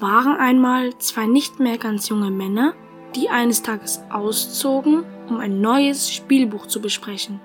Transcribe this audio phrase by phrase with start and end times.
[0.00, 2.74] Waren einmal zwei nicht mehr ganz junge Männer,
[3.16, 7.40] die eines Tages auszogen, um ein neues Spielbuch zu besprechen.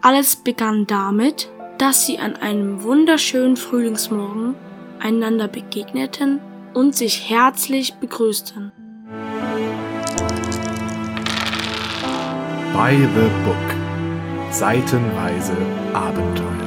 [0.00, 4.54] Alles begann damit, dass sie an einem wunderschönen Frühlingsmorgen
[5.00, 6.40] einander begegneten
[6.74, 8.70] und sich herzlich begrüßten.
[12.72, 14.52] By the Book.
[14.52, 15.56] Seitenweise
[15.92, 16.59] Abenteuer.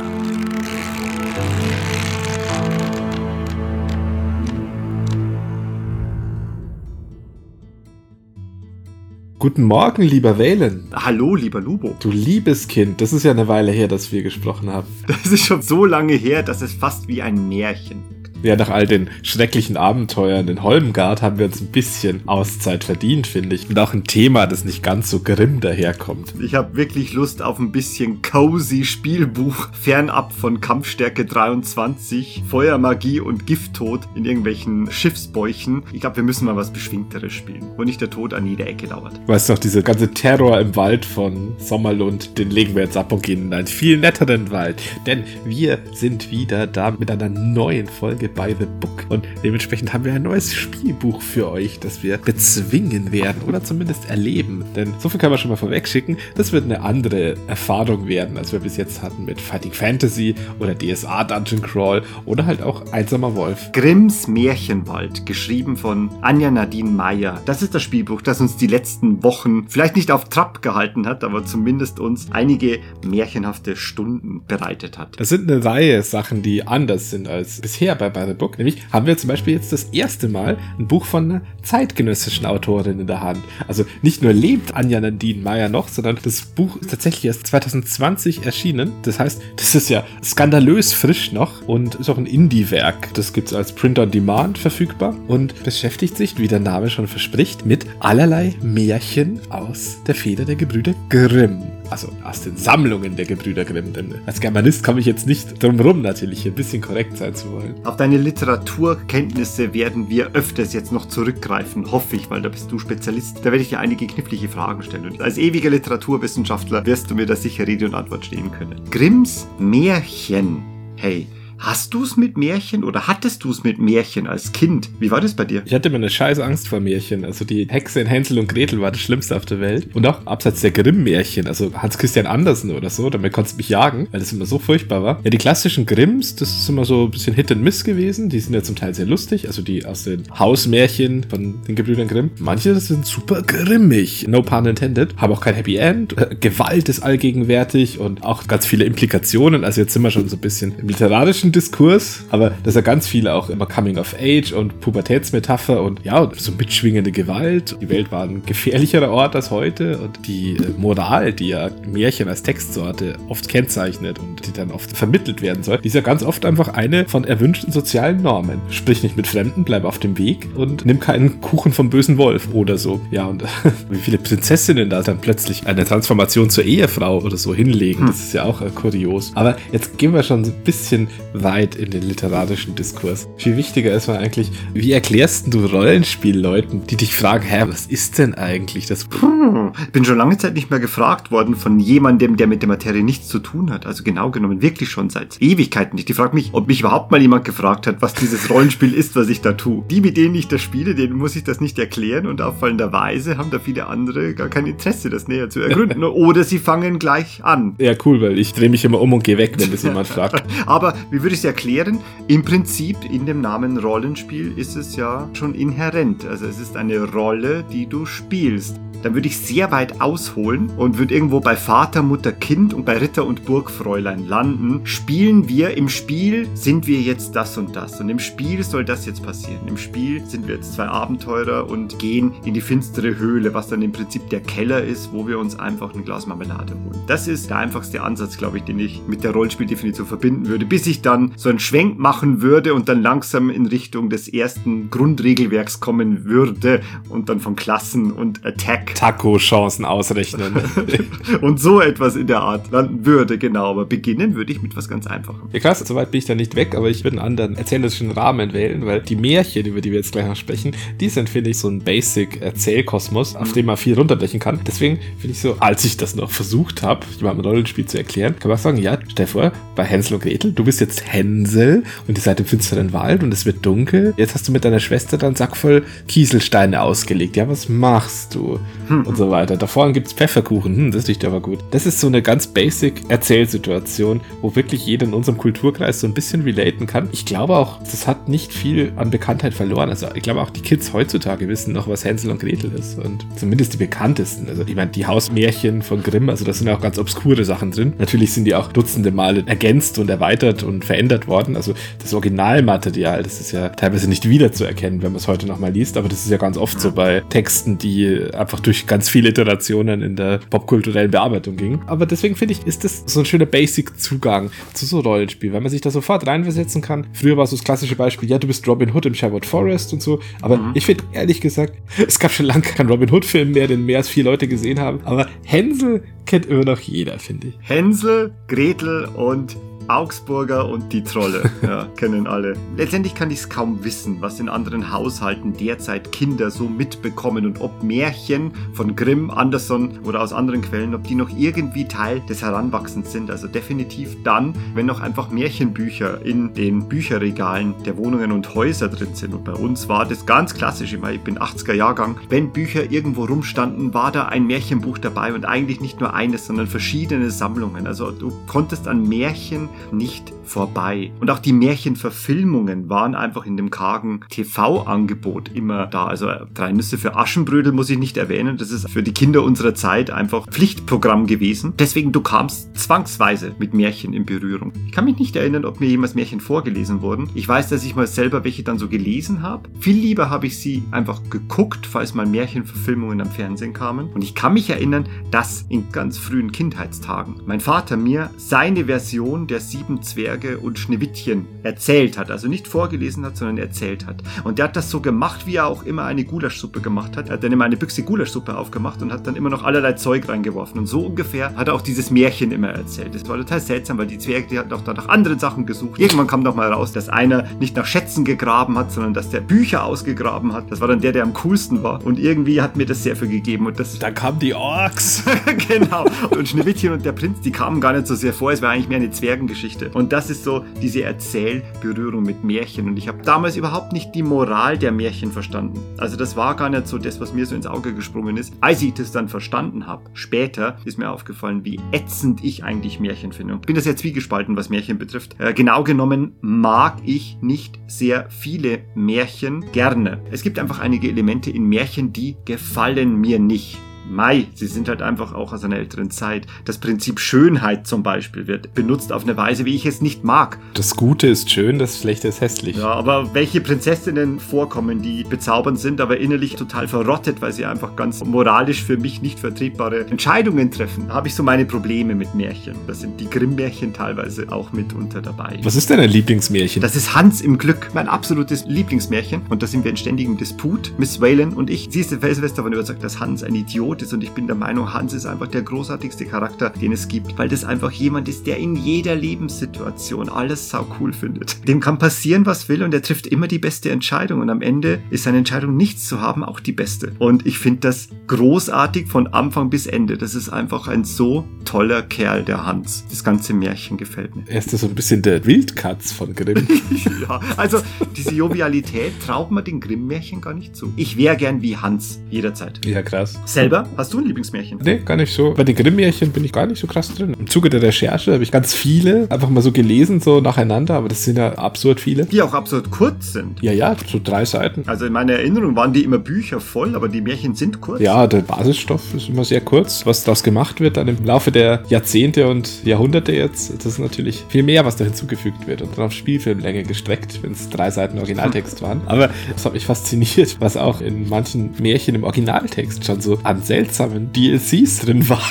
[9.44, 10.86] Guten Morgen, lieber Wählen.
[10.94, 11.98] Hallo, lieber Lubo.
[12.00, 14.88] Du liebes Kind, das ist ja eine Weile her, dass wir gesprochen haben.
[15.06, 18.13] Das ist schon so lange her, dass es fast wie ein Märchen
[18.44, 23.26] ja, nach all den schrecklichen Abenteuern in Holmgard haben wir uns ein bisschen Auszeit verdient,
[23.26, 23.70] finde ich.
[23.70, 26.34] Und auch ein Thema, das nicht ganz so grimm daherkommt.
[26.42, 33.48] Ich habe wirklich Lust auf ein bisschen cozy Spielbuch, fernab von Kampfstärke 23, Feuermagie und
[33.48, 35.84] Gifttod in irgendwelchen Schiffsbäuchen.
[35.94, 38.88] Ich glaube, wir müssen mal was Beschwingteres spielen, wo nicht der Tod an jeder Ecke
[38.88, 39.20] dauert.
[39.28, 43.14] Weißt du noch, diese ganze Terror im Wald von Sommerlund, den legen wir jetzt ab
[43.14, 44.82] und gehen in einen viel netteren Wald.
[45.06, 49.06] Denn wir sind wieder da mit einer neuen Folge by the Book.
[49.10, 54.10] Und dementsprechend haben wir ein neues Spielbuch für euch, das wir bezwingen werden oder zumindest
[54.10, 54.64] erleben.
[54.76, 56.18] Denn so viel kann man schon mal vorweg schicken.
[56.36, 60.76] Das wird eine andere Erfahrung werden, als wir bis jetzt hatten mit Fighting Fantasy oder
[60.76, 63.72] DSA Dungeon Crawl oder halt auch Einsamer Wolf.
[63.72, 67.42] Grimms Märchenwald, geschrieben von Anja Nadine Meyer.
[67.46, 71.24] Das ist das Spielbuch, das uns die letzten Wochen vielleicht nicht auf Trab gehalten hat,
[71.24, 75.20] aber zumindest uns einige märchenhafte Stunden bereitet hat.
[75.20, 78.58] Das sind eine Reihe Sachen, die anders sind als bisher bei By the Book.
[78.58, 83.00] Nämlich haben wir zum Beispiel jetzt das erste Mal ein Buch von einer zeitgenössischen Autorin
[83.00, 83.40] in der Hand.
[83.68, 88.46] Also nicht nur lebt Anja Nadine Meyer noch, sondern das Buch ist tatsächlich erst 2020
[88.46, 88.92] erschienen.
[89.04, 93.14] Das heißt, das ist ja skandalös frisch noch und ist auch ein Indie-Werk.
[93.14, 97.08] Das gibt es als Print on Demand verfügbar und beschäftigt sich, wie der Name schon
[97.08, 101.64] verspricht, mit allerlei Märchen aus der Feder der Gebrüder Grimm
[101.94, 103.94] also aus den Sammlungen der Gebrüder Grimm.
[103.94, 107.36] Denn als Germanist komme ich jetzt nicht drum rum, natürlich hier ein bisschen korrekt sein
[107.36, 107.76] zu wollen.
[107.86, 112.80] Auf deine Literaturkenntnisse werden wir öfters jetzt noch zurückgreifen, hoffe ich, weil da bist du
[112.80, 113.42] Spezialist.
[113.44, 115.06] Da werde ich dir einige knifflige Fragen stellen.
[115.06, 118.82] Und als ewiger Literaturwissenschaftler wirst du mir da sicher Rede und Antwort stehen können.
[118.90, 120.64] Grimms Märchen.
[120.96, 121.28] Hey,
[121.66, 124.90] Hast du es mit Märchen oder hattest du es mit Märchen als Kind?
[125.00, 125.62] Wie war das bei dir?
[125.64, 127.24] Ich hatte immer eine scheiß Angst vor Märchen.
[127.24, 129.88] Also die Hexe in Hänsel und Gretel war das Schlimmste auf der Welt.
[129.96, 133.70] Und auch abseits der Grimm-Märchen, also Hans Christian Andersen oder so, damit konntest du mich
[133.70, 135.22] jagen, weil das immer so furchtbar war.
[135.24, 138.28] Ja, die klassischen Grimms, das ist immer so ein bisschen Hit and Miss gewesen.
[138.28, 139.48] Die sind ja zum Teil sehr lustig.
[139.48, 142.32] Also die aus den Hausmärchen von den Gebrüdern Grimm.
[142.40, 144.28] Manche sind super grimmig.
[144.28, 145.16] No pun intended.
[145.16, 146.18] Haben auch kein Happy End.
[146.18, 149.64] Äh, Gewalt ist allgegenwärtig und auch ganz viele Implikationen.
[149.64, 152.82] Also jetzt sind wir schon so ein bisschen im literarischen Diskurs, aber das ist ja
[152.82, 157.78] ganz viel auch immer Coming of Age und Pubertätsmetapher und ja, so mitschwingende Gewalt.
[157.82, 162.28] Die Welt war ein gefährlicherer Ort als heute und die äh, Moral, die ja Märchen
[162.28, 166.24] als Textsorte oft kennzeichnet und die dann oft vermittelt werden soll, die ist ja ganz
[166.24, 168.60] oft einfach eine von erwünschten sozialen Normen.
[168.70, 172.50] Sprich nicht mit Fremden, bleib auf dem Weg und nimm keinen Kuchen vom bösen Wolf
[172.54, 173.00] oder so.
[173.12, 173.44] Ja, und
[173.90, 178.08] wie viele Prinzessinnen da dann plötzlich eine Transformation zur Ehefrau oder so hinlegen, hm.
[178.08, 179.32] das ist ja auch äh, kurios.
[179.36, 181.08] Aber jetzt gehen wir schon so ein bisschen
[181.44, 183.28] weit in den literarischen Diskurs.
[183.38, 188.18] Viel wichtiger ist mal eigentlich, wie erklärst du Rollenspielleuten, die dich fragen, hä, was ist
[188.18, 189.08] denn eigentlich das?
[189.20, 193.04] Hm, bin schon lange Zeit nicht mehr gefragt worden von jemandem, der mit der Materie
[193.04, 193.86] nichts zu tun hat.
[193.86, 196.10] Also genau genommen wirklich schon seit Ewigkeiten nicht.
[196.10, 199.30] Die fragt mich, ob mich überhaupt mal jemand gefragt hat, was dieses Rollenspiel ist, was
[199.30, 199.84] ich da tue.
[199.90, 203.52] Die, mit denen ich das spiele, denen muss ich das nicht erklären und auffallenderweise haben
[203.52, 206.04] da viele andere gar kein Interesse, das näher zu ergründen.
[206.04, 207.76] Oder sie fangen gleich an.
[207.80, 210.44] Ja, cool, weil ich drehe mich immer um und gehe weg, wenn das jemand fragt.
[210.66, 212.00] Aber wie würde ich es erklären?
[212.28, 216.26] Im Prinzip in dem Namen Rollenspiel ist es ja schon inhärent.
[216.26, 220.98] Also es ist eine Rolle, die du spielst dann würde ich sehr weit ausholen und
[220.98, 224.86] würde irgendwo bei Vater, Mutter, Kind und bei Ritter und Burgfräulein landen.
[224.86, 228.00] Spielen wir im Spiel, sind wir jetzt das und das.
[228.00, 229.68] Und im Spiel soll das jetzt passieren.
[229.68, 233.82] Im Spiel sind wir jetzt zwei Abenteurer und gehen in die finstere Höhle, was dann
[233.82, 237.04] im Prinzip der Keller ist, wo wir uns einfach ein Glas Marmelade holen.
[237.06, 240.88] Das ist der einfachste Ansatz, glaube ich, den ich mit der Rollspieldefinition verbinden würde, bis
[240.88, 245.80] ich dann so einen Schwenk machen würde und dann langsam in Richtung des ersten Grundregelwerks
[245.80, 250.56] kommen würde und dann von Klassen und Attack Taco-Chancen ausrechnen.
[251.42, 253.70] und so etwas in der Art landen würde, genau.
[253.70, 255.50] Aber beginnen würde ich mit was ganz Einfachem.
[255.52, 258.54] Ja, krass, soweit bin ich da nicht weg, aber ich würde einen anderen erzählerischen Rahmen
[258.54, 261.60] wählen, weil die Märchen, über die wir jetzt gleich noch sprechen, die sind, finde ich,
[261.60, 264.60] so ein Basic-Erzählkosmos, auf dem man viel runterbrechen kann.
[264.66, 268.36] Deswegen finde ich so, als ich das noch versucht habe, jemandem ein Rollenspiel zu erklären,
[268.40, 272.18] kann man sagen, ja, stell vor, bei Hänsel und Gretel, du bist jetzt Hänsel und
[272.18, 274.14] ihr seid im finsteren Wald und es wird dunkel.
[274.18, 277.36] Jetzt hast du mit deiner Schwester dann Sack voll Kieselsteine ausgelegt.
[277.36, 278.60] Ja, was machst du?
[278.88, 279.06] Hm.
[279.06, 279.58] Und so weiter.
[279.58, 280.76] Da vorne gibt es Pfefferkuchen.
[280.76, 281.60] Hm, das riecht aber gut.
[281.72, 286.14] Das ist so eine ganz basic Erzählsituation, wo wirklich jeder in unserem Kulturkreis so ein
[286.14, 287.10] bisschen relaten kann.
[287.12, 289.90] Ich glaube auch, das hat nicht viel an Bekanntheit verloren.
[289.90, 292.98] Also ich glaube auch die Kids heutzutage wissen noch, was Hänsel und Gretel ist.
[292.98, 294.48] Und zumindest die bekanntesten.
[294.50, 297.94] Also ich meine, die Hausmärchen von Grimm, also da sind auch ganz obskure Sachen drin.
[297.98, 301.56] Natürlich sind die auch dutzende Male ergänzt und erweitert und verändert worden.
[301.56, 305.98] Also das Originalmaterial, das ist ja teilweise nicht wiederzuerkennen, wenn man es heute nochmal liest.
[305.98, 310.04] Aber das ist ja ganz oft so bei Texten, die einfach durch ganz viele Iterationen
[310.04, 311.82] in der popkulturellen Bearbeitung gingen.
[311.88, 315.72] Aber deswegen finde ich, ist das so ein schöner Basic-Zugang zu so Rollenspiel, weil man
[315.72, 317.08] sich da sofort reinversetzen kann.
[317.14, 320.04] Früher war so das klassische Beispiel, ja, du bist Robin Hood im Sherwood Forest und
[320.04, 320.20] so.
[320.42, 320.72] Aber mhm.
[320.76, 321.74] ich finde ehrlich gesagt,
[322.08, 325.00] es gab schon lange keinen Robin Hood-Film mehr, den mehr als vier Leute gesehen haben.
[325.06, 327.56] Aber Hänsel kennt immer noch jeder, finde ich.
[327.62, 329.58] Hänsel, Gretel und
[329.88, 332.56] Augsburger und die Trolle, ja, kennen alle.
[332.78, 337.62] Letztendlich kann ich es kaum wissen, was in anderen Haushalten derzeit Kinder so mitbekommen und
[337.62, 342.42] ob Märchen von Grimm, Anderson oder aus anderen Quellen, ob die noch irgendwie Teil des
[342.42, 343.30] Heranwachsens sind.
[343.30, 349.16] Also definitiv dann, wenn noch einfach Märchenbücher in den Bücherregalen der Wohnungen und Häuser drin
[349.16, 349.34] sind.
[349.34, 353.94] Und bei uns war das ganz klassisch, ich bin 80er Jahrgang, wenn Bücher irgendwo rumstanden,
[353.94, 357.88] war da ein Märchenbuch dabei und eigentlich nicht nur eines, sondern verschiedene Sammlungen.
[357.88, 361.12] Also du konntest an Märchen nicht vorbei.
[361.20, 366.06] Und auch die Märchenverfilmungen waren einfach in dem kargen TV-Angebot immer da.
[366.06, 368.58] Also drei Nüsse für Aschenbrödel muss ich nicht erwähnen.
[368.58, 371.74] Das ist für die Kinder unserer Zeit einfach Pflichtprogramm gewesen.
[371.80, 374.74] Deswegen du kamst zwangsweise mit Märchen in Berührung.
[374.86, 377.30] Ich kann mich nicht erinnern, ob mir jemals Märchen vorgelesen wurden.
[377.34, 379.70] Ich weiß, dass ich mal selber welche dann so gelesen habe.
[379.80, 384.10] Viel lieber habe ich sie einfach geguckt, falls mal Märchenverfilmungen am Fernsehen kamen.
[384.10, 389.48] Und ich kann mich erinnern, dass in ganz frühen Kindheitstagen mein Vater mir seine Version
[389.48, 392.32] der sieben Zwerge und Schneewittchen erzählt hat.
[392.32, 394.22] Also nicht vorgelesen hat, sondern erzählt hat.
[394.44, 397.30] Und der hat das so gemacht, wie er auch immer eine Gulaschsuppe gemacht hat.
[397.30, 400.28] Er hat dann immer eine Büchse Gulaschsuppe aufgemacht und hat dann immer noch allerlei Zeug
[400.28, 400.80] reingeworfen.
[400.80, 403.16] Und so ungefähr hat er auch dieses Märchen immer erzählt.
[403.16, 406.00] Das war total seltsam, weil die Zwerge, die hatten auch da nach anderen Sachen gesucht.
[406.00, 409.42] Irgendwann kam noch mal raus, dass einer nicht nach Schätzen gegraben hat, sondern dass der
[409.42, 410.72] Bücher ausgegraben hat.
[410.72, 412.06] Das war dann der, der am coolsten war.
[412.06, 413.66] Und irgendwie hat mir das sehr viel gegeben.
[413.68, 415.24] Und das da kamen die Orks.
[415.68, 416.06] genau.
[416.30, 418.52] Und Schneewittchen und der Prinz, die kamen gar nicht so sehr vor.
[418.52, 419.12] Es war eigentlich mehr eine
[419.54, 419.90] Zwergengeschichte.
[419.94, 422.88] Und das ist so diese Erzählberührung mit Märchen.
[422.88, 425.80] Und ich habe damals überhaupt nicht die Moral der Märchen verstanden.
[425.98, 428.54] Also das war gar nicht so das, was mir so ins Auge gesprungen ist.
[428.62, 433.32] Als ich das dann verstanden habe, später ist mir aufgefallen, wie ätzend ich eigentlich Märchen
[433.32, 433.54] finde.
[433.54, 435.36] Und bin das jetzt zwiegespalten, was Märchen betrifft.
[435.40, 440.20] Äh, genau genommen mag ich nicht sehr viele Märchen gerne.
[440.32, 443.78] Es gibt einfach einige Elemente in Märchen, die gefallen mir nicht.
[444.10, 446.46] Mai, sie sind halt einfach auch aus einer älteren Zeit.
[446.66, 450.60] Das Prinzip Schönheit zum Beispiel wird benutzt auf eine Weise, wie ich es nicht mag.
[450.74, 452.78] Das Gute ist schön, das Schlechte ist hässlich.
[452.78, 457.96] Ja, aber welche Prinzessinnen vorkommen, die bezaubernd sind, aber innerlich total verrottet, weil sie einfach
[457.96, 462.76] ganz moralisch für mich nicht vertretbare Entscheidungen treffen, habe ich so meine Probleme mit Märchen.
[462.88, 465.60] Da sind die Grimm-Märchen teilweise auch mitunter dabei.
[465.64, 466.82] Was ist denn ein Lieblingsmärchen?
[466.82, 469.44] Das ist Hans im Glück, mein absolutes Lieblingsmärchen.
[469.50, 471.88] Und da sind wir in ständigem Disput, Miss Whalen und ich.
[471.90, 474.94] Sie ist felsenfest davon überzeugt, dass Hans ein Idiot ist und ich bin der Meinung,
[474.94, 478.58] Hans ist einfach der großartigste Charakter, den es gibt, weil das einfach jemand ist, der
[478.58, 481.68] in jeder Lebenssituation alles sau cool findet.
[481.68, 485.00] Dem kann passieren, was will und er trifft immer die beste Entscheidung und am Ende
[485.10, 487.14] ist seine Entscheidung nichts zu haben auch die beste.
[487.20, 490.18] Und ich finde das großartig von Anfang bis Ende.
[490.18, 493.06] Das ist einfach ein so toller Kerl, der Hans.
[493.10, 494.44] Das ganze Märchen gefällt mir.
[494.48, 496.68] Er ist so ein bisschen der Wildkatz von Grimm.
[497.22, 497.80] ja, also
[498.16, 500.94] diese Jovialität traut man den Grimm-Märchen gar nicht zu.
[500.96, 502.86] Ich wäre gern wie Hans jederzeit.
[502.86, 503.40] Ja, krass.
[503.46, 504.80] Selber hast du ein Lieblingsmärchen?
[504.84, 505.54] Nee, gar nicht so.
[505.56, 507.36] Bei den Grimm-Märchen bin ich gar nicht so krass drin.
[507.40, 511.10] Im Zuge der Recherche habe ich ganz viele einfach mal so gelesen, so nacheinander, aber
[511.10, 512.26] das sind ja absurd viele.
[512.26, 513.62] Die auch absurd kurz sind.
[513.62, 514.84] Ja, ja, so drei Seiten.
[514.88, 518.02] Also in meiner Erinnerung waren die immer Bücher voll, aber die Märchen sind kurz.
[518.02, 520.06] Ja, der Basisstoff ist immer sehr kurz.
[520.06, 524.44] Was daraus gemacht wird dann im Laufe der Jahrzehnte und Jahrhunderte jetzt, das ist natürlich
[524.50, 528.18] viel mehr, was da hinzugefügt wird und dann auf Spielfilmlänge gestreckt, wenn es drei Seiten
[528.18, 529.02] Originaltext waren.
[529.06, 533.62] Aber das hat mich fasziniert, was auch in manchen Märchen im Originaltext schon so an
[533.74, 535.42] seltsamen DLCs drin war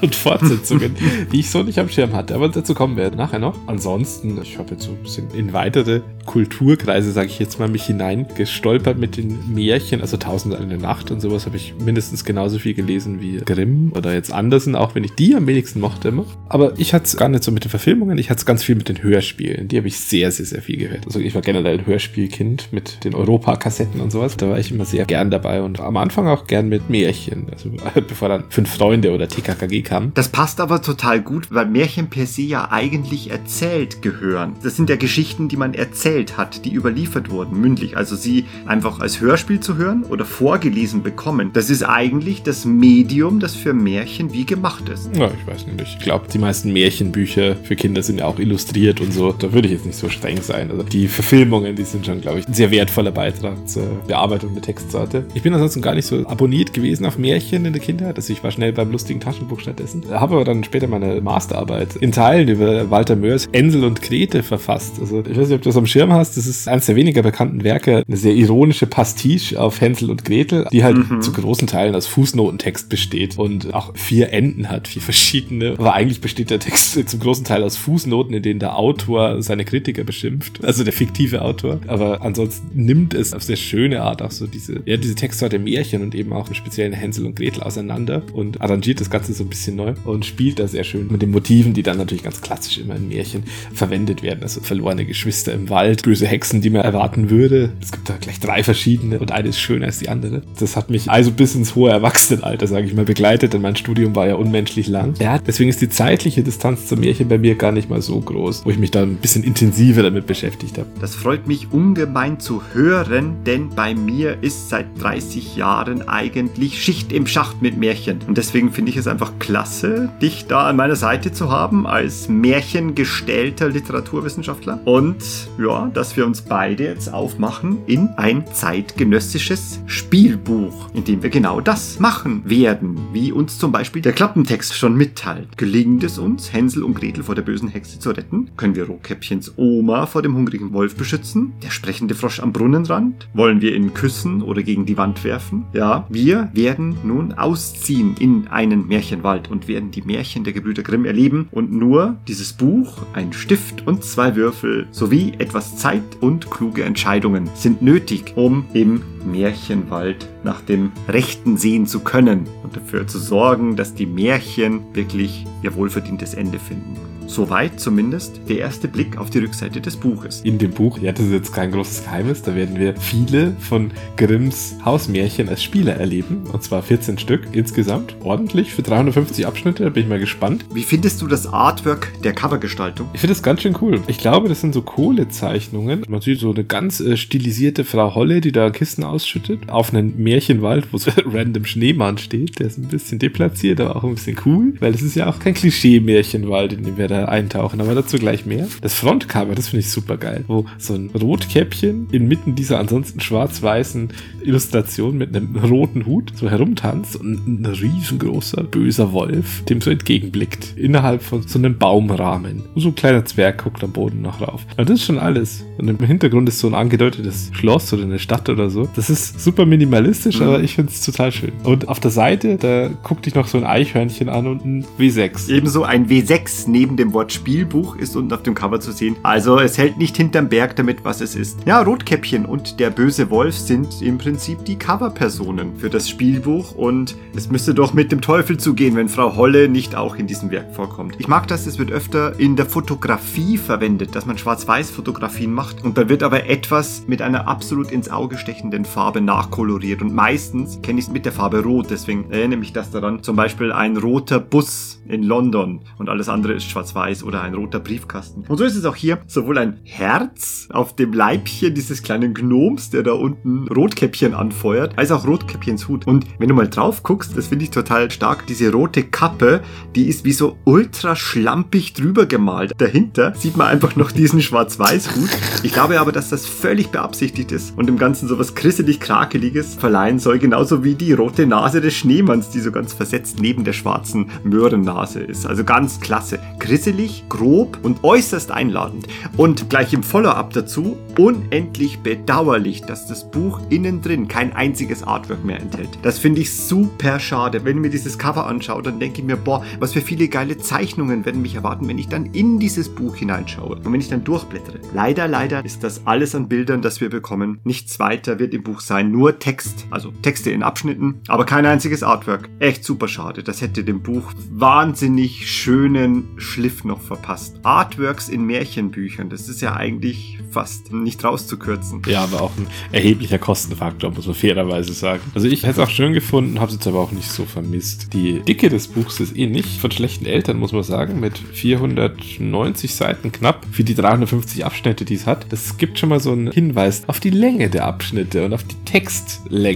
[0.00, 0.96] und Fortsetzungen,
[1.30, 2.34] die ich so nicht am Schirm hatte.
[2.34, 3.58] Aber dazu kommen wir nachher noch.
[3.66, 7.84] Ansonsten, ich habe jetzt so ein bisschen in weitere Kulturkreise, sage ich jetzt mal, mich
[7.84, 10.02] hineingestolpert mit den Märchen.
[10.02, 14.12] Also Tausend eine Nacht und sowas habe ich mindestens genauso viel gelesen wie Grimm oder
[14.12, 16.26] jetzt Andersen, auch wenn ich die am wenigsten mochte immer.
[16.48, 18.74] Aber ich hatte es gar nicht so mit den Verfilmungen, ich hatte es ganz viel
[18.74, 19.68] mit den Hörspielen.
[19.68, 21.06] Die habe ich sehr, sehr, sehr viel gehört.
[21.06, 24.36] Also ich war generell ein Hörspielkind mit den Europa-Kassetten und sowas.
[24.36, 27.46] Da war ich immer sehr gern dabei und am Anfang auch gern mit Märchen.
[27.50, 27.70] Also
[28.06, 30.12] bevor dann Fünf Freunde oder TKKG kam.
[30.14, 34.56] Das passt aber total gut, weil Märchen per se ja eigentlich erzählt gehören.
[34.62, 37.96] Das sind ja Geschichten, die man erzählt hat, die überliefert wurden, mündlich.
[37.96, 41.50] Also sie einfach als Hörspiel zu hören oder vorgelesen bekommen.
[41.52, 45.10] Das ist eigentlich das Medium, das für Märchen wie gemacht ist.
[45.16, 45.80] Ja, ich weiß nicht.
[45.80, 49.32] Ich glaube, die meisten Märchenbücher für Kinder sind ja auch illustriert und so.
[49.32, 50.70] Da würde ich jetzt nicht so streng sein.
[50.70, 54.62] Also die Verfilmungen, die sind schon, glaube ich, ein sehr wertvoller Beitrag zur Bearbeitung der
[54.62, 55.24] Textsorte.
[55.34, 58.16] Ich bin ansonsten gar nicht so abonniert gewesen auf Märchen in der Kindheit.
[58.16, 60.04] Also ich war schnell beim lustigen Taschenbuch stattdessen.
[60.10, 64.98] Habe aber dann später meine Masterarbeit in Teilen über Walter Mörs Ensel und Grete verfasst.
[65.00, 66.36] Also ich weiß nicht, ob du das am Schirm hast.
[66.36, 68.02] Das ist eines der weniger bekannten Werke.
[68.06, 71.22] Eine sehr ironische Pastiche auf Hänsel und Gretel, die halt mhm.
[71.22, 75.74] zu großen Teilen aus Fußnotentext besteht und auch vier Enden hat, vier verschiedene.
[75.78, 79.64] Aber eigentlich besteht der Text zum großen Teil aus Fußnoten, in denen der Autor seine
[79.64, 80.64] Kritiker beschimpft.
[80.64, 81.80] Also der fiktive Autor.
[81.86, 86.02] Aber ansonsten nimmt es auf sehr schöne Art auch so diese, ja, diese Textsorte Märchen
[86.02, 89.48] und eben auch im speziellen Hänsel und Gretel auseinander und arrangiert das Ganze so ein
[89.48, 92.78] bisschen neu und spielt da sehr schön mit den Motiven, die dann natürlich ganz klassisch
[92.78, 94.42] immer in Märchen verwendet werden.
[94.42, 97.72] Also verlorene Geschwister im Wald, böse Hexen, die man erwarten würde.
[97.80, 100.42] Es gibt da gleich drei verschiedene und eine ist schöner als die andere.
[100.58, 104.14] Das hat mich also bis ins hohe Erwachsenenalter, sage ich mal, begleitet, denn mein Studium
[104.16, 105.14] war ja unmenschlich lang.
[105.20, 108.64] Ja, deswegen ist die zeitliche Distanz zum Märchen bei mir gar nicht mal so groß,
[108.64, 110.88] wo ich mich da ein bisschen intensiver damit beschäftigt habe.
[111.00, 117.12] Das freut mich ungemein zu hören, denn bei mir ist seit 30 Jahren eigentlich Schicht
[117.12, 118.20] im Schacht mit Märchen.
[118.26, 122.28] Und deswegen finde ich es einfach klasse, dich da an meiner Seite zu haben als
[122.28, 124.80] märchengestellter Literaturwissenschaftler.
[124.84, 125.22] Und
[125.58, 131.60] ja, dass wir uns beide jetzt aufmachen in ein zeitgenössisches Spielbuch, in dem wir genau
[131.60, 135.56] das machen werden, wie uns zum Beispiel der Klappentext schon mitteilt.
[135.56, 138.50] Gelingt es uns, Hänsel und Gretel vor der bösen Hexe zu retten?
[138.56, 141.52] Können wir Rotkäppchens Oma vor dem hungrigen Wolf beschützen?
[141.62, 143.28] Der sprechende Frosch am Brunnenrand?
[143.34, 145.64] Wollen wir ihn küssen oder gegen die Wand werfen?
[145.72, 151.04] Ja, wir werden nun ausziehen in einen Märchenwald und werden die Märchen der Gebrüder Grimm
[151.04, 156.84] erleben und nur dieses Buch, ein Stift und zwei Würfel sowie etwas Zeit und kluge
[156.84, 163.18] Entscheidungen sind nötig, um im Märchenwald nach dem Rechten sehen zu können und dafür zu
[163.18, 166.96] sorgen, dass die Märchen wirklich ihr wohlverdientes Ende finden.
[167.28, 170.40] Soweit zumindest der erste Blick auf die Rückseite des Buches.
[170.40, 173.90] In dem Buch, ja, das ist jetzt kein großes Geheimnis, da werden wir viele von
[174.16, 176.44] Grimms Hausmärchen als Spieler erleben.
[176.50, 178.16] Und zwar 14 Stück insgesamt.
[178.24, 180.64] Ordentlich für 350 Abschnitte, da bin ich mal gespannt.
[180.72, 183.10] Wie findest du das Artwork der Covergestaltung?
[183.12, 184.00] Ich finde das ganz schön cool.
[184.06, 186.06] Ich glaube, das sind so Kohlezeichnungen.
[186.08, 189.68] Man sieht so eine ganz äh, stilisierte Frau Holle, die da Kissen ausschüttet.
[189.68, 192.60] Auf einen Märchenwald, wo so ein random Schneemann steht.
[192.60, 194.74] Der ist ein bisschen deplatziert, aber auch ein bisschen cool.
[194.78, 198.46] Weil das ist ja auch kein Klischee-Märchenwald, in dem wir da eintauchen, aber dazu gleich
[198.46, 198.68] mehr.
[198.80, 204.10] Das Frontcover, das finde ich super geil, wo so ein Rotkäppchen inmitten dieser ansonsten schwarz-weißen
[204.44, 210.74] Illustration mit einem roten Hut so herumtanzt und ein riesengroßer, böser Wolf dem so entgegenblickt.
[210.76, 212.62] Innerhalb von so einem Baumrahmen.
[212.74, 214.64] Und so ein kleiner Zwerg guckt am Boden noch rauf.
[214.76, 215.64] Und das ist schon alles.
[215.78, 218.88] Und im Hintergrund ist so ein angedeutetes Schloss oder eine Stadt oder so.
[218.94, 220.42] Das ist super minimalistisch, mhm.
[220.42, 221.52] aber ich finde es total schön.
[221.64, 225.48] Und auf der Seite, da guckt dich noch so ein Eichhörnchen an und ein W6.
[225.50, 229.16] Ebenso ein W6 neben dem Wort Spielbuch ist unten auf dem Cover zu sehen.
[229.22, 231.58] Also es hält nicht hinterm Berg damit, was es ist.
[231.66, 237.16] Ja, Rotkäppchen und der böse Wolf sind im Prinzip die Coverpersonen für das Spielbuch und
[237.34, 240.74] es müsste doch mit dem Teufel zugehen, wenn Frau Holle nicht auch in diesem Werk
[240.74, 241.16] vorkommt.
[241.18, 245.96] Ich mag das, es wird öfter in der Fotografie verwendet, dass man Schwarz-Weiß-Fotografien macht und
[245.98, 250.98] da wird aber etwas mit einer absolut ins Auge stechenden Farbe nachkoloriert und meistens kenne
[250.98, 253.22] ich es mit der Farbe Rot, deswegen erinnere mich das daran.
[253.22, 257.80] Zum Beispiel ein roter Bus in London und alles andere ist schwarz-weiß oder ein roter
[257.80, 258.44] Briefkasten.
[258.48, 262.90] Und so ist es auch hier sowohl ein Herz auf dem Leibchen dieses kleinen Gnoms,
[262.90, 266.06] der da unten Rotkäppchen anfeuert, als auch Rotkäppchens Hut.
[266.06, 269.62] Und wenn du mal drauf guckst, das finde ich total stark, diese rote Kappe,
[269.94, 272.72] die ist wie so ultra schlampig drüber gemalt.
[272.78, 275.30] Dahinter sieht man einfach noch diesen Schwarz-Weiß-Hut.
[275.62, 279.74] Ich glaube aber, dass das völlig beabsichtigt ist und dem Ganzen so was krisselig Krakeliges
[279.74, 283.64] verleiht Zähnelein soll genauso wie die rote Nase des Schneemanns, die so ganz versetzt neben
[283.64, 285.44] der schwarzen Möhrennase ist.
[285.44, 286.38] Also ganz klasse.
[286.60, 289.08] Grisselig, grob und äußerst einladend.
[289.36, 295.44] Und gleich im Follow-up dazu, unendlich bedauerlich, dass das Buch innen drin kein einziges Artwork
[295.44, 295.88] mehr enthält.
[296.02, 297.64] Das finde ich super schade.
[297.64, 300.58] Wenn ich mir dieses Cover anschaue, dann denke ich mir, boah, was für viele geile
[300.58, 304.22] Zeichnungen werden mich erwarten, wenn ich dann in dieses Buch hineinschaue und wenn ich dann
[304.22, 304.78] durchblättere.
[304.94, 307.58] Leider, leider ist das alles an Bildern, das wir bekommen.
[307.64, 312.02] Nichts weiter wird im Buch sein, nur Text, also Texte in Abschnitten, aber kein einziges
[312.02, 312.48] Artwork.
[312.58, 313.42] Echt super schade.
[313.42, 317.56] Das hätte dem Buch wahnsinnig schönen Schliff noch verpasst.
[317.62, 322.02] Artworks in Märchenbüchern, das ist ja eigentlich fast nicht rauszukürzen.
[322.06, 325.20] Ja, aber auch ein erheblicher Kostenfaktor, muss man fairerweise sagen.
[325.34, 328.12] Also ich hätte es auch schön gefunden, habe es jetzt aber auch nicht so vermisst.
[328.14, 332.94] Die Dicke des Buchs ist eh nicht von schlechten Eltern, muss man sagen, mit 490
[332.94, 335.46] Seiten knapp für die 350 Abschnitte, die es hat.
[335.50, 338.76] Das gibt schon mal so einen Hinweis auf die Länge der Abschnitte und auf die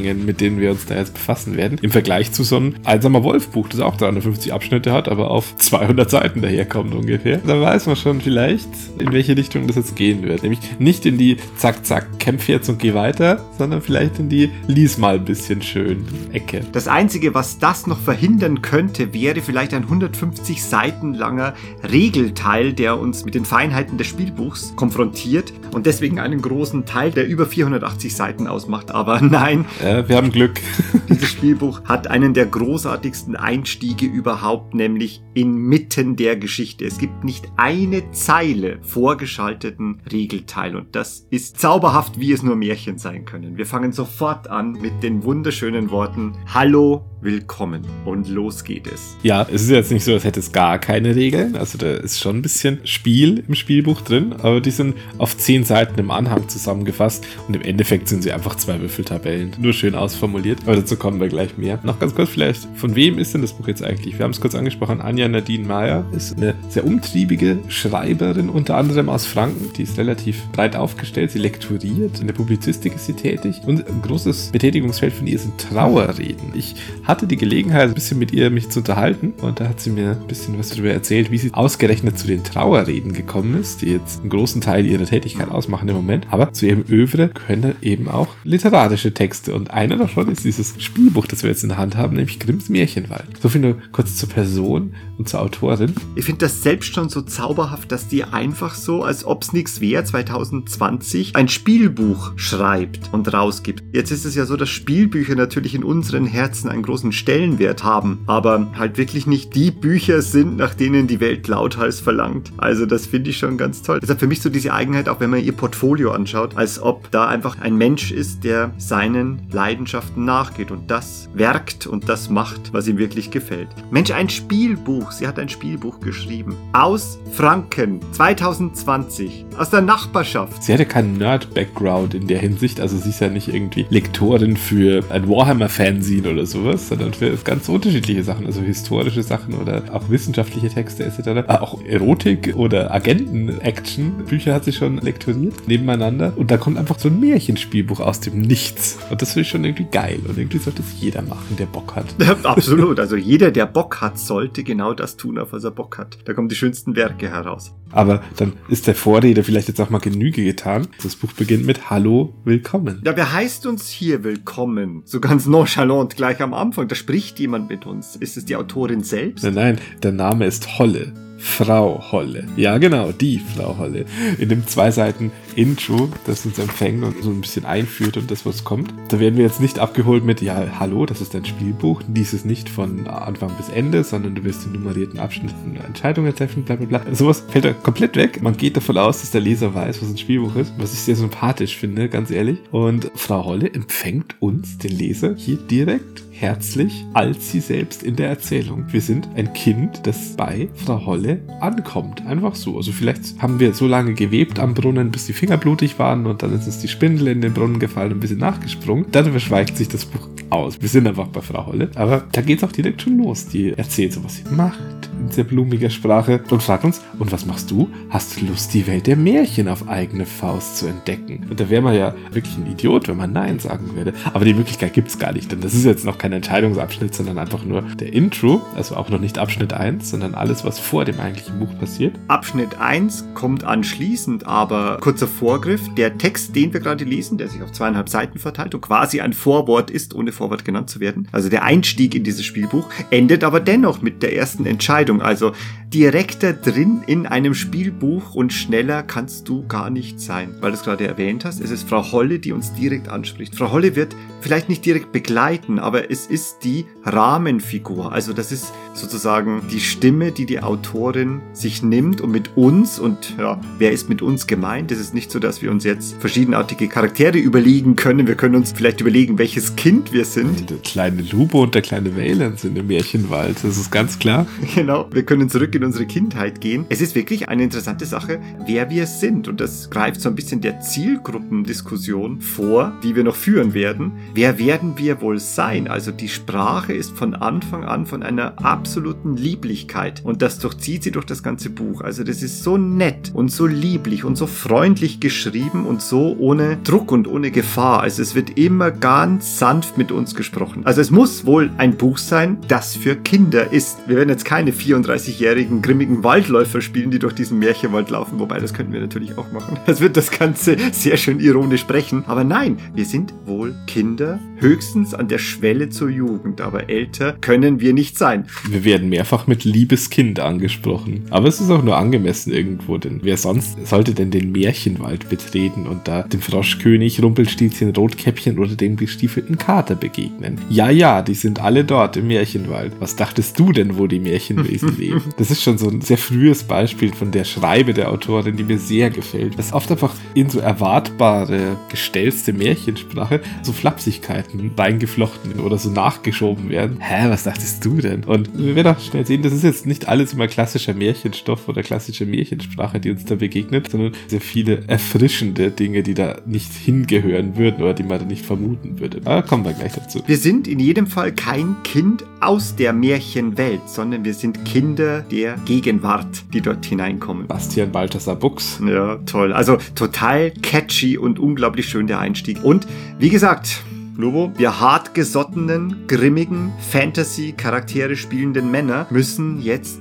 [0.02, 1.78] Textlängen, mit denen wir uns da jetzt befassen werden.
[1.80, 6.10] Im Vergleich zu so einem einsamer Wolf-Buch, das auch 350 Abschnitte hat, aber auf 200
[6.10, 7.38] Seiten daherkommt ungefähr.
[7.46, 8.68] Da weiß man schon vielleicht,
[8.98, 10.42] in welche Richtung das jetzt gehen wird.
[10.42, 14.50] Nämlich nicht in die Zack, Zack, kämpf jetzt und geh weiter, sondern vielleicht in die
[14.66, 16.62] lies mal ein bisschen schön Ecke.
[16.72, 21.54] Das Einzige, was das noch verhindern könnte, wäre vielleicht ein 150 Seiten langer
[21.90, 27.26] Regelteil, der uns mit den Feinheiten des Spielbuchs konfrontiert und deswegen einen großen Teil, der
[27.26, 28.90] über 480 Seiten ausmacht.
[28.90, 30.54] Aber nein, äh, wir haben Glück.
[31.08, 36.84] dieses Spielbuch hat einen der großartigsten Einstiege überhaupt, nämlich inmitten der Geschichte.
[36.84, 42.98] Es gibt nicht eine Zeile vorgeschalteten Regelteil und das ist zauberhaft, wie es nur Märchen
[42.98, 43.56] sein können.
[43.56, 49.16] Wir fangen sofort an mit den wunderschönen Worten Hallo, willkommen und los geht es.
[49.22, 51.56] Ja, es ist jetzt nicht so, als hätte es gar keine Regeln.
[51.56, 55.62] Also da ist schon ein bisschen Spiel im Spielbuch drin, aber die sind auf zehn
[55.62, 59.52] Seiten im Anhang zusammengefasst und im Endeffekt sind sie einfach zwei Würfeltabellen.
[59.60, 61.80] Nur schön ausformuliert, aber dazu kommen wir gleich mehr.
[61.82, 64.16] Noch ganz kurz vielleicht, von wem ist denn das Buch jetzt eigentlich?
[64.16, 69.08] Wir haben es kurz angesprochen, Anja Nadine Meyer ist eine sehr umtriebige Schreiberin, unter anderem
[69.08, 69.72] aus Franken.
[69.76, 74.02] Die ist relativ breit aufgestellt, sie lekturiert, in der Publizistik ist sie tätig und ein
[74.02, 76.52] großes Betätigungsfeld von ihr sind Trauerreden.
[76.54, 79.90] Ich hatte die Gelegenheit, ein bisschen mit ihr mich zu unterhalten und da hat sie
[79.90, 83.90] mir ein bisschen was darüber erzählt, wie sie ausgerechnet zu den Trauerreden gekommen ist, die
[83.90, 86.28] jetzt einen großen Teil ihrer Tätigkeit ausmachen im Moment.
[86.30, 91.26] Aber zu ihrem Övre können eben auch literarische Texte und einer davon ist dieses Spielbuch,
[91.26, 93.26] das wir jetzt in der Hand haben, nämlich Grimms Märchenwald.
[93.40, 95.94] So viel nur kurz zur Person und zur Autorin.
[96.14, 99.80] Ich finde das selbst schon so zauberhaft, dass die einfach so, als ob es nichts
[99.80, 103.82] wäre, 2020 ein Spielbuch schreibt und rausgibt.
[103.92, 108.20] Jetzt ist es ja so, dass Spielbücher natürlich in unseren Herzen einen großen Stellenwert haben,
[108.26, 112.52] aber halt wirklich nicht die Bücher sind, nach denen die Welt lauthals verlangt.
[112.58, 114.00] Also das finde ich schon ganz toll.
[114.00, 117.28] Deshalb für mich so diese Eigenheit, auch wenn man ihr Portfolio anschaut, als ob da
[117.28, 122.88] einfach ein Mensch ist, der seinen Leidenschaften nachgeht und das werkt und das macht, was
[122.88, 123.68] ihm wirklich gefällt.
[123.90, 125.12] Mensch, ein Spielbuch.
[125.12, 126.56] Sie hat ein Spielbuch geschrieben.
[126.72, 129.46] Aus Franken 2020.
[129.58, 130.62] Aus der Nachbarschaft.
[130.62, 135.04] Sie hatte keinen Nerd-Background in der Hinsicht, also sie ist ja nicht irgendwie Lektorin für
[135.10, 140.68] ein Warhammer-Fanzine oder sowas, sondern für ganz unterschiedliche Sachen, also historische Sachen oder auch wissenschaftliche
[140.68, 141.48] Texte etc.
[141.48, 144.24] Auch Erotik oder Agenten-Action.
[144.26, 148.40] Bücher hat sie schon lektoriert nebeneinander und da kommt einfach so ein Märchenspielbuch aus dem
[148.40, 148.98] Nichts.
[149.10, 151.94] Und das finde ich schon irgendwie geil und irgendwie sollte es jeder machen, der Bock
[151.94, 152.06] hat.
[152.44, 156.18] Absolut, also jeder, der Bock hat, sollte genau das tun, auf was er Bock hat.
[156.24, 157.74] Da kommen die schönsten Werke heraus.
[157.90, 160.88] Aber dann ist der Vorrede vielleicht jetzt auch mal Genüge getan.
[161.02, 163.02] Das Buch beginnt mit Hallo, willkommen.
[163.04, 165.02] Ja, wer heißt uns hier willkommen?
[165.04, 166.88] So ganz nonchalant gleich am Anfang.
[166.88, 168.16] Da spricht jemand mit uns.
[168.16, 169.44] Ist es die Autorin selbst?
[169.44, 171.12] Nein, nein, der Name ist Holle.
[171.42, 172.46] Frau Holle.
[172.56, 174.06] Ja, genau, die Frau Holle.
[174.38, 178.46] In dem zwei Seiten Intro, das uns empfängt und so ein bisschen einführt und das,
[178.46, 178.94] was kommt.
[179.08, 182.00] Da werden wir jetzt nicht abgeholt mit, ja, hallo, das ist dein Spielbuch.
[182.06, 186.62] Dies ist nicht von Anfang bis Ende, sondern du wirst in nummerierten Abschnitten Entscheidungen treffen,
[186.62, 187.14] bla bla bla.
[187.14, 188.40] Sowas fällt da komplett weg.
[188.40, 191.16] Man geht davon aus, dass der Leser weiß, was ein Spielbuch ist, was ich sehr
[191.16, 192.58] sympathisch finde, ganz ehrlich.
[192.70, 198.28] Und Frau Holle empfängt uns, den Leser, hier direkt herzlich als sie selbst in der
[198.28, 198.84] Erzählung.
[198.90, 202.26] Wir sind ein Kind, das bei Frau Holle ankommt.
[202.26, 202.76] Einfach so.
[202.76, 206.42] Also vielleicht haben wir so lange gewebt am Brunnen, bis die Finger blutig waren und
[206.42, 209.06] dann ist uns die Spindel in den Brunnen gefallen und ein bisschen nachgesprungen.
[209.12, 210.82] Dann verschweigt sich das Buch aus.
[210.82, 211.90] Wir sind einfach bei Frau Holle.
[211.94, 213.46] Aber da geht's auch direkt schon los.
[213.46, 217.46] Die erzählt so, was sie macht in sehr blumiger Sprache und fragt uns, und was
[217.46, 217.88] machst du?
[218.10, 221.46] Hast du Lust, die Welt der Märchen auf eigene Faust zu entdecken?
[221.48, 224.12] Und da wäre man ja wirklich ein Idiot, wenn man Nein sagen würde.
[224.32, 227.64] Aber die Möglichkeit gibt's gar nicht, denn das ist jetzt noch kein Entscheidungsabschnitt, sondern einfach
[227.64, 231.58] nur der Intro, also auch noch nicht Abschnitt 1, sondern alles, was vor dem eigentlichen
[231.58, 232.14] Buch passiert.
[232.28, 235.82] Abschnitt 1 kommt anschließend, aber kurzer Vorgriff.
[235.96, 239.32] Der Text, den wir gerade lesen, der sich auf zweieinhalb Seiten verteilt und quasi ein
[239.32, 243.60] Vorwort ist, ohne Vorwort genannt zu werden, also der Einstieg in dieses Spielbuch, endet aber
[243.60, 245.22] dennoch mit der ersten Entscheidung.
[245.22, 245.52] Also
[245.92, 250.54] direkter drin in einem Spielbuch und schneller kannst du gar nicht sein.
[250.60, 253.54] Weil du es gerade erwähnt hast, es ist Frau Holle, die uns direkt anspricht.
[253.54, 258.12] Frau Holle wird vielleicht nicht direkt begleiten, aber es ist die Rahmenfigur.
[258.12, 263.36] Also das ist sozusagen die Stimme, die die Autorin sich nimmt und mit uns und
[263.38, 264.92] ja, wer ist mit uns gemeint?
[264.92, 268.26] Es ist nicht so, dass wir uns jetzt verschiedenartige Charaktere überlegen können.
[268.26, 270.70] Wir können uns vielleicht überlegen, welches Kind wir sind.
[270.70, 274.46] Der kleine Lubo und der kleine Wayland sind im Märchenwald, das ist ganz klar.
[274.74, 276.86] Genau, wir können zurück in unsere Kindheit gehen.
[276.88, 279.46] Es ist wirklich eine interessante Sache, wer wir sind.
[279.46, 284.12] Und das greift so ein bisschen der Zielgruppendiskussion vor, die wir noch führen werden.
[284.34, 285.88] Wer werden wir wohl sein?
[285.88, 290.22] Also die Sprache ist von Anfang an von einer absoluten Lieblichkeit.
[290.24, 292.00] Und das durchzieht sie durch das ganze Buch.
[292.00, 296.78] Also das ist so nett und so lieblich und so freundlich geschrieben und so ohne
[296.78, 298.00] Druck und ohne Gefahr.
[298.00, 300.84] Also es wird immer ganz sanft mit uns gesprochen.
[300.84, 303.98] Also es muss wohl ein Buch sein, das für Kinder ist.
[304.08, 308.74] Wir werden jetzt keine 34-jährigen grimmigen Waldläufer spielen, die durch diesen Märchenwald laufen, wobei das
[308.74, 309.78] könnten wir natürlich auch machen.
[309.86, 312.24] Das wird das Ganze sehr schön ironisch sprechen.
[312.26, 317.80] Aber nein, wir sind wohl Kinder, höchstens an der Schwelle zur Jugend, aber älter können
[317.80, 318.46] wir nicht sein.
[318.68, 321.24] Wir werden mehrfach mit Liebeskind angesprochen.
[321.30, 325.86] Aber es ist auch nur angemessen irgendwo, denn wer sonst sollte denn den Märchenwald betreten
[325.86, 330.58] und da dem Froschkönig, Rumpelstilzchen, Rotkäppchen oder dem gestiefelten Kater begegnen?
[330.68, 332.94] Ja, ja, die sind alle dort im Märchenwald.
[332.98, 335.22] Was dachtest du denn, wo die Märchenwesen leben?
[335.36, 338.78] Das ist schon so ein sehr frühes Beispiel von der Schreibe der Autorin, die mir
[338.78, 339.58] sehr gefällt.
[339.58, 346.98] Das oft einfach in so erwartbare, gestellte Märchensprache so Flapsigkeiten reingeflochten oder so nachgeschoben werden.
[347.00, 348.24] Hä, was dachtest du denn?
[348.24, 351.82] Und wir werden auch schnell sehen, das ist jetzt nicht alles immer klassischer Märchenstoff oder
[351.82, 357.56] klassische Märchensprache, die uns da begegnet, sondern sehr viele erfrischende Dinge, die da nicht hingehören
[357.56, 359.20] würden oder die man da nicht vermuten würde.
[359.24, 360.22] Aber kommen wir gleich dazu.
[360.26, 365.56] Wir sind in jedem Fall kein Kind aus der Märchenwelt, sondern wir sind Kinder der
[365.64, 367.46] Gegenwart, die dort hineinkommen.
[367.46, 368.80] Bastian Balthasar Buchs.
[368.86, 369.52] Ja, toll.
[369.52, 372.62] Also total catchy und unglaublich schön der Einstieg.
[372.64, 372.86] Und
[373.18, 373.82] wie gesagt,
[374.22, 379.98] Lobo, wir hartgesottenen, grimmigen, Fantasy-Charaktere spielenden Männer müssen jetzt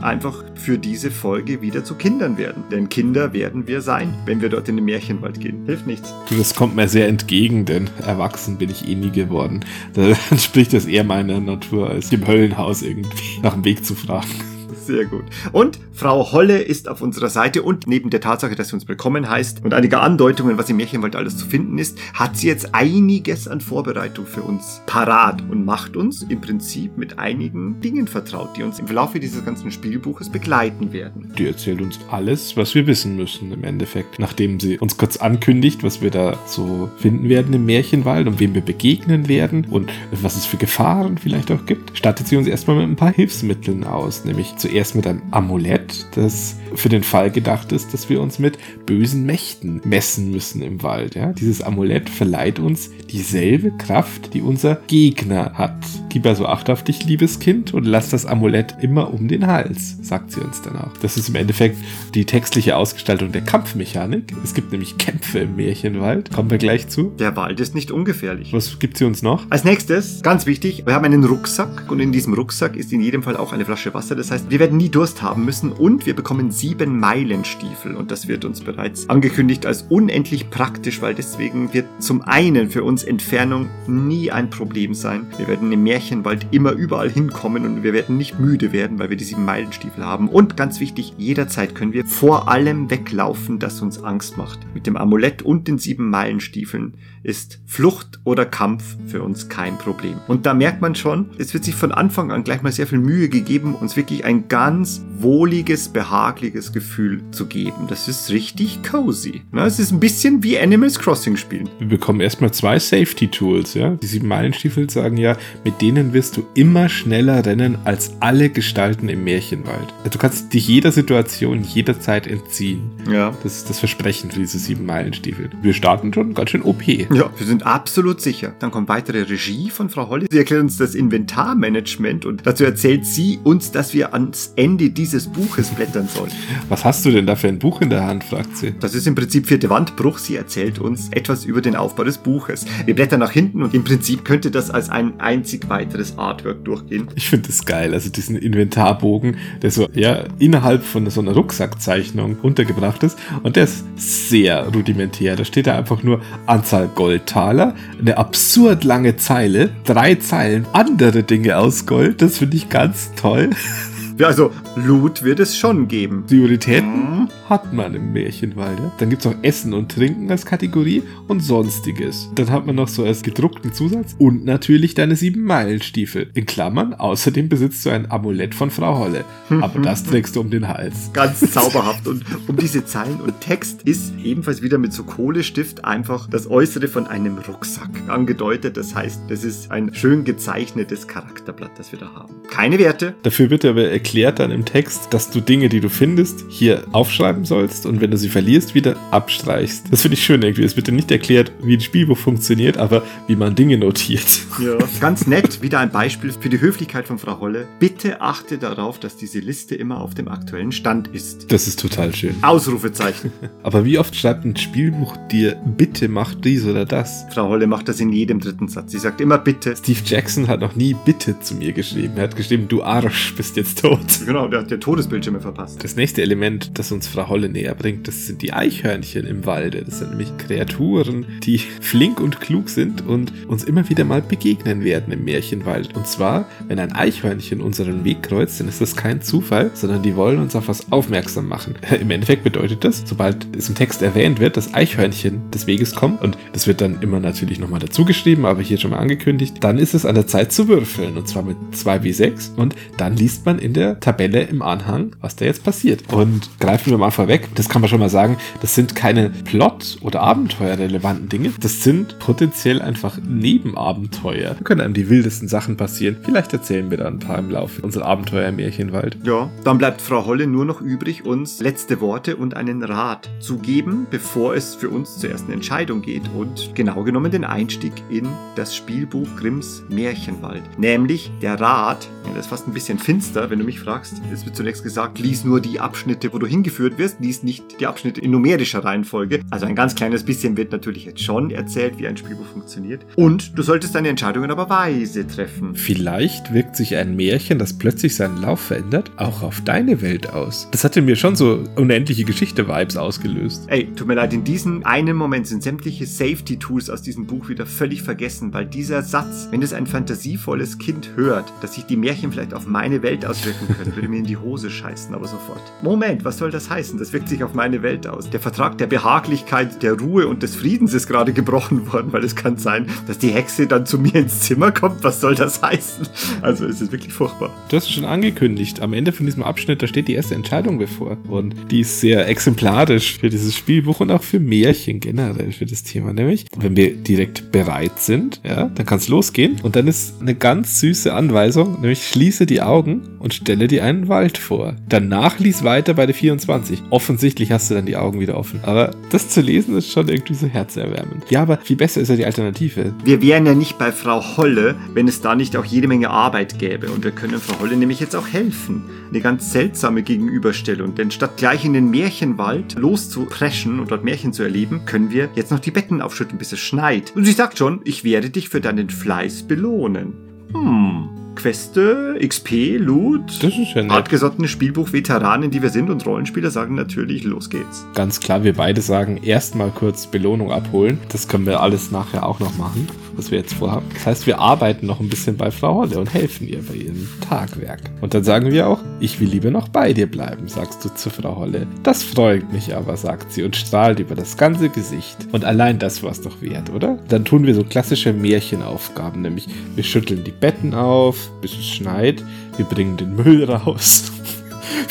[0.00, 2.62] einfach für diese Folge wieder zu Kindern werden.
[2.70, 5.66] Denn Kinder werden wir sein, wenn wir dort in den Märchenwald gehen.
[5.66, 6.14] Hilft nichts.
[6.30, 9.62] Du, das kommt mir sehr entgegen, denn erwachsen bin ich eh nie geworden.
[9.92, 13.10] Da entspricht das eher meiner Natur, als im Höllenhaus irgendwie
[13.42, 14.57] nach dem Weg zu fragen.
[14.88, 15.24] Sehr gut.
[15.52, 19.28] Und Frau Holle ist auf unserer Seite und neben der Tatsache, dass sie uns willkommen
[19.28, 23.48] heißt und einige Andeutungen, was im Märchenwald alles zu finden ist, hat sie jetzt einiges
[23.48, 28.62] an Vorbereitung für uns parat und macht uns im Prinzip mit einigen Dingen vertraut, die
[28.62, 31.34] uns im Laufe dieses ganzen Spielbuches begleiten werden.
[31.36, 34.18] Die erzählt uns alles, was wir wissen müssen im Endeffekt.
[34.18, 38.54] Nachdem sie uns kurz ankündigt, was wir da so finden werden im Märchenwald und wem
[38.54, 42.78] wir begegnen werden und was es für Gefahren vielleicht auch gibt, stattet sie uns erstmal
[42.78, 47.72] mit ein paar Hilfsmitteln aus, nämlich zuerst mit einem Amulett, das für den Fall gedacht
[47.72, 51.14] ist, dass wir uns mit bösen Mächten messen müssen im Wald.
[51.14, 51.32] Ja?
[51.32, 55.74] Dieses Amulett verleiht uns dieselbe Kraft, die unser Gegner hat.
[56.08, 59.98] Gib also Acht auf dich, liebes Kind, und lass das Amulett immer um den Hals,
[60.02, 60.96] sagt sie uns dann auch.
[60.98, 61.76] Das ist im Endeffekt
[62.14, 64.32] die textliche Ausgestaltung der Kampfmechanik.
[64.44, 66.32] Es gibt nämlich Kämpfe im Märchenwald.
[66.32, 67.12] Kommen wir gleich zu.
[67.18, 68.52] Der Wald ist nicht ungefährlich.
[68.52, 69.46] Was gibt sie uns noch?
[69.50, 73.22] Als nächstes, ganz wichtig, wir haben einen Rucksack und in diesem Rucksack ist in jedem
[73.22, 74.14] Fall auch eine Flasche Wasser.
[74.16, 78.28] Das heißt, wir werden nie Durst haben müssen und wir bekommen sieben Meilenstiefel und das
[78.28, 83.68] wird uns bereits angekündigt als unendlich praktisch, weil deswegen wird zum einen für uns Entfernung
[83.86, 85.26] nie ein Problem sein.
[85.36, 89.16] Wir werden im Märchenwald immer überall hinkommen und wir werden nicht müde werden, weil wir
[89.16, 90.28] die sieben Meilenstiefel haben.
[90.28, 94.60] Und ganz wichtig, jederzeit können wir vor allem weglaufen, das uns Angst macht.
[94.74, 100.16] Mit dem Amulett und den sieben Meilenstiefeln ist Flucht oder Kampf für uns kein Problem.
[100.28, 102.98] Und da merkt man schon, es wird sich von Anfang an gleich mal sehr viel
[102.98, 107.86] Mühe gegeben, uns wirklich ein ganz wohliges, behagliches Gefühl zu geben.
[107.88, 109.42] Das ist richtig cozy.
[109.52, 111.68] Es ist ein bisschen wie Animals Crossing spielen.
[111.78, 113.90] Wir bekommen erstmal zwei Safety Tools, ja.
[113.90, 119.08] Die sieben Meilenstiefel sagen ja, mit denen wirst du immer schneller rennen als alle Gestalten
[119.08, 119.92] im Märchenwald.
[120.10, 122.90] Du kannst dich jeder Situation jederzeit entziehen.
[123.10, 123.34] Ja.
[123.42, 125.50] Das ist das Versprechen für diese sieben Meilenstiefel.
[125.62, 126.82] Wir starten schon ganz schön OP.
[127.12, 128.52] Ja, wir sind absolut sicher.
[128.58, 130.26] Dann kommt weitere Regie von Frau Holle.
[130.30, 135.26] Sie erklärt uns das Inventarmanagement und dazu erzählt sie uns, dass wir ans Ende dieses
[135.26, 136.30] Buches blättern sollen.
[136.68, 138.74] Was hast du denn da für ein Buch in der Hand, fragt sie.
[138.78, 140.18] Das ist im Prinzip vierte Wandbruch.
[140.18, 142.66] Sie erzählt uns etwas über den Aufbau des Buches.
[142.84, 147.08] Wir blättern nach hinten und im Prinzip könnte das als ein einzig weiteres Artwork durchgehen.
[147.14, 152.36] Ich finde das geil, also diesen Inventarbogen, der so ja innerhalb von so einer Rucksackzeichnung
[152.42, 155.36] untergebracht ist und der ist sehr rudimentär.
[155.36, 161.56] Da steht da einfach nur Anzahl Goldtaler, eine absurd lange Zeile, drei Zeilen andere Dinge
[161.56, 162.20] aus Gold.
[162.22, 163.50] Das finde ich ganz toll.
[164.22, 166.24] Also Loot wird es schon geben.
[166.26, 168.78] Prioritäten hat man im Märchenwald.
[168.78, 168.92] Ja?
[168.98, 172.28] Dann gibt es noch Essen und Trinken als Kategorie und Sonstiges.
[172.34, 176.30] Dann hat man noch so als gedruckten Zusatz und natürlich deine sieben Meilenstiefel.
[176.34, 179.24] In Klammern, außerdem besitzt du ein Amulett von Frau Holle.
[179.48, 181.10] Aber das trägst du um den Hals.
[181.12, 182.06] Ganz zauberhaft.
[182.06, 186.88] Und um diese Zeilen und Text ist ebenfalls wieder mit so Kohlestift einfach das Äußere
[186.88, 188.76] von einem Rucksack angedeutet.
[188.76, 192.34] Das heißt, das ist ein schön gezeichnetes Charakterblatt, das wir da haben.
[192.50, 193.14] Keine Werte.
[193.22, 197.44] Dafür wird aber erklärt dann im Text, dass du Dinge, die du findest, hier aufschreiben
[197.44, 199.84] sollst und wenn du sie verlierst, wieder abstreichst.
[199.90, 200.62] Das finde ich schön irgendwie.
[200.62, 204.24] Es wird dir nicht erklärt, wie ein Spielbuch funktioniert, aber wie man Dinge notiert.
[204.64, 204.78] Ja.
[204.98, 207.68] Ganz nett, wieder ein Beispiel für die Höflichkeit von Frau Holle.
[207.80, 211.52] Bitte achte darauf, dass diese Liste immer auf dem aktuellen Stand ist.
[211.52, 212.34] Das ist total schön.
[212.40, 213.30] Ausrufezeichen.
[213.62, 217.26] Aber wie oft schreibt ein Spielbuch dir, bitte mach dies oder das?
[217.34, 218.90] Frau Holle macht das in jedem dritten Satz.
[218.92, 219.76] Sie sagt immer bitte.
[219.76, 222.14] Steve Jackson hat noch nie bitte zu mir geschrieben.
[222.16, 223.97] Er hat geschrieben, du Arsch, bist jetzt tot.
[224.26, 225.82] Genau, der hat ja Todesbildschirme verpasst.
[225.82, 229.82] Das nächste Element, das uns Frau Holle näher bringt, das sind die Eichhörnchen im Walde.
[229.84, 234.84] Das sind nämlich Kreaturen, die flink und klug sind und uns immer wieder mal begegnen
[234.84, 235.96] werden im Märchenwald.
[235.96, 240.14] Und zwar, wenn ein Eichhörnchen unseren Weg kreuzt, dann ist das kein Zufall, sondern die
[240.16, 241.76] wollen uns auf was aufmerksam machen.
[242.00, 246.22] Im Endeffekt bedeutet das, sobald es im Text erwähnt wird, dass Eichhörnchen des Weges kommt,
[246.22, 249.78] und das wird dann immer natürlich nochmal dazu geschrieben, aber hier schon mal angekündigt, dann
[249.78, 251.16] ist es an der Zeit zu würfeln.
[251.16, 255.44] Und zwar mit 2w6 und dann liest man in der Tabelle im Anhang, was da
[255.44, 256.12] jetzt passiert.
[256.12, 259.98] Und greifen wir mal vorweg, das kann man schon mal sagen, das sind keine Plot-
[260.00, 264.54] oder Abenteuerrelevanten Dinge, das sind potenziell einfach Nebenabenteuer.
[264.54, 266.16] Da können einem die wildesten Sachen passieren.
[266.22, 269.16] Vielleicht erzählen wir da ein paar im Laufe unserer Abenteuer im Märchenwald.
[269.24, 273.58] Ja, dann bleibt Frau Holle nur noch übrig, uns letzte Worte und einen Rat zu
[273.58, 278.28] geben, bevor es für uns zur ersten Entscheidung geht und genau genommen den Einstieg in
[278.56, 280.62] das Spielbuch Grimms Märchenwald.
[280.78, 284.22] Nämlich der Rat, das ist fast ein bisschen finster, wenn du mich fragst.
[284.32, 287.86] Es wird zunächst gesagt, lies nur die Abschnitte, wo du hingeführt wirst, lies nicht die
[287.86, 289.42] Abschnitte in numerischer Reihenfolge.
[289.50, 293.04] Also ein ganz kleines bisschen wird natürlich jetzt schon erzählt, wie ein Spielbuch funktioniert.
[293.14, 295.74] Und du solltest deine Entscheidungen aber weise treffen.
[295.74, 300.68] Vielleicht wirkt sich ein Märchen, das plötzlich seinen Lauf verändert, auch auf deine Welt aus.
[300.70, 303.64] Das hatte mir schon so unendliche Geschichte-Vibes ausgelöst.
[303.66, 307.66] Ey, tut mir leid, in diesem einen Moment sind sämtliche Safety-Tools aus diesem Buch wieder
[307.66, 312.32] völlig vergessen, weil dieser Satz, wenn es ein fantasievolles Kind hört, dass sich die Märchen
[312.32, 315.60] vielleicht auf meine Welt auswirken können, würde mir in die Hose scheißen, aber sofort.
[315.82, 316.98] Moment, was soll das heißen?
[316.98, 318.30] Das wirkt sich auf meine Welt aus.
[318.30, 322.36] Der Vertrag der Behaglichkeit, der Ruhe und des Friedens ist gerade gebrochen worden, weil es
[322.36, 325.02] kann sein, dass die Hexe dann zu mir ins Zimmer kommt.
[325.02, 326.06] Was soll das heißen?
[326.42, 327.54] Also es ist wirklich furchtbar.
[327.68, 328.80] Du hast es schon angekündigt.
[328.80, 331.16] Am Ende von diesem Abschnitt, da steht die erste Entscheidung bevor.
[331.28, 335.82] Und die ist sehr exemplarisch für dieses Spielbuch und auch für Märchen generell für das
[335.82, 336.12] Thema.
[336.12, 339.60] Nämlich, wenn wir direkt bereit sind, ja, dann kann es losgehen.
[339.62, 344.08] Und dann ist eine ganz süße Anweisung, nämlich schließe die Augen und stelle dir einen
[344.08, 344.76] Wald vor.
[344.90, 346.82] Danach lies weiter bei der 24.
[346.90, 348.60] Offensichtlich hast du dann die Augen wieder offen.
[348.62, 351.24] Aber das zu lesen ist schon irgendwie so herzerwärmend.
[351.30, 352.92] Ja, aber viel besser ist ja die Alternative.
[353.04, 356.58] Wir wären ja nicht bei Frau Holle, wenn es da nicht auch jede Menge Arbeit
[356.58, 356.90] gäbe.
[356.90, 358.84] Und wir können Frau Holle nämlich jetzt auch helfen.
[359.08, 360.94] Eine ganz seltsame Gegenüberstellung.
[360.94, 365.50] Denn statt gleich in den Märchenwald loszupreschen und dort Märchen zu erleben, können wir jetzt
[365.50, 367.16] noch die Betten aufschütten, bis es schneit.
[367.16, 370.12] Und sie sagt schon, ich werde dich für deinen Fleiß belohnen.
[370.52, 371.17] Hm.
[371.38, 373.44] Queste, XP, Loot.
[373.44, 373.92] Das ist ja nett.
[373.92, 377.86] Hartgesottene Spielbuch-Veteranen, die wir sind und Rollenspieler sagen natürlich, los geht's.
[377.94, 380.98] Ganz klar, wir beide sagen, erstmal kurz Belohnung abholen.
[381.10, 383.86] Das können wir alles nachher auch noch machen, was wir jetzt vorhaben.
[383.94, 387.08] Das heißt, wir arbeiten noch ein bisschen bei Frau Holle und helfen ihr bei ihrem
[387.28, 387.82] Tagwerk.
[388.00, 391.08] Und dann sagen wir auch, ich will lieber noch bei dir bleiben, sagst du zu
[391.08, 391.68] Frau Holle.
[391.84, 395.28] Das freut mich aber, sagt sie und strahlt über das ganze Gesicht.
[395.30, 396.98] Und allein das war's doch wert, oder?
[397.08, 399.46] Dann tun wir so klassische Märchenaufgaben, nämlich
[399.76, 402.22] wir schütteln die Betten auf, bis es schneit,
[402.56, 404.12] wir bringen den Müll raus.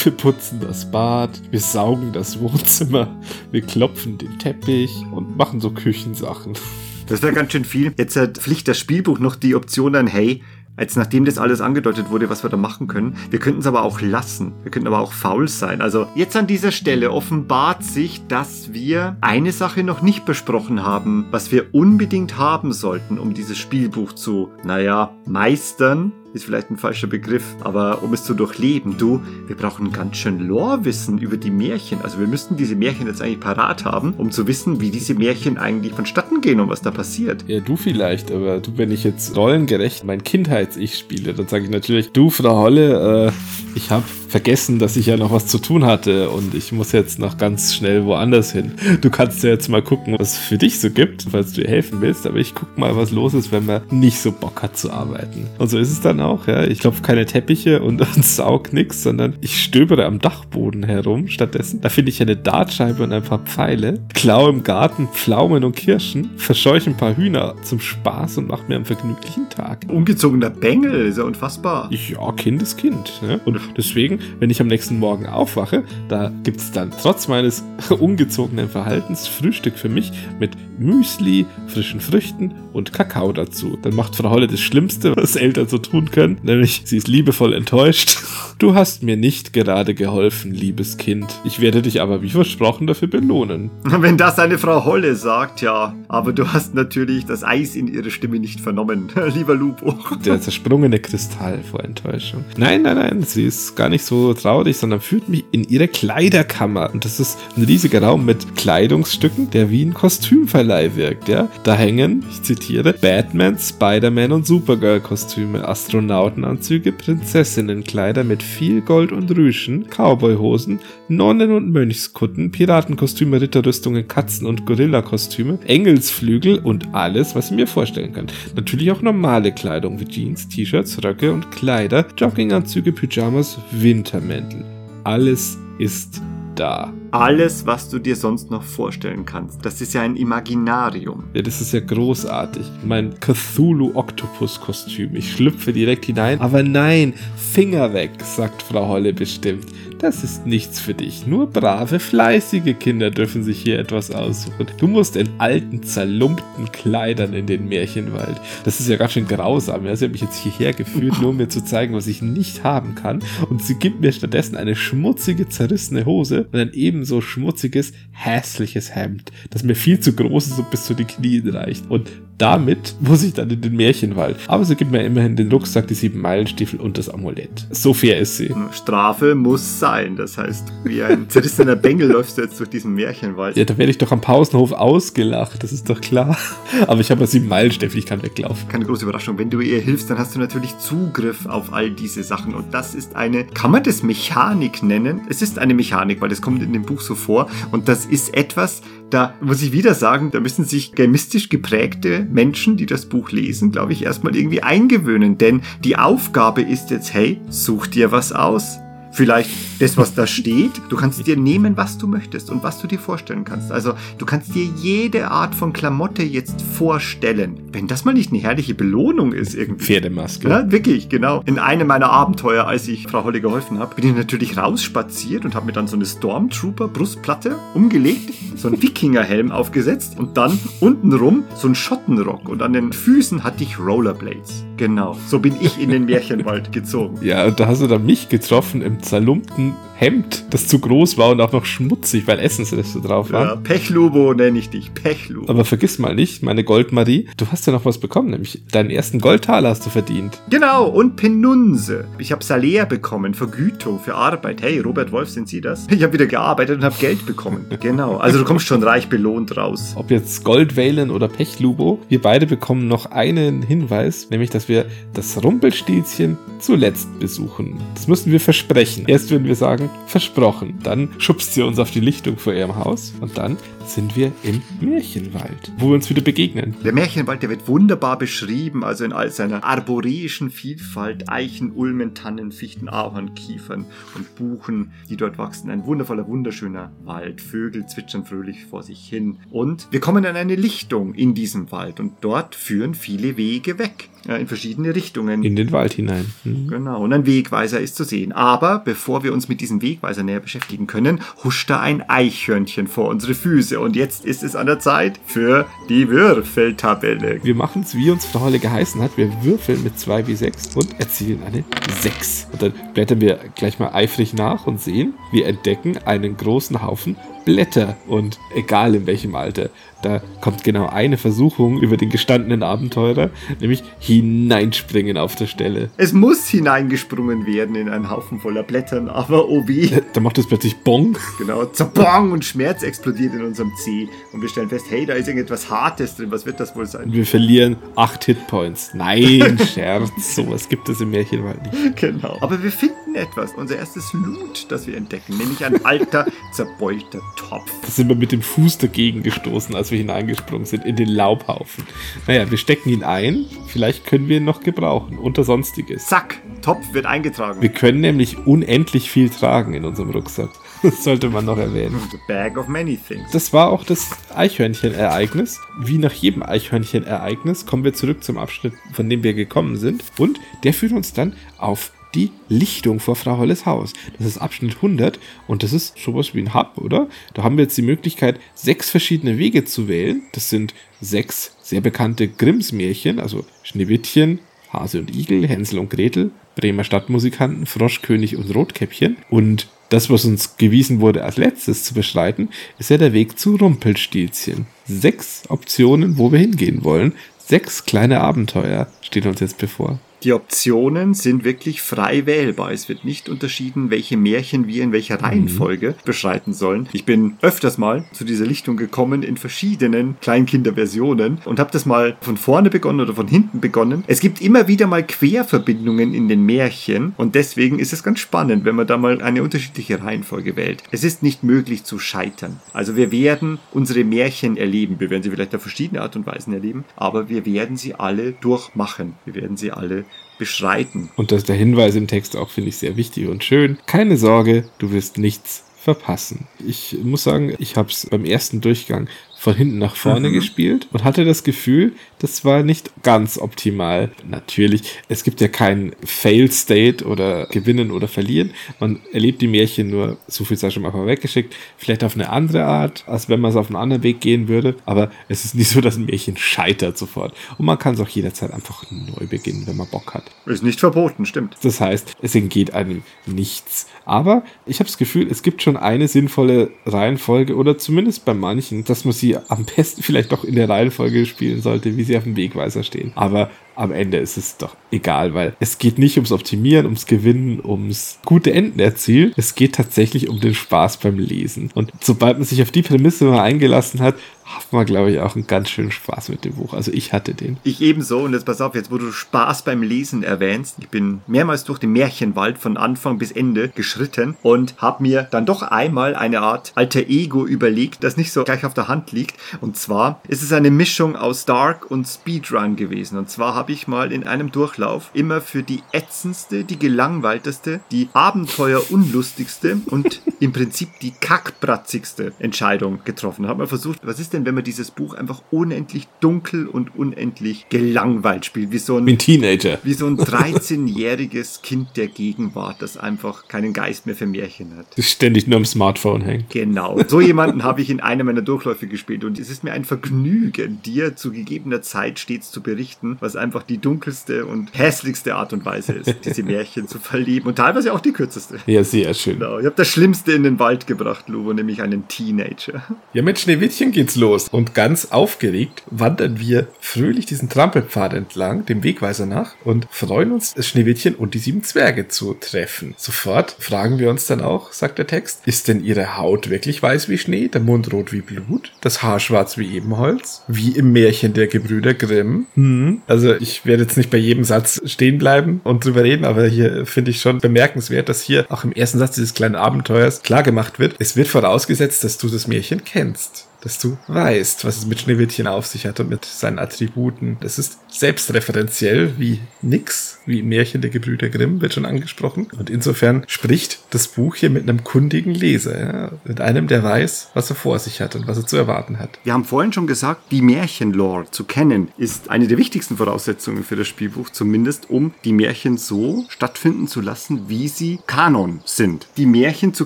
[0.03, 3.07] Wir putzen das Bad, wir saugen das Wohnzimmer,
[3.51, 6.53] wir klopfen den Teppich und machen so Küchensachen.
[7.07, 7.93] Das wäre ganz schön viel.
[7.97, 10.43] Jetzt hat Pflicht das Spielbuch noch die Option dann, hey,
[10.77, 13.17] als nachdem das alles angedeutet wurde, was wir da machen können.
[13.31, 14.53] Wir könnten es aber auch lassen.
[14.63, 15.81] Wir könnten aber auch faul sein.
[15.81, 21.25] Also jetzt an dieser Stelle offenbart sich, dass wir eine Sache noch nicht besprochen haben,
[21.31, 27.07] was wir unbedingt haben sollten, um dieses Spielbuch zu, naja, meistern ist vielleicht ein falscher
[27.07, 31.99] Begriff, aber um es zu durchleben, du, wir brauchen ganz schön Lore-Wissen über die Märchen.
[32.01, 35.57] Also wir müssten diese Märchen jetzt eigentlich parat haben, um zu wissen, wie diese Märchen
[35.57, 37.43] eigentlich vonstatten gehen und was da passiert.
[37.47, 41.71] Ja, du vielleicht, aber du, wenn ich jetzt rollengerecht mein Kindheits-Ich spiele, dann sage ich
[41.71, 43.31] natürlich, du, Frau Holle, äh,
[43.75, 47.19] ich habe vergessen, dass ich ja noch was zu tun hatte und ich muss jetzt
[47.19, 48.73] noch ganz schnell woanders hin.
[49.01, 51.69] Du kannst ja jetzt mal gucken, was es für dich so gibt, falls du dir
[51.69, 54.77] helfen willst, aber ich guck mal, was los ist, wenn man nicht so Bock hat
[54.77, 55.47] zu arbeiten.
[55.57, 56.63] Und so ist es dann auch, ja.
[56.63, 61.27] Ich klopfe keine Teppiche und, und saug nix, sondern ich stöbere am Dachboden herum.
[61.27, 65.75] Stattdessen, da finde ich eine Dartscheibe und ein paar Pfeile, klaue im Garten Pflaumen und
[65.75, 69.85] Kirschen, verscheuche ein paar Hühner zum Spaß und mache mir einen vergnüglichen Tag.
[69.87, 71.89] Ungezogener Bengel, ist ja unfassbar.
[71.91, 73.21] Ja, Kind ist Kind.
[73.21, 73.39] Ne?
[73.45, 77.63] Und deswegen, wenn ich am nächsten Morgen aufwache, da gibt es dann trotz meines
[77.99, 83.77] ungezogenen Verhaltens Frühstück für mich mit Müsli, frischen Früchten und Kakao dazu.
[83.81, 87.53] Dann macht Frau Holle das Schlimmste, was Eltern so tun können, nämlich sie ist liebevoll
[87.53, 88.19] enttäuscht.
[88.59, 91.27] Du hast mir nicht gerade geholfen, liebes Kind.
[91.43, 93.69] Ich werde dich aber wie versprochen dafür belohnen.
[93.83, 95.93] Wenn das eine Frau Holle sagt, ja.
[96.07, 99.93] Aber du hast natürlich das Eis in ihrer Stimme nicht vernommen, lieber Lupo.
[100.25, 102.45] Der zersprungene Kristall vor Enttäuschung.
[102.57, 106.91] Nein, nein, nein, sie ist gar nicht so traurig, sondern führt mich in ihre Kleiderkammer.
[106.93, 111.49] Und das ist ein riesiger Raum mit Kleidungsstücken, der wie ein Kostümverleih wirkt, ja.
[111.63, 119.87] Da hängen, ich zitiere, Batman, Spider-Man und Supergirl-Kostüme, Astronautenanzüge, Prinzessinnenkleider mit viel Gold und Rüschen,
[119.89, 127.67] Cowboyhosen, Nonnen- und Mönchskutten, Piratenkostüme, Ritterrüstungen, Katzen- und Gorilla-Kostüme, Engelsflügel und alles, was ich mir
[127.67, 128.27] vorstellen kann.
[128.55, 134.65] Natürlich auch normale Kleidung wie Jeans, T-Shirts, Röcke und Kleider, Jogginganzüge, Pyjamas, Wintermäntel.
[135.05, 136.21] Alles ist
[136.55, 136.93] da.
[137.11, 139.65] Alles, was du dir sonst noch vorstellen kannst.
[139.65, 141.23] Das ist ja ein Imaginarium.
[141.33, 142.65] Ja, das ist ja großartig.
[142.85, 145.15] Mein Cthulhu-Octopus-Kostüm.
[145.15, 146.41] Ich schlüpfe direkt hinein.
[146.41, 149.67] Aber nein, Finger weg, sagt Frau Holle bestimmt.
[149.99, 151.25] Das ist nichts für dich.
[151.25, 154.67] Nur brave, fleißige Kinder dürfen sich hier etwas aussuchen.
[154.77, 158.39] Du musst in alten, zerlumpten Kleidern in den Märchenwald.
[158.63, 159.87] Das ist ja ganz schön grausam.
[159.87, 159.95] Ja?
[159.95, 162.93] Sie hat mich jetzt hierher geführt, nur um mir zu zeigen, was ich nicht haben
[162.93, 163.23] kann.
[163.49, 169.31] Und sie gibt mir stattdessen eine schmutzige, zerrissene Hose und ein ebenso schmutziges, hässliches Hemd,
[169.49, 171.89] das mir viel zu groß ist und bis zu den Knien reicht.
[171.89, 174.37] Und damit muss ich dann in den Märchenwald.
[174.47, 177.65] Aber sie gibt mir immerhin den Rucksack, die sieben Meilenstiefel und das Amulett.
[177.71, 178.53] So fair ist sie.
[178.71, 180.15] Strafe muss sein.
[180.15, 183.57] Das heißt, wie ein zerrissener Bengel läufst du jetzt durch diesen Märchenwald.
[183.57, 186.37] Ja, da werde ich doch am Pausenhof ausgelacht, das ist doch klar.
[186.85, 188.67] Aber ich habe ja sieben Meilenstiefel, ich kann weglaufen.
[188.69, 189.37] Keine große Überraschung.
[189.37, 192.53] Wenn du ihr hilfst, dann hast du natürlich Zugriff auf all diese Sachen.
[192.53, 195.21] Und das ist eine, kann man das Mechanik nennen?
[195.29, 197.47] Es ist eine Mechanik, weil das kommt in dem Buch so vor.
[197.71, 202.77] Und das ist etwas, da muss ich wieder sagen, da müssen sich gamistisch geprägte Menschen,
[202.77, 205.37] die das Buch lesen, glaube ich, erstmal irgendwie eingewöhnen.
[205.37, 208.79] Denn die Aufgabe ist jetzt, hey, such dir was aus.
[209.17, 209.49] Vielleicht
[209.79, 210.73] das, was da steht.
[210.89, 213.71] Du kannst dir nehmen, was du möchtest und was du dir vorstellen kannst.
[213.71, 217.57] Also du kannst dir jede Art von Klamotte jetzt vorstellen.
[217.71, 219.85] Wenn das mal nicht eine herrliche Belohnung ist irgendwie.
[219.85, 220.47] Pferdemaske.
[220.47, 221.41] Ja, wirklich, genau.
[221.47, 225.55] In einem meiner Abenteuer, als ich Frau Holle geholfen habe, bin ich natürlich rausspaziert und
[225.55, 231.65] habe mir dann so eine Stormtrooper-Brustplatte umgelegt, so einen Wikingerhelm aufgesetzt und dann untenrum so
[231.65, 234.66] einen Schottenrock und an den Füßen hatte ich Rollerblades.
[234.77, 237.17] Genau, so bin ich in den Märchenwald gezogen.
[237.21, 241.31] Ja, und da hast du dann mich getroffen im zerlumpten Hemd, das zu groß war
[241.31, 243.47] und auch noch schmutzig, weil Essensreste drauf waren.
[243.47, 245.49] Ja, Pechlubo nenne ich dich, Pechlubo.
[245.49, 249.19] Aber vergiss mal nicht, meine Goldmarie, du hast ja noch was bekommen, nämlich deinen ersten
[249.19, 250.39] Goldtaler hast du verdient.
[250.51, 252.05] Genau, und Penunse.
[252.19, 254.61] Ich habe Salär bekommen, Vergütung für Arbeit.
[254.61, 255.87] Hey, Robert Wolf, sind Sie das?
[255.89, 257.65] Ich habe wieder gearbeitet und habe Geld bekommen.
[257.79, 259.93] Genau, also du kommst schon reich belohnt raus.
[259.95, 265.41] Ob jetzt Goldwalen oder Pechlubo, wir beide bekommen noch einen Hinweis, nämlich, dass wir das
[265.41, 267.79] Rumpelstilzchen zuletzt besuchen.
[267.93, 269.05] Das müssen wir versprechen.
[269.07, 270.79] Erst würden wir sagen, versprochen.
[270.83, 274.61] Dann schubst sie uns auf die Lichtung vor ihrem Haus und dann sind wir im
[274.81, 276.75] Märchenwald, wo wir uns wieder begegnen.
[276.83, 281.29] Der Märchenwald, der wird wunderbar beschrieben, also in all seiner arboreischen Vielfalt.
[281.29, 285.69] Eichen, Ulmen, Tannen, Fichten, Ahorn, Kiefern und Buchen, die dort wachsen.
[285.69, 287.41] Ein wundervoller, wunderschöner Wald.
[287.41, 289.37] Vögel zwitschern fröhlich vor sich hin.
[289.49, 294.09] Und wir kommen an eine Lichtung in diesem Wald und dort führen viele Wege weg.
[294.27, 295.41] Ja, in verschiedene Richtungen.
[295.43, 296.25] In den Wald hinein.
[296.43, 296.67] Mhm.
[296.67, 298.33] Genau, und ein Wegweiser ist zu sehen.
[298.33, 303.07] Aber bevor wir uns mit diesem Wegweiser näher beschäftigen können, huscht da ein Eichhörnchen vor
[303.07, 303.79] unsere Füße.
[303.79, 307.39] Und jetzt ist es an der Zeit für die Würfeltabelle.
[307.43, 309.17] Wir machen es, wie uns Frau Holle geheißen hat.
[309.17, 311.63] Wir würfeln mit 2 wie 6 und erzielen eine
[312.01, 312.47] 6.
[312.51, 317.15] Und dann blättern wir gleich mal eifrig nach und sehen, wir entdecken einen großen Haufen
[317.47, 317.95] Blätter.
[318.07, 319.69] Und egal in welchem Alter,
[320.03, 323.29] da kommt genau eine Versuchung über den gestandenen Abenteurer,
[323.61, 325.89] nämlich hineinspringen auf der Stelle.
[325.95, 329.89] Es muss hineingesprungen werden in einen Haufen voller Blättern, aber oh weh.
[330.11, 331.17] Da macht es plötzlich Bong.
[331.37, 334.09] Genau, zerbong und Schmerz explodiert in unserem Zeh.
[334.33, 336.29] Und wir stellen fest, hey, da ist irgendetwas Hartes drin.
[336.31, 337.11] Was wird das wohl sein?
[337.13, 338.91] Wir verlieren acht Hitpoints.
[338.93, 340.35] Nein, Scherz.
[340.35, 341.95] Sowas gibt es im Märchenwald nicht.
[341.95, 342.37] Genau.
[342.41, 343.53] Aber wir finden etwas.
[343.53, 345.37] Unser erstes Loot, das wir entdecken.
[345.37, 347.71] Nämlich ein alter, zerbeulter Topf.
[347.81, 351.85] Da sind wir mit dem Fuß dagegen gestoßen, als wir hineingesprungen sind, in den Laubhaufen.
[352.27, 353.45] Naja, wir stecken ihn ein.
[353.67, 355.17] Vielleicht können wir ihn noch gebrauchen.
[355.17, 356.07] Unter Sonstiges.
[356.07, 357.61] Zack, Topf wird eingetragen.
[357.61, 360.49] Wir können nämlich unendlich viel tragen in unserem Rucksack.
[360.83, 361.99] Das sollte man noch erwähnen.
[362.11, 363.31] The bag of many things.
[363.31, 365.59] Das war auch das Eichhörnchen-Ereignis.
[365.79, 370.03] Wie nach jedem Eichhörnchen-Ereignis kommen wir zurück zum Abschnitt, von dem wir gekommen sind.
[370.19, 373.93] Und der führt uns dann auf die Lichtung vor Frau Holles Haus.
[374.17, 377.07] Das ist Abschnitt 100 und das ist sowas wie ein Hub, oder?
[377.33, 380.23] Da haben wir jetzt die Möglichkeit, sechs verschiedene Wege zu wählen.
[380.31, 384.39] Das sind sechs sehr bekannte Grimms-Märchen, also Schneewittchen,
[384.71, 389.17] Hase und Igel, Hänsel und Gretel, Bremer Stadtmusikanten, Froschkönig und Rotkäppchen.
[389.29, 393.55] Und das, was uns gewiesen wurde, als letztes zu beschreiten, ist ja der Weg zu
[393.55, 394.65] Rumpelstilzchen.
[394.85, 397.13] Sechs Optionen, wo wir hingehen wollen.
[397.37, 399.99] Sechs kleine Abenteuer stehen uns jetzt bevor.
[400.23, 402.71] Die Optionen sind wirklich frei wählbar.
[402.71, 406.89] Es wird nicht unterschieden, welche Märchen wir in welcher Reihenfolge beschreiten sollen.
[406.91, 412.17] Ich bin öfters mal zu dieser Lichtung gekommen in verschiedenen Kleinkinderversionen und habe das mal
[412.21, 414.03] von vorne begonnen oder von hinten begonnen.
[414.07, 418.65] Es gibt immer wieder mal Querverbindungen in den Märchen und deswegen ist es ganz spannend,
[418.65, 420.81] wenn man da mal eine unterschiedliche Reihenfolge wählt.
[420.89, 422.59] Es ist nicht möglich zu scheitern.
[422.73, 424.99] Also wir werden unsere Märchen erleben.
[424.99, 428.31] Wir werden sie vielleicht auf verschiedene Art und Weisen erleben, aber wir werden sie alle
[428.31, 429.13] durchmachen.
[429.25, 430.05] Wir werden sie alle
[430.37, 431.09] beschreiten.
[431.15, 433.77] Und das der Hinweis im Text auch, finde ich, sehr wichtig und schön.
[433.85, 436.47] Keine Sorge, du wirst nichts verpassen.
[436.67, 440.33] Ich muss sagen, ich habe es beim ersten Durchgang von hinten nach vorne Mhm.
[440.33, 444.11] gespielt und hatte das Gefühl, das war nicht ganz optimal.
[444.27, 448.51] Natürlich, es gibt ja keinen Fail-State oder Gewinnen oder Verlieren.
[448.79, 452.65] Man erlebt die Märchen nur, so viel sei schon mal vorweggeschickt, vielleicht auf eine andere
[452.65, 454.75] Art, als wenn man es auf einen anderen Weg gehen würde.
[454.85, 457.33] Aber es ist nicht so, dass ein Märchen scheitert sofort.
[457.57, 460.23] Und man kann es auch jederzeit einfach neu beginnen, wenn man Bock hat.
[460.45, 461.55] Ist nicht verboten, stimmt.
[461.61, 463.87] Das heißt, es entgeht einem nichts.
[464.05, 468.85] Aber ich habe das Gefühl, es gibt schon eine sinnvolle Reihenfolge oder zumindest bei manchen,
[468.85, 472.23] dass man sie am besten vielleicht doch in der Reihenfolge spielen sollte, wie sie auf
[472.23, 473.11] dem Wegweiser stehen.
[473.15, 477.61] Aber am Ende ist es doch egal, weil es geht nicht ums Optimieren, ums Gewinnen,
[477.63, 479.33] ums gute Enden erzielen.
[479.37, 481.69] Es geht tatsächlich um den Spaß beim Lesen.
[481.75, 484.15] Und sobald man sich auf die Prämisse mal eingelassen hat,
[484.55, 486.73] hat man, glaube ich, auch einen ganz schönen Spaß mit dem Buch.
[486.73, 487.57] Also ich hatte den.
[487.63, 488.19] Ich ebenso.
[488.19, 490.77] Und jetzt pass auf, jetzt wo du Spaß beim Lesen erwähnst.
[490.79, 495.45] Ich bin mehrmals durch den Märchenwald von Anfang bis Ende geschritten und habe mir dann
[495.45, 499.35] doch einmal eine Art alter Ego überlegt, das nicht so gleich auf der Hand liegt.
[499.59, 503.17] Und zwar ist es eine Mischung aus Dark und Speedrun gewesen.
[503.17, 508.09] Und zwar habe ich mal in einem Durchlauf immer für die ätzendste, die gelangweilteste, die
[508.13, 513.47] abenteuerunlustigste und im Prinzip die kackbratzigste Entscheidung getroffen.
[513.47, 517.67] Habe mal versucht, was ist denn, wenn man dieses Buch einfach unendlich dunkel und unendlich
[517.69, 519.79] gelangweilt spielt, wie so ein ein Teenager.
[519.83, 524.85] wie so ein 13-jähriges Kind der Gegenwart, das einfach keinen Geist mehr für Märchen hat.
[524.95, 526.49] Das ständig nur am Smartphone hängt.
[526.49, 526.99] Genau.
[527.07, 530.81] So jemanden habe ich in einem meiner Durchläufe gespielt und es ist mir ein Vergnügen,
[530.83, 535.65] dir zu gegebener Zeit stets zu berichten, was einfach die dunkelste und hässlichste Art und
[535.65, 538.59] Weise ist, diese Märchen zu verlieben und teilweise auch die kürzeste.
[538.65, 539.39] Ja, sehr schön.
[539.39, 539.59] Genau.
[539.59, 542.83] Ich habe das Schlimmste in den Wald gebracht, Lubo, nämlich einen Teenager.
[543.13, 544.47] Ja, mit Schneewittchen geht's los.
[544.49, 550.53] Und ganz aufgeregt wandern wir fröhlich diesen Trampelpfad entlang, dem Wegweiser nach, und freuen uns,
[550.53, 552.93] das Schneewittchen und die sieben Zwerge zu treffen.
[552.97, 557.09] Sofort fragen wir uns dann auch, sagt der Text, ist denn ihre Haut wirklich weiß
[557.09, 561.33] wie Schnee, der Mund rot wie Blut, das Haar schwarz wie Ebenholz, wie im Märchen
[561.33, 562.47] der Gebrüder Grimm?
[562.55, 563.01] Hm.
[563.07, 566.85] Also ich werde jetzt nicht bei jedem Satz stehen bleiben und drüber reden, aber hier
[566.85, 570.79] finde ich schon bemerkenswert, dass hier auch im ersten Satz dieses kleinen Abenteuers klar gemacht
[570.79, 573.46] wird, es wird vorausgesetzt, dass du das Märchen kennst.
[573.61, 577.37] Dass du weißt, was es mit Schneewittchen auf sich hat und mit seinen Attributen.
[577.41, 582.47] Das ist selbstreferenziell wie nix, wie Märchen der Gebrüder Grimm, wird schon angesprochen.
[582.57, 586.11] Und insofern spricht das Buch hier mit einem kundigen Leser, ja?
[586.25, 589.19] mit einem, der weiß, was er vor sich hat und was er zu erwarten hat.
[589.23, 593.75] Wir haben vorhin schon gesagt, die Märchenlore zu kennen ist eine der wichtigsten Voraussetzungen für
[593.75, 599.07] das Spielbuch, zumindest um die Märchen so stattfinden zu lassen, wie sie Kanon sind.
[599.17, 599.85] Die Märchen zu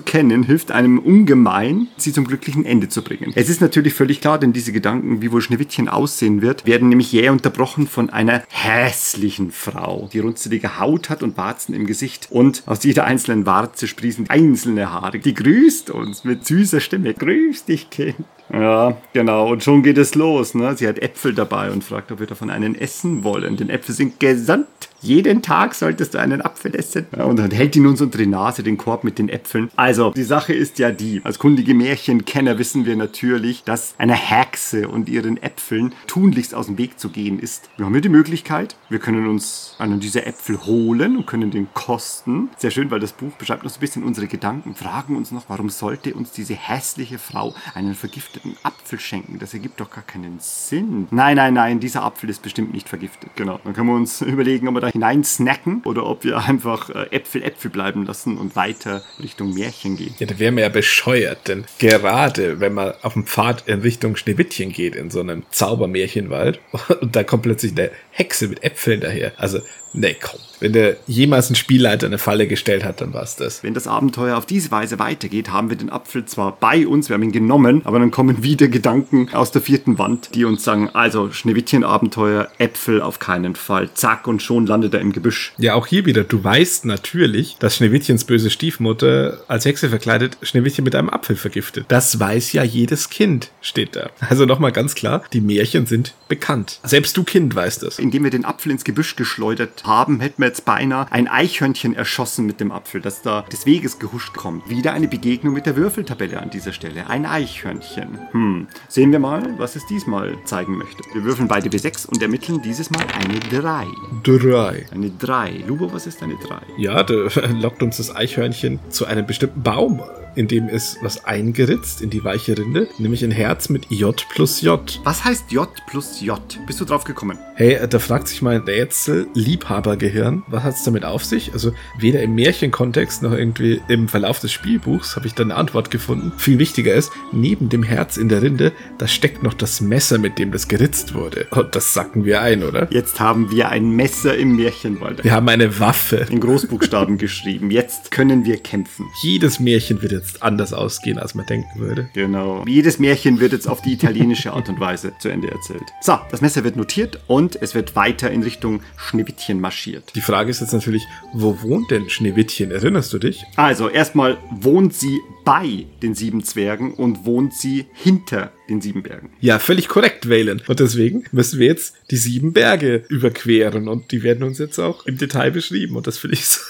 [0.00, 3.32] kennen hilft einem ungemein, sie zum glücklichen Ende zu bringen.
[3.34, 7.12] Es ist natürlich völlig klar, denn diese Gedanken, wie wohl Schneewittchen aussehen wird, werden nämlich
[7.12, 12.62] jäh unterbrochen von einer hässlichen Frau, die runzelige Haut hat und Warzen im Gesicht und
[12.66, 15.18] aus jeder einzelnen Warze sprießen einzelne Haare.
[15.18, 17.14] Die grüßt uns mit süßer Stimme.
[17.14, 18.16] Grüß dich, Kind.
[18.52, 19.50] Ja, genau.
[19.50, 20.54] Und schon geht es los.
[20.54, 20.76] Ne?
[20.76, 23.56] Sie hat Äpfel dabei und fragt, ob wir davon einen essen wollen.
[23.56, 24.66] Denn Äpfel sind gesund.
[25.02, 27.06] Jeden Tag solltest du einen Apfel essen.
[27.16, 29.68] Ja, und dann hält ihn uns unter die Nase, den Korb mit den Äpfeln.
[29.74, 31.20] Also, die Sache ist ja die.
[31.24, 36.78] Als kundige Märchenkenner wissen wir natürlich, dass einer Hexe und ihren Äpfeln tunlichst aus dem
[36.78, 37.68] Weg zu gehen ist.
[37.76, 41.66] Wir haben hier die Möglichkeit, wir können uns einen dieser Äpfel holen und können den
[41.74, 42.50] kosten.
[42.56, 44.76] Sehr schön, weil das Buch beschreibt so ein bisschen unsere Gedanken.
[44.76, 49.40] Fragen uns noch, warum sollte uns diese hässliche Frau einen vergifteten Apfel schenken?
[49.40, 51.08] Das ergibt doch gar keinen Sinn.
[51.10, 53.30] Nein, nein, nein, dieser Apfel ist bestimmt nicht vergiftet.
[53.34, 53.58] Genau.
[53.64, 57.06] Dann können wir uns überlegen, ob wir da hinein snacken oder ob wir einfach äh,
[57.10, 60.14] Äpfel Äpfel bleiben lassen und weiter Richtung Märchen gehen.
[60.18, 64.16] Ja, da wären wir ja bescheuert, denn gerade wenn man auf dem Pfad in Richtung
[64.16, 66.60] Schneewittchen geht, in so einem Zaubermärchenwald,
[67.00, 69.32] und da kommt plötzlich eine Hexe mit Äpfeln daher.
[69.38, 69.60] Also,
[69.92, 70.40] nee, komm.
[70.62, 73.64] Wenn der jemals ein Spielleiter eine Falle gestellt hat, dann war's das.
[73.64, 77.14] Wenn das Abenteuer auf diese Weise weitergeht, haben wir den Apfel zwar bei uns, wir
[77.14, 80.88] haben ihn genommen, aber dann kommen wieder Gedanken aus der vierten Wand, die uns sagen,
[80.90, 83.92] also Schneewittchen-Abenteuer, Äpfel auf keinen Fall.
[83.94, 85.52] Zack, und schon landet er im Gebüsch.
[85.58, 86.22] Ja, auch hier wieder.
[86.22, 91.86] Du weißt natürlich, dass Schneewittchens böse Stiefmutter als Hexe verkleidet Schneewittchen mit einem Apfel vergiftet.
[91.88, 94.10] Das weiß ja jedes Kind, steht da.
[94.20, 96.78] Also nochmal ganz klar, die Märchen sind bekannt.
[96.84, 97.98] Selbst du Kind weißt es.
[97.98, 102.44] Indem wir den Apfel ins Gebüsch geschleudert haben, hätten wir jetzt beinahe ein Eichhörnchen erschossen
[102.44, 104.68] mit dem Apfel, das da des Weges gehuscht kommt.
[104.68, 107.06] Wieder eine Begegnung mit der Würfeltabelle an dieser Stelle.
[107.08, 108.18] Ein Eichhörnchen.
[108.32, 108.66] Hm.
[108.86, 111.02] Sehen wir mal, was es diesmal zeigen möchte.
[111.14, 113.86] Wir würfeln beide W6 und ermitteln dieses Mal eine 3.
[114.24, 114.86] Drei.
[114.92, 115.64] Eine 3.
[115.66, 116.60] Lubo, was ist eine 3?
[116.76, 117.14] Ja, da
[117.58, 120.02] lockt uns das Eichhörnchen zu einem bestimmten Baum,
[120.34, 124.60] in dem ist was eingeritzt in die weiche Rinde, nämlich ein Herz mit J plus
[124.60, 125.00] J.
[125.04, 126.40] Was heißt J plus J?
[126.66, 127.38] Bist du drauf gekommen?
[127.54, 131.52] Hey, da fragt sich mein Rätsel Liebhabergehirn, was hat's damit auf sich?
[131.52, 135.90] Also weder im Märchenkontext noch irgendwie im Verlauf des Spielbuchs habe ich da eine Antwort
[135.90, 136.32] gefunden.
[136.38, 140.38] Viel wichtiger ist, neben dem Herz in der Rinde, da steckt noch das Messer, mit
[140.38, 141.46] dem das geritzt wurde.
[141.50, 142.88] Und das sacken wir ein, oder?
[142.90, 145.22] Jetzt haben wir ein Messer im Märchenwald.
[145.24, 146.26] Wir haben eine Waffe.
[146.30, 147.70] In Großbuchstaben geschrieben.
[147.70, 149.06] Jetzt können wir kämpfen.
[149.22, 152.08] Jedes Märchen wird jetzt anders ausgehen, als man denken würde.
[152.14, 152.64] Genau.
[152.66, 155.82] Jedes Märchen wird jetzt auf die italienische Art und Weise zu Ende erzählt.
[156.00, 160.12] So, das Messer wird notiert und es wird weiter in Richtung Schneewittchen marschiert.
[160.14, 162.70] Die Frage ist jetzt natürlich, wo wohnt denn Schneewittchen?
[162.70, 163.44] Erinnerst du dich?
[163.56, 169.30] Also, erstmal wohnt sie bei den sieben Zwergen und wohnt sie hinter den sieben Bergen.
[169.40, 170.62] Ja, völlig korrekt, Valen.
[170.66, 175.04] Und deswegen müssen wir jetzt die sieben Berge überqueren und die werden uns jetzt auch
[175.06, 176.60] im Detail beschrieben und das finde ich so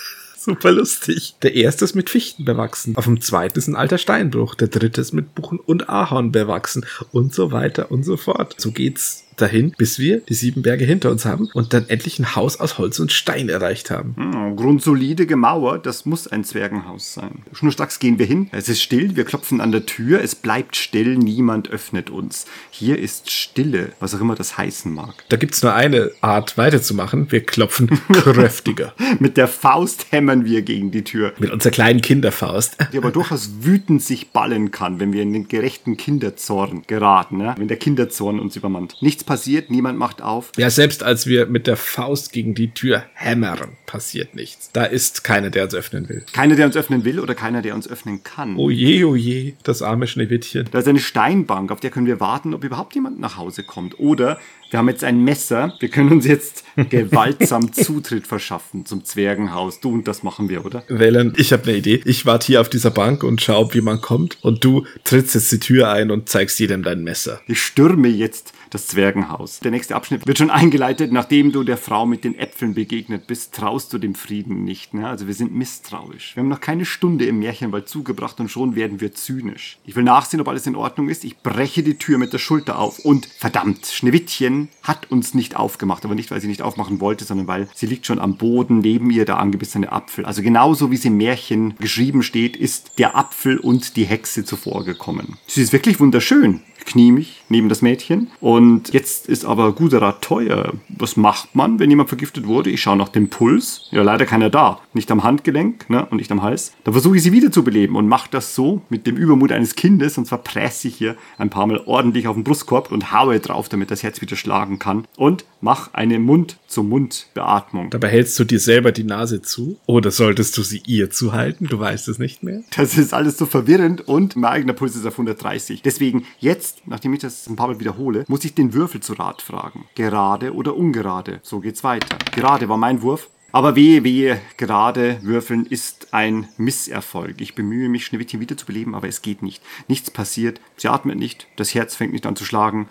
[0.44, 1.36] Super lustig.
[1.42, 2.96] Der erste ist mit Fichten bewachsen.
[2.96, 4.56] Auf dem zweiten ist ein alter Steinbruch.
[4.56, 6.84] Der dritte ist mit Buchen und Ahorn bewachsen.
[7.12, 8.60] Und so weiter und so fort.
[8.60, 12.34] So geht's dahin, bis wir die sieben Berge hinter uns haben und dann endlich ein
[12.34, 14.14] Haus aus Holz und Stein erreicht haben.
[14.16, 17.42] Hm, grundsolide gemauert, das muss ein Zwergenhaus sein.
[17.52, 18.48] Schnurstracks gehen wir hin.
[18.52, 22.46] Es ist still, wir klopfen an der Tür, es bleibt still, niemand öffnet uns.
[22.70, 25.24] Hier ist Stille, was auch immer das heißen mag.
[25.28, 27.30] Da gibt's nur eine Art weiterzumachen.
[27.30, 28.94] Wir klopfen kräftiger.
[29.18, 31.32] Mit der Faust hämmern wir gegen die Tür.
[31.38, 32.76] Mit unserer kleinen Kinderfaust.
[32.92, 37.54] Die aber durchaus wütend sich ballen kann, wenn wir in den gerechten Kinderzorn geraten, ne?
[37.56, 38.96] wenn der Kinderzorn uns übermannt.
[39.00, 40.52] Nichts passiert, niemand macht auf.
[40.56, 44.70] Ja, selbst als wir mit der Faust gegen die Tür hämmern, passiert nichts.
[44.72, 46.24] Da ist keiner, der uns öffnen will.
[46.32, 48.56] Keiner, der uns öffnen will oder keiner, der uns öffnen kann.
[48.56, 50.68] Oh je, oh je, das arme Schneewittchen.
[50.70, 53.98] Da ist eine Steinbank, auf der können wir warten, ob überhaupt jemand nach Hause kommt.
[53.98, 54.38] Oder
[54.72, 59.80] wir haben jetzt ein Messer, wir können uns jetzt gewaltsam Zutritt verschaffen zum Zwergenhaus.
[59.80, 60.82] Du und das machen wir, oder?
[60.88, 62.00] Wellen, ich habe eine Idee.
[62.06, 64.38] Ich warte hier auf dieser Bank und schau, ob jemand kommt.
[64.42, 67.42] Und du trittst jetzt die Tür ein und zeigst jedem dein Messer.
[67.48, 69.60] Ich stürme jetzt das Zwergenhaus.
[69.60, 71.12] Der nächste Abschnitt wird schon eingeleitet.
[71.12, 74.94] Nachdem du der Frau mit den Äpfeln begegnet bist, traust du dem Frieden nicht.
[74.94, 75.06] Ne?
[75.06, 76.34] Also wir sind misstrauisch.
[76.34, 79.78] Wir haben noch keine Stunde im Märchenwald zugebracht und schon werden wir zynisch.
[79.84, 81.24] Ich will nachsehen, ob alles in Ordnung ist.
[81.24, 86.04] Ich breche die Tür mit der Schulter auf und verdammt, Schneewittchen hat uns nicht aufgemacht,
[86.04, 89.10] aber nicht, weil sie nicht aufmachen wollte, sondern weil sie liegt schon am Boden, neben
[89.10, 90.24] ihr der angebissene Apfel.
[90.24, 94.84] Also genauso wie es im Märchen geschrieben steht, ist der Apfel und die Hexe zuvor
[94.84, 95.36] gekommen.
[95.46, 98.28] Sie ist wirklich wunderschön knie mich neben das Mädchen.
[98.40, 100.72] Und jetzt ist aber guter Rat teuer.
[100.88, 102.70] Was macht man, wenn jemand vergiftet wurde?
[102.70, 103.88] Ich schaue nach dem Puls.
[103.92, 104.80] Ja, leider keiner da.
[104.92, 106.72] Nicht am Handgelenk ne, und nicht am Hals.
[106.82, 110.18] Dann versuche ich sie wiederzubeleben und mache das so mit dem Übermut eines Kindes.
[110.18, 113.68] Und zwar presse ich hier ein paar Mal ordentlich auf den Brustkorb und haue drauf,
[113.68, 115.06] damit das Herz wieder schlagen kann.
[115.16, 117.90] Und mache eine Mund-zu-Mund-Beatmung.
[117.90, 119.78] Dabei hältst du dir selber die Nase zu.
[119.86, 121.68] Oder solltest du sie ihr zuhalten?
[121.68, 122.62] Du weißt es nicht mehr.
[122.76, 125.82] Das ist alles so verwirrend und mein eigener Puls ist auf 130.
[125.82, 129.14] Deswegen jetzt jetzt, nachdem ich das ein paar Mal wiederhole, muss ich den Würfel zu
[129.14, 129.86] Rat fragen.
[129.94, 131.40] Gerade oder ungerade.
[131.42, 132.16] So geht's weiter.
[132.34, 133.30] Gerade war mein Wurf.
[133.54, 137.42] Aber wehe, wehe, gerade würfeln ist ein Misserfolg.
[137.42, 139.62] Ich bemühe mich, Schneewittchen wiederzubeleben, aber es geht nicht.
[139.88, 140.58] Nichts passiert.
[140.78, 141.48] Sie atmet nicht.
[141.56, 142.86] Das Herz fängt nicht an zu schlagen.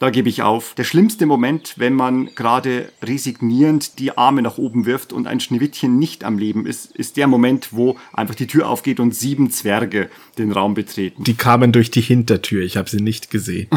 [0.00, 0.72] Da gebe ich auf.
[0.78, 5.98] Der schlimmste Moment, wenn man gerade resignierend die Arme nach oben wirft und ein Schneewittchen
[5.98, 10.08] nicht am Leben ist, ist der Moment, wo einfach die Tür aufgeht und sieben Zwerge
[10.38, 11.24] den Raum betreten.
[11.24, 12.62] Die kamen durch die Hintertür.
[12.62, 13.68] Ich habe sie nicht gesehen.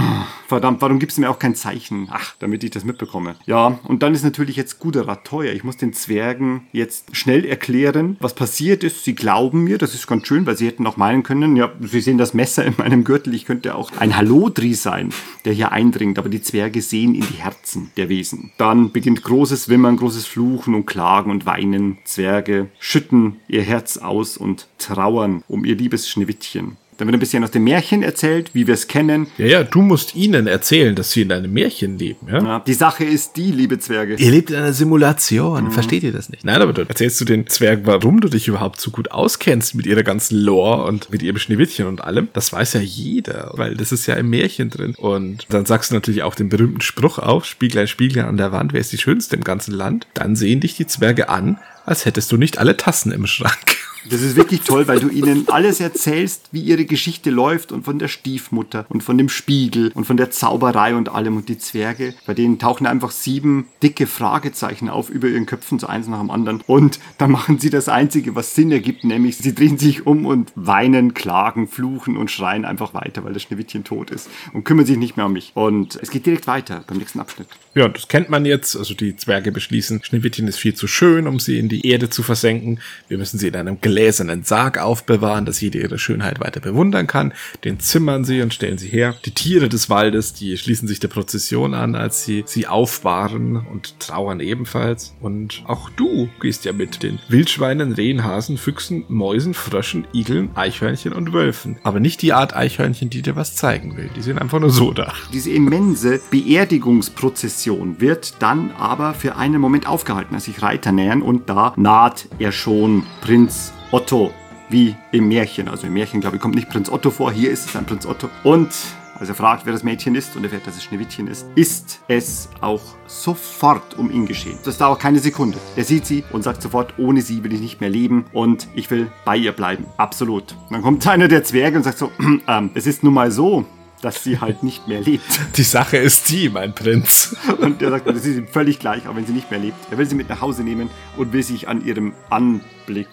[0.47, 2.07] Verdammt, warum gibst du mir auch kein Zeichen?
[2.09, 3.35] Ach, damit ich das mitbekomme.
[3.45, 5.51] Ja, und dann ist natürlich jetzt guter Rat teuer.
[5.51, 9.03] Ich muss den Zwergen jetzt schnell erklären, was passiert ist.
[9.03, 11.99] Sie glauben mir, das ist ganz schön, weil sie hätten auch meinen können, ja, sie
[11.99, 13.33] sehen das Messer in meinem Gürtel.
[13.33, 15.09] Ich könnte auch ein Hallodri sein,
[15.43, 18.51] der hier eindringt bringt, aber die Zwerge sehen in die Herzen der Wesen.
[18.57, 21.97] Dann beginnt großes Wimmern, großes Fluchen und Klagen und Weinen.
[22.05, 26.77] Zwerge schütten ihr Herz aus und trauern um ihr liebes Schneewittchen.
[26.97, 29.27] Dann wird ein bisschen aus dem Märchen erzählt, wie wir es kennen.
[29.37, 32.27] Ja, ja, du musst ihnen erzählen, dass sie in einem Märchen leben.
[32.27, 32.43] Ja?
[32.43, 34.15] ja die Sache ist die, liebe Zwerge.
[34.15, 35.65] Ihr lebt in einer Simulation.
[35.65, 35.71] Mhm.
[35.71, 36.45] Versteht ihr das nicht?
[36.45, 39.85] Nein, aber du erzählst du den Zwergen, warum du dich überhaupt so gut auskennst mit
[39.85, 42.29] ihrer ganzen Lore und mit ihrem Schneewittchen und allem.
[42.33, 44.95] Das weiß ja jeder, weil das ist ja im Märchen drin.
[44.97, 48.73] Und dann sagst du natürlich auch den berühmten Spruch auf, Spieglein, Spieglein an der Wand,
[48.73, 50.07] wer ist die Schönste im ganzen Land?
[50.13, 53.77] Dann sehen dich die Zwerge an, als hättest du nicht alle Tassen im Schrank.
[54.09, 57.99] Das ist wirklich toll, weil du ihnen alles erzählst, wie ihre Geschichte läuft und von
[57.99, 61.37] der Stiefmutter und von dem Spiegel und von der Zauberei und allem.
[61.37, 65.87] Und die Zwerge, bei denen tauchen einfach sieben dicke Fragezeichen auf über ihren Köpfen, so
[65.87, 66.61] eins nach dem anderen.
[66.67, 70.51] Und dann machen sie das Einzige, was Sinn ergibt, nämlich sie drehen sich um und
[70.55, 74.97] weinen, klagen, fluchen und schreien einfach weiter, weil das Schneewittchen tot ist und kümmern sich
[74.97, 75.51] nicht mehr um mich.
[75.55, 77.47] Und es geht direkt weiter beim nächsten Abschnitt.
[77.75, 78.75] Ja, das kennt man jetzt.
[78.75, 82.21] Also die Zwerge beschließen, Schneewittchen ist viel zu schön, um sie in die Erde zu
[82.21, 82.79] versenken.
[83.07, 87.31] Wir müssen sie in einem gläsernen Sarg aufbewahren, dass jede ihre Schönheit weiter bewundern kann.
[87.63, 89.13] Den zimmern sie und stellen sie her.
[89.23, 93.99] Die Tiere des Waldes, die schließen sich der Prozession an, als sie sie aufbahren und
[93.99, 95.13] trauern ebenfalls.
[95.21, 101.13] Und auch du gehst ja mit den Wildschweinen, Rehen, Hasen, Füchsen, Mäusen, Fröschen, Igeln, Eichhörnchen
[101.13, 101.77] und Wölfen.
[101.83, 104.09] Aber nicht die Art Eichhörnchen, die dir was zeigen will.
[104.15, 105.13] Die sind einfach nur so da.
[105.31, 111.47] Diese immense Beerdigungsprozession wird dann aber für einen Moment aufgehalten, als sich Reiter nähern und
[111.47, 114.33] da naht er schon Prinz Otto,
[114.69, 115.67] wie im Märchen.
[115.67, 118.07] Also im Märchen, glaube ich, kommt nicht Prinz Otto vor, hier ist es ein Prinz
[118.07, 118.27] Otto.
[118.43, 118.73] Und
[119.19, 121.99] als er fragt, wer das Mädchen ist und er fährt, dass es Schneewittchen ist, ist
[122.07, 124.57] es auch sofort um ihn geschehen.
[124.65, 125.59] Das dauert keine Sekunde.
[125.75, 128.89] Er sieht sie und sagt sofort, ohne sie will ich nicht mehr leben und ich
[128.89, 129.85] will bei ihr bleiben.
[129.97, 130.55] Absolut.
[130.71, 132.09] Dann kommt einer der Zwerge und sagt so,
[132.47, 133.63] ähm, es ist nun mal so,
[134.03, 135.23] dass sie halt nicht mehr lebt.
[135.57, 137.35] Die Sache ist die, mein Prinz.
[137.59, 139.77] Und er sagt, das ist ihm völlig gleich, auch wenn sie nicht mehr lebt.
[139.91, 143.07] Er will sie mit nach Hause nehmen und will sich an ihrem Anblick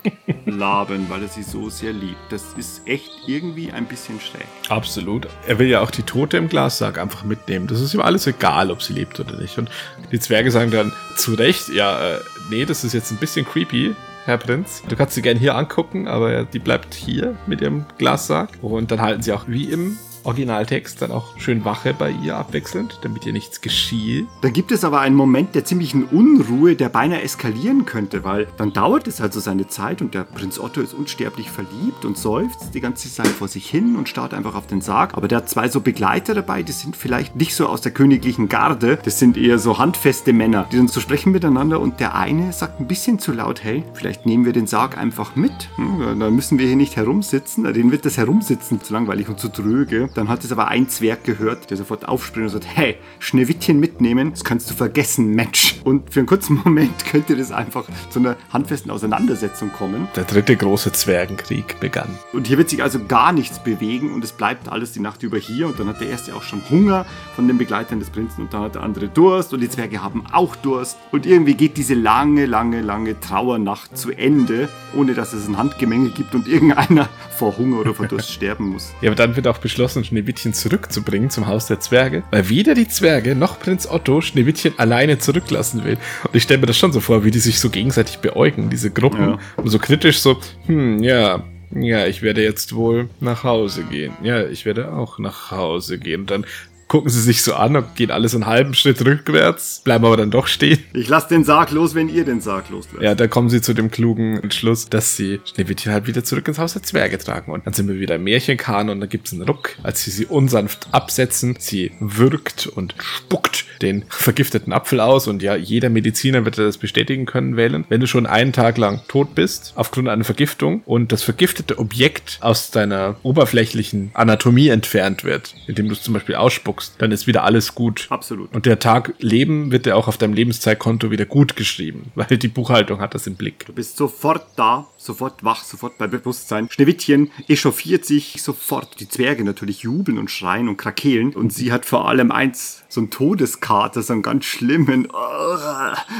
[0.47, 2.21] laben, weil er sie so sehr liebt.
[2.31, 4.47] Das ist echt irgendwie ein bisschen schräg.
[4.69, 5.29] Absolut.
[5.47, 7.69] Er will ja auch die Tote im Glassarg einfach mitnehmen.
[7.69, 9.59] Das ist ihm alles egal, ob sie lebt oder nicht.
[9.59, 9.71] Und
[10.11, 12.21] die Zwerge sagen dann zu Recht, ja, äh,
[12.51, 13.95] nee, das ist jetzt ein bisschen creepy.
[14.27, 14.83] Herr Prinz.
[14.87, 18.51] Du kannst sie gerne hier angucken, aber die bleibt hier mit ihrem Glassarg.
[18.61, 23.01] Und dann halten sie auch wie im Originaltext dann auch schön Wache bei ihr abwechselnd,
[23.03, 24.27] damit ihr nichts geschieht.
[24.43, 28.73] Da gibt es aber einen Moment der ziemlichen Unruhe, der beinahe eskalieren könnte, weil dann
[28.73, 32.81] dauert es also seine Zeit und der Prinz Otto ist unsterblich verliebt und seufzt die
[32.81, 35.15] ganze Zeit vor sich hin und starrt einfach auf den Sarg.
[35.15, 38.49] Aber der hat zwei so Begleiter dabei, die sind vielleicht nicht so aus der königlichen
[38.49, 42.53] Garde, das sind eher so handfeste Männer, die dann so sprechen miteinander und der eine
[42.53, 45.53] sagt ein bisschen zu laut, hey, vielleicht nehmen wir den Sarg einfach mit.
[45.77, 47.65] Hm, dann müssen wir hier nicht herumsitzen.
[47.73, 50.10] Den wird das Herumsitzen zu langweilig und zu tröge.
[50.15, 54.31] Dann hat es aber ein Zwerg gehört, der sofort aufspringt und sagt, hey, Schneewittchen mitnehmen,
[54.31, 55.77] das kannst du vergessen, Mensch.
[55.85, 60.09] Und für einen kurzen Moment könnte das einfach zu einer handfesten Auseinandersetzung kommen.
[60.17, 62.19] Der dritte große Zwergenkrieg begann.
[62.33, 65.39] Und hier wird sich also gar nichts bewegen und es bleibt alles die Nacht über
[65.39, 65.69] hier.
[65.69, 68.63] Und dann hat der erste auch schon Hunger von den Begleitern des Prinzen und dann
[68.63, 70.99] hat der andere Durst und die Zwerge haben auch Durst.
[71.13, 76.11] Und irgendwie geht diese lange, lange, lange Trauernacht zu Ende, ohne dass es ein Handgemenge
[76.11, 78.93] gibt und irgendeiner vor Hunger oder vor Durst sterben muss.
[79.01, 82.75] Ja, aber dann wird auch beschlossen, entschlossen, Schneewittchen zurückzubringen zum Haus der Zwerge, weil weder
[82.75, 85.99] die Zwerge noch Prinz Otto Schneewittchen alleine zurücklassen will.
[86.25, 88.91] Und ich stelle mir das schon so vor, wie die sich so gegenseitig beäugen, diese
[88.91, 89.21] Gruppen.
[89.21, 89.39] Ja.
[89.57, 94.13] Und so kritisch so, hm, ja, ja, ich werde jetzt wohl nach Hause gehen.
[94.25, 96.23] Ja, ich werde auch nach Hause gehen.
[96.23, 96.47] Und dann
[96.91, 100.33] gucken sie sich so an und gehen alles einen halben Schritt rückwärts, bleiben aber dann
[100.33, 100.81] doch stehen.
[100.93, 103.01] Ich lasse den Sarg los, wenn ihr den Sarg loslässt.
[103.01, 106.59] Ja, da kommen sie zu dem klugen Entschluss, dass sie Schneewittchen halt wieder zurück ins
[106.59, 107.53] Haus der Zwerge tragen.
[107.53, 110.27] Und dann sind wir wieder im Märchenkahn und dann gibt's einen Ruck, als sie sie
[110.27, 111.55] unsanft absetzen.
[111.61, 117.25] Sie würgt und spuckt den vergifteten Apfel aus und ja, jeder Mediziner wird das bestätigen
[117.25, 117.85] können, wählen.
[117.89, 122.39] Wenn du schon einen Tag lang tot bist, aufgrund einer Vergiftung und das vergiftete Objekt
[122.41, 127.45] aus deiner oberflächlichen Anatomie entfernt wird, indem du es zum Beispiel ausspuckst, dann ist wieder
[127.45, 128.07] alles gut.
[128.11, 128.55] Absolut.
[128.55, 132.49] Und der Tag Leben wird dir auch auf deinem Lebenszeitkonto wieder gut geschrieben, weil die
[132.49, 133.67] Buchhaltung hat das im Blick.
[133.67, 136.69] Du bist sofort da, sofort wach, sofort bei Bewusstsein.
[136.71, 139.01] Schneewittchen echauffiert sich sofort.
[139.01, 141.35] Die Zwerge natürlich jubeln und schreien und krakeelen.
[141.35, 145.07] Und sie hat vor allem eins, so einen Todeskater, so einen ganz schlimmen,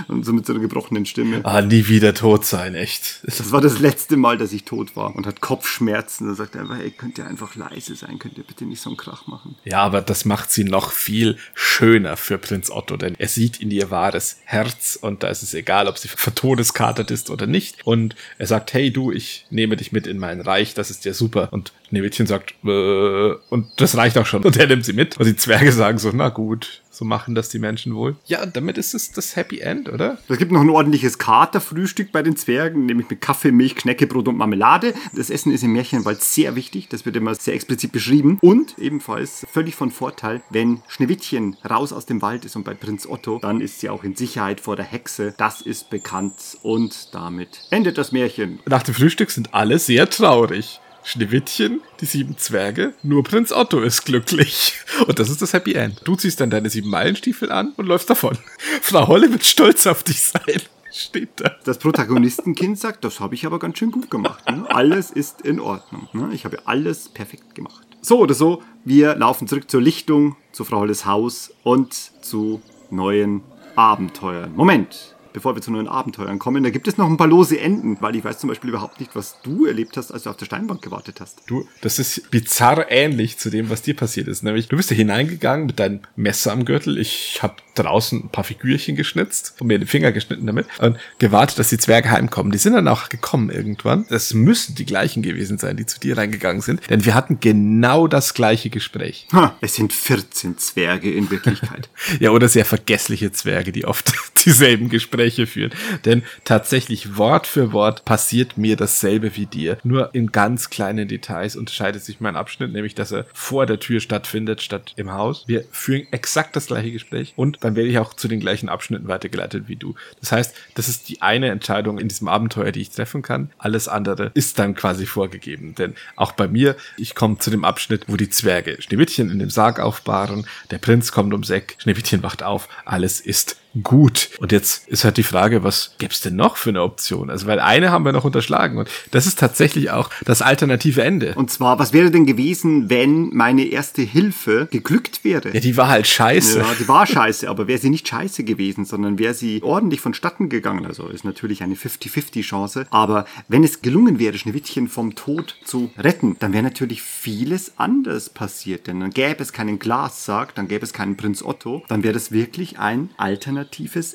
[0.09, 1.41] und so mit so einer gebrochenen Stimme.
[1.45, 3.21] Ah, nie wieder tot sein, echt.
[3.25, 6.29] Das war das letzte Mal, dass ich tot war und hat Kopfschmerzen.
[6.29, 8.19] Da sagt er einfach, ey, könnt ihr einfach leise sein?
[8.19, 9.57] Könnt ihr bitte nicht so einen Krach machen?
[9.65, 13.71] Ja, aber das macht sie noch viel schöner für Prinz Otto, denn er sieht in
[13.71, 17.87] ihr wahres Herz und da ist es egal, ob sie vertodeskatert ist oder nicht.
[17.87, 21.15] Und er sagt, hey du, ich nehme dich mit in mein Reich, das ist ja
[21.15, 21.53] super.
[21.53, 24.45] Und Schneewittchen sagt, äh, und das reicht auch schon.
[24.45, 25.19] Und er nimmt sie mit.
[25.19, 28.17] Und die Zwerge sagen so, na gut, so machen das die Menschen wohl.
[28.27, 30.19] Ja, und damit ist es das Happy End, oder?
[30.29, 34.37] Es gibt noch ein ordentliches Katerfrühstück bei den Zwergen, nämlich mit Kaffee, Milch, Knäckebrot und
[34.37, 34.95] Marmelade.
[35.17, 38.39] Das Essen ist im Märchenwald sehr wichtig, das wird immer sehr explizit beschrieben.
[38.41, 43.07] Und ebenfalls völlig von Vorteil, wenn Schneewittchen raus aus dem Wald ist und bei Prinz
[43.07, 45.35] Otto, dann ist sie auch in Sicherheit vor der Hexe.
[45.37, 48.61] Das ist bekannt und damit endet das Märchen.
[48.67, 50.81] Nach dem Frühstück sind alle sehr traurig.
[51.03, 54.75] Schneewittchen, die sieben Zwerge, nur Prinz Otto ist glücklich.
[55.07, 56.01] Und das ist das Happy End.
[56.05, 58.39] Du ziehst dann deine sieben Meilenstiefel an und läufst davon.
[58.83, 60.63] Frau Holle wird stolz auf dich sein.
[60.93, 61.53] Steht da.
[61.65, 64.49] Das Protagonistenkind sagt, das habe ich aber ganz schön gut gemacht.
[64.51, 64.67] Ne?
[64.69, 66.09] Alles ist in Ordnung.
[66.13, 66.31] Ne?
[66.33, 67.87] Ich habe alles perfekt gemacht.
[68.03, 73.43] So oder so, wir laufen zurück zur Lichtung, zu Frau Holles Haus und zu neuen
[73.77, 74.53] Abenteuern.
[74.57, 77.97] Moment, bevor wir zu neuen Abenteuern kommen, da gibt es noch ein paar lose Enden,
[78.01, 80.47] weil ich weiß zum Beispiel überhaupt nicht, was du erlebt hast, als du auf der
[80.47, 81.43] Steinbank gewartet hast.
[81.47, 84.43] Du, das ist bizarr ähnlich zu dem, was dir passiert ist.
[84.43, 86.99] Nämlich, du bist da hineingegangen mit deinem Messer am Gürtel.
[86.99, 91.59] Ich habe draußen ein paar Figürchen geschnitzt und mir den Finger geschnitten damit und gewartet,
[91.59, 92.53] dass die Zwerge heimkommen.
[92.53, 94.07] Die sind dann auch gekommen irgendwann.
[94.09, 98.07] Das müssen die gleichen gewesen sein, die zu dir reingegangen sind, denn wir hatten genau
[98.07, 99.27] das gleiche Gespräch.
[99.33, 101.89] Ha, es sind 14 Zwerge in Wirklichkeit.
[102.19, 104.13] Ja, oder sehr vergessliche Zwerge, die oft
[104.45, 105.73] dieselben Gespräche führen.
[106.05, 109.79] Denn tatsächlich Wort für Wort passiert mir dasselbe wie dir.
[109.85, 114.01] Nur in ganz kleinen Details unterscheidet sich mein Abschnitt, nämlich dass er vor der Tür
[114.01, 115.45] stattfindet, statt im Haus.
[115.47, 119.09] Wir führen exakt das gleiche Gespräch und dann werde ich auch zu den gleichen Abschnitten
[119.09, 119.95] weitergeleitet wie du.
[120.21, 123.51] Das heißt, das ist die eine Entscheidung in diesem Abenteuer, die ich treffen kann.
[123.59, 125.75] Alles andere ist dann quasi vorgegeben.
[125.75, 129.51] Denn auch bei mir, ich komme zu dem Abschnitt, wo die Zwerge Schneewittchen in dem
[129.51, 134.31] Sarg aufbahren, der Prinz kommt ums Eck, Schneewittchen wacht auf, alles ist gut.
[134.41, 137.31] Und jetzt ist halt die Frage, was gäb's denn noch für eine Option?
[137.31, 141.35] Also, weil eine haben wir noch unterschlagen und das ist tatsächlich auch das alternative Ende.
[141.35, 145.53] Und zwar, was wäre denn gewesen, wenn meine erste Hilfe geglückt wäre?
[145.53, 146.59] Ja, die war halt scheiße.
[146.59, 150.49] Ja, die war scheiße, aber wäre sie nicht scheiße gewesen, sondern wäre sie ordentlich vonstatten
[150.49, 155.57] gegangen, also ist natürlich eine 50-50 Chance, aber wenn es gelungen wäre, Schneewittchen vom Tod
[155.65, 160.69] zu retten, dann wäre natürlich vieles anders passiert, denn dann gäbe es keinen Glassarg, dann
[160.69, 163.60] gäbe es keinen Prinz Otto, dann wäre das wirklich ein alternatives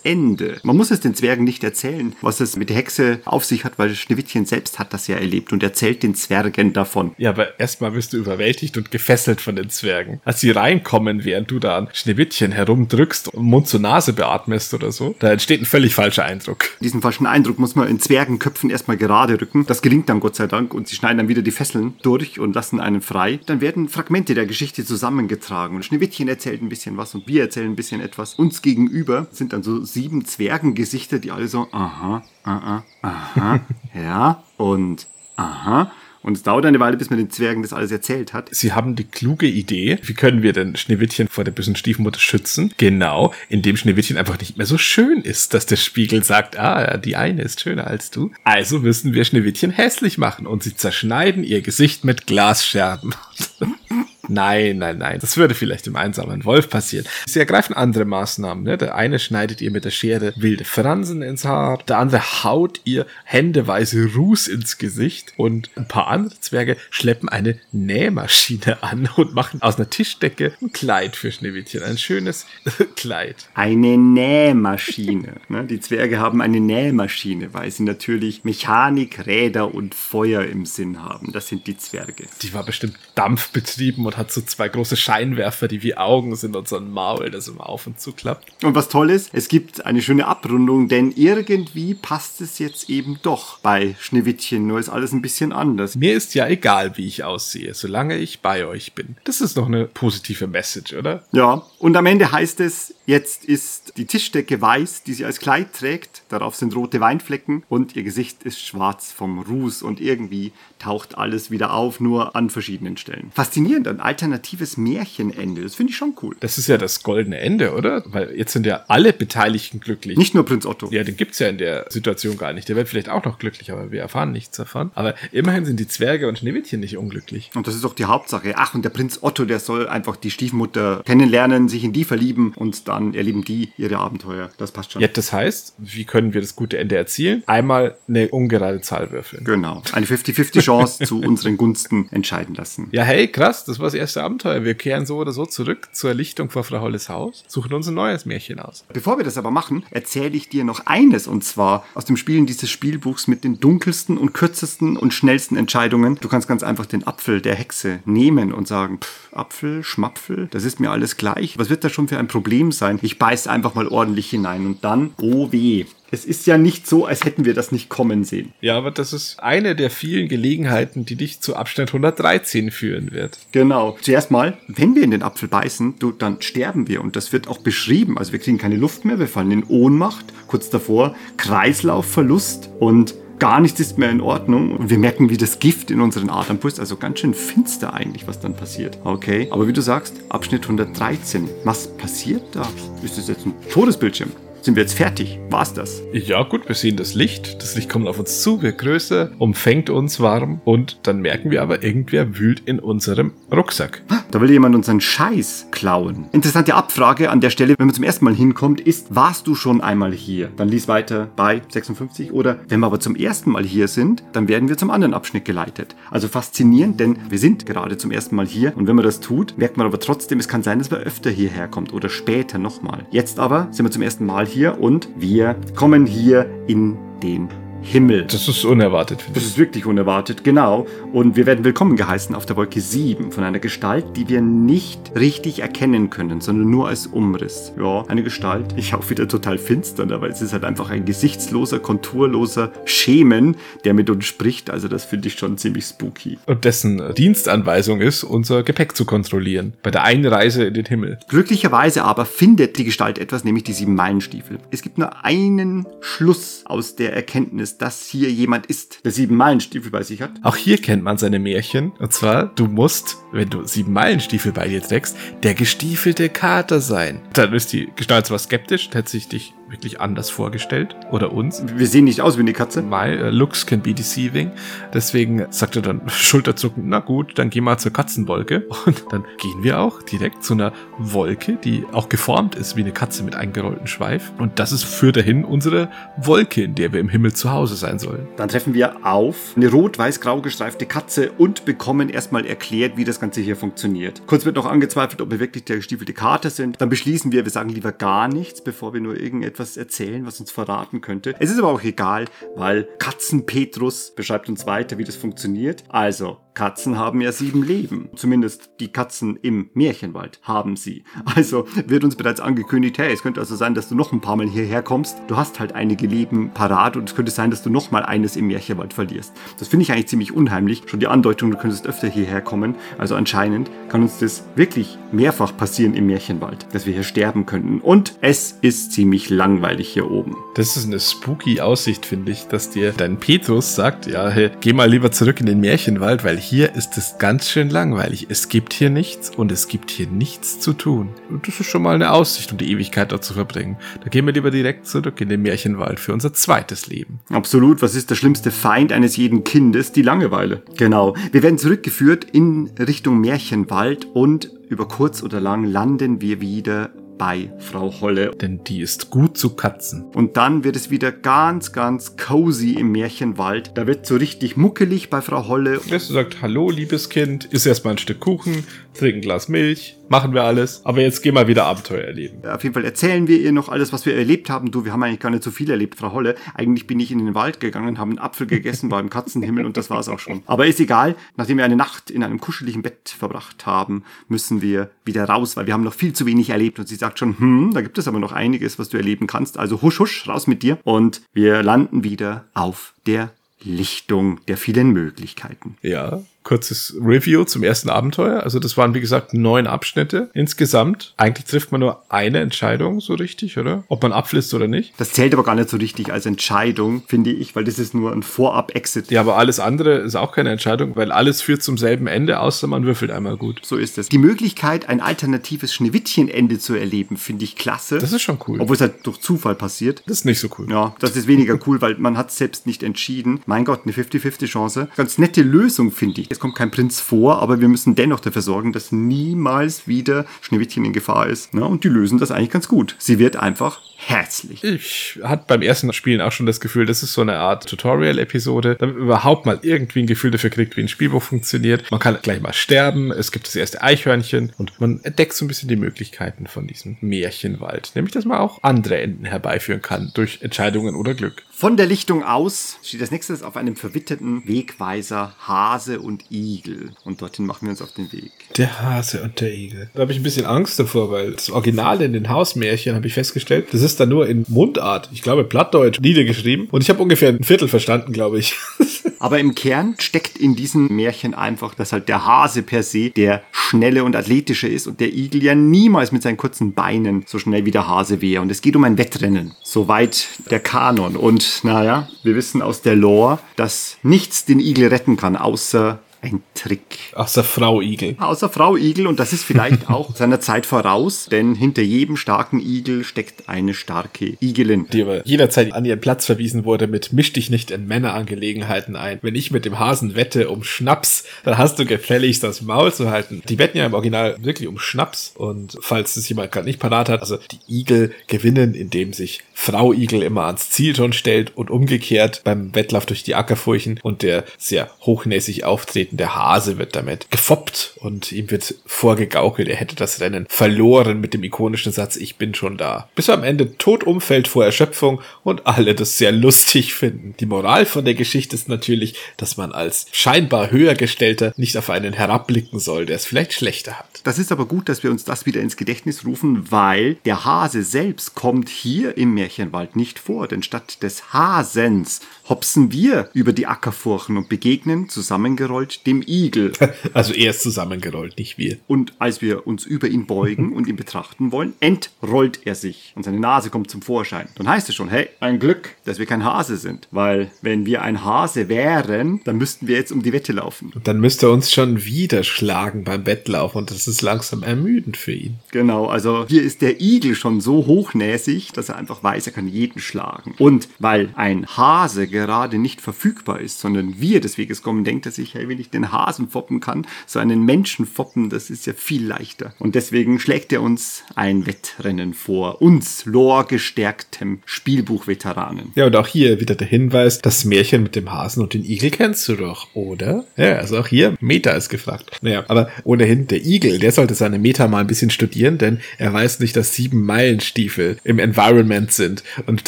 [0.04, 0.58] Ende.
[0.64, 3.78] Man muss es den Zwergen nicht erzählen, was es mit der Hexe auf sich hat,
[3.78, 7.14] weil Schneewittchen selbst hat das ja erlebt und erzählt den Zwergen davon.
[7.18, 10.22] Ja, aber erstmal wirst du überwältigt und gefesselt von den Zwergen.
[10.26, 14.92] Als sie reinkommen, während du da an Schneewittchen herumdrückst und Mund zu Nase beatmest oder
[14.92, 16.66] so, da entsteht ein völlig falscher Eindruck.
[16.82, 19.66] Diesen falschen Eindruck muss man in Zwergenköpfen erstmal gerade rücken.
[19.68, 22.56] Das gelingt dann Gott sei Dank und sie schneiden dann wieder die Fesseln durch und
[22.56, 23.40] lassen einen frei.
[23.46, 27.72] Dann werden Fragmente der Geschichte zusammengetragen und Schneewittchen erzählt ein bisschen was und wir erzählen
[27.72, 28.36] ein bisschen etwas.
[28.36, 33.60] Uns gegenüber sind dann so sieben Zwergengesichter, die alle so, aha, aha, aha,
[33.94, 35.92] ja und aha.
[36.26, 38.50] Und es dauert eine Weile, bis man den Zwergen das alles erzählt hat.
[38.52, 42.74] Sie haben die kluge Idee, wie können wir denn Schneewittchen vor der bösen Stiefmutter schützen?
[42.78, 47.16] Genau, indem Schneewittchen einfach nicht mehr so schön ist, dass der Spiegel sagt, ah, die
[47.16, 48.32] eine ist schöner als du.
[48.44, 53.14] Also müssen wir Schneewittchen hässlich machen und sie zerschneiden ihr Gesicht mit Glasscherben.
[54.28, 55.20] Nein, nein, nein.
[55.20, 57.06] Das würde vielleicht dem einsamen Wolf passieren.
[57.28, 58.64] Sie ergreifen andere Maßnahmen.
[58.64, 58.78] Ne?
[58.78, 63.06] Der eine schneidet ihr mit der Schere wilde Fransen ins Haar, der andere haut ihr
[63.24, 69.62] händeweise Ruß ins Gesicht und ein paar andere Zwerge schleppen eine Nähmaschine an und machen
[69.62, 71.84] aus einer Tischdecke ein Kleid für Schneewittchen.
[71.84, 72.46] Ein schönes
[72.96, 73.48] Kleid.
[73.54, 75.34] Eine Nähmaschine.
[75.50, 75.64] ne?
[75.66, 81.32] Die Zwerge haben eine Nähmaschine, weil sie natürlich Mechanik, Räder und Feuer im Sinn haben.
[81.32, 82.26] Das sind die Zwerge.
[82.42, 86.68] Die war bestimmt dampfbetrieben und hat so zwei große Scheinwerfer, die wie Augen sind und
[86.68, 88.64] so ein Maul, das immer auf und zu klappt.
[88.64, 93.20] Und was toll ist, es gibt eine schöne Abrundung, denn irgendwie passt es jetzt eben
[93.22, 95.96] doch bei Schneewittchen, nur ist alles ein bisschen anders.
[95.96, 99.18] Mir ist ja egal, wie ich aussehe, solange ich bei euch bin.
[99.24, 101.24] Das ist doch eine positive Message, oder?
[101.32, 105.72] Ja, und am Ende heißt es, jetzt ist die Tischdecke weiß, die sie als Kleid
[105.74, 111.16] trägt, darauf sind rote Weinflecken und ihr Gesicht ist schwarz vom Ruß und irgendwie taucht
[111.16, 113.32] alles wieder auf, nur an verschiedenen Stellen.
[113.36, 116.36] Faszinierend, ein alternatives Märchenende, das finde ich schon cool.
[116.40, 118.04] Das ist ja das goldene Ende, oder?
[118.08, 120.18] Weil jetzt sind ja alle Beteiligten glücklich.
[120.18, 120.90] Nicht nur Prinz Otto.
[120.90, 122.68] Ja, den gibt's ja in der Situation gar nicht.
[122.68, 124.90] Der wird vielleicht auch noch glücklich, aber wir erfahren nichts davon.
[124.96, 127.52] Aber immerhin sind die Zwerge und Schneewittchen nicht unglücklich.
[127.54, 128.54] Und das ist doch die Hauptsache.
[128.56, 132.54] Ach, und der Prinz Otto, der soll einfach die Stiefmutter kennenlernen, sich in die verlieben
[132.56, 134.50] und dann erleben die ihre Abenteuer.
[134.58, 135.02] Das passt schon.
[135.02, 137.44] Ja, das heißt, wie können wir das gute Ende erzielen?
[137.46, 139.44] Einmal eine ungerade Zahl würfeln.
[139.44, 139.84] Genau.
[139.92, 142.88] Eine 50-50 Chance zu unseren Gunsten entscheiden lassen.
[142.92, 144.64] Ja, hey, krass, das war das erste Abenteuer.
[144.64, 147.94] Wir kehren so oder so zurück zur Lichtung vor Frau Holles Haus, suchen uns ein
[147.94, 148.86] neues Märchen aus.
[148.94, 152.46] Bevor wir das aber machen, erzähle ich dir noch eines und zwar aus dem Spielen
[152.46, 156.18] dieses Spielbuchs mit den dunkelsten und kürzesten und schnellsten Entscheidungen.
[156.22, 160.64] Du kannst ganz einfach den Apfel der Hexe nehmen und sagen, pff, Apfel, Schmapfel, das
[160.64, 161.55] ist mir alles gleich.
[161.58, 163.00] Was wird da schon für ein Problem sein?
[163.02, 165.86] Ich beiß einfach mal ordentlich hinein und dann, oh weh.
[166.12, 168.54] Es ist ja nicht so, als hätten wir das nicht kommen sehen.
[168.62, 173.40] Ja, aber das ist eine der vielen Gelegenheiten, die dich zu Abschnitt 113 führen wird.
[173.52, 173.98] Genau.
[174.02, 177.02] Zuerst mal, wenn wir in den Apfel beißen, du, dann sterben wir.
[177.02, 178.18] Und das wird auch beschrieben.
[178.18, 180.26] Also wir kriegen keine Luft mehr, wir fallen in Ohnmacht.
[180.48, 184.72] Kurz davor Kreislaufverlust und gar nichts ist mehr in Ordnung.
[184.78, 186.80] Und wir merken, wie das Gift in unseren Adern pust.
[186.80, 188.98] Also ganz schön finster eigentlich, was dann passiert.
[189.04, 189.48] Okay.
[189.52, 191.50] Aber wie du sagst, Abschnitt 113.
[191.64, 192.68] Was passiert da?
[193.04, 194.32] Ist das jetzt ein Todesbildschirm?
[194.66, 195.38] Sind wir jetzt fertig?
[195.52, 196.02] War's das?
[196.12, 197.62] Ja, gut, wir sehen das Licht.
[197.62, 201.62] Das Licht kommt auf uns zu, wird größer, umfängt uns warm und dann merken wir
[201.62, 204.02] aber, irgendwer wühlt in unserem Rucksack.
[204.32, 206.26] Da will jemand unseren Scheiß klauen.
[206.32, 209.82] Interessante Abfrage an der Stelle, wenn man zum ersten Mal hinkommt, ist, warst du schon
[209.82, 210.50] einmal hier?
[210.58, 212.32] Dann lies weiter bei 56.
[212.32, 215.46] Oder wenn wir aber zum ersten Mal hier sind, dann werden wir zum anderen Abschnitt
[215.46, 215.96] geleitet.
[216.10, 219.60] Also faszinierend, denn wir sind gerade zum ersten Mal hier und wenn man das tut,
[219.60, 223.06] merkt man aber trotzdem, es kann sein, dass man öfter hierher kommt oder später nochmal.
[223.12, 227.50] Jetzt aber sind wir zum ersten Mal hier und wir kommen hier in den
[227.86, 228.26] Himmel.
[228.26, 230.88] Das ist unerwartet, finde Das ist wirklich unerwartet, genau.
[231.14, 235.12] Und wir werden willkommen geheißen auf der Wolke 7 von einer Gestalt, die wir nicht
[235.16, 237.74] richtig erkennen können, sondern nur als Umriss.
[237.80, 241.80] Ja, eine Gestalt, ich auch wieder total finster, aber es ist halt einfach ein gesichtsloser,
[241.80, 244.72] konturloser Schemen, der mit uns spricht.
[244.72, 246.40] Also das finde ich schon ziemlich spooky.
[246.48, 249.74] Und dessen Dienstanweisung ist, unser Gepäck zu kontrollieren.
[249.84, 251.20] Bei der Einreise in den Himmel.
[251.28, 254.58] Glücklicherweise aber findet die Gestalt etwas, nämlich die sieben Meilenstiefel.
[254.72, 259.92] Es gibt nur einen Schluss aus der Erkenntnis, dass hier jemand ist, der sieben Meilenstiefel
[259.92, 260.32] bei sich hat.
[260.44, 261.92] Auch hier kennt man seine Märchen.
[262.00, 267.22] Und zwar, du musst, wenn du sieben Meilenstiefel bei dir trägst, der gestiefelte Kater sein.
[267.34, 270.96] Dann ist die Gestalt zwar skeptisch, hätte sich dich wirklich anders vorgestellt.
[271.12, 271.64] Oder uns.
[271.76, 272.82] Wir sehen nicht aus wie eine Katze.
[272.82, 274.52] My uh, looks can be deceiving.
[274.94, 278.66] Deswegen sagt er dann schulterzuckend, na gut, dann geh mal zur Katzenwolke.
[278.86, 282.92] Und dann gehen wir auch direkt zu einer Wolke, die auch geformt ist wie eine
[282.92, 284.32] Katze mit eingerolltem Schweif.
[284.38, 288.00] Und das ist führt dahin unsere Wolke, in der wir im Himmel zu Hause sein
[288.00, 288.28] sollen.
[288.38, 293.42] Dann treffen wir auf eine rot-weiß-grau gestreifte Katze und bekommen erstmal erklärt, wie das Ganze
[293.42, 294.22] hier funktioniert.
[294.28, 296.80] Kurz wird noch angezweifelt, ob wir wirklich der gestiefelte Kater sind.
[296.80, 300.52] Dann beschließen wir, wir sagen lieber gar nichts, bevor wir nur irgendetwas erzählen, was uns
[300.52, 301.36] verraten könnte.
[301.40, 302.26] Es ist aber auch egal,
[302.56, 305.84] weil Katzen-Petrus beschreibt uns weiter, wie das funktioniert.
[305.90, 308.10] Also, Katzen haben ja sieben Leben.
[308.16, 311.04] Zumindest die Katzen im Märchenwald haben sie.
[311.36, 314.38] Also wird uns bereits angekündigt, hey, es könnte also sein, dass du noch ein paar
[314.38, 315.18] Mal hierher kommst.
[315.28, 318.38] Du hast halt einige Leben parat und es könnte sein, dass du noch mal eines
[318.38, 319.34] im Märchenwald verlierst.
[319.60, 320.84] Das finde ich eigentlich ziemlich unheimlich.
[320.86, 322.76] Schon die Andeutung, du könntest öfter hierher kommen.
[322.98, 327.82] Also anscheinend kann uns das wirklich mehrfach passieren im Märchenwald, dass wir hier sterben könnten.
[327.82, 330.38] Und es ist ziemlich langweilig hier oben.
[330.56, 334.72] Das ist eine spooky Aussicht, finde ich, dass dir dein Petrus sagt, ja, hey, geh
[334.72, 338.28] mal lieber zurück in den Märchenwald, weil hier ist es ganz schön langweilig.
[338.30, 341.10] Es gibt hier nichts und es gibt hier nichts zu tun.
[341.30, 343.78] Und das ist schon mal eine Aussicht, um die Ewigkeit dort zu verbringen.
[344.04, 347.20] Da gehen wir lieber direkt zurück in den Märchenwald für unser zweites Leben.
[347.32, 347.82] Absolut.
[347.82, 349.92] Was ist der schlimmste Feind eines jeden Kindes?
[349.92, 350.62] Die Langeweile.
[350.78, 351.16] Genau.
[351.32, 357.52] Wir werden zurückgeführt in Richtung Märchenwald und über kurz oder lang landen wir wieder bei
[357.60, 358.32] Frau Holle.
[358.32, 360.04] Denn die ist gut zu Katzen.
[360.14, 363.72] Und dann wird es wieder ganz, ganz cozy im Märchenwald.
[363.76, 365.80] Da wird so richtig muckelig bei Frau Holle.
[365.80, 368.64] Sie sagt, hallo, liebes Kind, isst erstmal ein Stück Kuchen,
[368.96, 370.82] trink ein Glas Milch, machen wir alles.
[370.86, 372.46] Aber jetzt geh mal wieder Abenteuer erleben.
[372.48, 374.72] Auf jeden Fall erzählen wir ihr noch alles, was wir erlebt haben.
[374.72, 376.36] Du, wir haben eigentlich gar nicht so viel erlebt, Frau Holle.
[376.54, 379.90] Eigentlich bin ich in den Wald gegangen, habe einen Apfel gegessen beim Katzenhimmel und das
[379.90, 380.44] war's auch schon.
[380.46, 381.16] Aber ist egal.
[381.38, 385.68] Nachdem wir eine Nacht in einem kuscheligen Bett verbracht haben, müssen wir wieder raus, weil
[385.68, 386.80] wir haben noch viel zu wenig erlebt.
[386.80, 389.58] Und sie sagt schon, hm, da gibt es aber noch einiges, was du erleben kannst.
[389.58, 390.78] Also husch, husch, raus mit dir.
[390.84, 393.32] Und wir landen wieder auf der
[393.62, 395.78] Lichtung der vielen Möglichkeiten.
[395.82, 398.44] Ja, kurzes Review zum ersten Abenteuer.
[398.44, 401.14] Also das waren, wie gesagt, neun Abschnitte insgesamt.
[401.18, 403.84] Eigentlich trifft man nur eine Entscheidung so richtig, oder?
[403.90, 404.94] Ob man abflitzt oder nicht.
[404.98, 408.14] Das zählt aber gar nicht so richtig als Entscheidung, finde ich, weil das ist nur
[408.14, 409.12] ein Vorab-Exit.
[409.12, 412.68] Ja, aber alles andere ist auch keine Entscheidung, weil alles führt zum selben Ende, außer
[412.68, 413.62] man würfelt einmal gut.
[413.64, 414.08] So ist es.
[414.10, 417.98] Die Möglichkeit, ein alternatives Schneewittchen-Ende zu erleben, finde ich klasse.
[417.98, 418.62] Das ist schon cool.
[418.62, 420.04] Obwohl es halt durch Zufall passiert.
[420.06, 420.68] Das ist nicht so cool.
[420.70, 423.42] Ja, das ist weniger cool, weil man hat selbst nicht entschieden.
[423.48, 424.90] Mein Gott, eine 50-50 Chance.
[424.96, 426.35] Ganz nette Lösung, finde ich.
[426.36, 430.84] Es kommt kein Prinz vor, aber wir müssen dennoch dafür sorgen, dass niemals wieder Schneewittchen
[430.84, 431.54] in Gefahr ist.
[431.54, 432.98] Ja, und die lösen das eigentlich ganz gut.
[433.00, 434.64] Sie wird einfach herzlich.
[434.64, 438.76] Ich hatte beim ersten Spielen auch schon das Gefühl, das ist so eine Art Tutorial-Episode,
[438.80, 441.90] damit man überhaupt mal irgendwie ein Gefühl dafür kriegt, wie ein Spielbuch funktioniert.
[441.92, 445.48] Man kann gleich mal sterben, es gibt das erste Eichhörnchen und man entdeckt so ein
[445.48, 447.92] bisschen die Möglichkeiten von diesem Märchenwald.
[447.96, 451.44] Nämlich, dass man auch andere Enden herbeiführen kann durch Entscheidungen oder Glück.
[451.52, 456.92] Von der Lichtung aus steht als nächstes auf einem verwitterten Wegweiser Hase und Igel.
[457.06, 458.32] Und dorthin machen wir uns auf den Weg.
[458.58, 459.90] Der Hase und der Igel.
[459.94, 463.14] Da habe ich ein bisschen Angst davor, weil das Original in den Hausmärchen, habe ich
[463.14, 466.68] festgestellt, das ist dann nur in Mundart, ich glaube Plattdeutsch, niedergeschrieben.
[466.72, 468.56] Und ich habe ungefähr ein Viertel verstanden, glaube ich.
[469.20, 473.42] Aber im Kern steckt in diesem Märchen einfach, dass halt der Hase per se der
[473.52, 477.66] schnelle und athletische ist und der Igel ja niemals mit seinen kurzen Beinen so schnell
[477.66, 478.42] wie der Hase wäre.
[478.42, 479.54] Und es geht um ein Wettrennen.
[479.64, 481.16] Soweit der Kanon.
[481.16, 486.44] Und naja, wir wissen aus der Lore, dass nichts den Igel retten kann, außer ein
[486.54, 487.14] Trick.
[487.14, 488.16] Außer Frau Igel.
[488.20, 492.60] Außer Frau Igel und das ist vielleicht auch seiner Zeit voraus, denn hinter jedem starken
[492.60, 494.88] Igel steckt eine starke Igelin.
[494.92, 499.20] Die aber jederzeit an ihren Platz verwiesen wurde mit misch dich nicht in Männerangelegenheiten ein.
[499.22, 503.10] Wenn ich mit dem Hasen wette um Schnaps, dann hast du gefälligst das Maul zu
[503.10, 503.42] halten.
[503.48, 507.10] Die wetten ja im Original wirklich um Schnaps und falls es jemand gerade nicht parat
[507.10, 512.42] hat, also die Igel gewinnen, indem sich Frau Igel immer ans Zielton stellt und umgekehrt
[512.44, 517.96] beim Wettlauf durch die Ackerfurchen und der sehr hochnäsig auftreten der Hase wird damit gefoppt
[518.02, 522.54] und ihm wird vorgegaukelt, er hätte das Rennen verloren mit dem ikonischen Satz, ich bin
[522.54, 523.10] schon da.
[523.16, 527.34] Bis am Ende tot umfällt vor Erschöpfung und alle das sehr lustig finden.
[527.40, 531.90] Die Moral von der Geschichte ist natürlich, dass man als scheinbar höher gestellter nicht auf
[531.90, 534.22] einen herabblicken soll, der es vielleicht schlechter hat.
[534.26, 537.84] Das ist aber gut, dass wir uns das wieder ins Gedächtnis rufen, weil der Hase
[537.84, 543.68] selbst kommt hier im Märchenwald nicht vor, denn statt des Hasens hopsen wir über die
[543.68, 546.74] Ackerfurchen und begegnen zusammengerollt dem Igel.
[547.14, 548.78] Also er ist zusammengerollt, nicht wir.
[548.88, 553.24] Und als wir uns über ihn beugen und ihn betrachten wollen, entrollt er sich und
[553.24, 554.48] seine Nase kommt zum Vorschein.
[554.56, 557.08] Dann heißt es schon, hey, ein Glück, dass wir kein Hase sind.
[557.12, 560.92] Weil wenn wir ein Hase wären, dann müssten wir jetzt um die Wette laufen.
[560.94, 565.18] Und dann müsste er uns schon wieder schlagen beim Wettlauf und das ist langsam ermüdend
[565.18, 565.56] für ihn.
[565.72, 569.68] Genau, also hier ist der Igel schon so hochnäsig, dass er einfach weiß, er kann
[569.68, 570.56] jeden schlagen.
[570.58, 575.32] Und weil ein Hase gerade nicht verfügbar ist, sondern wir des Weges kommen, denkt er
[575.32, 578.92] sich, hey, wenn ich den Hasen foppen kann, so einen Menschen foppen, das ist ja
[578.94, 579.74] viel leichter.
[579.80, 582.82] Und deswegen schlägt er uns ein Wettrennen vor.
[582.82, 585.94] Uns, lore-gestärktem Spielbuchveteranen.
[585.96, 589.12] Ja, und auch hier wieder der Hinweis, das Märchen mit dem Hasen und den Igel
[589.12, 590.44] kennst du doch, oder?
[590.58, 592.32] Ja, also auch hier, Meta ist gefragt.
[592.42, 596.34] Naja, aber ohnehin, der Igel, der sollte seine Meta mal ein bisschen studieren, denn er
[596.34, 599.88] weiß nicht, dass sieben Meilenstiefel im Environment sind und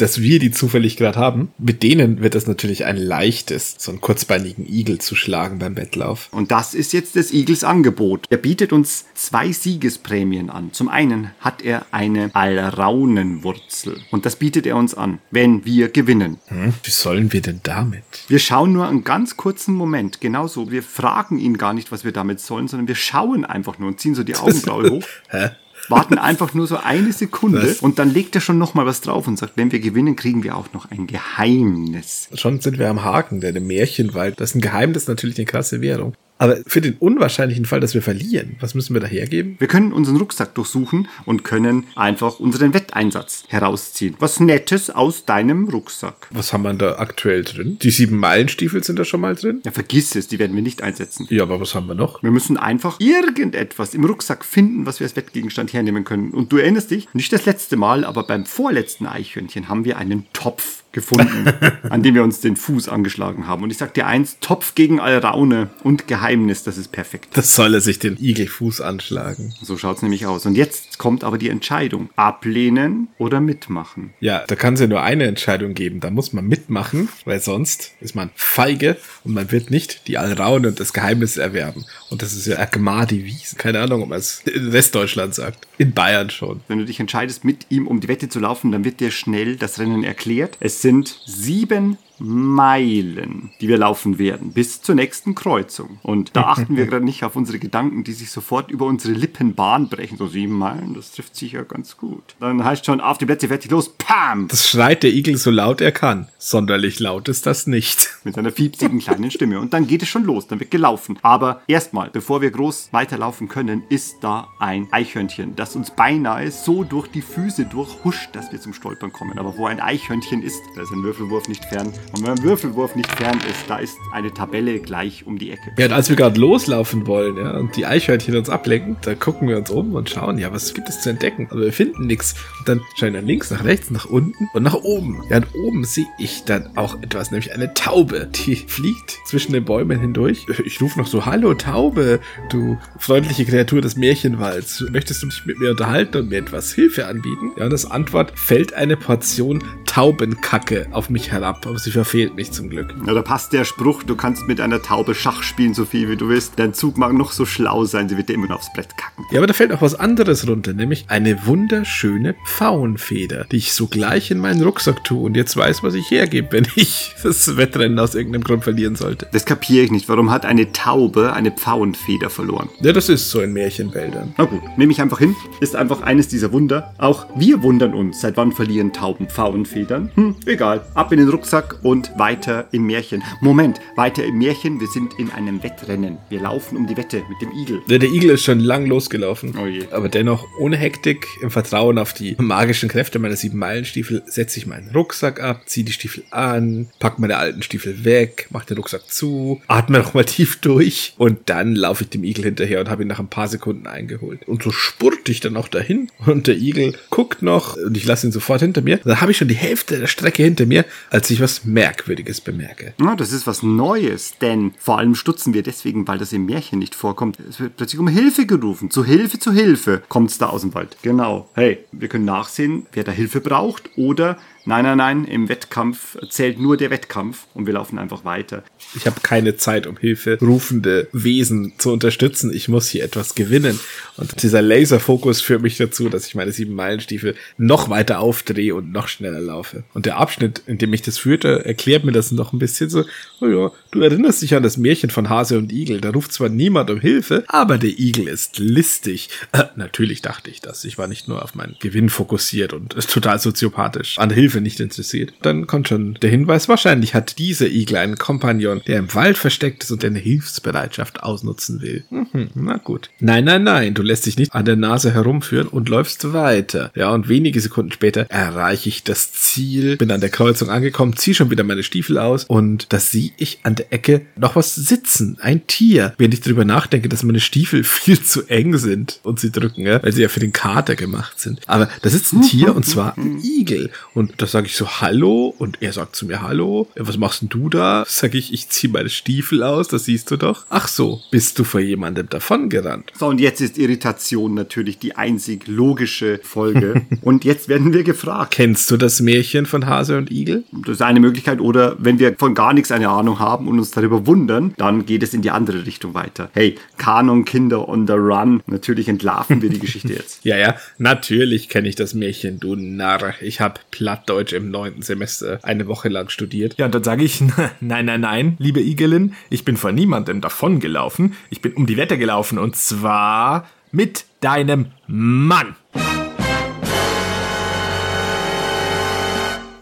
[0.00, 1.52] dass wir die zufällig gerade haben.
[1.58, 6.28] Mit denen wird es natürlich ein leichtes, so einen kurzbeinigen Igel zu schlagen beim Wettlauf.
[6.32, 8.26] Und das ist jetzt des Igels Angebot.
[8.30, 10.72] Er bietet uns zwei Siegesprämien an.
[10.72, 14.00] Zum einen hat er eine Alraunenwurzel.
[14.10, 16.38] Und das bietet er uns an, wenn wir gewinnen.
[16.46, 18.04] Hm, wie sollen wir denn damit?
[18.28, 20.70] Wir schauen nur einen ganz kurzen Moment, genauso.
[20.70, 24.00] Wir fragen ihn gar nicht, was wir damit sollen, sondern wir schauen einfach nur und
[24.00, 25.04] ziehen so die Augenbraue hoch.
[25.28, 25.50] Hä?
[25.88, 27.78] Warten einfach nur so eine Sekunde Was?
[27.80, 30.42] und dann legt er schon noch mal was drauf und sagt, wenn wir gewinnen, kriegen
[30.42, 32.28] wir auch noch ein Geheimnis.
[32.34, 35.80] Schon sind wir am Haken, denn im Märchenwald, das ist ein Geheimnis natürlich eine krasse
[35.80, 36.14] Währung.
[36.38, 39.56] Aber für den unwahrscheinlichen Fall, dass wir verlieren, was müssen wir da hergeben?
[39.58, 44.14] Wir können unseren Rucksack durchsuchen und können einfach unseren Wetteinsatz herausziehen.
[44.18, 46.28] Was Nettes aus deinem Rucksack.
[46.30, 47.78] Was haben wir da aktuell drin?
[47.82, 49.60] Die sieben Meilenstiefel sind da schon mal drin?
[49.64, 51.26] Ja, vergiss es, die werden wir nicht einsetzen.
[51.30, 52.22] Ja, aber was haben wir noch?
[52.22, 56.30] Wir müssen einfach irgendetwas im Rucksack finden, was wir als Wettgegenstand hernehmen können.
[56.30, 60.26] Und du erinnerst dich, nicht das letzte Mal, aber beim vorletzten Eichhörnchen haben wir einen
[60.32, 61.52] Topf gefunden,
[61.90, 63.62] an dem wir uns den Fuß angeschlagen haben.
[63.62, 67.36] Und ich sag dir eins, Topf gegen Alraune und Geheimnis, das ist perfekt.
[67.36, 69.54] Das soll er sich den Igelfuß anschlagen.
[69.62, 70.46] So schaut's nämlich aus.
[70.46, 72.08] Und jetzt kommt aber die Entscheidung.
[72.16, 74.10] Ablehnen oder mitmachen.
[74.20, 76.00] Ja, da kann es ja nur eine Entscheidung geben.
[76.00, 80.68] Da muss man mitmachen, weil sonst ist man feige und man wird nicht die Alraune
[80.68, 81.84] und das Geheimnis erwerben.
[82.10, 83.58] Und das ist ja Agmadi Wiesen.
[83.58, 85.66] Keine Ahnung, ob man es in Westdeutschland sagt.
[85.76, 86.60] In Bayern schon.
[86.68, 89.56] Wenn du dich entscheidest, mit ihm um die Wette zu laufen, dann wird dir schnell
[89.56, 90.56] das Rennen erklärt.
[90.60, 95.98] Es sind sieben Meilen, die wir laufen werden, bis zur nächsten Kreuzung.
[96.02, 99.54] Und da achten wir gerade nicht auf unsere Gedanken, die sich sofort über unsere Lippen
[99.54, 100.18] Bahn brechen.
[100.18, 102.34] So sieben Meilen, das trifft sich ja ganz gut.
[102.40, 104.48] Dann heißt schon, auf die Plätze, fertig, los, pam!
[104.48, 106.28] Das schreit der Igel so laut er kann.
[106.38, 108.18] Sonderlich laut ist das nicht.
[108.24, 109.60] Mit seiner fiepsigen kleinen Stimme.
[109.60, 111.18] Und dann geht es schon los, dann wird gelaufen.
[111.22, 116.84] Aber erstmal, bevor wir groß weiterlaufen können, ist da ein Eichhörnchen, das uns beinahe so
[116.84, 119.38] durch die Füße durchhuscht, dass wir zum Stolpern kommen.
[119.38, 121.92] Aber wo ein Eichhörnchen ist, da ist ein Würfelwurf nicht fern.
[122.12, 125.72] Und wenn ein Würfelwurf nicht fern ist, da ist eine Tabelle gleich um die Ecke.
[125.78, 129.48] Ja, und als wir gerade loslaufen wollen, ja, und die Eichhörnchen uns ablenken, da gucken
[129.48, 131.48] wir uns um und schauen, ja, was gibt es zu entdecken?
[131.50, 132.34] Aber wir finden nichts.
[132.60, 135.22] Und dann schauen wir links, nach rechts, nach unten und nach oben.
[135.28, 139.64] Ja, und oben sehe ich dann auch etwas, nämlich eine Taube, die fliegt zwischen den
[139.64, 140.46] Bäumen hindurch.
[140.64, 144.84] Ich rufe noch so, hallo Taube, du freundliche Kreatur des Märchenwalds.
[144.90, 147.52] Möchtest du dich mit mir unterhalten und mir etwas Hilfe anbieten?
[147.56, 152.52] Ja, und als Antwort fällt eine Portion Taubenkacke auf mich herab, aber sie verfehlt mich
[152.52, 152.94] zum Glück.
[153.08, 156.14] Ja, da passt der Spruch, du kannst mit einer Taube Schach spielen, so viel wie
[156.14, 156.52] du willst.
[156.56, 159.24] Dein Zug mag noch so schlau sein, sie wird dir immer noch aufs Brett kacken.
[159.32, 164.30] Ja, aber da fällt auch was anderes runter, nämlich eine wunderschöne Pfauenfeder, die ich sogleich
[164.30, 168.14] in meinen Rucksack tue und jetzt weiß, was ich hergebe, wenn ich das Wettrennen aus
[168.14, 169.26] irgendeinem Grund verlieren sollte.
[169.32, 170.08] Das kapiere ich nicht.
[170.08, 172.68] Warum hat eine Taube eine Pfauenfeder verloren?
[172.80, 174.34] Ja, das ist so in Märchenwäldern.
[174.38, 175.34] Na gut, nehme ich einfach hin.
[175.60, 176.94] Ist einfach eines dieser Wunder.
[176.98, 180.12] Auch wir wundern uns, seit wann verlieren Tauben Pfauenfedern?
[180.14, 180.82] Hm, egal.
[180.94, 183.22] Ab in den Rucksack und weiter im Märchen.
[183.40, 184.78] Moment, weiter im Märchen.
[184.78, 186.18] Wir sind in einem Wettrennen.
[186.28, 187.80] Wir laufen um die Wette mit dem Igel.
[187.88, 189.54] Ja, der Igel ist schon lang losgelaufen.
[189.56, 189.94] Oh.
[189.94, 194.66] Aber dennoch ohne Hektik, im Vertrauen auf die magischen Kräfte meiner sieben Meilenstiefel, setze ich
[194.66, 199.10] meinen Rucksack ab, ziehe die Stiefel an, pack meine alten Stiefel weg, mach den Rucksack
[199.10, 203.08] zu, atme nochmal tief durch und dann laufe ich dem Igel hinterher und habe ihn
[203.08, 204.46] nach ein paar Sekunden eingeholt.
[204.46, 208.26] Und so spurte ich dann auch dahin und der Igel guckt noch und ich lasse
[208.26, 208.98] ihn sofort hinter mir.
[208.98, 212.92] Dann habe ich schon die Hälfte der Strecke hinter mir, als ich was Merkwürdiges bemerke.
[213.00, 216.78] Ja, das ist was Neues, denn vor allem stutzen wir deswegen, weil das im Märchen
[216.78, 217.38] nicht vorkommt.
[217.48, 218.90] Es wird plötzlich um Hilfe gerufen.
[218.90, 220.96] Zu Hilfe, zu Hilfe kommt es da aus dem Wald.
[221.02, 221.48] Genau.
[221.54, 226.58] Hey, wir können nachsehen, wer da Hilfe braucht oder nein, nein, nein, im Wettkampf zählt
[226.58, 228.62] nur der Wettkampf und wir laufen einfach weiter.
[228.94, 232.52] Ich habe keine Zeit, um Hilfe rufende Wesen zu unterstützen.
[232.52, 233.78] Ich muss hier etwas gewinnen.
[234.16, 238.92] Und dieser Laserfokus führt mich dazu, dass ich meine sieben Meilenstiefel noch weiter aufdrehe und
[238.92, 239.84] noch schneller laufe.
[239.94, 243.04] Und der Abschnitt, in dem mich das führte, erklärt mir das noch ein bisschen so,
[243.40, 246.00] oh ja, du erinnerst dich an das Märchen von Hase und Igel.
[246.00, 249.28] Da ruft zwar niemand um Hilfe, aber der Igel ist listig.
[249.52, 250.84] Äh, natürlich dachte ich das.
[250.84, 255.32] Ich war nicht nur auf meinen Gewinn fokussiert und total soziopathisch an Hilfe nicht interessiert.
[255.42, 259.84] Dann kommt schon der Hinweis, wahrscheinlich hat dieser Igel einen Kompagnon, der im Wald versteckt
[259.84, 262.04] ist und eine Hilfsbereitschaft ausnutzen will.
[262.10, 263.10] Mhm, na gut.
[263.20, 266.90] Nein, nein, nein, du lässt dich nicht an der Nase herumführen und läufst weiter.
[266.94, 271.34] Ja, und wenige Sekunden später erreiche ich das Ziel, bin an der Kreuzung angekommen, ziehe
[271.34, 275.38] schon wieder meine Stiefel aus und da sehe ich an der Ecke noch was sitzen.
[275.40, 276.14] Ein Tier.
[276.18, 280.02] Wenn ich darüber nachdenke, dass meine Stiefel viel zu eng sind und sie drücken, ja,
[280.02, 281.60] weil sie ja für den Kater gemacht sind.
[281.66, 283.90] Aber da sitzt ein Tier und zwar ein Igel.
[284.14, 286.86] Und da sage ich so Hallo und er sagt zu mir Hallo.
[286.96, 288.04] Was machst denn du da?
[288.06, 290.64] Sag ich, ich ziehe meine Stiefel aus, das siehst du doch.
[290.70, 293.12] Ach so, bist du vor jemandem davongerannt?
[293.18, 297.02] So, und jetzt ist Irritation natürlich die einzig logische Folge.
[297.22, 298.52] und jetzt werden wir gefragt.
[298.52, 300.62] Kennst du das Märchen von Hase und Igel?
[300.86, 301.60] Das ist eine Möglichkeit.
[301.60, 305.24] Oder wenn wir von gar nichts eine Ahnung haben und uns darüber wundern, dann geht
[305.24, 306.50] es in die andere Richtung weiter.
[306.54, 308.62] Hey, Kanon-Kinder on the run.
[308.66, 310.44] Natürlich entlarven wir die Geschichte jetzt.
[310.44, 313.34] Ja, ja, natürlich kenne ich das Märchen, du Narr.
[313.40, 313.80] Ich habe
[314.28, 316.76] Plattdeutsch im neunten Semester eine Woche lang studiert.
[316.76, 317.40] Ja, und dann sage ich,
[317.80, 321.34] nein, nein, nein, liebe Igelin, ich bin vor niemandem davongelaufen.
[321.48, 325.76] Ich bin um die Wette gelaufen und zwar mit deinem Mann.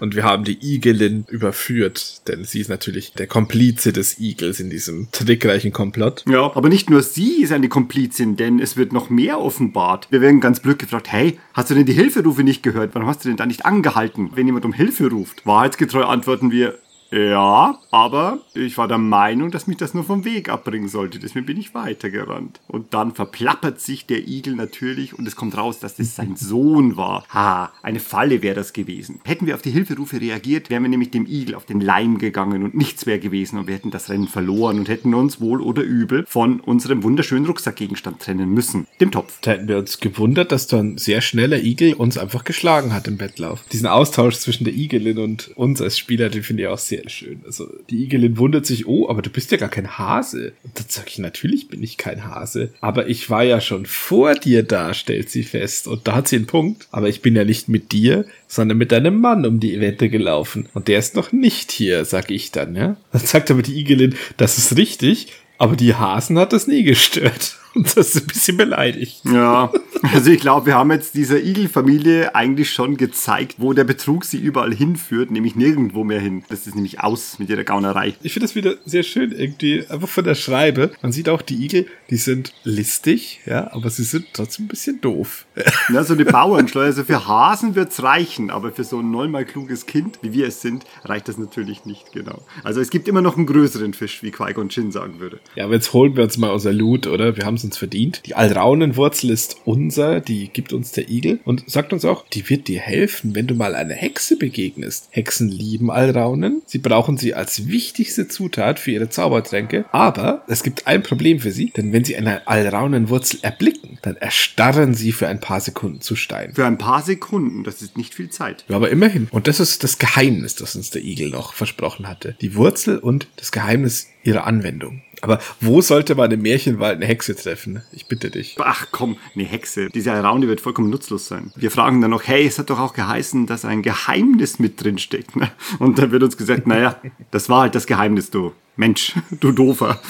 [0.01, 4.71] Und wir haben die Igelin überführt, denn sie ist natürlich der Komplize des Igels in
[4.71, 6.25] diesem trickreichen Komplott.
[6.29, 10.09] Ja, aber nicht nur sie ist eine Komplizin, denn es wird noch mehr offenbart.
[10.11, 12.95] Wir werden ganz blöd gefragt, hey, hast du denn die Hilferufe nicht gehört?
[12.95, 15.45] Warum hast du denn da nicht angehalten, wenn jemand um Hilfe ruft?
[15.47, 16.79] Wahrheitsgetreu antworten wir,
[17.11, 21.19] ja, aber ich war der Meinung, dass mich das nur vom Weg abbringen sollte.
[21.19, 22.61] Deswegen bin ich weitergerannt.
[22.67, 26.97] Und dann verplappert sich der Igel natürlich und es kommt raus, dass das sein Sohn
[26.97, 27.25] war.
[27.33, 29.21] Ha, eine Falle wäre das gewesen.
[29.25, 32.63] Hätten wir auf die Hilferufe reagiert, wären wir nämlich dem Igel auf den Leim gegangen
[32.63, 35.83] und nichts wäre gewesen und wir hätten das Rennen verloren und hätten uns wohl oder
[35.83, 39.39] übel von unserem wunderschönen Rucksackgegenstand trennen müssen, dem Topf.
[39.43, 43.21] Da hätten wir uns gewundert, dass dann sehr schneller Igel uns einfach geschlagen hat im
[43.21, 43.65] Wettlauf.
[43.73, 47.43] Diesen Austausch zwischen der Igelin und uns als Spieler, den finde ich auch sehr schön.
[47.45, 50.53] Also die Igelin wundert sich, oh, aber du bist ja gar kein Hase.
[50.63, 52.71] Und dann sage ich, natürlich bin ich kein Hase.
[52.81, 55.89] Aber ich war ja schon vor dir da, stellt sie fest.
[55.89, 56.89] Und da hat sie einen Punkt.
[56.91, 60.69] Aber ich bin ja nicht mit dir, sondern mit deinem Mann um die Wette gelaufen.
[60.75, 62.97] Und der ist noch nicht hier, sag ich dann, ja.
[63.13, 65.29] Dann sagt aber die Igelin, das ist richtig.
[65.59, 67.59] Aber die Hasen hat das nie gestört.
[67.77, 69.21] Und das ist ein bisschen beleidigt.
[69.31, 69.71] Ja,
[70.15, 74.39] also ich glaube, wir haben jetzt dieser Igel-Familie eigentlich schon gezeigt, wo der Betrug sie
[74.39, 76.43] überall hinführt, nämlich nirgendwo mehr hin.
[76.49, 78.15] Das ist nämlich aus mit ihrer Gaunerei.
[78.23, 80.91] Ich finde das wieder sehr schön irgendwie, einfach von der Schreibe.
[81.03, 85.01] Man sieht auch die Igel, die sind listig, ja, aber sie sind trotzdem ein bisschen
[85.03, 85.45] doof.
[85.93, 86.87] Ja, so eine Bauernschleuer.
[86.87, 90.61] Also für Hasen wird's reichen, aber für so ein neunmal kluges Kind, wie wir es
[90.61, 92.43] sind, reicht das natürlich nicht, genau.
[92.65, 95.39] Also es gibt immer noch einen größeren Fisch, wie Qui-Gon Jinn sagen würde.
[95.55, 97.37] Ja, aber jetzt holen wir uns mal unser Loot, oder?
[97.37, 98.23] Wir haben es uns verdient.
[98.27, 102.69] Die Alraunenwurzel ist unser, die gibt uns der Igel und sagt uns auch, die wird
[102.69, 105.09] dir helfen, wenn du mal einer Hexe begegnest.
[105.11, 106.63] Hexen lieben Alraunen.
[106.67, 109.85] Sie brauchen sie als wichtigste Zutat für ihre Zaubertränke.
[109.93, 114.95] Aber es gibt ein Problem für sie, denn wenn sie eine Alraunenwurzel erblicken, dann erstarren
[114.95, 116.55] sie für ein paar Sekunden zu Stein.
[116.55, 118.65] Für ein paar Sekunden, das ist nicht viel Zeit.
[118.69, 119.29] Ja, aber immerhin.
[119.31, 122.37] Und das ist das Geheimnis, das uns der Igel noch versprochen hatte.
[122.41, 125.03] Die Wurzel und das Geheimnis ihrer Anwendung.
[125.23, 127.83] Aber wo sollte man im Märchenwald eine Hexe treffen?
[127.93, 128.57] Ich bitte dich.
[128.61, 129.89] Ach komm, eine Hexe.
[129.91, 131.53] Diese Raune wird vollkommen nutzlos sein.
[131.57, 134.99] Wir fragen dann noch, hey, es hat doch auch geheißen, dass ein Geheimnis mit drin
[134.99, 135.37] steckt.
[135.37, 135.51] Ne?
[135.79, 138.53] Und dann wird uns gesagt, naja, das war halt das Geheimnis, du.
[138.77, 140.01] Mensch, du Doofer.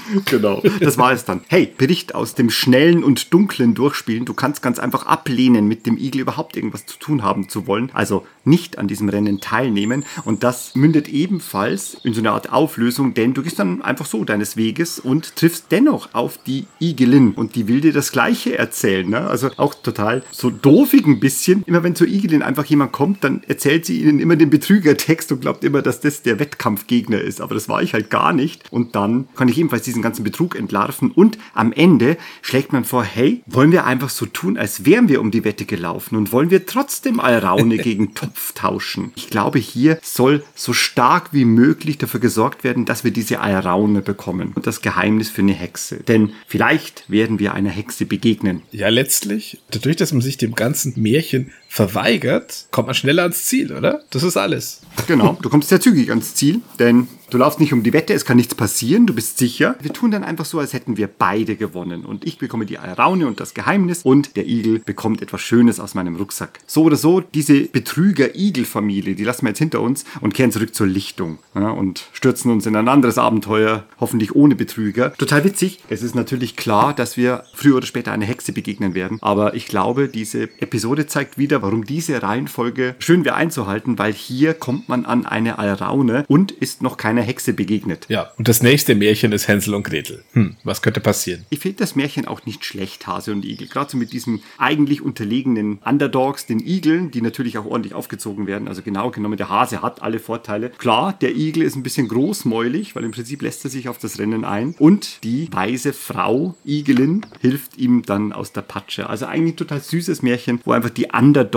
[0.24, 1.42] genau, das war es dann.
[1.48, 4.24] Hey, Bericht aus dem schnellen und dunklen Durchspielen.
[4.24, 7.90] Du kannst ganz einfach ablehnen, mit dem Igel überhaupt irgendwas zu tun haben zu wollen.
[7.92, 10.04] Also nicht an diesem Rennen teilnehmen.
[10.24, 14.24] Und das mündet ebenfalls in so eine Art Auflösung, denn du gehst dann einfach so
[14.24, 17.32] deines Weges und triffst dennoch auf die Igelin.
[17.32, 19.08] Und die will dir das Gleiche erzählen.
[19.08, 19.20] Ne?
[19.20, 21.62] Also auch total so doofig ein bisschen.
[21.66, 25.40] Immer wenn zur Igelin einfach jemand kommt, dann erzählt sie ihnen immer den Betrügertext und
[25.40, 27.40] glaubt immer, dass das der Wettkampfgegner ist.
[27.40, 28.70] Aber das war ich halt gar nicht.
[28.70, 31.10] Und dann kann ich ebenfalls diesen ganzen Betrug entlarven.
[31.10, 35.22] Und am Ende schlägt man vor, hey, wollen wir einfach so tun, als wären wir
[35.22, 39.12] um die Wette gelaufen und wollen wir trotzdem Alraune gegen Topf tauschen.
[39.16, 44.02] Ich glaube, hier soll so stark wie möglich dafür gesorgt werden, dass wir diese Alraune
[44.02, 44.52] bekommen.
[44.54, 45.96] Und das Geheimnis für eine Hexe.
[45.96, 48.60] Denn vielleicht werden wir einer Hexe begegnen.
[48.72, 53.72] Ja, letztlich, dadurch, dass man sich dem ganzen Märchen verweigert, kommt man schneller ans Ziel,
[53.72, 54.02] oder?
[54.10, 54.82] Das ist alles.
[55.06, 58.26] Genau, du kommst sehr zügig ans Ziel, denn du laufst nicht um die Wette, es
[58.26, 59.76] kann nichts passieren, du bist sicher.
[59.80, 62.04] Wir tun dann einfach so, als hätten wir beide gewonnen.
[62.04, 65.94] Und ich bekomme die Raune und das Geheimnis und der Igel bekommt etwas Schönes aus
[65.94, 66.60] meinem Rucksack.
[66.66, 70.86] So oder so, diese Betrüger-Igel-Familie, die lassen wir jetzt hinter uns und kehren zurück zur
[70.86, 75.14] Lichtung ja, und stürzen uns in ein anderes Abenteuer, hoffentlich ohne Betrüger.
[75.14, 75.78] Total witzig.
[75.88, 79.66] Es ist natürlich klar, dass wir früher oder später einer Hexe begegnen werden, aber ich
[79.66, 85.06] glaube, diese Episode zeigt wieder, warum diese Reihenfolge schön wäre einzuhalten, weil hier kommt man
[85.06, 88.06] an eine Alraune und ist noch keine Hexe begegnet.
[88.08, 90.24] Ja, und das nächste Märchen ist Hänsel und Gretel.
[90.32, 91.46] Hm, was könnte passieren?
[91.50, 93.68] Ich finde das Märchen auch nicht schlecht, Hase und Igel.
[93.68, 98.66] Gerade so mit diesen eigentlich unterlegenen Underdogs, den Igeln, die natürlich auch ordentlich aufgezogen werden.
[98.66, 100.70] Also genau genommen, der Hase hat alle Vorteile.
[100.70, 104.18] Klar, der Igel ist ein bisschen großmäulig, weil im Prinzip lässt er sich auf das
[104.18, 104.74] Rennen ein.
[104.78, 109.08] Und die weise Frau, Igelin, hilft ihm dann aus der Patsche.
[109.08, 111.51] Also eigentlich ein total süßes Märchen, wo einfach die Underdogs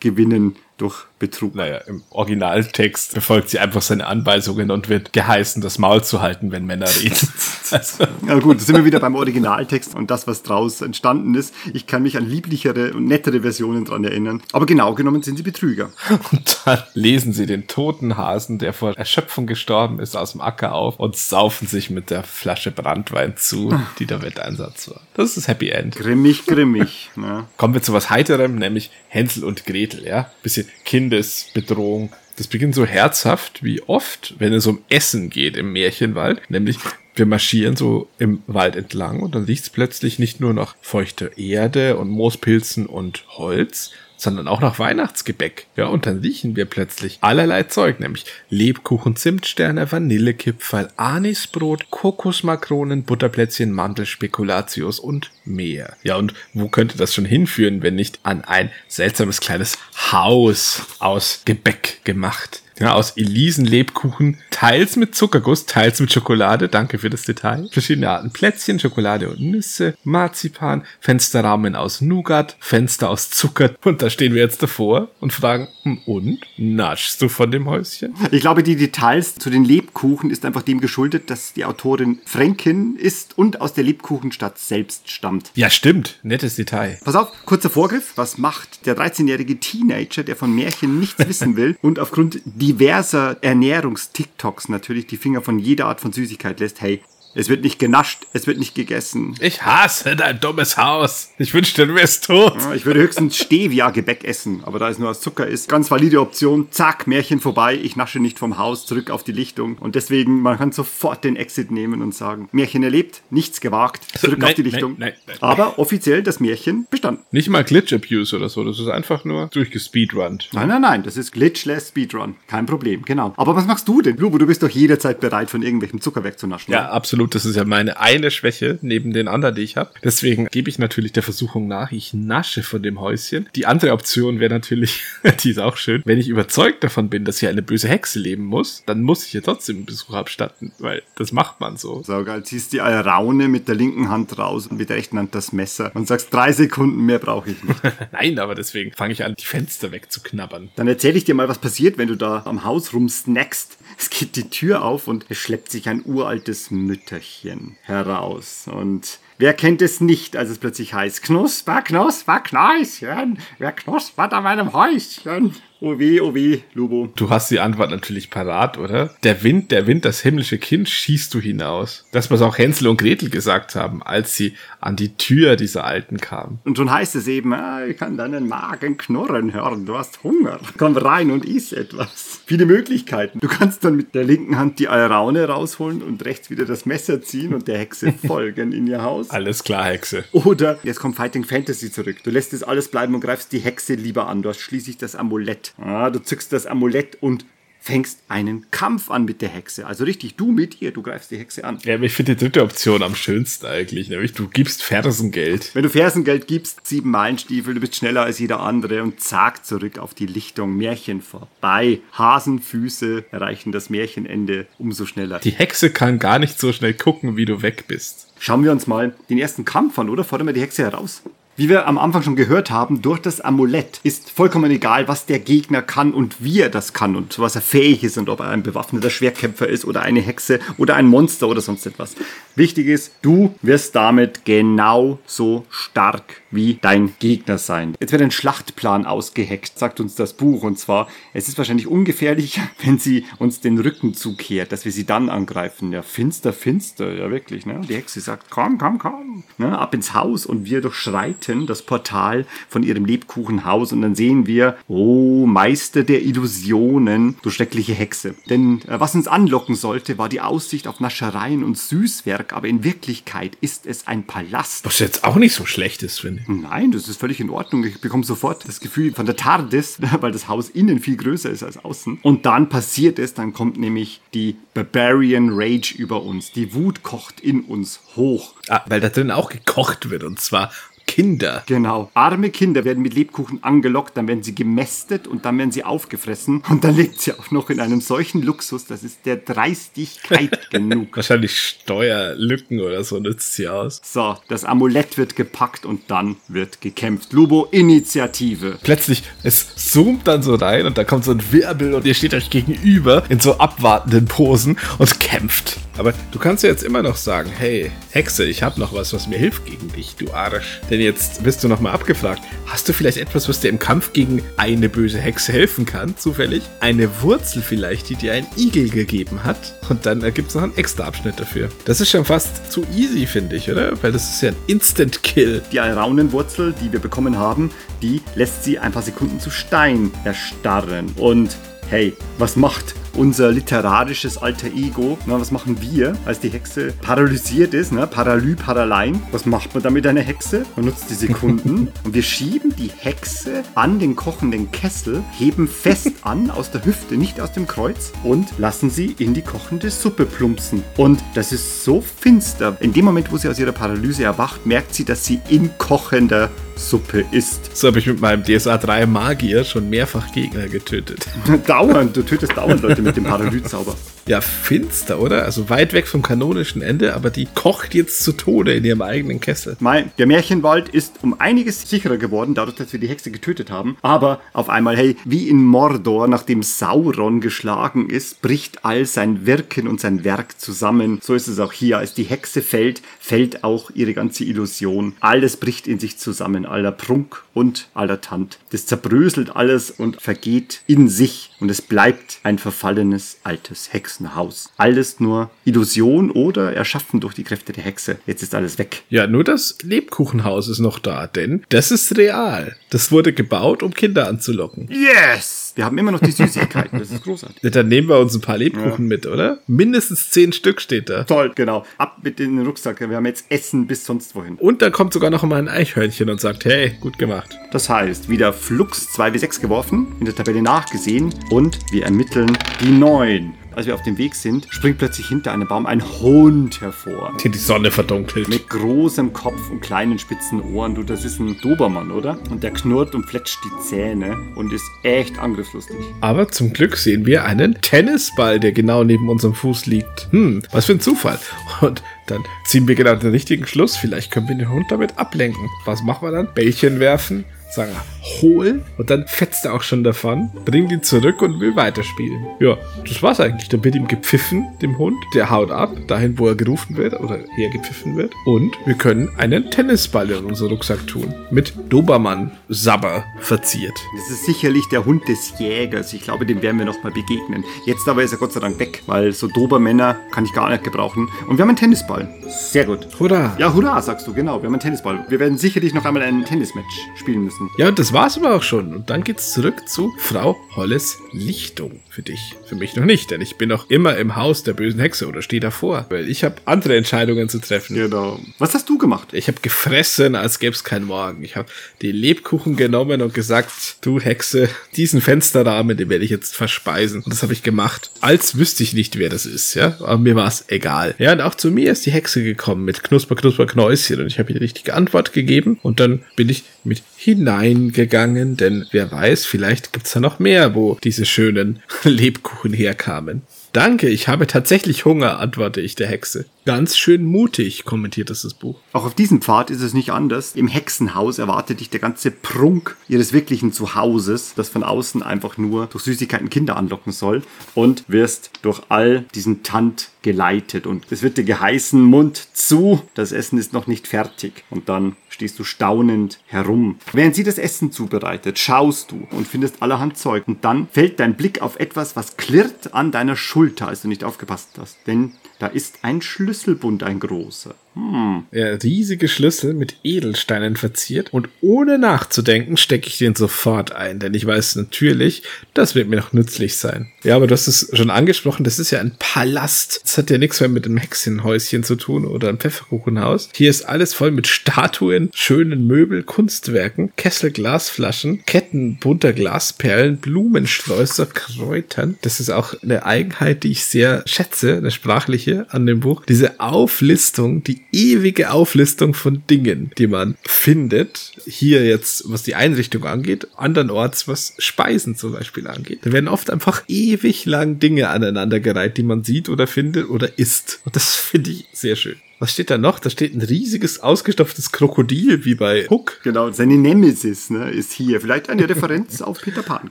[0.00, 1.54] gewinnen durch Betrug.
[1.54, 6.50] Naja, im Originaltext befolgt sie einfach seine Anweisungen und wird geheißen, das Maul zu halten,
[6.50, 7.28] wenn Männer reden.
[7.70, 8.04] also.
[8.26, 11.54] Ja gut, da sind wir wieder beim Originaltext und das, was draus entstanden ist.
[11.74, 14.42] Ich kann mich an lieblichere und nettere Versionen dran erinnern.
[14.52, 15.90] Aber genau genommen sind sie Betrüger.
[16.32, 20.72] Und dann lesen sie den toten Hasen, der vor Erschöpfung gestorben ist, aus dem Acker
[20.72, 25.00] auf und saufen sich mit der Flasche Brandwein zu, die der Wetteinsatz war.
[25.14, 25.96] Das ist das Happy End.
[25.96, 27.10] Grimmig, grimmig.
[27.16, 27.46] ne?
[27.58, 30.30] Kommen wir zu was Heiterem, nämlich Hänsel und Gretel, ja?
[30.42, 32.10] Bisschen Kindesbedrohung.
[32.36, 36.40] Das beginnt so herzhaft wie oft, wenn es um Essen geht im Märchenwald.
[36.50, 36.78] Nämlich,
[37.14, 41.36] wir marschieren so im Wald entlang und dann riecht es plötzlich nicht nur nach feuchter
[41.36, 45.66] Erde und Moospilzen und Holz, sondern auch nach Weihnachtsgebäck.
[45.76, 53.72] Ja, und dann riechen wir plötzlich allerlei Zeug, nämlich Lebkuchen, Zimtsterne, Vanillekipferl, Anisbrot, Kokosmakronen, Butterplätzchen,
[53.72, 55.96] Mandelspekulatius und mehr.
[56.02, 59.78] Ja, und wo könnte das schon hinführen, wenn nicht an ein seltsames kleines
[60.12, 62.62] Haus aus Gebäck gemacht?
[62.80, 67.68] Ja, aus Elisen-Lebkuchen, teils mit Zuckerguss, teils mit Schokolade, danke für das Detail.
[67.70, 73.74] Verschiedene Arten Plätzchen, Schokolade und Nüsse, Marzipan, Fensterrahmen aus Nougat, Fenster aus Zucker.
[73.84, 76.40] Und da stehen wir jetzt davor und fragen, hm, und?
[76.56, 78.14] Naschst du von dem Häuschen?
[78.30, 82.96] Ich glaube, die Details zu den Lebkuchen ist einfach dem geschuldet, dass die Autorin Fränkin
[82.96, 85.50] ist und aus der Lebkuchenstadt selbst stammt.
[85.54, 86.18] Ja, stimmt.
[86.22, 86.98] Nettes Detail.
[87.04, 88.12] Pass auf, kurzer Vorgriff.
[88.16, 92.40] Was macht der 13-jährige Teenager, der von Märchen nichts wissen will und aufgrund
[92.70, 96.80] diverser Ernährungs-TikToks natürlich die Finger von jeder Art von Süßigkeit lässt?
[96.80, 97.02] Hey,
[97.34, 99.34] es wird nicht genascht, es wird nicht gegessen.
[99.40, 101.30] Ich hasse dein dummes Haus.
[101.38, 102.56] Ich wünschte, du wärst tot.
[102.60, 106.20] Ja, Ich würde höchstens Stevia-Gebäck essen, aber da es nur aus Zucker ist, ganz valide
[106.20, 106.68] Option.
[106.70, 107.78] Zack, Märchen vorbei.
[107.80, 109.76] Ich nasche nicht vom Haus zurück auf die Lichtung.
[109.78, 114.38] Und deswegen, man kann sofort den Exit nehmen und sagen, Märchen erlebt, nichts gewagt, zurück
[114.40, 114.96] Nein, auf die Lichtung.
[114.98, 115.50] nein, nein, nein.
[115.50, 117.22] aber offiziell das Märchen bestanden.
[117.30, 118.64] Nicht mal Glitch-Abuse oder so.
[118.64, 120.48] Das ist einfach nur durchgespeedrunnt.
[120.52, 122.36] Nein, nein, nein, das ist glitchless Speedrun.
[122.46, 123.34] Kein Problem, genau.
[123.36, 124.16] Aber was machst du denn?
[124.16, 126.72] Lubo, du bist doch jederzeit bereit, von irgendwelchem Zucker wegzunaschen.
[126.72, 127.19] Ja, absolut.
[127.26, 129.90] Das ist ja meine eine Schwäche neben den anderen, die ich habe.
[130.02, 133.48] Deswegen gebe ich natürlich der Versuchung nach, ich nasche von dem Häuschen.
[133.54, 135.02] Die andere Option wäre natürlich,
[135.42, 138.44] die ist auch schön, wenn ich überzeugt davon bin, dass hier eine böse Hexe leben
[138.44, 142.02] muss, dann muss ich hier trotzdem einen Besuch abstatten, weil das macht man so.
[142.04, 145.34] So geil, ziehst die Raune mit der linken Hand raus und mit der rechten Hand
[145.34, 147.80] das Messer und sagst, drei Sekunden mehr brauche ich nicht.
[148.12, 150.70] Nein, aber deswegen fange ich an, die Fenster wegzuknabbern.
[150.76, 153.78] Dann erzähle ich dir mal, was passiert, wenn du da am Haus rumsnackst.
[154.00, 158.64] Es geht die Tür auf und es schleppt sich ein uraltes Mütterchen heraus.
[158.66, 164.44] Und wer kennt es nicht, als es plötzlich heißt, Knusper, Knusper, Knäuschen, wer knuspert an
[164.44, 165.54] meinem Häuschen?
[165.82, 167.08] Oh weh, oh weh, Lubo.
[167.16, 169.14] Du hast die Antwort natürlich parat, oder?
[169.22, 172.04] Der Wind, der Wind, das himmlische Kind schießt du hinaus.
[172.12, 176.18] Das, was auch Hänsel und Gretel gesagt haben, als sie an die Tür dieser Alten
[176.18, 176.58] kamen.
[176.64, 180.60] Und schon heißt es eben, ah, ich kann deinen Magen knurren hören, du hast Hunger.
[180.76, 182.42] Komm rein und iss etwas.
[182.44, 183.38] Viele Möglichkeiten.
[183.40, 187.22] Du kannst dann mit der linken Hand die Alraune rausholen und rechts wieder das Messer
[187.22, 189.30] ziehen und der Hexe folgen in ihr Haus.
[189.30, 190.24] Alles klar, Hexe.
[190.32, 192.18] Oder jetzt kommt Fighting Fantasy zurück.
[192.22, 194.42] Du lässt es alles bleiben und greifst die Hexe lieber an.
[194.42, 195.69] Du hast schließlich das Amulett.
[195.78, 197.44] Ah, du zückst das Amulett und
[197.80, 199.86] fängst einen Kampf an mit der Hexe.
[199.86, 201.78] Also richtig, du mit ihr, du greifst die Hexe an.
[201.82, 205.74] Ja, aber ich finde die dritte Option am schönsten eigentlich, nämlich du gibst Fersengeld.
[205.74, 209.98] Wenn du Fersengeld gibst, sieben Meilenstiefel, du bist schneller als jeder andere und zack, zurück
[209.98, 210.76] auf die Lichtung.
[210.76, 212.00] Märchen vorbei.
[212.12, 215.38] Hasenfüße erreichen das Märchenende umso schneller.
[215.38, 218.28] Die Hexe kann gar nicht so schnell gucken, wie du weg bist.
[218.38, 220.24] Schauen wir uns mal den ersten Kampf an, oder?
[220.24, 221.22] Fordern wir die Hexe heraus.
[221.60, 225.38] Wie wir am Anfang schon gehört haben, durch das Amulett ist vollkommen egal, was der
[225.38, 228.48] Gegner kann und wie er das kann und was er fähig ist und ob er
[228.48, 232.14] ein bewaffneter Schwerkämpfer ist oder eine Hexe oder ein Monster oder sonst etwas.
[232.56, 237.94] Wichtig ist, du wirst damit genauso stark wie dein Gegner sein.
[238.00, 240.62] Jetzt wird ein Schlachtplan ausgeheckt, sagt uns das Buch.
[240.62, 245.06] Und zwar, es ist wahrscheinlich ungefährlicher, wenn sie uns den Rücken zukehrt, dass wir sie
[245.06, 245.92] dann angreifen.
[245.92, 247.66] Ja, finster, finster, ja wirklich.
[247.66, 247.80] Ne?
[247.88, 249.78] Die Hexe sagt, komm, komm, komm, ne?
[249.78, 254.76] ab ins Haus und wir durchschreiten das Portal von ihrem Lebkuchenhaus und dann sehen wir,
[254.88, 258.34] oh, Meister der Illusionen, du schreckliche Hexe.
[258.48, 262.84] Denn äh, was uns anlocken sollte, war die Aussicht auf Naschereien und Süßwerk, aber in
[262.84, 264.84] Wirklichkeit ist es ein Palast.
[264.84, 266.48] Was jetzt auch nicht so schlecht ist, finde ich.
[266.48, 267.84] Nein, das ist völlig in Ordnung.
[267.84, 271.62] Ich bekomme sofort das Gefühl von der TARDIS, weil das Haus innen viel größer ist
[271.62, 272.18] als außen.
[272.22, 276.52] Und dann passiert es, dann kommt nämlich die Barbarian Rage über uns.
[276.52, 278.54] Die Wut kocht in uns hoch.
[278.68, 280.70] Ah, weil da drin auch gekocht wird und zwar
[281.10, 281.64] Kinder.
[281.66, 282.08] Genau.
[282.14, 286.62] Arme Kinder werden mit Lebkuchen angelockt, dann werden sie gemästet und dann werden sie aufgefressen.
[286.70, 291.16] Und dann lebt sie auch noch in einem solchen Luxus, das ist der Dreistigkeit genug.
[291.16, 294.00] Wahrscheinlich Steuerlücken oder so nützt sie aus.
[294.04, 297.32] So, das Amulett wird gepackt und dann wird gekämpft.
[297.32, 298.78] Lubo, Initiative.
[298.80, 302.34] Plötzlich, es zoomt dann so rein und da kommt so ein Wirbel und ihr steht
[302.34, 305.80] euch gegenüber in so abwartenden Posen und kämpft.
[306.00, 309.26] Aber du kannst ja jetzt immer noch sagen, hey, Hexe, ich habe noch was, was
[309.26, 310.80] mir hilft gegen dich, du Arsch.
[310.88, 312.40] Denn jetzt bist du nochmal abgefragt.
[312.64, 316.62] Hast du vielleicht etwas, was dir im Kampf gegen eine böse Hexe helfen kann, zufällig?
[316.80, 319.74] Eine Wurzel vielleicht, die dir ein Igel gegeben hat?
[319.90, 321.68] Und dann gibt es noch einen extra Abschnitt dafür.
[321.84, 324.02] Das ist schon fast zu easy, finde ich, oder?
[324.02, 325.60] Weil das ist ja ein Instant-Kill.
[325.70, 327.70] Die Alraunenwurzel, die wir bekommen haben,
[328.00, 331.12] die lässt sie ein paar Sekunden zu Stein erstarren.
[331.18, 331.58] Und
[331.90, 335.18] hey, was macht unser literarisches alter Ego.
[335.26, 337.92] Na, was machen wir, als die Hexe paralysiert ist?
[337.92, 338.06] Ne?
[338.06, 339.22] Paralü, Paralein.
[339.32, 340.64] Was macht man da mit einer Hexe?
[340.76, 346.12] Man nutzt die Sekunden und wir schieben die Hexe an den kochenden Kessel, heben fest
[346.22, 350.26] an aus der Hüfte, nicht aus dem Kreuz und lassen sie in die kochende Suppe
[350.26, 350.82] plumpsen.
[350.96, 352.76] Und das ist so finster.
[352.80, 356.50] In dem Moment, wo sie aus ihrer Paralyse erwacht, merkt sie, dass sie in kochender
[356.80, 357.76] Suppe ist.
[357.76, 361.26] So habe ich mit meinem DSA 3 Magier schon mehrfach Gegner getötet.
[361.66, 363.94] dauernd, du tötest dauernd Leute mit dem Paralyzauber.
[364.30, 365.44] Ja, finster, oder?
[365.44, 369.40] Also weit weg vom kanonischen Ende, aber die kocht jetzt zu Tode in ihrem eigenen
[369.40, 369.76] Kessel.
[369.80, 373.96] Mein, der Märchenwald ist um einiges sicherer geworden, dadurch, dass wir die Hexe getötet haben.
[374.02, 379.88] Aber auf einmal, hey, wie in Mordor, nachdem Sauron geschlagen ist, bricht all sein Wirken
[379.88, 381.18] und sein Werk zusammen.
[381.20, 381.98] So ist es auch hier.
[381.98, 385.14] Als die Hexe fällt, fällt auch ihre ganze Illusion.
[385.18, 388.60] Alles bricht in sich zusammen, aller Prunk und aller Tant.
[388.70, 394.70] Das zerbröselt alles und vergeht in sich und es bleibt ein verfallenes altes Hexenhaus.
[394.76, 398.18] Alles nur Illusion oder erschaffen durch die Kräfte der Hexe.
[398.26, 399.02] Jetzt ist alles weg.
[399.08, 402.76] Ja, nur das Lebkuchenhaus ist noch da, denn das ist real.
[402.90, 404.88] Das wurde gebaut, um Kinder anzulocken.
[404.90, 405.72] Yes!
[405.76, 406.98] Wir haben immer noch die Süßigkeiten.
[406.98, 407.62] Das ist großartig.
[407.62, 409.58] Ja, dann nehmen wir uns ein paar Lebkuchen mit, oder?
[409.66, 411.24] Mindestens zehn Stück steht da.
[411.24, 411.84] Toll, genau.
[411.98, 413.00] Ab mit in den Rucksack.
[413.00, 414.56] Wir haben jetzt Essen bis sonst wohin.
[414.56, 417.56] Und da kommt sogar noch mal ein Eichhörnchen und sagt, hey, gut gemacht.
[417.70, 423.54] Das heißt, wieder Flux 2W6 geworfen, in der Tabelle nachgesehen und wir ermitteln die 9.
[423.76, 427.36] Als wir auf dem Weg sind, springt plötzlich hinter einem Baum ein Hund hervor.
[427.42, 428.48] Die die Sonne verdunkelt.
[428.48, 430.96] Mit großem Kopf und kleinen spitzen Ohren.
[430.96, 432.36] Du, das ist ein Dobermann, oder?
[432.50, 435.96] Und der knurrt und fletscht die Zähne und ist echt angriffslustig.
[436.20, 440.28] Aber zum Glück sehen wir einen Tennisball, der genau neben unserem Fuß liegt.
[440.32, 441.38] Hm, was für ein Zufall.
[441.80, 443.96] Und dann ziehen wir genau den richtigen Schluss.
[443.96, 445.68] Vielleicht können wir den Hund damit ablenken.
[445.84, 446.52] Was machen wir dann?
[446.54, 447.92] Bällchen werfen, sagen,
[448.40, 452.46] hol und dann fetzt er auch schon davon, bringt ihn zurück und will weiterspielen.
[452.60, 452.76] Ja,
[453.06, 453.68] das war's eigentlich.
[453.68, 455.16] Dann wird ihm gepfiffen, dem Hund.
[455.34, 458.32] Der haut ab, dahin, wo er gerufen wird oder hergepfiffen wird.
[458.46, 461.34] Und wir können einen Tennisball in unseren Rucksack tun.
[461.50, 463.98] Mit Dobermann-Sabber verziert.
[464.16, 466.12] Das ist sicherlich der Hund des Jägers.
[466.12, 467.64] Ich glaube, dem werden wir nochmal begegnen.
[467.86, 470.84] Jetzt aber ist er Gott sei Dank weg, weil so Dobermänner kann ich gar nicht
[470.84, 471.28] gebrauchen.
[471.48, 472.28] Und wir haben einen Tennisball.
[472.48, 473.06] Sehr gut.
[473.18, 473.54] Hurra!
[473.58, 474.60] Ja, hurra, sagst du, genau.
[474.60, 475.24] Wir haben einen Tennisball.
[475.28, 477.59] Wir werden sicherlich noch einmal ein Tennismatch spielen müssen.
[477.76, 478.94] Ja, und das war's aber auch schon.
[478.94, 482.00] Und dann geht's zurück zu Frau Holles Lichtung.
[482.20, 482.54] Für dich.
[482.66, 485.40] Für mich noch nicht, denn ich bin noch immer im Haus der bösen Hexe oder
[485.40, 486.04] stehe davor.
[486.10, 487.96] Weil ich habe andere Entscheidungen zu treffen.
[487.96, 488.38] Genau.
[488.58, 489.28] Was hast du gemacht?
[489.32, 491.42] Ich habe gefressen, als gäbe es keinen Morgen.
[491.42, 491.70] Ich habe
[492.02, 497.22] die Lebkuchen genommen und gesagt, du Hexe, diesen Fensterrahmen, den werde ich jetzt verspeisen.
[497.22, 499.96] Und das habe ich gemacht, als wüsste ich nicht, wer das ist, ja.
[500.00, 501.14] Aber mir war es egal.
[501.16, 504.38] Ja, und auch zu mir ist die Hexe gekommen mit Knusper, Knusper, Knäuschen und ich
[504.38, 509.44] habe ihr die richtige Antwort gegeben und dann bin ich mit hineingegangen, denn wer weiß,
[509.44, 513.42] vielleicht gibt's da noch mehr, wo diese schönen Lebkuchen herkamen.
[513.72, 516.46] Danke, ich habe tatsächlich Hunger, antworte ich der Hexe.
[516.66, 518.78] Ganz schön mutig, kommentiert das, das Buch.
[518.92, 520.54] Auch auf diesem Pfad ist es nicht anders.
[520.54, 525.86] Im Hexenhaus erwartet dich der ganze Prunk ihres wirklichen Zuhauses, das von außen einfach nur
[525.86, 527.42] durch Süßigkeiten Kinder anlocken soll
[527.74, 533.32] und wirst durch all diesen Tant geleitet und es wird dir geheißen, Mund zu, das
[533.32, 536.96] Essen ist noch nicht fertig und dann stehst du staunend herum.
[537.12, 541.36] Während sie das Essen zubereitet, schaust du und findest allerhand Zeug und dann fällt dein
[541.36, 545.66] Blick auf etwas, was klirrt an deiner Schulter, als du nicht aufgepasst hast, denn da
[545.66, 547.74] ist ein Schlüsselbund, ein großer.
[547.94, 548.44] Hm.
[548.52, 554.32] Ja, riesige Schlüssel mit Edelsteinen verziert und ohne nachzudenken stecke ich den sofort ein, denn
[554.34, 555.42] ich weiß natürlich,
[555.74, 557.10] das wird mir noch nützlich sein.
[557.24, 560.00] Ja, aber du hast es schon angesprochen, das ist ja ein Palast.
[560.04, 563.48] Das hat ja nichts mehr mit einem Hexenhäuschen zu tun oder einem Pfefferkuchenhaus.
[563.54, 571.26] Hier ist alles voll mit Statuen, schönen Möbel, Kunstwerken, Kessel, Glasflaschen, Ketten bunter Glasperlen, Blumensträußer,
[571.26, 572.16] Kräutern.
[572.22, 576.24] Das ist auch eine Eigenheit, die ich sehr schätze, eine sprachliche an dem Buch.
[576.24, 581.32] Diese Auflistung, die ewige Auflistung von Dingen, die man findet.
[581.46, 586.00] Hier jetzt, was die Einrichtung angeht, andernorts, was Speisen zum Beispiel angeht.
[586.02, 590.80] Da werden oft einfach ewig lang Dinge aneinandergereiht, die man sieht oder findet oder isst.
[590.84, 592.16] Und das finde ich sehr schön.
[592.40, 592.98] Was steht da noch?
[592.98, 596.20] Da steht ein riesiges, ausgestopftes Krokodil, wie bei Hook.
[596.22, 598.18] Genau, seine Nemesis ne, ist hier.
[598.22, 599.90] Vielleicht eine Referenz auf Peter Pan,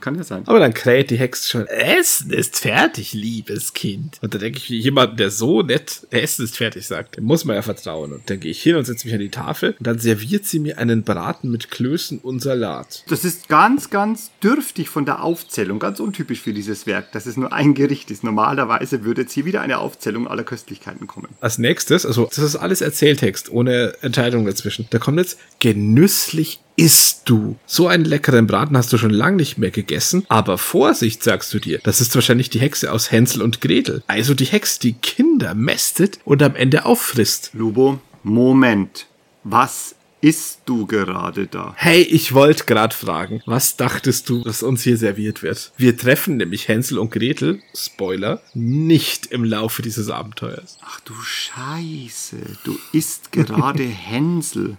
[0.00, 0.42] kann ja sein.
[0.46, 4.18] Aber dann kräht die Hexe schon, Essen ist fertig, liebes Kind.
[4.20, 7.54] Und da denke ich, jemand, der so nett Essen ist fertig sagt, dem muss man
[7.54, 8.12] ja vertrauen.
[8.12, 10.58] Und dann gehe ich hin und setze mich an die Tafel und dann serviert sie
[10.58, 13.04] mir einen Braten mit Klößen und Salat.
[13.08, 17.36] Das ist ganz, ganz dürftig von der Aufzählung, ganz untypisch für dieses Werk, dass es
[17.36, 18.24] nur ein Gericht ist.
[18.24, 21.28] Normalerweise würde jetzt hier wieder eine Aufzählung aller Köstlichkeiten kommen.
[21.40, 24.86] Als nächstes, also das ist alles Erzähltext, ohne Entscheidung dazwischen.
[24.90, 27.56] Da kommt jetzt genüsslich isst du?
[27.66, 30.24] So einen leckeren Braten hast du schon lange nicht mehr gegessen.
[30.28, 34.02] Aber Vorsicht, sagst du dir, das ist wahrscheinlich die Hexe aus Hänsel und Gretel.
[34.06, 37.50] Also die Hexe, die Kinder mästet und am Ende auffrisst.
[37.52, 39.06] Lubo, Moment.
[39.44, 41.74] Was isst du gerade da?
[41.76, 45.72] Hey, ich wollte gerade fragen, was dachtest du, was uns hier serviert wird?
[45.76, 50.78] Wir treffen nämlich Hänsel und Gretel, Spoiler, nicht im Laufe dieses Abenteuers.
[50.82, 54.76] Ach du Scheiße, du isst gerade Hänsel.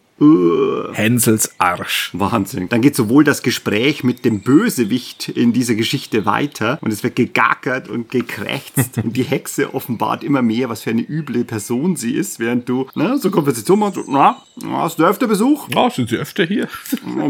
[0.93, 2.11] Hänsels Arsch.
[2.13, 2.69] Wahnsinn.
[2.69, 7.15] Dann geht sowohl das Gespräch mit dem Bösewicht in dieser Geschichte weiter und es wird
[7.15, 12.13] gegackert und gekrächzt und die Hexe offenbart immer mehr, was für eine üble Person sie
[12.13, 14.37] ist, während du ne, so Konversation machst, na,
[14.73, 15.67] hast du öfter Besuch?
[15.73, 16.67] Ja, sind sie öfter hier?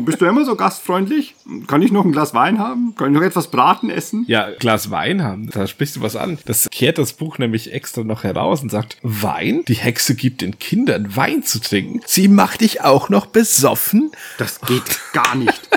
[0.02, 1.36] Bist du immer so gastfreundlich?
[1.68, 2.94] Kann ich noch ein Glas Wein haben?
[2.96, 4.26] Kann ich noch etwas Braten essen?
[4.28, 6.40] Ja, Glas Wein haben, da sprichst du was an.
[6.46, 9.64] Das kehrt das Buch nämlich extra noch heraus und sagt, Wein?
[9.68, 12.02] Die Hexe gibt den Kindern Wein zu trinken.
[12.06, 14.12] Sie macht dich auch noch besoffen?
[14.38, 15.70] Das geht gar nicht.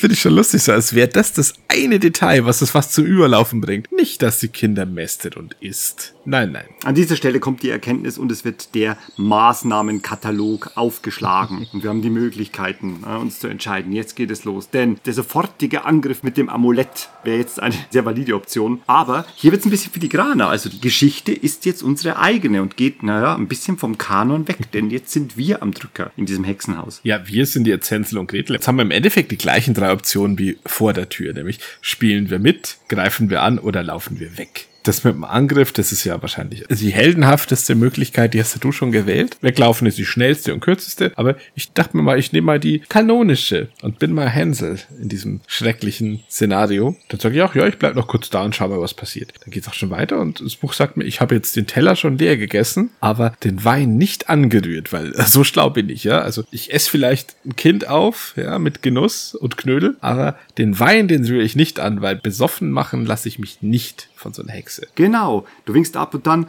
[0.00, 3.04] Finde ich schon lustig, so als wäre das das eine Detail, was das fast zum
[3.04, 3.92] Überlaufen bringt.
[3.92, 6.14] Nicht, dass die Kinder mästet und isst.
[6.24, 6.64] Nein, nein.
[6.84, 11.66] An dieser Stelle kommt die Erkenntnis und es wird der Maßnahmenkatalog aufgeschlagen.
[11.72, 13.92] Und wir haben die Möglichkeiten, äh, uns zu entscheiden.
[13.92, 14.70] Jetzt geht es los.
[14.70, 18.82] Denn der sofortige Angriff mit dem Amulett wäre jetzt eine sehr valide Option.
[18.86, 20.48] Aber hier wird es ein bisschen filigraner.
[20.48, 24.58] Also die Geschichte ist jetzt unsere eigene und geht, naja, ein bisschen vom Kanon weg.
[24.72, 27.00] Denn jetzt sind wir am Drücker in diesem Hexenhaus.
[27.02, 28.54] Ja, wir sind jetzt Hänsel und Gretel.
[28.54, 31.32] Jetzt haben wir im Endeffekt die gleichen drei Optionen wie vor der Tür.
[31.32, 34.69] Nämlich spielen wir mit, greifen wir an oder laufen wir weg.
[34.82, 38.92] Das mit dem Angriff, das ist ja wahrscheinlich die heldenhafteste Möglichkeit, die hast du schon
[38.92, 39.36] gewählt.
[39.40, 42.80] Weglaufen ist die schnellste und kürzeste, aber ich dachte mir mal, ich nehme mal die
[42.88, 46.96] kanonische und bin mal Hänsel in diesem schrecklichen Szenario.
[47.08, 49.32] Dann sage ich auch, ja, ich bleib noch kurz da und schau mal, was passiert.
[49.42, 51.96] Dann geht's auch schon weiter und das Buch sagt mir, ich habe jetzt den Teller
[51.96, 56.20] schon leer gegessen, aber den Wein nicht angerührt, weil so schlau bin ich, ja.
[56.20, 61.08] Also ich esse vielleicht ein Kind auf, ja, mit Genuss und Knödel, aber den Wein,
[61.08, 64.52] den rühre ich nicht an, weil besoffen machen lasse ich mich nicht von so einer
[64.52, 64.69] Hexe.
[64.94, 65.46] Genau.
[65.64, 66.48] Du winkst ab und dann,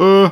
[0.00, 0.28] äh,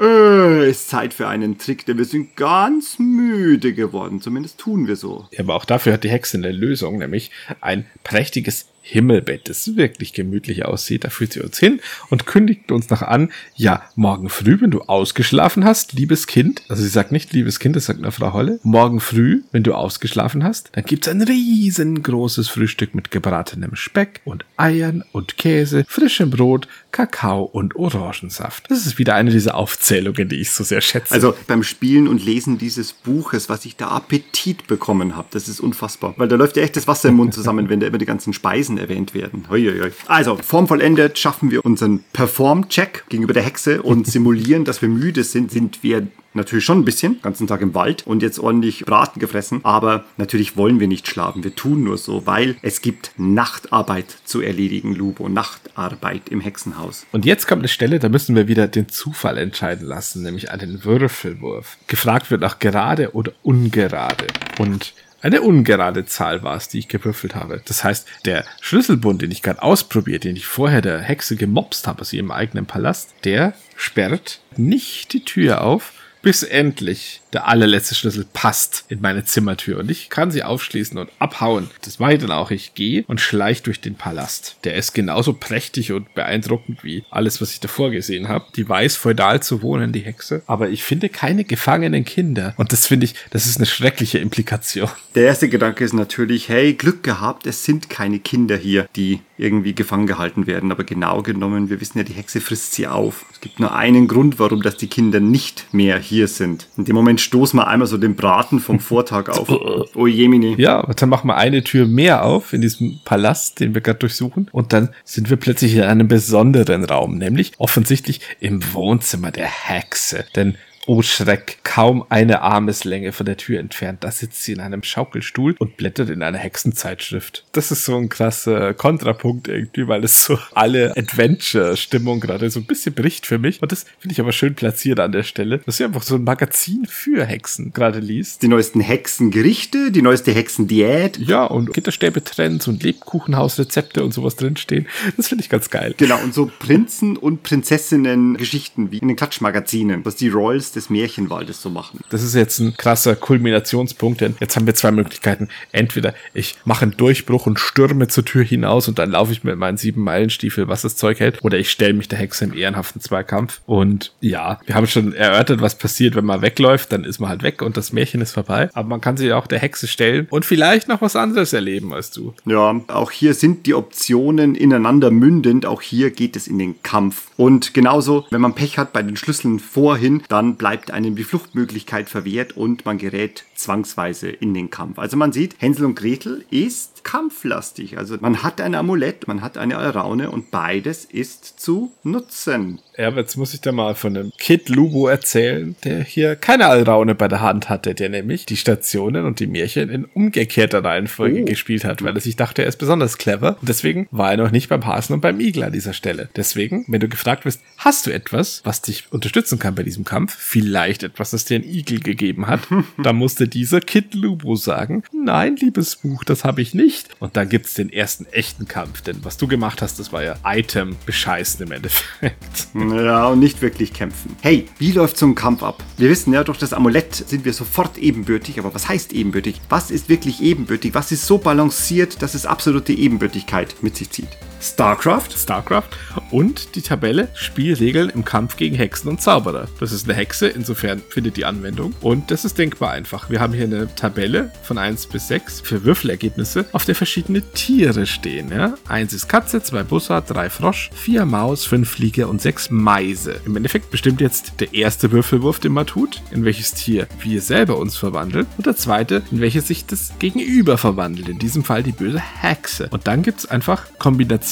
[0.00, 4.20] äh, ist Zeit für einen Trick, denn wir sind ganz müde geworden.
[4.20, 5.26] Zumindest tun wir so.
[5.32, 7.30] Ja, aber auch dafür hat die Hexe eine Lösung, nämlich
[7.60, 11.04] ein prächtiges Himmelbett, das wirklich gemütlich aussieht.
[11.04, 11.80] Da führt sie uns hin
[12.10, 16.82] und kündigt uns noch an, ja, morgen früh, wenn du ausgeschlafen hast, liebes Kind, also
[16.82, 20.44] sie sagt nicht liebes Kind, das sagt nur Frau Holle, morgen früh, wenn du ausgeschlafen
[20.44, 26.66] hast, dann gibt's ein riesengroßes Frühstück mit gebratenem Speck und Eiern und Käse, frischem Brot,
[26.90, 28.70] Kakao und Orangensaft.
[28.70, 31.14] Das ist wieder eine dieser Aufzählungen, die ich so sehr schätze.
[31.14, 35.60] Also beim Spielen und Lesen dieses Buches, was ich da Appetit bekommen habe, das ist
[35.60, 36.14] unfassbar.
[36.16, 38.32] Weil da läuft ja echt das Wasser im Mund zusammen, wenn da immer die ganzen
[38.32, 39.44] Speisen erwähnt werden.
[39.50, 39.92] Uiuiui.
[40.06, 45.50] Also, formvollendet schaffen wir unseren Perform-Check gegenüber der Hexe und simulieren, dass wir müde sind,
[45.50, 49.60] sind wir natürlich schon ein bisschen, ganzen Tag im Wald und jetzt ordentlich Braten gefressen,
[49.64, 51.44] aber natürlich wollen wir nicht schlafen.
[51.44, 57.06] Wir tun nur so, weil es gibt Nachtarbeit zu erledigen, Lubo, Nachtarbeit im Hexenhaus.
[57.12, 60.84] Und jetzt kommt eine Stelle, da müssen wir wieder den Zufall entscheiden lassen, nämlich einen
[60.84, 61.76] Würfelwurf.
[61.86, 64.26] Gefragt wird auch gerade oder ungerade.
[64.58, 67.62] Und eine ungerade Zahl war es, die ich gewürfelt habe.
[67.64, 72.00] Das heißt, der Schlüsselbund, den ich gerade ausprobiert, den ich vorher der Hexe gemobst habe,
[72.00, 75.92] also ihrem eigenen Palast, der sperrt nicht die Tür auf,
[76.22, 81.10] bis endlich der allerletzte Schlüssel passt in meine Zimmertür und ich kann sie aufschließen und
[81.18, 81.70] abhauen.
[81.82, 82.50] Das mache ich dann auch.
[82.50, 84.56] Ich gehe und schleich durch den Palast.
[84.64, 88.44] Der ist genauso prächtig und beeindruckend wie alles, was ich davor gesehen habe.
[88.56, 90.42] Die weiß feudal zu wohnen, die Hexe.
[90.46, 92.54] Aber ich finde keine gefangenen Kinder.
[92.56, 94.90] Und das finde ich, das ist eine schreckliche Implikation.
[95.14, 99.74] Der erste Gedanke ist natürlich, hey, Glück gehabt, es sind keine Kinder hier, die irgendwie
[99.74, 100.70] gefangen gehalten werden.
[100.70, 103.26] Aber genau genommen, wir wissen ja, die Hexe frisst sie auf.
[103.32, 106.68] Es gibt nur einen Grund, warum dass die Kinder nicht mehr hier sind.
[106.76, 109.48] In dem Moment stoßen wir einmal so den Braten vom Vortag auf.
[109.94, 110.54] Oh Jemini.
[110.58, 114.48] Ja, dann machen wir eine Tür mehr auf in diesem Palast, den wir gerade durchsuchen.
[114.52, 120.24] Und dann sind wir plötzlich in einem besonderen Raum, nämlich offensichtlich im Wohnzimmer der Hexe.
[120.36, 124.82] Denn Oh Schreck, kaum eine Armeslänge von der Tür entfernt, da sitzt sie in einem
[124.82, 127.44] Schaukelstuhl und blättert in einer Hexenzeitschrift.
[127.52, 132.66] Das ist so ein krasser Kontrapunkt irgendwie, weil es so alle Adventure-Stimmung gerade so ein
[132.66, 133.62] bisschen bricht für mich.
[133.62, 136.24] Und das finde ich aber schön platziert an der Stelle, dass sie einfach so ein
[136.24, 138.42] Magazin für Hexen gerade liest.
[138.42, 141.16] Die neuesten Hexengerichte, die neueste Hexendiät.
[141.18, 144.88] Ja, und Gitterstäbe-Trends und Lebkuchenhausrezepte und sowas drinstehen.
[145.16, 145.94] Das finde ich ganz geil.
[145.96, 151.62] Genau, und so Prinzen- und Prinzessinnen-Geschichten wie in den Klatschmagazinen, was die Royals Des Märchenwaldes
[151.62, 152.00] so machen.
[152.10, 155.48] Das ist jetzt ein krasser Kulminationspunkt, denn jetzt haben wir zwei Möglichkeiten.
[155.70, 159.56] Entweder ich mache einen Durchbruch und stürme zur Tür hinaus und dann laufe ich mit
[159.56, 163.00] meinen sieben Meilenstiefel, was das Zeug hält, oder ich stelle mich der Hexe im ehrenhaften
[163.00, 163.60] Zweikampf.
[163.66, 167.42] Und ja, wir haben schon erörtert, was passiert, wenn man wegläuft, dann ist man halt
[167.42, 168.70] weg und das Märchen ist vorbei.
[168.72, 172.10] Aber man kann sich auch der Hexe stellen und vielleicht noch was anderes erleben als
[172.10, 172.34] du.
[172.46, 175.66] Ja, auch hier sind die Optionen ineinander mündend.
[175.66, 177.26] Auch hier geht es in den Kampf.
[177.36, 182.08] Und genauso, wenn man Pech hat bei den Schlüsseln vorhin, dann bleibt einem die Fluchtmöglichkeit
[182.08, 184.96] verwehrt und man gerät zwangsweise in den Kampf.
[185.00, 187.98] Also man sieht, Hänsel und Gretel ist kampflastig.
[187.98, 192.80] Also man hat ein Amulett, man hat eine Alraune und beides ist zu nutzen.
[192.98, 196.66] Ja, aber jetzt muss ich da mal von einem Kid Lubo erzählen, der hier keine
[196.66, 201.42] Alraune bei der Hand hatte, der nämlich die Stationen und die Märchen in umgekehrter Reihenfolge
[201.42, 201.44] Oh.
[201.44, 203.56] gespielt hat, weil er sich dachte, er ist besonders clever.
[203.60, 206.28] Und deswegen war er noch nicht beim Hasen und beim Igel an dieser Stelle.
[206.36, 210.36] Deswegen, wenn du gefragt wirst, hast du etwas, was dich unterstützen kann bei diesem Kampf?
[210.38, 212.60] Vielleicht etwas, das dir ein Igel gegeben hat?
[213.02, 216.91] dann musste dieser Kid Lubo sagen, nein, liebes Buch, das habe ich nicht.
[217.20, 220.36] Und dann gibt's den ersten echten Kampf, denn was du gemacht hast, das war ja
[220.44, 222.68] Item bescheißen im Endeffekt.
[222.74, 224.36] Ja, und nicht wirklich kämpfen.
[224.40, 225.82] Hey, wie läuft so ein Kampf ab?
[225.96, 229.60] Wir wissen ja, durch das Amulett sind wir sofort ebenbürtig, aber was heißt ebenbürtig?
[229.68, 230.94] Was ist wirklich ebenbürtig?
[230.94, 234.28] Was ist so balanciert, dass es absolute Ebenbürtigkeit mit sich zieht?
[234.62, 235.36] StarCraft?
[235.36, 235.90] StarCraft
[236.30, 239.66] und die Tabelle Spielregeln im Kampf gegen Hexen und Zauberer.
[239.80, 243.28] Das ist eine Hexe, insofern findet die Anwendung und das ist denkbar einfach.
[243.28, 248.06] Wir haben hier eine Tabelle von 1 bis 6 für Würfelergebnisse, auf der verschiedene Tiere
[248.06, 248.50] stehen.
[248.50, 248.74] Ja?
[248.88, 253.40] 1 ist Katze, 2 Bussard, 3 Frosch, 4 Maus, 5 Flieger und 6 Meise.
[253.44, 257.78] Im Endeffekt bestimmt jetzt der erste Würfelwurf, den man tut, in welches Tier wir selber
[257.78, 261.28] uns verwandeln und der zweite, in welches sich das Gegenüber verwandelt.
[261.28, 262.88] In diesem Fall die böse Hexe.
[262.90, 264.51] Und dann gibt es einfach Kombinationen,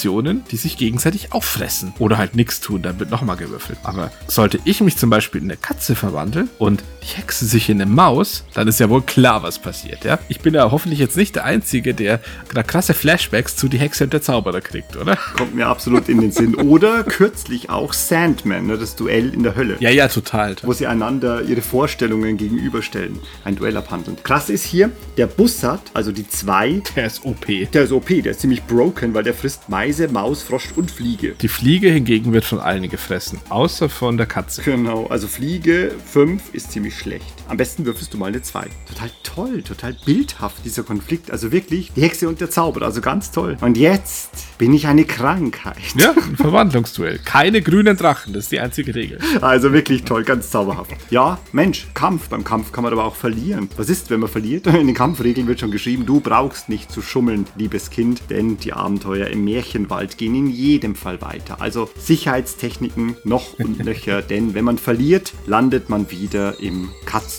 [0.51, 3.79] die sich gegenseitig auffressen oder halt nichts tun, dann wird nochmal gewürfelt.
[3.83, 7.81] Aber sollte ich mich zum Beispiel in eine Katze verwandeln und die Hexe sich in
[7.81, 10.19] eine Maus, dann ist ja wohl klar, was passiert, ja?
[10.29, 14.05] Ich bin ja hoffentlich jetzt nicht der Einzige, der gerade krasse Flashbacks zu die Hexe
[14.05, 15.17] und der Zauberer kriegt, oder?
[15.37, 16.55] Kommt mir absolut in den Sinn.
[16.55, 19.77] Oder kürzlich auch Sandman, ne, das Duell in der Hölle.
[19.81, 20.57] Ja, ja, total.
[20.63, 23.19] wo sie einander ihre Vorstellungen gegenüberstellen.
[23.45, 24.17] Ein Duell abhandeln.
[24.23, 27.47] Krass ist hier, der Bussard, also die zwei, Der ist OP.
[27.47, 31.35] der ist OP, der ist ziemlich broken, weil der frisst Meise, Maus, Frosch und Fliege.
[31.41, 34.63] Die Fliege hingegen wird von allen gefressen, außer von der Katze.
[34.63, 37.40] Genau, also Fliege 5 ist ziemlich schlecht.
[37.51, 38.69] Am besten würfelst du mal eine 2.
[38.87, 41.33] Total toll, total bildhaft dieser Konflikt.
[41.33, 43.57] Also wirklich, die Hexe und der Zauberer, also ganz toll.
[43.61, 45.77] Und jetzt bin ich eine Krankheit.
[45.97, 47.19] Ja, ein Verwandlungsduell.
[47.25, 49.19] Keine grünen Drachen, das ist die einzige Regel.
[49.41, 50.93] Also wirklich toll, ganz zauberhaft.
[51.11, 52.29] Ja, Mensch, Kampf.
[52.29, 53.69] Beim Kampf kann man aber auch verlieren.
[53.77, 54.69] Was ist, wenn man verliert?
[54.69, 58.75] In den Kampfregeln wird schon geschrieben, du brauchst nicht zu schummeln, liebes Kind, denn die
[58.75, 61.61] Abenteuer im Märchenwald gehen in jedem Fall weiter.
[61.61, 66.91] Also Sicherheitstechniken noch und nöcher, denn wenn man verliert, landet man wieder im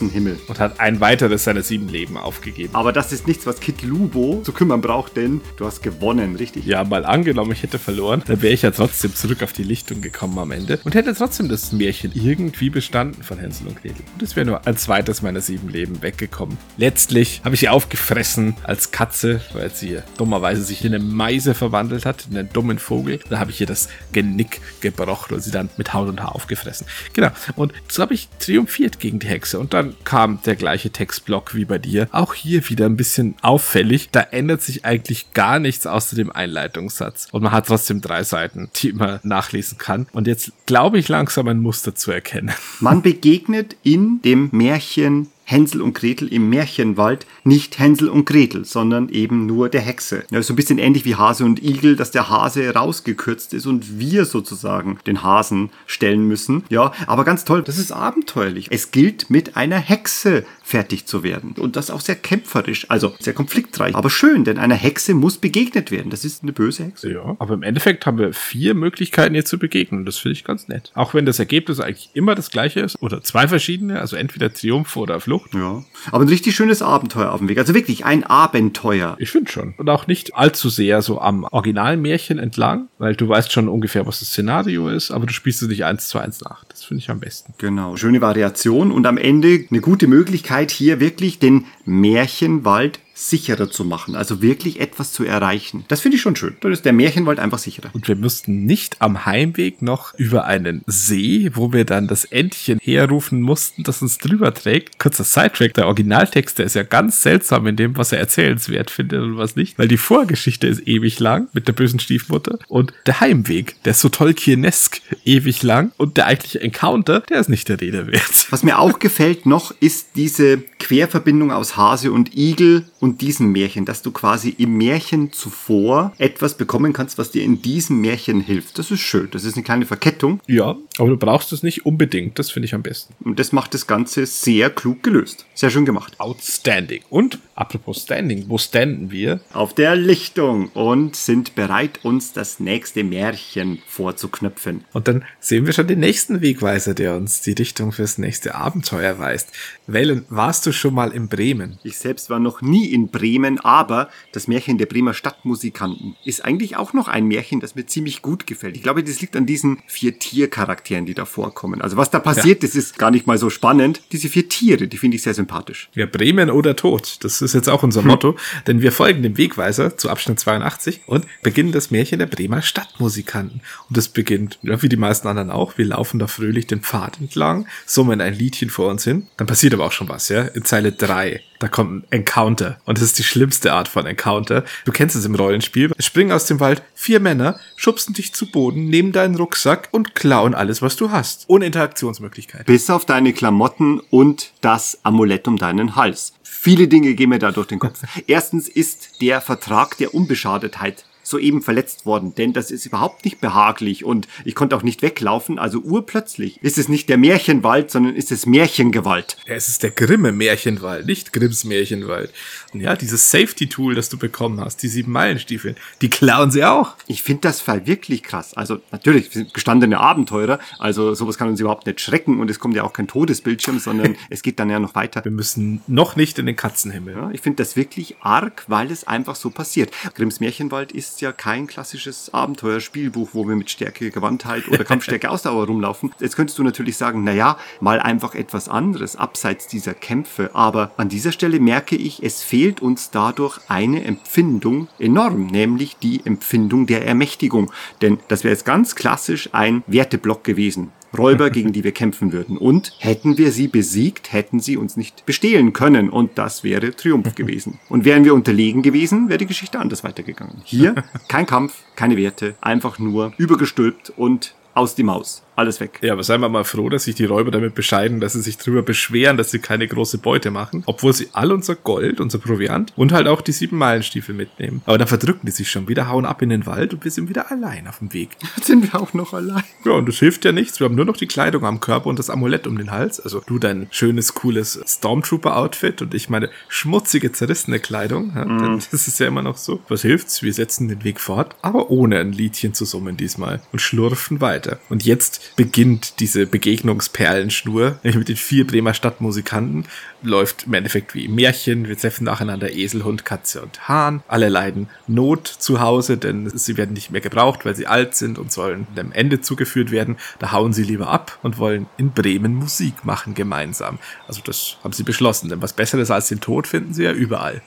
[0.02, 0.40] Katzenhimmel.
[0.48, 2.74] Und hat ein weiteres seiner sieben Leben aufgegeben.
[2.74, 6.66] Aber das ist nichts, was Kid Lubo zu kümmern braucht, denn du hast gewonnen, richtig?
[6.66, 10.02] Ja, mal angenommen, ich hätte verloren, dann wäre ich ja trotzdem zurück auf die Lichtung
[10.02, 14.04] gekommen am Ende und hätte trotzdem das Märchen irgendwie bestanden von Hänsel und Gretel.
[14.14, 16.58] Und es wäre nur ein zweites meiner sieben Leben weggekommen.
[16.78, 22.06] Letztlich habe ich sie aufgefressen als Katze, weil sie dummerweise sich in eine Meise verwandelt
[22.06, 23.20] hat, in einen dummen Vogel.
[23.30, 26.88] Da habe ich ihr das Genick gebrochen und sie dann mit Haut und Haar aufgefressen.
[27.14, 27.30] Genau.
[27.56, 29.60] Und so habe ich triumphiert gegen die Hexe.
[29.60, 32.08] Und dann kam der gleiche Textblock wie bei dir.
[32.12, 34.10] Auch hier wieder ein bisschen auffällig.
[34.12, 37.28] Da ändert sich eigentlich gar nichts außer dem Einleitungssatz.
[37.32, 40.08] Und man hat trotzdem drei Seiten, die man nachlesen kann.
[40.12, 42.52] Und jetzt glaube ich langsam ein Muster zu erkennen.
[42.80, 49.10] Man begegnet in dem Märchen Hänsel und Gretel im Märchenwald nicht Hänsel und Gretel, sondern
[49.10, 50.24] eben nur der Hexe.
[50.32, 54.00] Ja, so ein bisschen ähnlich wie Hase und Igel, dass der Hase rausgekürzt ist und
[54.00, 56.64] wir sozusagen den Hasen stellen müssen.
[56.70, 58.68] Ja, aber ganz toll, das ist abenteuerlich.
[58.72, 61.54] Es gilt mit einer Hexe fertig zu werden.
[61.58, 63.96] Und das auch sehr kämpferisch, also sehr konfliktreich.
[63.96, 66.10] Aber schön, denn einer Hexe muss begegnet werden.
[66.10, 67.12] Das ist eine böse Hexe.
[67.12, 67.36] Ja.
[67.40, 70.06] Aber im Endeffekt haben wir vier Möglichkeiten, ihr zu begegnen.
[70.06, 70.92] Das finde ich ganz nett.
[70.94, 74.96] Auch wenn das Ergebnis eigentlich immer das gleiche ist oder zwei verschiedene, also entweder Triumph
[74.96, 75.54] oder Flucht.
[75.54, 77.58] Ja, aber ein richtig schönes Abenteuer auf dem Weg.
[77.58, 79.16] Also wirklich ein Abenteuer.
[79.20, 79.74] Ich finde schon.
[79.78, 84.20] Und auch nicht allzu sehr so am Originalmärchen entlang, weil du weißt schon ungefähr, was
[84.20, 86.64] das Szenario ist, aber du spielst es nicht eins zu eins nach.
[86.92, 87.54] Finde ich am besten.
[87.58, 93.86] Genau, schöne Variation und am Ende eine gute Möglichkeit hier wirklich den Märchenwald sicherer zu
[93.86, 94.16] machen.
[94.16, 95.86] Also wirklich etwas zu erreichen.
[95.88, 96.56] Das finde ich schon schön.
[96.62, 97.90] Dann ist der Märchenwald einfach sicherer.
[97.94, 102.80] Und wir müssten nicht am Heimweg noch über einen See, wo wir dann das Entchen
[102.80, 105.00] herrufen mussten, das uns drüber trägt.
[105.00, 109.22] Kurzer Sidetrack, der Originaltext, der ist ja ganz seltsam in dem, was er erzählenswert findet
[109.22, 113.20] und was nicht, weil die Vorgeschichte ist ewig lang mit der bösen Stiefmutter und der
[113.20, 117.82] Heimweg, der ist so Tolkienesk ewig lang und der eigentliche Encounter, der ist nicht der
[117.82, 118.48] Rede wert.
[118.50, 123.86] Was mir auch gefällt noch, ist diese Querverbindung aus Hase und Igel und diesem Märchen,
[123.86, 128.78] dass du quasi im Märchen zuvor etwas bekommen kannst, was dir in diesem Märchen hilft.
[128.78, 129.30] Das ist schön.
[129.32, 130.40] Das ist eine kleine Verkettung.
[130.48, 132.38] Ja, aber du brauchst es nicht unbedingt.
[132.40, 133.14] Das finde ich am besten.
[133.24, 135.46] Und das macht das Ganze sehr klug gelöst.
[135.54, 136.20] Sehr schön gemacht.
[136.20, 137.02] Outstanding.
[137.10, 139.40] Und apropos Standing, wo standen wir?
[139.54, 144.84] Auf der Lichtung und sind bereit, uns das nächste Märchen vorzuknöpfen.
[144.94, 149.20] Und dann sehen wir schon den nächsten Wegweiser, der uns die Richtung fürs nächste Abenteuer
[149.20, 149.50] weist.
[149.94, 151.80] Wellen, warst du schon mal in Bremen?
[151.84, 156.78] Ich selbst war noch nie in Bremen, aber das Märchen der Bremer Stadtmusikanten ist eigentlich
[156.78, 158.76] auch noch ein Märchen, das mir ziemlich gut gefällt.
[158.76, 161.82] Ich glaube, das liegt an diesen vier Tiercharakteren, die da vorkommen.
[161.82, 162.68] Also was da passiert, ja.
[162.68, 164.02] das ist gar nicht mal so spannend.
[164.12, 165.90] Diese vier Tiere, die finde ich sehr sympathisch.
[165.94, 167.18] Ja, Bremen oder Tod.
[167.24, 168.08] Das ist jetzt auch unser hm.
[168.08, 168.36] Motto,
[168.68, 173.62] denn wir folgen dem Wegweiser zu Abschnitt 82 und beginnen das Märchen der Bremer Stadtmusikanten.
[173.90, 177.20] Und es beginnt, ja, wie die meisten anderen auch, wir laufen da fröhlich den Pfad
[177.20, 179.28] entlang, summen ein Liedchen vor uns hin.
[179.38, 180.42] Dann passiert aber auch schon was, ja.
[180.42, 182.80] In Zeile drei da kommt ein Encounter.
[182.86, 184.64] Und das ist die schlimmste Art von Encounter.
[184.84, 185.92] Du kennst es im Rollenspiel.
[185.96, 190.16] Es springen aus dem Wald vier Männer, schubsen dich zu Boden, nehmen deinen Rucksack und
[190.16, 191.46] klauen alles, was du hast.
[191.48, 192.66] Ohne Interaktionsmöglichkeit.
[192.66, 196.34] Bis auf deine Klamotten und das Amulett um deinen Hals.
[196.42, 198.02] Viele Dinge gehen mir da durch den Kopf.
[198.26, 204.06] Erstens ist der Vertrag der Unbeschadetheit soeben verletzt worden, denn das ist überhaupt nicht behaglich
[204.06, 208.32] und ich konnte auch nicht weglaufen, also urplötzlich ist es nicht der Märchenwald, sondern ist
[208.32, 209.38] es Märchengewalt.
[209.48, 212.32] Ja, es ist der grimme Märchenwald, nicht Grimms Märchenwald.
[212.74, 216.96] Und ja, dieses Safety-Tool, das du bekommen hast, die sieben Meilenstiefel, die klauen sie auch.
[217.08, 218.54] Ich finde das Fall wirklich krass.
[218.54, 222.60] Also natürlich, wir sind gestandene Abenteurer, also sowas kann uns überhaupt nicht schrecken und es
[222.60, 225.24] kommt ja auch kein Todesbildschirm, sondern es geht dann ja noch weiter.
[225.24, 227.16] Wir müssen noch nicht in den Katzenhimmel.
[227.16, 229.92] Ja, ich finde das wirklich arg, weil es einfach so passiert.
[230.16, 235.68] Grimms Märchenwald ist ja kein klassisches Abenteuerspielbuch, wo wir mit Stärke, Gewandtheit oder Kampfstärke, Ausdauer
[235.68, 236.14] rumlaufen.
[236.20, 240.52] Jetzt könntest du natürlich sagen, naja, mal einfach etwas anderes abseits dieser Kämpfe.
[240.54, 246.26] Aber an dieser Stelle merke ich, es fehlt uns dadurch eine Empfindung enorm, nämlich die
[246.26, 247.72] Empfindung der Ermächtigung.
[248.02, 250.92] Denn das wäre jetzt ganz klassisch ein Werteblock gewesen.
[251.18, 252.58] Räuber, gegen die wir kämpfen würden.
[252.58, 256.10] Und hätten wir sie besiegt, hätten sie uns nicht bestehlen können.
[256.10, 257.80] Und das wäre Triumph gewesen.
[257.90, 260.62] Und wären wir unterlegen gewesen, wäre die Geschichte anders weitergegangen.
[260.64, 260.96] Hier
[261.28, 266.00] kein Kampf, keine Werte, einfach nur übergestülpt und aus die Maus alles weg.
[266.02, 268.58] Ja, aber seien wir mal froh, dass sich die Räuber damit bescheiden, dass sie sich
[268.58, 272.94] drüber beschweren, dass sie keine große Beute machen, obwohl sie all unser Gold, unser Proviant
[272.96, 274.82] und halt auch die sieben Meilenstiefel mitnehmen.
[274.86, 277.30] Aber dann verdrücken die sich schon wieder, hauen ab in den Wald und wir sind
[277.30, 278.30] wieder allein auf dem Weg.
[278.56, 279.64] Jetzt sind wir auch noch allein.
[279.86, 280.80] Ja, und das hilft ja nichts.
[280.80, 283.20] Wir haben nur noch die Kleidung am Körper und das Amulett um den Hals.
[283.20, 288.32] Also du dein schönes, cooles Stormtrooper-Outfit und ich meine schmutzige, zerrissene Kleidung.
[288.36, 288.82] Ja, mm.
[288.92, 289.82] Das ist ja immer noch so.
[289.90, 290.44] Was hilft's?
[290.44, 294.80] Wir setzen den Weg fort, aber ohne ein Liedchen zu summen diesmal und schlurfen weiter.
[294.90, 299.86] Und jetzt beginnt diese Begegnungsperlenschnur mit den vier Bremer Stadtmusikanten.
[300.24, 301.88] Läuft im Endeffekt wie Märchen.
[301.88, 304.24] Wir treffen nacheinander Esel, Hund, Katze und Hahn.
[304.28, 308.38] Alle leiden Not zu Hause, denn sie werden nicht mehr gebraucht, weil sie alt sind
[308.38, 310.18] und sollen dem Ende zugeführt werden.
[310.40, 314.00] Da hauen sie lieber ab und wollen in Bremen Musik machen gemeinsam.
[314.28, 317.62] Also das haben sie beschlossen, denn was Besseres als den Tod finden sie ja überall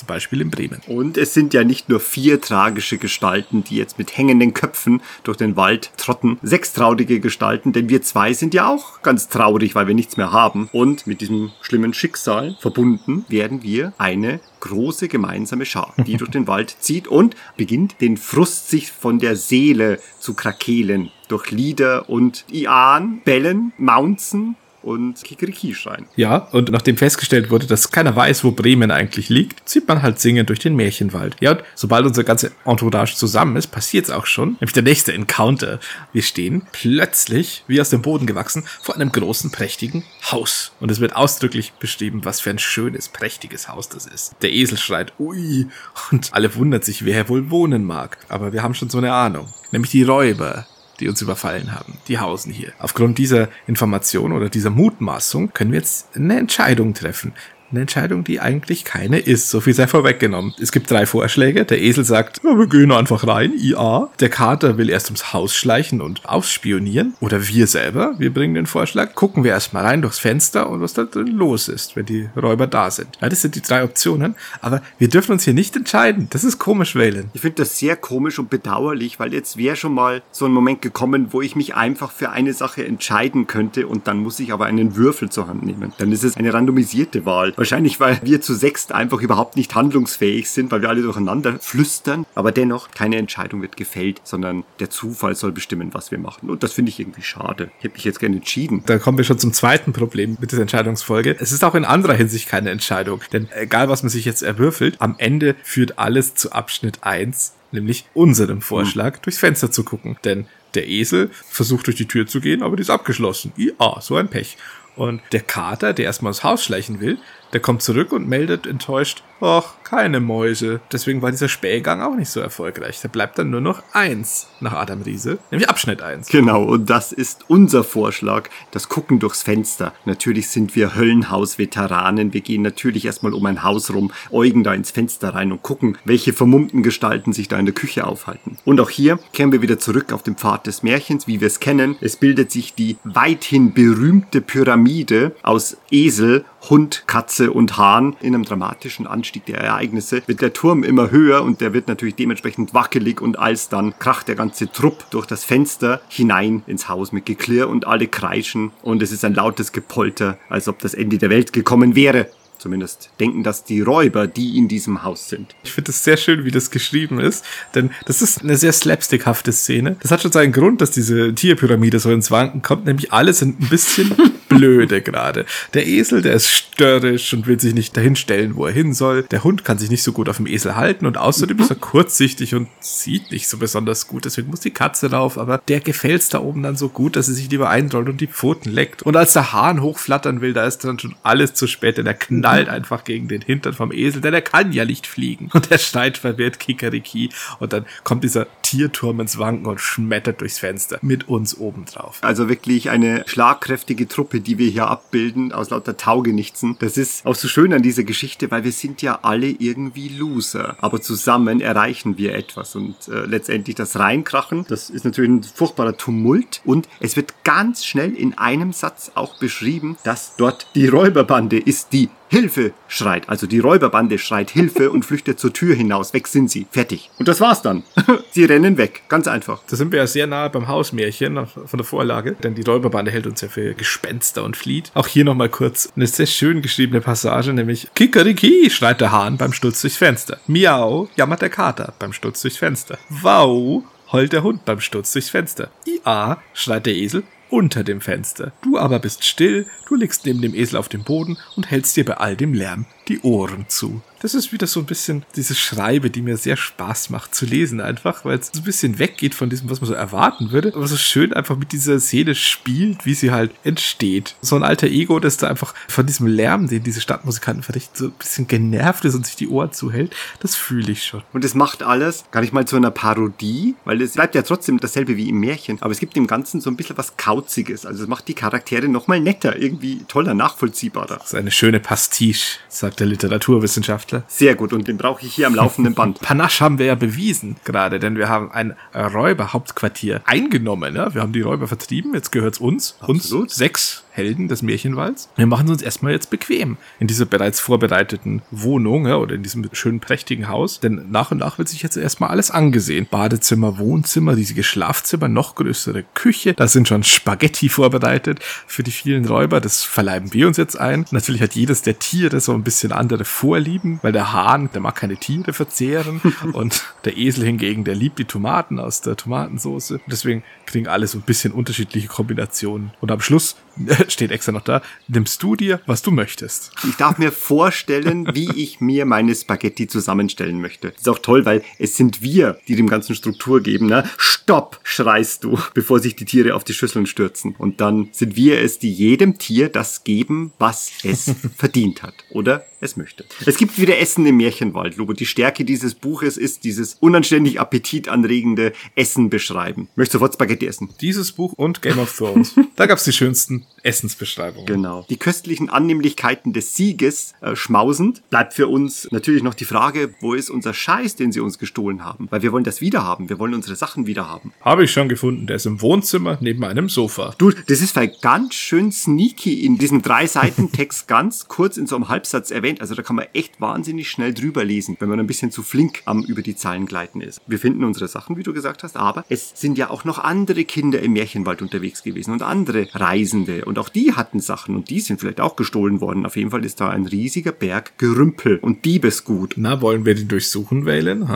[0.00, 0.80] zum Beispiel in Bremen.
[0.86, 5.36] Und es sind ja nicht nur vier tragische Gestalten, die jetzt mit hängenden Köpfen durch
[5.36, 6.38] den Wald trotten.
[6.42, 10.32] Sechs traurige Gestalten, denn wir zwei sind ja auch ganz traurig, weil wir nichts mehr
[10.32, 10.68] haben.
[10.72, 16.46] Und mit diesem schlimmen Schicksal verbunden werden wir eine große gemeinsame Schar, die durch den
[16.46, 22.44] Wald zieht und beginnt den Frust sich von der Seele zu krakehlen durch Lieder und
[22.50, 26.06] Ian, Bellen, Mounzen und Kikeriki schreien.
[26.16, 30.20] Ja, und nachdem festgestellt wurde, dass keiner weiß, wo Bremen eigentlich liegt, zieht man halt
[30.20, 31.36] singend durch den Märchenwald.
[31.40, 34.56] Ja, und sobald unser ganze Entourage zusammen ist, passiert es auch schon.
[34.60, 35.80] Nämlich der nächste Encounter.
[36.12, 40.72] Wir stehen plötzlich, wie aus dem Boden gewachsen, vor einem großen, prächtigen Haus.
[40.80, 44.34] Und es wird ausdrücklich beschrieben, was für ein schönes, prächtiges Haus das ist.
[44.42, 45.66] Der Esel schreit, ui,
[46.10, 48.18] und alle wundern sich, wer wohl wohnen mag.
[48.28, 49.48] Aber wir haben schon so eine Ahnung.
[49.72, 50.66] Nämlich die Räuber,
[51.00, 51.94] die uns überfallen haben.
[52.08, 52.72] Die hausen hier.
[52.78, 57.32] Aufgrund dieser Information oder dieser Mutmaßung können wir jetzt eine Entscheidung treffen.
[57.70, 59.50] Eine Entscheidung, die eigentlich keine ist.
[59.50, 60.54] So viel sei vorweggenommen.
[60.60, 61.64] Es gibt drei Vorschläge.
[61.64, 64.10] Der Esel sagt, ja, wir gehen einfach rein, IA.
[64.20, 67.14] Der Kater will erst ums Haus schleichen und ausspionieren.
[67.20, 70.94] Oder wir selber, wir bringen den Vorschlag, gucken wir erstmal rein durchs Fenster und was
[70.94, 73.18] da drin los ist, wenn die Räuber da sind.
[73.20, 74.34] Ja, das sind die drei Optionen.
[74.60, 76.28] Aber wir dürfen uns hier nicht entscheiden.
[76.30, 77.30] Das ist komisch, Wählen.
[77.34, 80.82] Ich finde das sehr komisch und bedauerlich, weil jetzt wäre schon mal so ein Moment
[80.82, 84.66] gekommen, wo ich mich einfach für eine Sache entscheiden könnte und dann muss ich aber
[84.66, 85.92] einen Würfel zur Hand nehmen.
[85.98, 87.52] Dann ist es eine randomisierte Wahl.
[87.60, 92.24] Wahrscheinlich, weil wir zu sechst einfach überhaupt nicht handlungsfähig sind, weil wir alle durcheinander flüstern.
[92.34, 96.48] Aber dennoch, keine Entscheidung wird gefällt, sondern der Zufall soll bestimmen, was wir machen.
[96.48, 97.70] Und das finde ich irgendwie schade.
[97.76, 98.82] Ich hätte mich jetzt gerne entschieden.
[98.86, 101.36] Da kommen wir schon zum zweiten Problem mit dieser Entscheidungsfolge.
[101.38, 103.20] Es ist auch in anderer Hinsicht keine Entscheidung.
[103.30, 108.06] Denn egal, was man sich jetzt erwürfelt, am Ende führt alles zu Abschnitt 1, nämlich
[108.14, 110.16] unserem Vorschlag, durchs Fenster zu gucken.
[110.24, 113.52] Denn der Esel versucht durch die Tür zu gehen, aber die ist abgeschlossen.
[113.58, 114.56] Ja, so ein Pech.
[114.96, 117.18] Und der Kater, der erstmal ins Haus schleichen will,
[117.52, 120.80] der kommt zurück und meldet enttäuscht, ach, keine Mäuse.
[120.92, 123.00] Deswegen war dieser Spähgang auch nicht so erfolgreich.
[123.02, 126.28] Da bleibt dann nur noch eins nach Adam Riese, nämlich Abschnitt eins.
[126.28, 129.92] Genau, und das ist unser Vorschlag, das Gucken durchs Fenster.
[130.04, 132.32] Natürlich sind wir Höllenhaus-Veteranen.
[132.32, 135.98] Wir gehen natürlich erstmal um ein Haus rum, äugen da ins Fenster rein und gucken,
[136.04, 138.58] welche vermummten Gestalten sich da in der Küche aufhalten.
[138.64, 141.60] Und auch hier kehren wir wieder zurück auf den Pfad des Märchens, wie wir es
[141.60, 141.96] kennen.
[142.00, 148.16] Es bildet sich die weithin berühmte Pyramide aus Esel, Hund, Katze und Hahn.
[148.20, 152.16] In einem dramatischen Anstieg der Ereignisse wird der Turm immer höher und der wird natürlich
[152.16, 157.26] dementsprechend wackelig und alsdann kracht der ganze Trupp durch das Fenster hinein ins Haus mit
[157.26, 161.30] Geklirr und alle kreischen und es ist ein lautes Gepolter, als ob das Ende der
[161.30, 162.28] Welt gekommen wäre.
[162.60, 165.54] Zumindest denken das die Räuber, die in diesem Haus sind.
[165.64, 167.42] Ich finde es sehr schön, wie das geschrieben ist,
[167.74, 169.96] denn das ist eine sehr slapstickhafte Szene.
[170.02, 173.62] Das hat schon seinen Grund, dass diese Tierpyramide so ins Wanken kommt, nämlich alle sind
[173.62, 174.14] ein bisschen
[174.50, 175.46] blöde gerade.
[175.72, 179.22] Der Esel, der ist störrisch und will sich nicht dahin stellen, wo er hin soll.
[179.22, 181.76] Der Hund kann sich nicht so gut auf dem Esel halten und außerdem ist er
[181.76, 184.26] kurzsichtig und sieht nicht so besonders gut.
[184.26, 187.34] Deswegen muss die Katze rauf, aber der gefällt's da oben dann so gut, dass sie
[187.34, 189.02] sich lieber einrollt und die Pfoten leckt.
[189.02, 192.14] Und als der Hahn hochflattern will, da ist dann schon alles zu spät, denn er
[192.14, 195.50] knallt einfach gegen den Hintern vom Esel, denn er kann ja nicht fliegen.
[195.52, 200.60] Und er schreit verwirrt Kikeriki und dann kommt dieser Tierturm ins Wanken und schmettert durchs
[200.60, 202.18] Fenster mit uns obendrauf.
[202.20, 206.76] Also wirklich eine schlagkräftige Truppe, die wir hier abbilden, aus lauter Taugenichtsen.
[206.78, 210.76] Das ist auch so schön an dieser Geschichte, weil wir sind ja alle irgendwie Loser.
[210.80, 215.96] Aber zusammen erreichen wir etwas und äh, letztendlich das Reinkrachen, das ist natürlich ein furchtbarer
[215.96, 221.58] Tumult und es wird ganz schnell in einem Satz auch beschrieben, dass dort die Räuberbande
[221.58, 223.28] ist, die Hilfe schreit.
[223.28, 226.14] Also die Räuberbande schreit Hilfe und flüchtet zur Tür hinaus.
[226.14, 226.64] Weg sind sie.
[226.70, 227.10] Fertig.
[227.18, 227.82] Und das war's dann.
[228.30, 229.02] sie rennen weg.
[229.08, 229.62] Ganz einfach.
[229.68, 233.26] Da sind wir ja sehr nahe beim Hausmärchen von der Vorlage, denn die Räuberbande hält
[233.26, 234.90] uns ja für Gespenster und flieht.
[234.94, 239.52] Auch hier nochmal kurz eine sehr schön geschriebene Passage, nämlich Kikeriki, schreit der Hahn beim
[239.52, 240.38] Sturz durchs Fenster.
[240.46, 242.98] Miau, jammert der Kater beim Sturz durchs Fenster.
[243.08, 243.82] Wow,
[244.12, 245.70] heult der Hund beim Sturz durchs Fenster.
[245.86, 248.52] Ia, schreit der Esel unter dem Fenster.
[248.62, 252.04] Du aber bist still, du liegst neben dem Esel auf dem Boden und hältst dir
[252.04, 254.00] bei all dem Lärm die Ohren zu.
[254.20, 257.80] Das ist wieder so ein bisschen diese Schreibe, die mir sehr Spaß macht zu lesen
[257.80, 260.86] einfach, weil es so ein bisschen weggeht von diesem, was man so erwarten würde, aber
[260.86, 264.36] so schön einfach mit dieser Szene spielt, wie sie halt entsteht.
[264.42, 268.04] So ein alter Ego, das da einfach von diesem Lärm, den diese Stadtmusikanten verrichten, so
[268.06, 271.22] ein bisschen genervt ist und sich die Ohren zuhält, das fühle ich schon.
[271.32, 274.80] Und es macht alles gar nicht mal zu einer Parodie, weil es bleibt ja trotzdem
[274.80, 277.86] dasselbe wie im Märchen, aber es gibt dem Ganzen so ein bisschen was Kauziges.
[277.86, 281.16] Also es macht die Charaktere nochmal netter, irgendwie toller, nachvollziehbarer.
[281.16, 284.22] Das ist eine schöne Pastiche, sagt der Literaturwissenschaftler.
[284.28, 286.20] Sehr gut, und den brauche ich hier am laufenden Band.
[286.22, 290.94] Panache haben wir ja bewiesen gerade, denn wir haben ein Räuberhauptquartier eingenommen.
[290.94, 291.14] Ja?
[291.14, 292.96] Wir haben die Räuber vertrieben, jetzt gehört's uns.
[293.00, 293.44] Absolut.
[293.44, 295.28] Uns sechs Helden des Märchenwalds.
[295.36, 299.42] Wir machen es uns erstmal jetzt bequem in dieser bereits vorbereiteten Wohnung ja, oder in
[299.42, 300.80] diesem schönen prächtigen Haus.
[300.80, 303.06] Denn nach und nach wird sich jetzt erstmal alles angesehen.
[303.10, 306.54] Badezimmer, Wohnzimmer, riesige Schlafzimmer, noch größere Küche.
[306.54, 309.60] Da sind schon Spaghetti vorbereitet für die vielen Räuber.
[309.60, 311.06] Das verleiben wir uns jetzt ein.
[311.10, 314.96] Natürlich hat jedes der Tiere so ein bisschen andere Vorlieben, weil der Hahn, der mag
[314.96, 316.20] keine Tiere verzehren
[316.52, 319.94] und der Esel hingegen, der liebt die Tomaten aus der Tomatensauce.
[320.06, 322.92] Deswegen kriegen alle so ein bisschen unterschiedliche Kombinationen.
[323.00, 323.56] Und am Schluss
[324.08, 326.72] steht extra noch da, nimmst du dir, was du möchtest.
[326.88, 330.90] Ich darf mir vorstellen, wie ich mir meine Spaghetti zusammenstellen möchte.
[330.90, 333.86] Das ist auch toll, weil es sind wir, die dem ganzen Struktur geben.
[333.86, 334.08] Ne?
[334.16, 337.54] Stopp, schreist du, bevor sich die Tiere auf die Schüsseln stürzen.
[337.58, 342.64] Und dann sind wir es, die jedem Tier das geben, was es verdient hat oder
[342.80, 343.24] es möchte.
[343.46, 345.12] Es gibt wieder Essen im Märchenwald, Lobo.
[345.12, 349.88] Die Stärke dieses Buches ist dieses unanständig appetitanregende Essen beschreiben.
[349.92, 350.88] Ich möchte sofort Spaghetti essen.
[351.00, 352.54] Dieses Buch und Game of Thrones.
[352.76, 354.66] da gab's die schönsten Essensbeschreibungen.
[354.66, 355.06] Genau.
[355.08, 360.34] Die köstlichen Annehmlichkeiten des Sieges äh, schmausend bleibt für uns natürlich noch die Frage, wo
[360.34, 362.28] ist unser Scheiß, den sie uns gestohlen haben?
[362.30, 363.28] Weil wir wollen das wiederhaben.
[363.28, 364.52] Wir wollen unsere Sachen wiederhaben.
[364.60, 365.46] Habe ich schon gefunden.
[365.46, 367.34] Der ist im Wohnzimmer neben einem Sofa.
[367.38, 371.86] Du, das ist vielleicht ganz schön sneaky in diesem drei Seiten Text ganz kurz in
[371.86, 372.80] so einem Halbsatz erwähnt.
[372.80, 376.02] Also da kann man echt wahnsinnig schnell drüber lesen, wenn man ein bisschen zu flink
[376.04, 377.40] am über die Zeilen gleiten ist.
[377.46, 380.64] Wir finden unsere Sachen, wie du gesagt hast, aber es sind ja auch noch andere
[380.64, 385.00] Kinder im Märchenwald unterwegs gewesen und andere Reisende und auch die hatten Sachen und die
[385.00, 386.26] sind vielleicht auch gestohlen worden.
[386.26, 389.54] Auf jeden Fall ist da ein riesiger Berg Gerümpel und Diebesgut.
[389.56, 391.28] Na, wollen wir den durchsuchen, Wählen?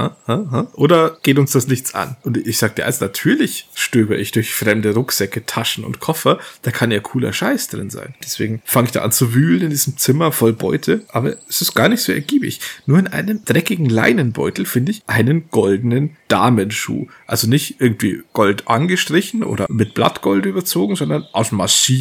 [0.74, 2.16] Oder geht uns das nichts an?
[2.22, 6.38] Und ich sagte, also natürlich stöber ich durch fremde Rucksäcke, Taschen und Koffer.
[6.62, 8.14] Da kann ja cooler Scheiß drin sein.
[8.22, 11.04] Deswegen fange ich da an zu wühlen in diesem Zimmer voll Beute.
[11.08, 12.60] Aber es ist gar nicht so ergiebig.
[12.86, 17.06] Nur in einem dreckigen Leinenbeutel finde ich einen goldenen Damenschuh.
[17.26, 21.52] Also nicht irgendwie Gold angestrichen oder mit Blattgold überzogen, sondern aus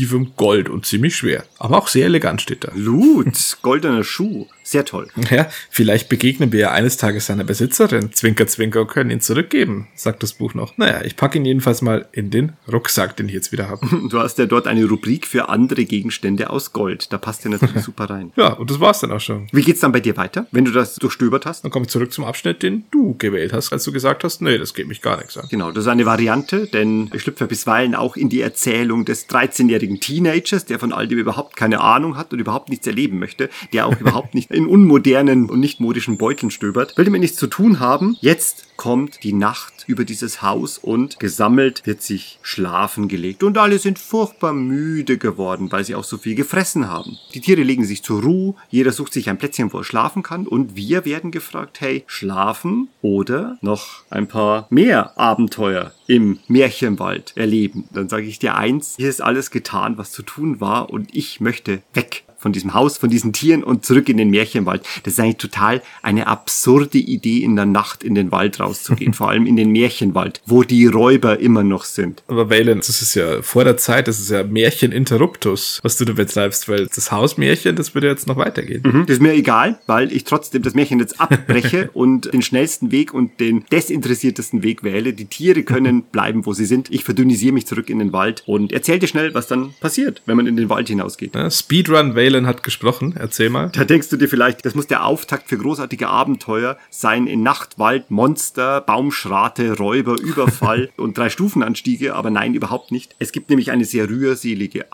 [0.04, 1.46] massivem Gold und ziemlich schwer.
[1.60, 2.72] Aber auch sehr elegant steht da.
[2.76, 4.48] Lut, goldener Schuh.
[4.64, 5.08] Sehr toll.
[5.30, 8.14] Ja, vielleicht begegnen wir ja eines Tages seiner Besitzerin.
[8.14, 10.78] Zwinker, zwinker, können ihn zurückgeben, sagt das Buch noch.
[10.78, 13.88] Naja, ich packe ihn jedenfalls mal in den Rucksack, den ich jetzt wieder habe.
[14.14, 17.12] Du hast ja dort eine Rubrik für andere Gegenstände aus Gold.
[17.12, 18.32] Da passt ja natürlich super rein.
[18.36, 19.48] Ja, und das war's dann auch schon.
[19.52, 21.64] Wie geht's dann bei dir weiter, wenn du das durchstöbert hast?
[21.64, 24.58] Dann komme ich zurück zum Abschnitt, den du gewählt hast, als du gesagt hast, nee,
[24.58, 25.48] das geht mich gar nichts an.
[25.50, 30.00] Genau, das ist eine Variante, denn ich schlüpfe bisweilen auch in die Erzählung des 13-jährigen
[30.00, 33.88] Teenagers, der von all dem überhaupt keine Ahnung hat und überhaupt nichts erleben möchte, der
[33.88, 36.98] auch überhaupt nicht in unmodernen und nicht modischen Beuteln stöbert.
[36.98, 38.18] Will damit nichts zu tun haben.
[38.22, 43.44] Jetzt kommt die Nacht über dieses Haus und gesammelt wird sich schlafen gelegt.
[43.44, 47.18] Und alle sind furchtbar müde geworden, weil sie auch so viel gefressen haben.
[47.34, 50.48] Die Tiere legen sich zur Ruhe, jeder sucht sich ein Plätzchen, wo er schlafen kann
[50.48, 57.86] und wir werden gefragt, hey, schlafen oder noch ein paar mehr Abenteuer im Märchenwald erleben.
[57.94, 61.40] Dann sage ich dir eins, hier ist alles getan, was zu tun war und ich
[61.40, 64.84] möchte weg von diesem Haus, von diesen Tieren und zurück in den Märchenwald.
[65.04, 69.30] Das ist eigentlich total eine absurde Idee, in der Nacht in den Wald rauszugehen, vor
[69.30, 72.22] allem in den Märchenwald, wo die Räuber immer noch sind.
[72.28, 76.12] Aber Valen, das ist ja vor der Zeit, das ist ja Märcheninterruptus, was du da
[76.12, 78.84] betreibst, weil das Hausmärchen, das würde jetzt noch weitergehen.
[78.84, 82.92] Mhm, das ist mir egal, weil ich trotzdem das Märchen jetzt abbreche und den schnellsten
[82.92, 85.14] Weg und den desinteressiertesten Weg wähle.
[85.14, 86.92] Die Tiere können bleiben, wo sie sind.
[86.92, 90.36] Ich verdünnisiere mich zurück in den Wald und erzähl dir schnell, was dann passiert, wenn
[90.36, 91.36] man in den Wald hinausgeht.
[91.36, 93.70] Ja, Speedrun Valen hat gesprochen, erzähl mal.
[93.70, 97.78] Da denkst du dir vielleicht, das muss der Auftakt für großartige Abenteuer sein in Nacht,
[97.78, 103.16] Wald, Monster, Baumschrate, Räuber, Überfall und drei Stufenanstiege, aber nein, überhaupt nicht.
[103.20, 104.92] Es gibt nämlich eine sehr rührselige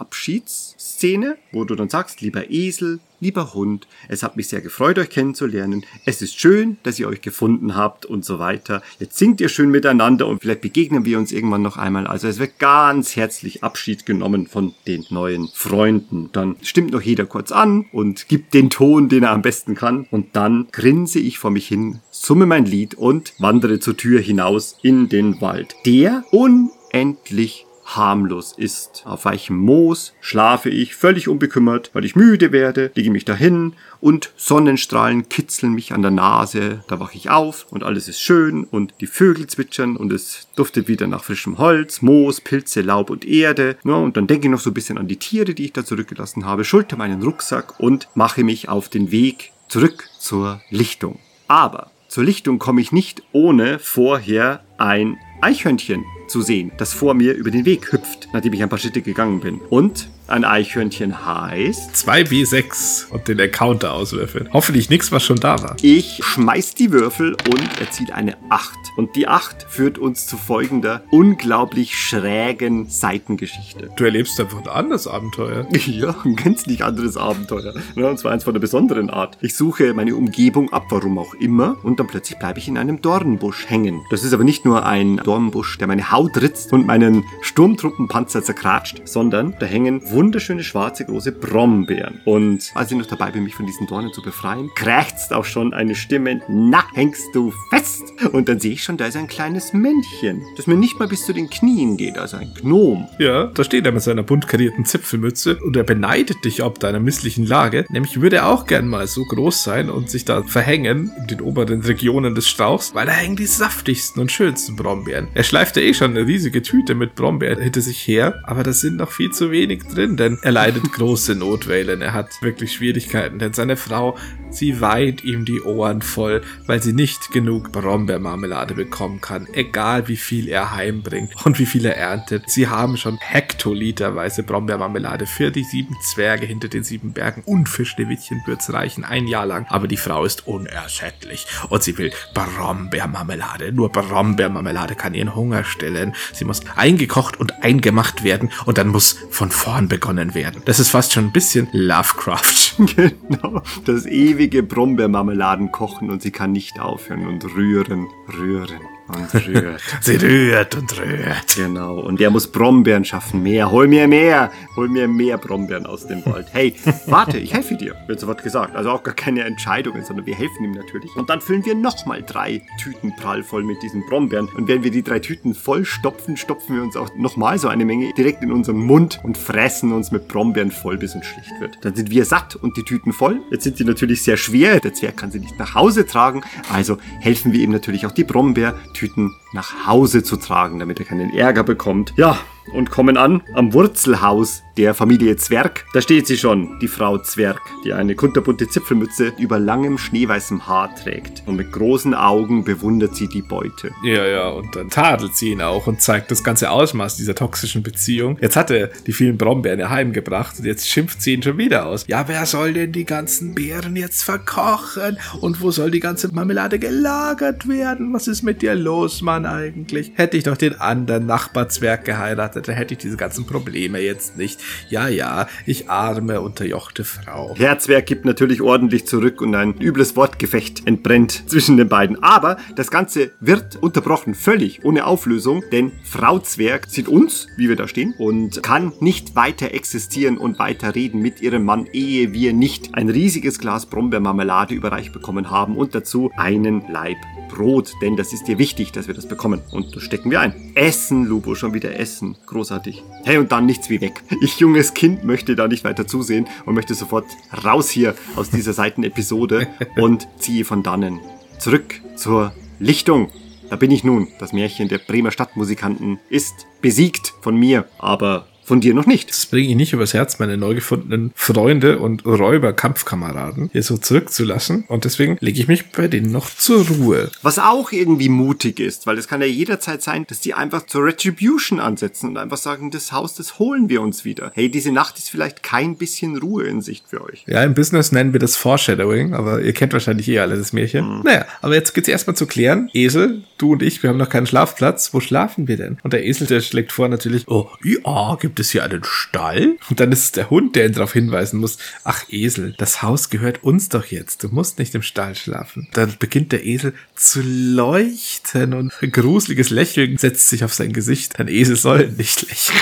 [1.00, 5.10] Abschiedsszene, wo du dann sagst, lieber Esel, lieber Hund, es hat mich sehr gefreut, euch
[5.10, 5.86] kennenzulernen.
[6.06, 8.82] Es ist schön, dass ihr euch gefunden habt und so weiter.
[9.00, 12.06] Jetzt singt ihr schön miteinander und vielleicht begegnen wir uns irgendwann noch einmal.
[12.06, 16.30] Also es wird ganz herzlich Abschied genommen von den neuen Freunden.
[16.34, 20.06] Dann stimmt noch jeder kurz an und gibt den Ton, den er am besten kann.
[20.12, 24.78] Und dann grinse ich vor mich hin, summe mein Lied und wandere zur Tür hinaus
[24.82, 25.76] in den Wald.
[25.86, 29.04] Der unendlich harmlos ist.
[29.06, 34.32] Auf weichem Moos schlafe ich völlig unbekümmert, weil ich müde werde, lege mich dahin und
[34.38, 36.84] Sonnenstrahlen kitzeln mich an der Nase.
[36.88, 40.88] Da wache ich auf und alles ist schön und die Vögel zwitschern und es duftet
[40.88, 43.78] wieder nach frischem Holz, Moos, Pilze, Laub und Erde.
[43.84, 45.84] Ja, und dann denke ich noch so ein bisschen an die Tiere, die ich da
[45.84, 51.20] zurückgelassen habe, schulter meinen Rucksack und mache mich auf den Weg zurück zur Lichtung.
[51.48, 57.34] Aber zur Lichtung komme ich nicht ohne vorher ein Eichhörnchen zu sehen, das vor mir
[57.34, 59.60] über den Weg hüpft, nachdem ich ein paar Schritte gegangen bin.
[59.70, 61.96] Und ein Eichhörnchen heißt.
[61.96, 64.50] 2W6 und den Encounter auswürfeln.
[64.54, 65.76] Hoffentlich nichts, was schon da war.
[65.82, 68.74] Ich schmeiß die Würfel und erzielt eine 8.
[68.98, 73.90] Und die 8 führt uns zu folgender unglaublich schrägen Seitengeschichte.
[73.96, 75.68] Du erlebst einfach ein anderes Abenteuer.
[75.90, 77.74] Ja, ein gänzlich anderes Abenteuer.
[77.96, 79.38] Ja, und zwar eins von der besonderen Art.
[79.42, 83.02] Ich suche meine Umgebung ab, warum auch immer, und dann plötzlich bleibe ich in einem
[83.02, 84.02] Dornbusch hängen.
[84.12, 89.02] Das ist aber nicht nur ein Dornbusch, der meine Haut ritzt und meinen Sturmtruppenpanzer zerkratscht,
[89.06, 92.20] sondern da hängen wunderschöne schwarze große Brombeeren.
[92.26, 95.74] Und als ich noch dabei bin, mich von diesen Dornen zu befreien, krächzt auch schon
[95.74, 98.04] eine Stimme, na, hängst du fest?
[98.34, 101.26] Und dann sehe ich schon, da ist ein kleines Männchen, das mir nicht mal bis
[101.26, 103.08] zu den Knien geht, also ein Gnom.
[103.18, 107.00] Ja, da steht er mit seiner bunt karierten Zipfelmütze und er beneidet dich ob deiner
[107.00, 107.86] misslichen Lage.
[107.90, 111.40] Nämlich würde er auch gern mal so groß sein und sich da verhängen in den
[111.40, 115.30] oberen Regionen des Strauchs, weil da hängen die saftigsten und schönsten Brombeeren.
[115.34, 118.64] Er schleift ja eh schon schon eine riesige Tüte mit Brombeeren hinter sich her, aber
[118.64, 122.02] da sind noch viel zu wenig drin, denn er leidet große Notwellen.
[122.02, 124.18] Er hat wirklich Schwierigkeiten, denn seine Frau,
[124.50, 130.18] sie weint ihm die Ohren voll, weil sie nicht genug Brombeermarmelade bekommen kann, egal wie
[130.18, 132.50] viel er heimbringt und wie viel er erntet.
[132.50, 137.86] Sie haben schon hektoliterweise Brombeermarmelade für die sieben Zwerge hinter den sieben Bergen und für
[137.86, 139.66] Schneewittchen wird's reichen, ein Jahr lang.
[139.70, 143.72] Aber die Frau ist unersättlich und sie will Brombeermarmelade.
[143.72, 146.14] Nur Brombeermarmelade kann ihren Hunger stillen.
[146.34, 150.62] Sie muss eingekocht und eingemacht werden und dann muss von vorn begonnen werden.
[150.66, 152.76] Das ist fast schon ein bisschen Lovecraft.
[152.80, 153.62] Genau.
[153.86, 158.08] Das ewige Brombeermarmeladen kochen und sie kann nicht aufhören und rühren,
[158.38, 159.82] rühren und rührt.
[160.02, 161.56] sie rührt und rührt.
[161.56, 162.00] Genau.
[162.00, 163.42] Und der muss Brombeeren schaffen.
[163.44, 163.72] Mehr.
[163.72, 164.52] Hol mir mehr.
[164.76, 166.48] Hol mir mehr Brombeeren aus dem Wald.
[166.52, 166.76] Hey,
[167.08, 167.96] warte, ich helfe dir.
[168.08, 168.76] Wird sofort gesagt.
[168.76, 171.16] Also auch gar keine Entscheidungen, sondern wir helfen ihm natürlich.
[171.16, 174.48] Und dann füllen wir nochmal drei Tüten prallvoll mit diesen Brombeeren.
[174.56, 177.86] Und wenn wir die drei Tüten voll stopfen, stopfen wir uns auch nochmal so eine
[177.86, 181.80] Menge direkt in unseren Mund und fressen uns mit Brombeeren voll, bis uns schlicht wird.
[181.82, 183.42] Dann sind wir satt und die Tüten voll.
[183.50, 184.80] Jetzt sind die natürlich sehr schwer.
[184.80, 186.42] Der Zwerg kann sie nicht nach Hause tragen.
[186.72, 191.06] Also helfen wir ihm natürlich auch die Brombeertüten Tüten nach Hause zu tragen, damit er
[191.06, 192.14] keinen Ärger bekommt.
[192.18, 192.38] Ja,
[192.74, 195.86] und kommen an am Wurzelhaus der Familie Zwerg.
[195.94, 200.96] Da steht sie schon, die Frau Zwerg, die eine kunterbunte Zipfelmütze über langem schneeweißem Haar
[200.96, 201.44] trägt.
[201.46, 203.92] Und mit großen Augen bewundert sie die Beute.
[204.04, 207.84] Ja, ja, und dann tadelt sie ihn auch und zeigt das ganze Ausmaß dieser toxischen
[207.84, 208.38] Beziehung.
[208.40, 212.06] Jetzt hat er die vielen Brombeeren heimgebracht und jetzt schimpft sie ihn schon wieder aus.
[212.08, 215.18] Ja, wer soll denn die ganzen Beeren jetzt verkochen?
[215.42, 218.14] Und wo soll die ganze Marmelade gelagert werden?
[218.14, 220.12] Was ist mit dir los, Mann, eigentlich?
[220.16, 224.62] Hätte ich doch den anderen Nachbarzwerg geheiratet, dann hätte ich diese ganzen Probleme jetzt nicht.
[224.90, 227.56] Ja, ja, ich arme, unterjochte Frau.
[227.58, 232.22] Herr Zwerg gibt natürlich ordentlich zurück und ein übles Wortgefecht entbrennt zwischen den beiden.
[232.24, 237.76] Aber das Ganze wird unterbrochen, völlig ohne Auflösung, denn Frau Zwerg sieht uns, wie wir
[237.76, 242.54] da stehen, und kann nicht weiter existieren und weiter reden mit ihrem Mann, ehe wir
[242.54, 247.18] nicht ein riesiges Glas Brombeermarmelade überreicht bekommen haben und dazu einen Leib
[247.50, 249.62] Brot, denn das ist dir wichtig, dass wir das bekommen.
[249.72, 250.54] Und das stecken wir ein.
[250.76, 252.36] Essen, Lubo, schon wieder essen.
[252.46, 253.04] Großartig.
[253.24, 254.24] Hey, und dann nichts wie weg.
[254.42, 257.26] Ich, junges Kind, möchte da nicht weiter zusehen und möchte sofort
[257.64, 261.20] raus hier aus dieser Seitenepisode und ziehe von dannen
[261.60, 263.30] zurück zur Lichtung.
[263.70, 264.28] Da bin ich nun.
[264.40, 269.32] Das Märchen der Bremer Stadtmusikanten ist besiegt von mir, aber von dir noch nicht.
[269.32, 274.86] Das bringe ich nicht übers Herz, meine neu gefundenen Freunde und Räuber-Kampfkameraden hier so zurückzulassen.
[274.88, 277.32] Und deswegen lege ich mich bei denen noch zur Ruhe.
[277.42, 281.04] Was auch irgendwie mutig ist, weil es kann ja jederzeit sein, dass die einfach zur
[281.04, 284.52] Retribution ansetzen und einfach sagen, das Haus, das holen wir uns wieder.
[284.54, 287.46] Hey, diese Nacht ist vielleicht kein bisschen Ruhe in Sicht für euch.
[287.48, 291.08] Ja, im Business nennen wir das Foreshadowing, aber ihr kennt wahrscheinlich eh alle das Märchen.
[291.08, 291.22] Mhm.
[291.24, 292.92] Naja, aber jetzt geht's erstmal zu klären.
[292.94, 295.12] Esel, du und ich, wir haben noch keinen Schlafplatz.
[295.12, 295.98] Wo schlafen wir denn?
[296.04, 299.78] Und der Esel, der schlägt vor natürlich, oh, ja, gibt es hier einen Stall?
[299.90, 303.30] Und dann ist es der Hund, der ihn darauf hinweisen muss, ach Esel, das Haus
[303.30, 304.44] gehört uns doch jetzt.
[304.44, 305.88] Du musst nicht im Stall schlafen.
[305.94, 311.40] Dann beginnt der Esel zu leuchten und ein gruseliges Lächeln setzt sich auf sein Gesicht.
[311.40, 312.80] Ein Esel soll nicht lächeln.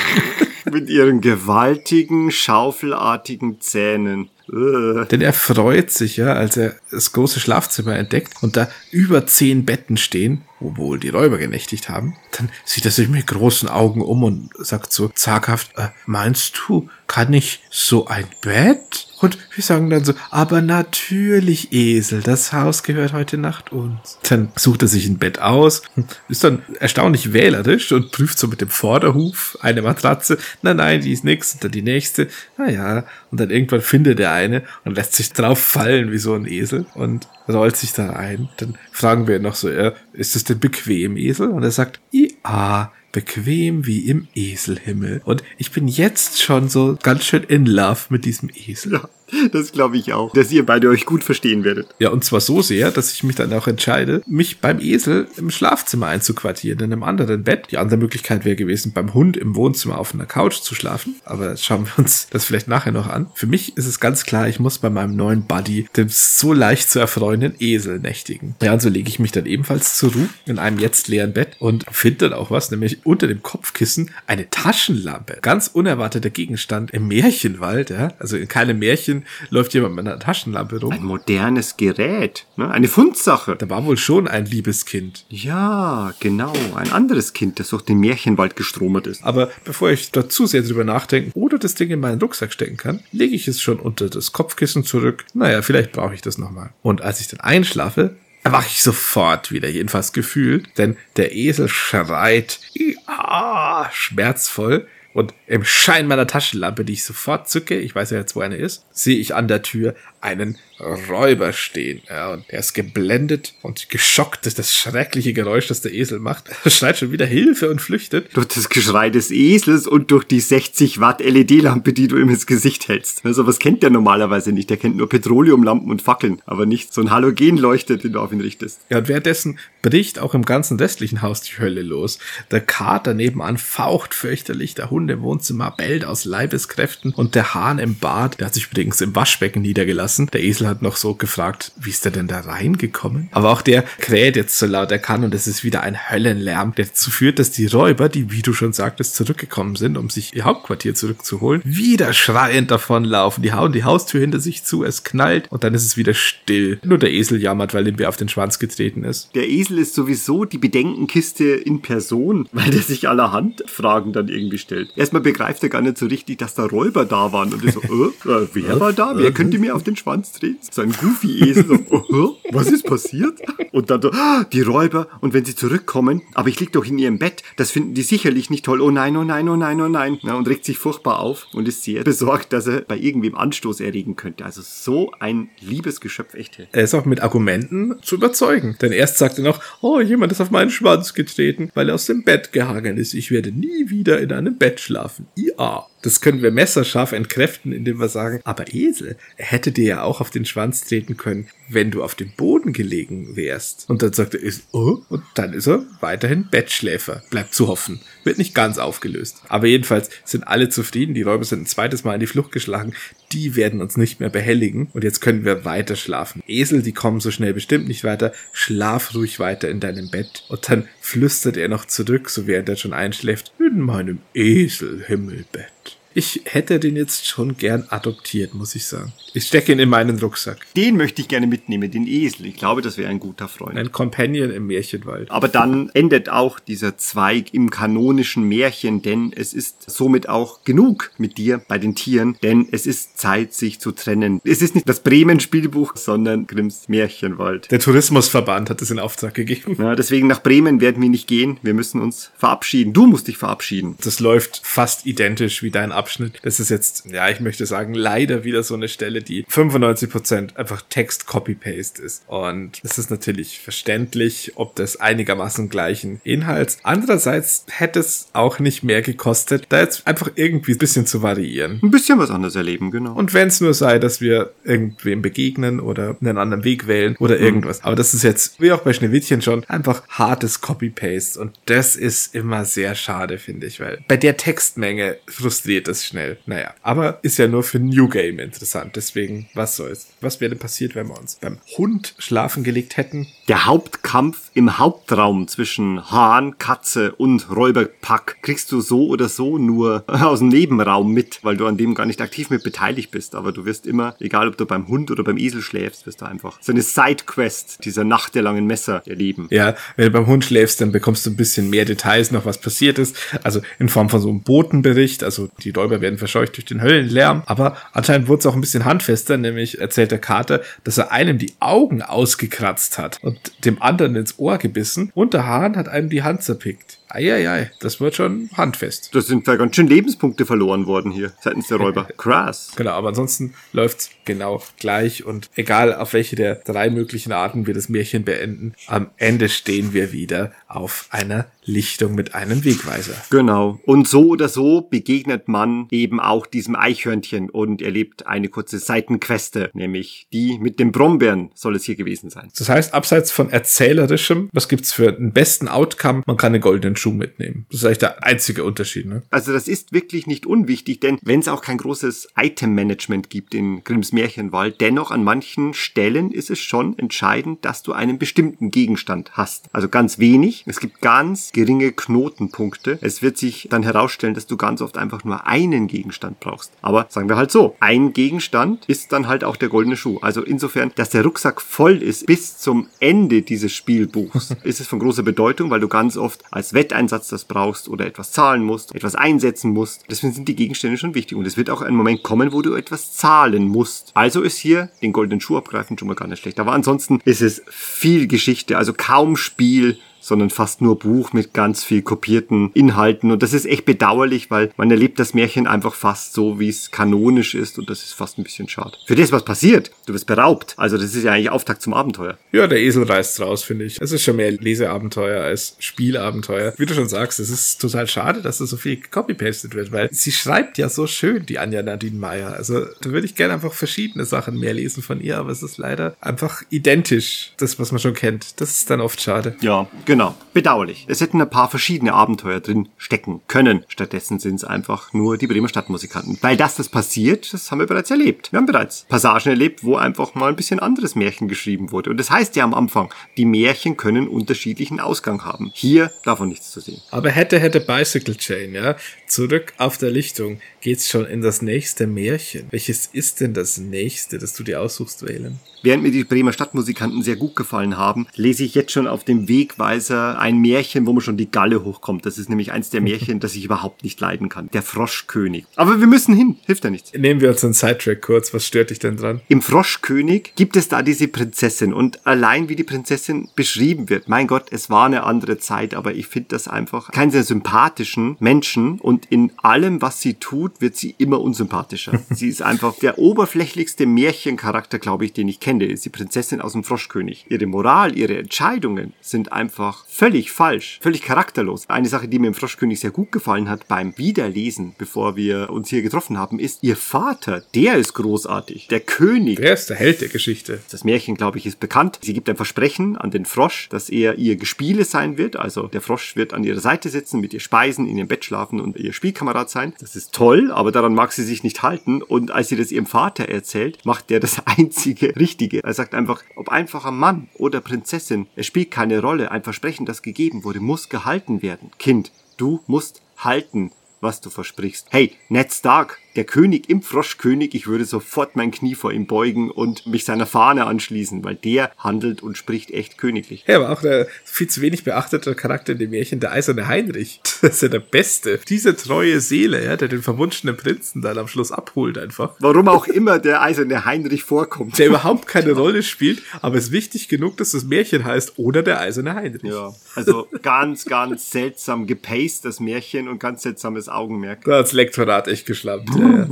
[0.71, 4.29] Mit ihren gewaltigen, schaufelartigen Zähnen.
[4.49, 9.65] Denn er freut sich ja, als er das große Schlafzimmer entdeckt und da über zehn
[9.65, 12.15] Betten stehen, wohl die Räuber genächtigt haben.
[12.37, 16.89] Dann sieht er sich mit großen Augen um und sagt so zaghaft, äh, meinst du,
[17.07, 19.07] kann ich so ein Bett?
[19.19, 24.19] Und wir sagen dann so, aber natürlich, Esel, das Haus gehört heute Nacht uns.
[24.29, 25.81] Dann sucht er sich ein Bett aus,
[26.27, 30.37] ist dann erstaunlich wählerisch und prüft so mit dem Vorderhuf eine Matratze.
[30.61, 31.53] Nein, nein, die ist nix.
[31.53, 32.27] Und dann die nächste.
[32.57, 33.05] Naja.
[33.31, 36.85] Und dann irgendwann findet er eine und lässt sich drauf fallen wie so ein Esel
[36.93, 38.49] und rollt sich da ein.
[38.57, 41.49] Dann fragen wir noch so, äh, ist es denn bequem, Esel?
[41.49, 45.21] Und er sagt, ja, bequem wie im Eselhimmel.
[45.23, 48.93] Und ich bin jetzt schon so ganz schön in love mit diesem Esel.
[48.93, 49.09] Ja.
[49.51, 51.87] Das glaube ich auch, dass ihr beide euch gut verstehen werdet.
[51.99, 55.49] Ja, und zwar so sehr, dass ich mich dann auch entscheide, mich beim Esel im
[55.49, 57.67] Schlafzimmer einzuquartieren, in einem anderen Bett.
[57.71, 61.15] Die andere Möglichkeit wäre gewesen, beim Hund im Wohnzimmer auf einer Couch zu schlafen.
[61.25, 63.27] Aber schauen wir uns das vielleicht nachher noch an.
[63.35, 66.89] Für mich ist es ganz klar, ich muss bei meinem neuen Buddy, dem so leicht
[66.89, 68.55] zu erfreuenden Esel nächtigen.
[68.61, 71.55] Ja, und so lege ich mich dann ebenfalls zur Ruhe in einem jetzt leeren Bett
[71.59, 75.37] und finde dann auch was, nämlich unter dem Kopfkissen eine Taschenlampe.
[75.41, 78.13] Ganz unerwarteter Gegenstand im Märchenwald, ja.
[78.19, 80.91] Also in keinem Märchen Mädchen läuft jemand mit einer Taschenlampe rum.
[80.91, 82.69] Ein modernes Gerät, ne?
[82.69, 83.55] eine Fundsache.
[83.55, 85.25] Da war wohl schon ein liebes Kind.
[85.29, 89.23] Ja, genau, ein anderes Kind, das durch den Märchenwald gestromert ist.
[89.23, 92.77] Aber bevor ich da zu sehr drüber nachdenken oder das Ding in meinen Rucksack stecken
[92.77, 95.25] kann, lege ich es schon unter das Kopfkissen zurück.
[95.33, 96.71] Naja, vielleicht brauche ich das nochmal.
[96.81, 102.59] Und als ich dann einschlafe, erwache ich sofort wieder, jedenfalls gefühlt, denn der Esel schreit,
[102.73, 104.87] ja, ah, schmerzvoll.
[105.17, 108.55] Und im Schein meiner Taschenlampe, die ich sofort zücke, ich weiß ja jetzt, wo eine
[108.55, 112.01] ist, sehe ich an der Tür einen Räuber stehen.
[112.09, 116.45] Ja, und er ist geblendet und geschockt durch das schreckliche Geräusch, das der Esel macht.
[116.63, 118.35] Er schreit schon wieder Hilfe und flüchtet.
[118.35, 122.45] Durch das Geschrei des Esels und durch die 60 Watt LED-Lampe, die du ihm ins
[122.45, 123.25] Gesicht hältst.
[123.25, 124.69] Also was kennt der normalerweise nicht?
[124.69, 128.41] Der kennt nur Petroleumlampen und Fackeln, aber nicht so ein Halogenleuchter, den du auf ihn
[128.41, 128.81] richtest.
[128.89, 132.19] Ja, und währenddessen bricht auch im ganzen restlichen Haus die Hölle los.
[132.51, 137.79] Der Kater nebenan faucht fürchterlich, der Hund im Wohnzimmer bellt aus Leibeskräften und der Hahn
[137.79, 140.27] im Bad, der hat sich übrigens im Waschbecken niedergelassen.
[140.27, 143.29] Der Esel hat noch so gefragt, wie ist der denn da reingekommen?
[143.31, 146.73] Aber auch der kräht jetzt so laut er kann und es ist wieder ein Höllenlärm,
[146.75, 150.35] der dazu führt, dass die Räuber, die, wie du schon sagtest, zurückgekommen sind, um sich
[150.35, 153.43] ihr Hauptquartier zurückzuholen, wieder schreiend davonlaufen.
[153.43, 156.79] Die hauen die Haustür hinter sich zu, es knallt und dann ist es wieder still.
[156.83, 159.35] Nur der Esel jammert, weil ihm wer auf den Schwanz getreten ist.
[159.35, 164.57] Der Esel ist sowieso die Bedenkenkiste in Person, weil der sich allerhand Fragen dann irgendwie
[164.57, 164.91] stellt.
[164.95, 167.81] Erstmal begreift er gar nicht so richtig, dass da Räuber da waren und ist so,
[167.81, 169.13] äh, äh, wer war da?
[169.15, 170.56] Wer könnte mir auf den Schwanz treten?
[170.61, 173.39] So ein Goofy-Esel, so, oh, was ist passiert?
[173.71, 176.97] Und dann so, ah, die Räuber, und wenn sie zurückkommen, aber ich lieg doch in
[176.97, 178.81] ihrem Bett, das finden die sicherlich nicht toll.
[178.81, 180.19] Oh nein, oh nein, oh nein, oh nein.
[180.23, 183.79] Na, und regt sich furchtbar auf und ist sehr besorgt, dass er bei irgendwem Anstoß
[183.79, 184.45] erregen könnte.
[184.45, 186.67] Also so ein liebes Geschöpf, echt.
[186.71, 188.77] Er ist auch mit Argumenten zu überzeugen.
[188.81, 192.05] Denn erst sagt er noch, oh, jemand ist auf meinen Schwanz getreten, weil er aus
[192.05, 193.13] dem Bett gehangen ist.
[193.13, 195.27] Ich werde nie wieder in einem Bett schlafen.
[195.35, 195.85] IA.
[196.07, 200.21] Das können wir messerscharf entkräften, indem wir sagen, aber Esel, er hätte dir ja auch
[200.21, 203.89] auf den Schwanz treten können, wenn du auf dem Boden gelegen wärst.
[203.89, 207.23] Und dann sagt er, oh, und dann ist er weiterhin Bettschläfer.
[207.29, 207.99] Bleibt zu hoffen.
[208.23, 209.41] Wird nicht ganz aufgelöst.
[209.49, 211.13] Aber jedenfalls sind alle zufrieden.
[211.13, 212.93] Die Räuber sind ein zweites Mal in die Flucht geschlagen.
[213.33, 214.87] Die werden uns nicht mehr behelligen.
[214.93, 216.41] Und jetzt können wir weiter schlafen.
[216.47, 218.31] Esel, die kommen so schnell bestimmt nicht weiter.
[218.53, 220.45] Schlaf ruhig weiter in deinem Bett.
[220.47, 225.96] Und dann flüstert er noch zurück, so während er schon einschläft, in meinem Eselhimmelbett.
[226.17, 229.13] Ich hätte den jetzt schon gern adoptiert, muss ich sagen.
[229.35, 230.65] Ich stecke ihn in meinen Rucksack.
[230.75, 232.47] Den möchte ich gerne mitnehmen, den Esel.
[232.47, 233.77] Ich glaube, das wäre ein guter Freund.
[233.77, 235.29] Ein Companion im Märchenwald.
[235.29, 241.11] Aber dann endet auch dieser Zweig im kanonischen Märchen, denn es ist somit auch genug
[241.19, 244.41] mit dir bei den Tieren, denn es ist Zeit, sich zu trennen.
[244.43, 247.69] Es ist nicht das Bremen-Spielbuch, sondern Grimms Märchenwald.
[247.69, 249.75] Der Tourismusverband hat es in Auftrag gegeben.
[249.77, 251.59] Ja, deswegen nach Bremen werden wir nicht gehen.
[251.61, 252.91] Wir müssen uns verabschieden.
[252.91, 253.97] Du musst dich verabschieden.
[254.03, 256.39] Das läuft fast identisch wie dein Abschnitt.
[256.43, 260.81] Das ist jetzt, ja, ich möchte sagen, leider wieder so eine Stelle, die 95% einfach
[260.89, 262.23] Text-Copy-Paste ist.
[262.27, 266.77] Und es ist natürlich verständlich, ob das einigermaßen gleichen Inhalts.
[266.83, 271.81] Andererseits hätte es auch nicht mehr gekostet, da jetzt einfach irgendwie ein bisschen zu variieren.
[271.83, 273.13] Ein bisschen was anderes erleben, genau.
[273.13, 277.37] Und wenn es nur sei, dass wir irgendwem begegnen oder einen anderen Weg wählen oder
[277.37, 277.83] irgendwas.
[277.83, 281.37] Aber das ist jetzt, wie auch bei Schneewittchen schon, einfach hartes Copy-Paste.
[281.37, 286.37] Und das ist immer sehr schade, finde ich, weil bei der Textmenge frustriert es schnell.
[286.45, 288.95] Naja, aber ist ja nur für New Game interessant.
[288.95, 290.07] Deswegen, was soll's.
[290.21, 293.27] Was wäre denn passiert, wenn wir uns beim Hund schlafen gelegt hätten?
[293.47, 300.03] Der Hauptkampf im Hauptraum zwischen Hahn, Katze und Räuberpack kriegst du so oder so nur
[300.07, 303.35] aus dem Nebenraum mit, weil du an dem gar nicht aktiv mit beteiligt bist.
[303.35, 306.25] Aber du wirst immer, egal ob du beim Hund oder beim Esel schläfst, wirst du
[306.25, 309.47] einfach so eine Sidequest dieser Nacht der langen Messer erleben.
[309.51, 312.59] Ja, wenn du beim Hund schläfst, dann bekommst du ein bisschen mehr Details noch, was
[312.59, 313.15] passiert ist.
[313.43, 315.23] Also in Form von so einem Botenbericht.
[315.23, 317.43] Also die Räuber werden verscheucht durch den Höllenlärm.
[317.45, 321.37] Aber anscheinend wurde es auch ein bisschen handfester, nämlich erzählt der Kater, dass er einem
[321.37, 326.09] die Augen ausgekratzt hat und dem anderen ins Ohr gebissen und der Hahn hat einem
[326.09, 326.96] die Hand zerpickt.
[327.09, 329.13] Eieiei, das wird schon handfest.
[329.13, 332.07] Da sind da ganz schön Lebenspunkte verloren worden hier seitens der Räuber.
[332.17, 332.73] Krass.
[332.75, 337.73] Genau, aber ansonsten läuft's genau gleich und egal auf welche der drei möglichen Arten wir
[337.73, 343.15] das Märchen beenden, am Ende stehen wir wieder auf einer Lichtung mit einem Wegweiser.
[343.29, 343.79] Genau.
[343.85, 349.69] Und so oder so begegnet man eben auch diesem Eichhörnchen und erlebt eine kurze Seitenqueste,
[349.73, 352.49] nämlich die mit den Brombeeren soll es hier gewesen sein.
[352.57, 356.23] Das heißt, abseits von erzählerischem, was gibt's für einen besten Outcome?
[356.25, 357.65] Man kann einen goldenen Schuh mitnehmen.
[357.69, 359.05] Das ist eigentlich der einzige Unterschied.
[359.05, 359.23] Ne?
[359.29, 363.83] Also das ist wirklich nicht unwichtig, denn wenn es auch kein großes Item-Management gibt in
[363.83, 369.31] Grimms Märchenwald, dennoch an manchen Stellen ist es schon entscheidend, dass du einen bestimmten Gegenstand
[369.33, 369.65] hast.
[369.73, 370.63] Also ganz wenig.
[370.67, 372.97] Es gibt ganz geringe Knotenpunkte.
[373.01, 376.71] Es wird sich dann herausstellen, dass du ganz oft einfach nur einen Gegenstand brauchst.
[376.81, 380.19] Aber sagen wir halt so, ein Gegenstand ist dann halt auch der goldene Schuh.
[380.21, 384.99] Also insofern, dass der Rucksack voll ist bis zum Ende dieses Spielbuchs, ist es von
[384.99, 389.15] großer Bedeutung, weil du ganz oft als Wetteinsatz das brauchst oder etwas zahlen musst, etwas
[389.15, 390.05] einsetzen musst.
[390.09, 391.37] Deswegen sind die Gegenstände schon wichtig.
[391.37, 394.11] Und es wird auch ein Moment kommen, wo du etwas zahlen musst.
[394.13, 396.59] Also ist hier den goldenen Schuh abgreifen schon mal gar nicht schlecht.
[396.59, 401.83] Aber ansonsten ist es viel Geschichte, also kaum Spiel, sondern fast nur Buch mit ganz
[401.83, 403.31] viel kopierten Inhalten.
[403.31, 406.91] Und das ist echt bedauerlich, weil man erlebt das Märchen einfach fast so, wie es
[406.91, 407.79] kanonisch ist.
[407.79, 408.97] Und das ist fast ein bisschen schade.
[409.05, 410.73] Für das, was passiert, du wirst beraubt.
[410.77, 412.37] Also das ist ja eigentlich Auftakt zum Abenteuer.
[412.51, 413.99] Ja, der Esel reißt raus, finde ich.
[414.01, 416.73] Es ist schon mehr Leseabenteuer als Spielabenteuer.
[416.77, 420.09] Wie du schon sagst, es ist total schade, dass da so viel copy-pasted wird, weil
[420.11, 422.53] sie schreibt ja so schön, die Anja Nadine Meyer.
[422.53, 425.77] Also da würde ich gerne einfach verschiedene Sachen mehr lesen von ihr, aber es ist
[425.77, 428.59] leider einfach identisch, das, was man schon kennt.
[428.59, 429.55] Das ist dann oft schade.
[429.61, 430.33] Ja, genau.
[430.53, 431.05] Bedauerlich.
[431.07, 433.85] Es hätten ein paar verschiedene Abenteuer drin stecken können.
[433.87, 436.39] Stattdessen sind es einfach nur die Bremer Stadtmusikanten.
[436.41, 438.51] Weil das, das passiert, das haben wir bereits erlebt.
[438.51, 442.09] Wir haben bereits Passagen erlebt, wo einfach mal ein bisschen anderes Märchen geschrieben wurde.
[442.09, 445.69] Und das heißt ja am Anfang, die Märchen können unterschiedlichen Ausgang haben.
[445.75, 447.01] Hier davon nichts zu sehen.
[447.11, 448.95] Aber hätte, hätte Bicycle Chain, ja.
[449.27, 452.67] Zurück auf der Lichtung geht's schon in das nächste Märchen.
[452.71, 455.59] Welches ist denn das nächste, das du dir aussuchst, Wählen?
[455.83, 459.47] Während mir die Bremer Stadtmusikanten sehr gut gefallen haben, lese ich jetzt schon auf dem
[459.47, 462.25] Wegweiser ein Märchen, wo man schon die Galle hochkommt.
[462.25, 464.69] Das ist nämlich eins der Märchen, das ich überhaupt nicht leiden kann.
[464.71, 465.65] Der Froschkönig.
[465.75, 466.55] Aber wir müssen hin.
[466.65, 467.13] Hilft ja nichts.
[467.13, 468.53] Nehmen wir uns einen Sidetrack kurz.
[468.53, 469.41] Was stört dich denn dran?
[469.49, 474.27] Im Froschkönig gibt es da diese Prinzessin und allein wie die Prinzessin beschrieben wird.
[474.27, 478.35] Mein Gott, es war eine andere Zeit, aber ich finde das einfach keinen sehr sympathischen
[478.39, 482.19] Menschen und in allem, was sie tut, wird sie immer unsympathischer.
[482.29, 485.85] sie ist einfach der oberflächlichste Märchencharakter, glaube ich, den ich kenne.
[485.85, 487.45] Ist die Prinzessin aus dem Froschkönig.
[487.49, 491.87] Ihre Moral, ihre Entscheidungen sind einfach völlig falsch, völlig charakterlos.
[491.89, 495.89] Eine Sache, die mir im Froschkönig sehr gut gefallen hat beim Wiederlesen, bevor wir uns
[495.89, 497.61] hier getroffen haben, ist ihr Vater.
[497.75, 498.87] Der ist großartig.
[498.87, 499.57] Der König.
[499.57, 500.79] Der ist der Held der Geschichte.
[500.89, 502.17] Das Märchen, glaube ich, ist bekannt.
[502.23, 505.55] Sie gibt ein Versprechen an den Frosch, dass er ihr Gespiele sein wird.
[505.55, 508.81] Also der Frosch wird an ihrer Seite sitzen, mit ihr speisen, in ihrem Bett schlafen
[508.81, 509.93] und ihr Spielkamerad sein.
[509.99, 512.23] Das ist toll, aber daran mag sie sich nicht halten.
[512.23, 515.83] Und als sie das ihrem Vater erzählt, macht der das einzige Richtige.
[515.83, 519.51] Er sagt einfach, ob einfacher Mann oder Prinzessin, es spielt keine Rolle.
[519.51, 521.91] Ein Versprechen, das gegeben wurde, muss gehalten werden.
[521.97, 525.07] Kind, du musst halten, was du versprichst.
[525.11, 529.71] Hey, Ned Stark, der König im Froschkönig, ich würde sofort mein Knie vor ihm beugen
[529.71, 533.65] und mich seiner Fahne anschließen, weil der handelt und spricht echt königlich.
[533.67, 537.41] Ja, aber auch der viel zu wenig beachtete Charakter in dem Märchen, der eiserne Heinrich.
[537.59, 538.59] Das ist ja der Beste.
[538.69, 542.53] Diese treue Seele, ja, der den verwunschenen Prinzen dann am Schluss abholt einfach.
[542.59, 544.99] Warum auch immer der eiserne Heinrich vorkommt.
[544.99, 548.99] Der überhaupt keine Rolle spielt, aber ist wichtig genug, dass das Märchen heißt oder der
[548.99, 549.63] eiserne Heinrich.
[549.63, 554.63] Ja, also ganz, ganz seltsam gepaced, das Märchen und ganz seltsames Augenmerk.
[554.65, 556.09] Da hat's Lektorat echt geschlampt.
[556.17, 556.47] Ja, ja.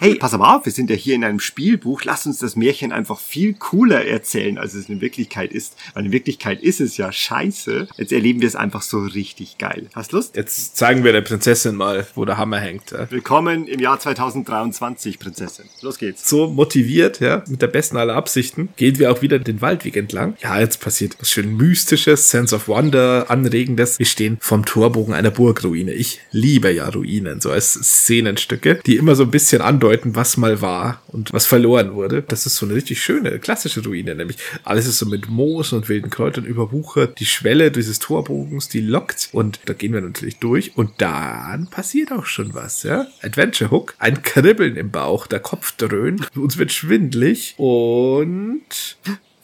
[0.00, 2.04] Hey, pass aber auf, wir sind ja hier in einem Spielbuch.
[2.04, 5.76] Lass uns das Märchen einfach viel cooler erzählen, als es in Wirklichkeit ist.
[5.94, 7.88] Weil in Wirklichkeit ist es ja scheiße.
[7.96, 9.88] Jetzt erleben wir es einfach so richtig geil.
[9.94, 10.36] Hast Lust?
[10.36, 12.90] Jetzt zeigen wir der Prinzessin mal, wo der Hammer hängt.
[12.90, 13.10] Ja.
[13.10, 15.66] Willkommen im Jahr 2023, Prinzessin.
[15.82, 16.28] Los geht's.
[16.28, 20.36] So motiviert, ja, mit der besten aller Absichten, gehen wir auch wieder den Waldweg entlang.
[20.42, 23.98] Ja, jetzt passiert was schön Mystisches, Sense of Wonder, Anregendes.
[23.98, 25.92] Wir stehen vom Torbogen einer Burgruine.
[25.92, 30.62] Ich liebe ja Ruinen, so als Szenenstücke, die immer so ein bisschen andeuten, was mal
[30.62, 32.22] war und was verloren wurde.
[32.22, 35.90] Das ist so eine richtig schöne, klassische Ruine, nämlich alles ist so mit Moos und
[35.90, 37.20] wilden Kräutern überwuchert.
[37.20, 42.12] Die Schwelle dieses Torbogens, die lockt und da gehen wir natürlich durch und dann passiert
[42.12, 43.06] auch schon was, ja.
[43.20, 48.62] Adventure Hook, ein Kribbeln im Bauch, der Kopf dröhnt, uns wird schwindlig und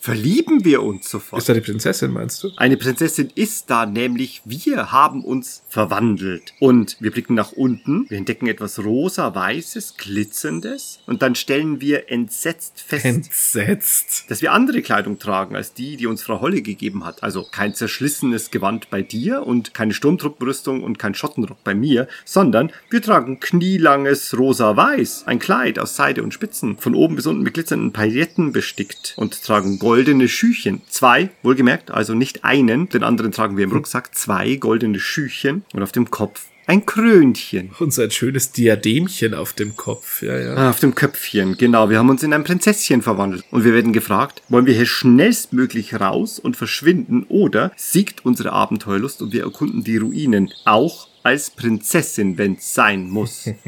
[0.03, 1.39] Verlieben wir uns sofort.
[1.43, 2.49] ist da die Prinzessin, meinst du?
[2.57, 6.55] Eine Prinzessin ist da, nämlich wir haben uns verwandelt.
[6.59, 12.81] Und wir blicken nach unten, wir entdecken etwas rosa-weißes, glitzerndes und dann stellen wir entsetzt
[12.81, 14.25] fest, Entsetzt.
[14.29, 17.21] dass wir andere Kleidung tragen als die, die uns Frau Holle gegeben hat.
[17.21, 22.71] Also kein zerschlissenes Gewand bei dir und keine Sturmtruppenrüstung und kein Schottenrock bei mir, sondern
[22.89, 27.53] wir tragen knielanges rosa-weiß, ein Kleid aus Seide und Spitzen, von oben bis unten mit
[27.53, 30.81] glitzernden Pailletten bestickt und tragen goldene Schüchen.
[30.87, 35.83] Zwei, wohlgemerkt, also nicht einen, den anderen tragen wir im Rucksack, zwei goldene Schüchen und
[35.83, 37.71] auf dem Kopf ein Krönchen.
[37.77, 40.21] Und so ein schönes Diademchen auf dem Kopf.
[40.21, 40.55] Ja, ja.
[40.55, 41.89] Ah, auf dem Köpfchen, genau.
[41.89, 43.43] Wir haben uns in ein Prinzesschen verwandelt.
[43.51, 49.21] Und wir werden gefragt, wollen wir hier schnellstmöglich raus und verschwinden oder siegt unsere Abenteuerlust
[49.21, 50.53] und wir erkunden die Ruinen.
[50.63, 53.49] Auch als Prinzessin, wenn's sein muss.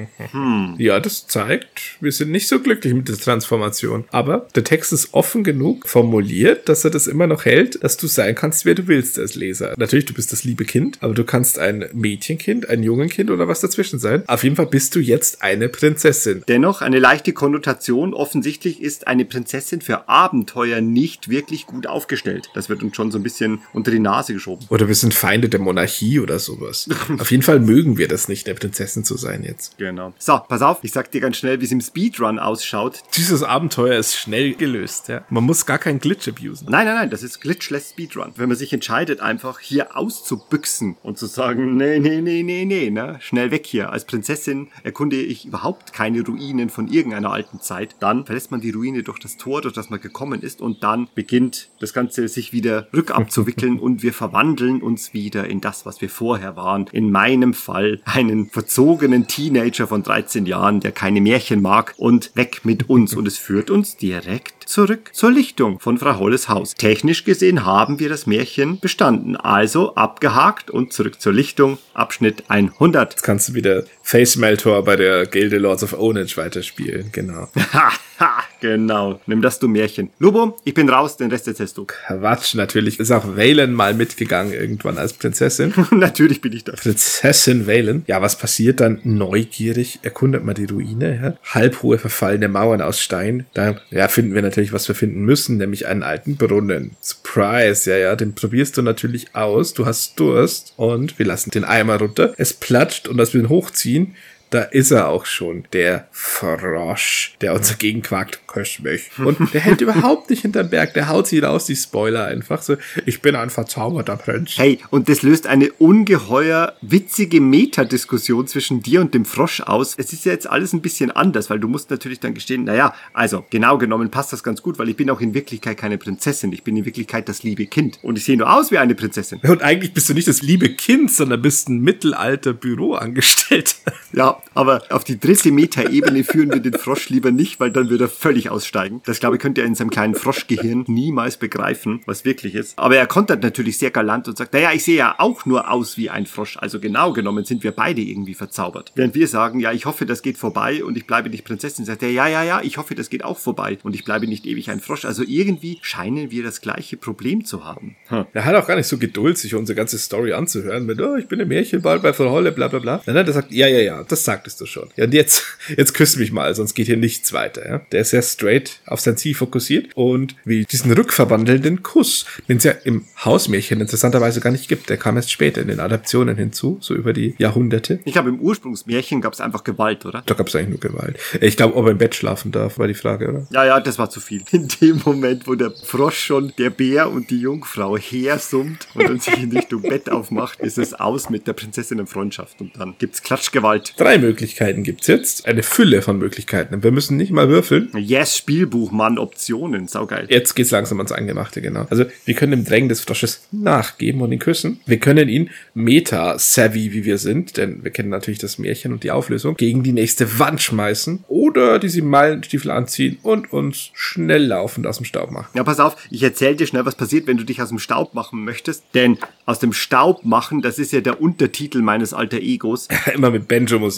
[0.78, 4.06] Ja, das zeigt, wir sind nicht so glücklich mit der Transformation.
[4.12, 8.08] Aber der Text ist offen genug formuliert, dass er das immer noch hält, dass du
[8.08, 9.74] sein kannst, wer du willst als Leser.
[9.78, 13.62] Natürlich, du bist das liebe Kind, aber du kannst ein Mädchenkind, ein Jungenkind oder was
[13.62, 14.24] dazwischen sein.
[14.28, 16.44] Auf jeden Fall bist du jetzt eine Prinzessin.
[16.48, 18.14] Dennoch eine leichte Konnotation.
[18.14, 22.50] Offensichtlich ist eine Prinzessin für Abenteuer nicht wirklich gut aufgestellt.
[22.54, 24.66] Das wird uns schon so ein bisschen unter die Nase geschoben.
[24.70, 26.90] Oder wir sind Feinde der Monarchie oder sowas.
[27.20, 29.78] Auf jeden jeden Fall mögen wir das nicht, der Prinzessin zu sein jetzt.
[29.78, 30.14] Genau.
[30.18, 33.04] So, pass auf, ich sag dir ganz schnell, wie es im Speedrun ausschaut.
[33.16, 35.26] Dieses Abenteuer ist schnell gelöst, ja.
[35.30, 36.68] Man muss gar keinen Glitch abusen.
[36.70, 38.34] Nein, nein, nein, das ist glitchless Speedrun.
[38.36, 42.90] Wenn man sich entscheidet, einfach hier auszubüchsen und zu sagen, nee, nee, nee, nee, nee,
[42.90, 43.92] ne, schnell weg hier.
[43.92, 47.96] Als Prinzessin erkunde ich überhaupt keine Ruinen von irgendeiner alten Zeit.
[48.00, 51.08] Dann verlässt man die Ruine durch das Tor, durch das man gekommen ist und dann
[51.16, 56.10] beginnt das Ganze sich wieder rückabzuwickeln und wir verwandeln uns wieder in das, was wir
[56.10, 56.88] vorher waren.
[56.92, 62.62] In meinem Fall einen verzogenen Teenager von 13 Jahren, der keine Märchen mag und weg
[62.64, 66.76] mit uns und es führt uns direkt zurück zur Lichtung von Frau Holles Haus.
[66.76, 69.36] Technisch gesehen haben wir das Märchen bestanden.
[69.36, 71.78] Also abgehakt und zurück zur Lichtung.
[71.94, 73.14] Abschnitt 100.
[73.14, 77.10] Jetzt kannst du wieder Face Meltor bei der Gilde Lords of Ownage weiterspielen.
[77.12, 77.48] Genau.
[77.74, 79.20] Ha, ha, genau.
[79.26, 80.12] Nimm das, du Märchen.
[80.20, 81.86] Lubo, ich bin raus, den Rest erzählst du.
[81.86, 83.00] Quatsch, natürlich.
[83.00, 85.74] Ist auch Valen mal mitgegangen irgendwann als Prinzessin.
[85.92, 86.82] Natürlich bin ich das.
[86.82, 88.04] Prinzessin Valen.
[88.06, 89.00] Ja, was passiert dann?
[89.04, 91.20] Neugierig erkundet man die Ruine.
[91.22, 91.54] Ja?
[91.56, 93.48] Halbhohe verfallene Mauern aus Stein.
[93.56, 96.92] Da ja, finden wir natürlich, was wir finden müssen, nämlich einen alten Brunnen.
[97.02, 99.74] Surprise, ja, ja, den probierst du natürlich aus.
[99.74, 102.36] Du hast Durst und wir lassen den Eimer runter.
[102.38, 104.16] Es platscht und als wir ihn hochziehen, ziehen
[104.54, 109.10] da ist er auch schon, der Frosch, der uns dagegen quakt, küss mich.
[109.18, 112.78] Und der hält überhaupt nicht hinterm Berg, der haut sie raus, die Spoiler einfach so,
[113.08, 114.58] ich bin ein verzauberter Prinz.
[114.58, 119.96] Hey, und das löst eine ungeheuer witzige Metadiskussion zwischen dir und dem Frosch aus.
[119.98, 122.94] Es ist ja jetzt alles ein bisschen anders, weil du musst natürlich dann gestehen, naja,
[123.12, 126.54] also genau genommen passt das ganz gut, weil ich bin auch in Wirklichkeit keine Prinzessin.
[126.54, 128.00] Ich bin in Wirklichkeit das liebe Kind.
[128.04, 129.40] Und ich sehe nur aus wie eine Prinzessin.
[129.42, 133.94] Und eigentlich bist du nicht das liebe Kind, sondern bist ein mittelalter Büroangestellter.
[134.14, 138.06] Ja, aber auf die dritte Metaebene führen wir den Frosch lieber nicht, weil dann würde
[138.06, 139.02] er völlig aussteigen.
[139.06, 142.78] Das glaube ich könnte er in seinem kleinen Froschgehirn niemals begreifen, was wirklich ist.
[142.78, 145.98] Aber er kontert natürlich sehr galant und sagt, naja, ich sehe ja auch nur aus
[145.98, 146.58] wie ein Frosch.
[146.58, 148.92] Also genau genommen sind wir beide irgendwie verzaubert.
[148.96, 152.04] Während wir sagen, ja, ich hoffe, das geht vorbei und ich bleibe nicht Prinzessin, sagt
[152.04, 154.70] er, ja, ja, ja, ich hoffe, das geht auch vorbei und ich bleibe nicht ewig
[154.70, 155.06] ein Frosch.
[155.06, 157.96] Also irgendwie scheinen wir das gleiche Problem zu haben.
[158.08, 158.26] Hm.
[158.34, 161.28] Er hat auch gar nicht so Geduld, sich unsere ganze Story anzuhören mit, oh, ich
[161.28, 163.02] bin ein Märchen bald bei Frau Holle, bla bla bla.
[163.06, 164.90] Nein, nein, der sagt, ja, ja, ja, das sagtest du schon.
[164.96, 165.44] Ja, und jetzt,
[165.78, 167.68] jetzt küss mich mal, sonst geht hier nichts weiter.
[167.68, 167.82] Ja?
[167.92, 172.64] Der ist sehr straight auf sein Ziel fokussiert und wie diesen rückverwandelnden Kuss, den es
[172.64, 174.90] ja im Hausmärchen interessanterweise gar nicht gibt.
[174.90, 178.00] Der kam erst später in den Adaptionen hinzu, so über die Jahrhunderte.
[178.06, 180.24] Ich glaube, im Ursprungsmärchen gab es einfach Gewalt, oder?
[180.26, 181.20] Da gab es eigentlich nur Gewalt.
[181.40, 183.48] Ich glaube, ob er im Bett schlafen darf, war die Frage, oder?
[183.52, 184.44] Ja, ja, das war zu viel.
[184.52, 189.20] In dem Moment, wo der Frosch schon der Bär und die Jungfrau hersummt und dann
[189.20, 192.96] sich in Richtung Bett aufmacht, ist es aus mit der Prinzessin in Freundschaft und dann
[192.98, 193.94] gibt's Klatschgewalt.
[193.98, 195.46] Drei Möglichkeiten gibt's jetzt.
[195.46, 196.84] Eine Fülle von Möglichkeiten.
[196.84, 197.90] Wir müssen nicht mal würfeln.
[197.98, 200.28] Yes, Spielbuch, Mann, Optionen, saugeil.
[200.30, 201.86] Jetzt geht's langsam ans Eingemachte, genau.
[201.90, 204.80] Also wir können dem Drängen des Frosches nachgeben und ihn küssen.
[204.86, 209.12] Wir können ihn meta-savvy, wie wir sind, denn wir kennen natürlich das Märchen und die
[209.12, 214.88] Auflösung, gegen die nächste Wand schmeißen oder die sieben Meilenstiefel anziehen und uns schnell laufend
[214.88, 215.48] aus dem Staub machen.
[215.54, 218.14] Ja, pass auf, ich erzähl dir schnell, was passiert, wenn du dich aus dem Staub
[218.14, 218.84] machen möchtest.
[218.94, 222.88] Denn aus dem Staub machen, das ist ja der Untertitel meines alter Egos.
[223.14, 223.48] Immer mit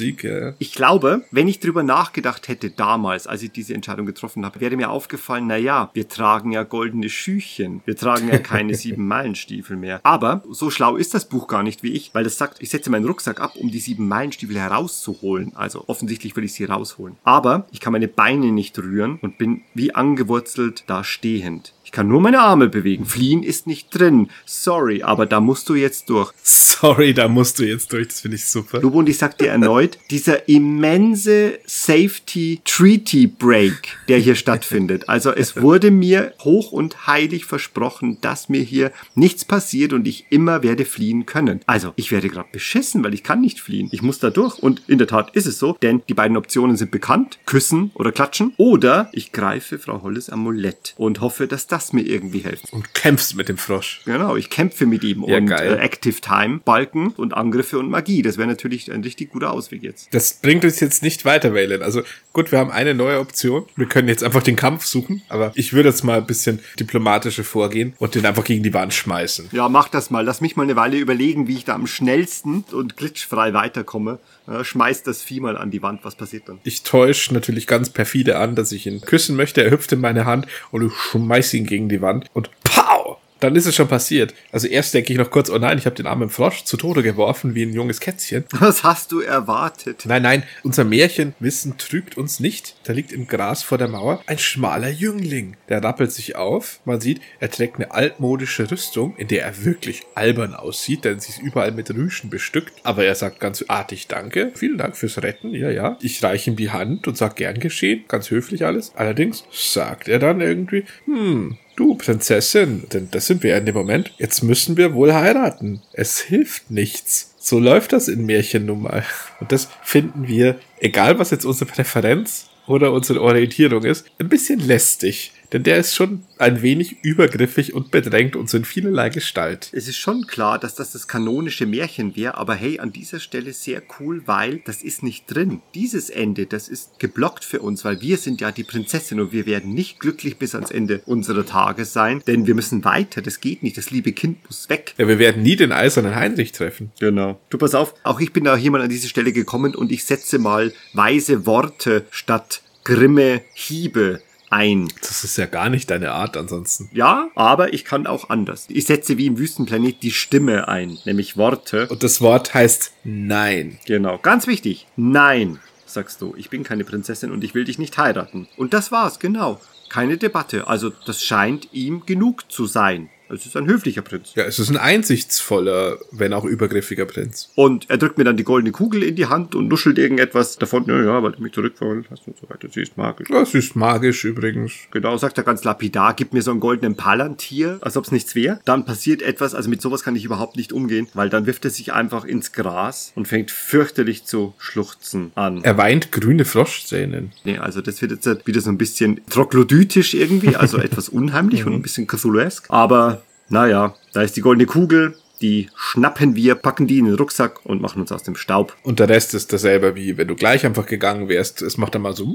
[0.05, 0.53] Banjo-Musik, ja.
[0.59, 4.75] Ich glaube, wenn ich drüber nachgedacht hätte damals, als ich diese Entscheidung getroffen habe, wäre
[4.75, 7.81] mir aufgefallen, na ja, wir tragen ja goldene Schüchchen.
[7.85, 9.99] Wir tragen ja keine sieben Meilenstiefel mehr.
[10.03, 12.89] Aber so schlau ist das Buch gar nicht wie ich, weil es sagt, ich setze
[12.89, 15.53] meinen Rucksack ab, um die sieben Meilenstiefel herauszuholen.
[15.55, 17.17] Also offensichtlich will ich sie rausholen.
[17.23, 21.74] Aber ich kann meine Beine nicht rühren und bin wie angewurzelt da stehend.
[21.95, 23.05] Ich kann nur meine Arme bewegen.
[23.05, 24.27] Fliehen ist nicht drin.
[24.45, 26.33] Sorry, aber da musst du jetzt durch.
[26.43, 28.09] Sorry, da musst du jetzt durch.
[28.09, 28.81] Das finde ich super.
[28.81, 35.07] Lubo, und ich sag dir erneut, dieser immense Safety Treaty Break, der hier stattfindet.
[35.07, 40.25] Also es wurde mir hoch und heilig versprochen, dass mir hier nichts passiert und ich
[40.31, 41.61] immer werde fliehen können.
[41.65, 43.87] Also ich werde gerade beschissen, weil ich kann nicht fliehen.
[43.93, 44.59] Ich muss da durch.
[44.59, 47.39] Und in der Tat ist es so, denn die beiden Optionen sind bekannt.
[47.45, 48.53] Küssen oder klatschen.
[48.57, 52.71] Oder ich greife Frau Holles Amulett und hoffe, dass das mir irgendwie hilft.
[52.73, 54.01] Und kämpfst mit dem Frosch.
[54.05, 55.73] Genau, ich kämpfe mit ihm Ja, und geil.
[55.73, 58.21] äh, Active Time, Balken und Angriffe und Magie.
[58.21, 60.13] Das wäre natürlich ein richtig guter Ausweg jetzt.
[60.13, 61.81] Das bringt uns jetzt nicht weiter, Valen.
[61.81, 62.01] Also
[62.33, 63.65] gut, wir haben eine neue Option.
[63.75, 67.43] Wir können jetzt einfach den Kampf suchen, aber ich würde jetzt mal ein bisschen diplomatischer
[67.43, 69.49] vorgehen und den einfach gegen die Wand schmeißen.
[69.51, 70.23] Ja, mach das mal.
[70.25, 74.19] Lass mich mal eine Weile überlegen, wie ich da am schnellsten und glitchfrei weiterkomme.
[74.47, 76.03] Ja, schmeiß das Vieh mal an die Wand.
[76.03, 76.59] Was passiert dann?
[76.63, 79.63] Ich täusche natürlich ganz perfide an, dass ich ihn küssen möchte.
[79.63, 83.17] Er hüpft in meine Hand und ich schmeiß ihn gegen die Wand und pow!
[83.39, 84.33] Dann ist es schon passiert.
[84.51, 87.03] Also erst denke ich noch kurz, oh nein, ich habe den armen Frosch zu Tode
[87.03, 88.45] geworfen wie ein junges Kätzchen.
[88.51, 90.03] Was hast du erwartet?
[90.05, 92.75] Nein, nein, unser Märchenwissen trügt uns nicht.
[92.83, 95.57] Da liegt im Gras vor der Mauer ein schmaler Jüngling.
[95.69, 96.79] Der rappelt sich auf.
[96.85, 101.31] Man sieht, er trägt eine altmodische Rüstung, in der er wirklich albern aussieht, denn sie
[101.31, 102.73] ist überall mit Rüschen bestückt.
[102.83, 104.51] Aber er sagt ganz artig Danke.
[104.55, 105.53] Vielen Dank fürs Retten.
[105.53, 105.97] Ja, ja.
[106.01, 108.05] Ich reiche ihm die Hand und sag gern geschehen.
[108.07, 108.93] Ganz höflich alles.
[108.95, 113.75] Allerdings sagt er dann irgendwie, hm, Du, Prinzessin, denn das sind wir ja in dem
[113.75, 114.13] Moment.
[114.17, 115.81] Jetzt müssen wir wohl heiraten.
[115.91, 117.33] Es hilft nichts.
[117.37, 119.03] So läuft das in Märchen nun mal.
[119.41, 124.59] Und das finden wir, egal was jetzt unsere Präferenz oder unsere Orientierung ist, ein bisschen
[124.59, 125.33] lästig.
[125.55, 129.69] Denn der ist schon ein wenig übergriffig und bedrängt uns in vielerlei Gestalt.
[129.71, 133.53] Es ist schon klar, dass das das kanonische Märchen wäre, aber hey, an dieser Stelle
[133.53, 135.61] sehr cool, weil das ist nicht drin.
[135.73, 139.45] Dieses Ende, das ist geblockt für uns, weil wir sind ja die Prinzessin und wir
[139.45, 143.63] werden nicht glücklich bis ans Ende unserer Tage sein, denn wir müssen weiter, das geht
[143.63, 144.93] nicht, das liebe Kind muss weg.
[144.97, 146.91] Ja, wir werden nie den eisernen Heinrich treffen.
[146.99, 147.39] Genau.
[147.49, 150.03] Du pass auf, auch ich bin da hier mal an diese Stelle gekommen und ich
[150.03, 154.19] setze mal weise Worte statt grimme Hiebe
[154.49, 154.87] ein.
[155.01, 156.89] Das ist ja gar nicht deine Art ansonsten.
[156.93, 158.65] Ja, aber ich kann auch anders.
[158.69, 161.87] Ich setze wie im Wüstenplanet die Stimme ein, nämlich Worte.
[161.87, 163.77] Und das Wort heißt Nein.
[163.85, 164.87] Genau, ganz wichtig.
[164.95, 166.33] Nein, sagst du.
[166.37, 168.47] Ich bin keine Prinzessin und ich will dich nicht heiraten.
[168.57, 169.59] Und das war's, genau.
[169.89, 170.67] Keine Debatte.
[170.67, 173.09] Also das scheint ihm genug zu sein.
[173.29, 174.33] Es ist ein höflicher Prinz.
[174.35, 177.49] Ja, es ist ein einsichtsvoller, wenn auch übergriffiger Prinz.
[177.55, 180.85] Und er drückt mir dann die goldene Kugel in die Hand und nuschelt irgendetwas davon.
[180.87, 182.67] Ja, ja, weil du mich zurückverwandelt hast und so weiter.
[182.71, 183.27] Sie ist magisch.
[183.29, 184.73] Das ist magisch übrigens.
[184.91, 188.35] Genau, sagt er ganz lapidar, gib mir so einen goldenen Palantir, als ob es nichts
[188.35, 188.59] wäre.
[188.65, 191.71] Dann passiert etwas, also mit sowas kann ich überhaupt nicht umgehen, weil dann wirft er
[191.71, 195.63] sich einfach ins Gras und fängt fürchterlich zu schluchzen an.
[195.63, 197.31] Er weint grüne Froschzähnen.
[197.43, 201.73] Nee, also das wird jetzt wieder so ein bisschen troglodytisch irgendwie, also etwas unheimlich und
[201.73, 202.65] ein bisschen Cthulhuesk.
[202.69, 203.14] Aber
[203.49, 207.81] naja, da ist die goldene Kugel, die schnappen wir, packen die in den Rucksack und
[207.81, 208.75] machen uns aus dem Staub.
[208.83, 211.61] Und der Rest ist dasselbe wie wenn du gleich einfach gegangen wärst.
[211.61, 212.25] Es macht dann mal so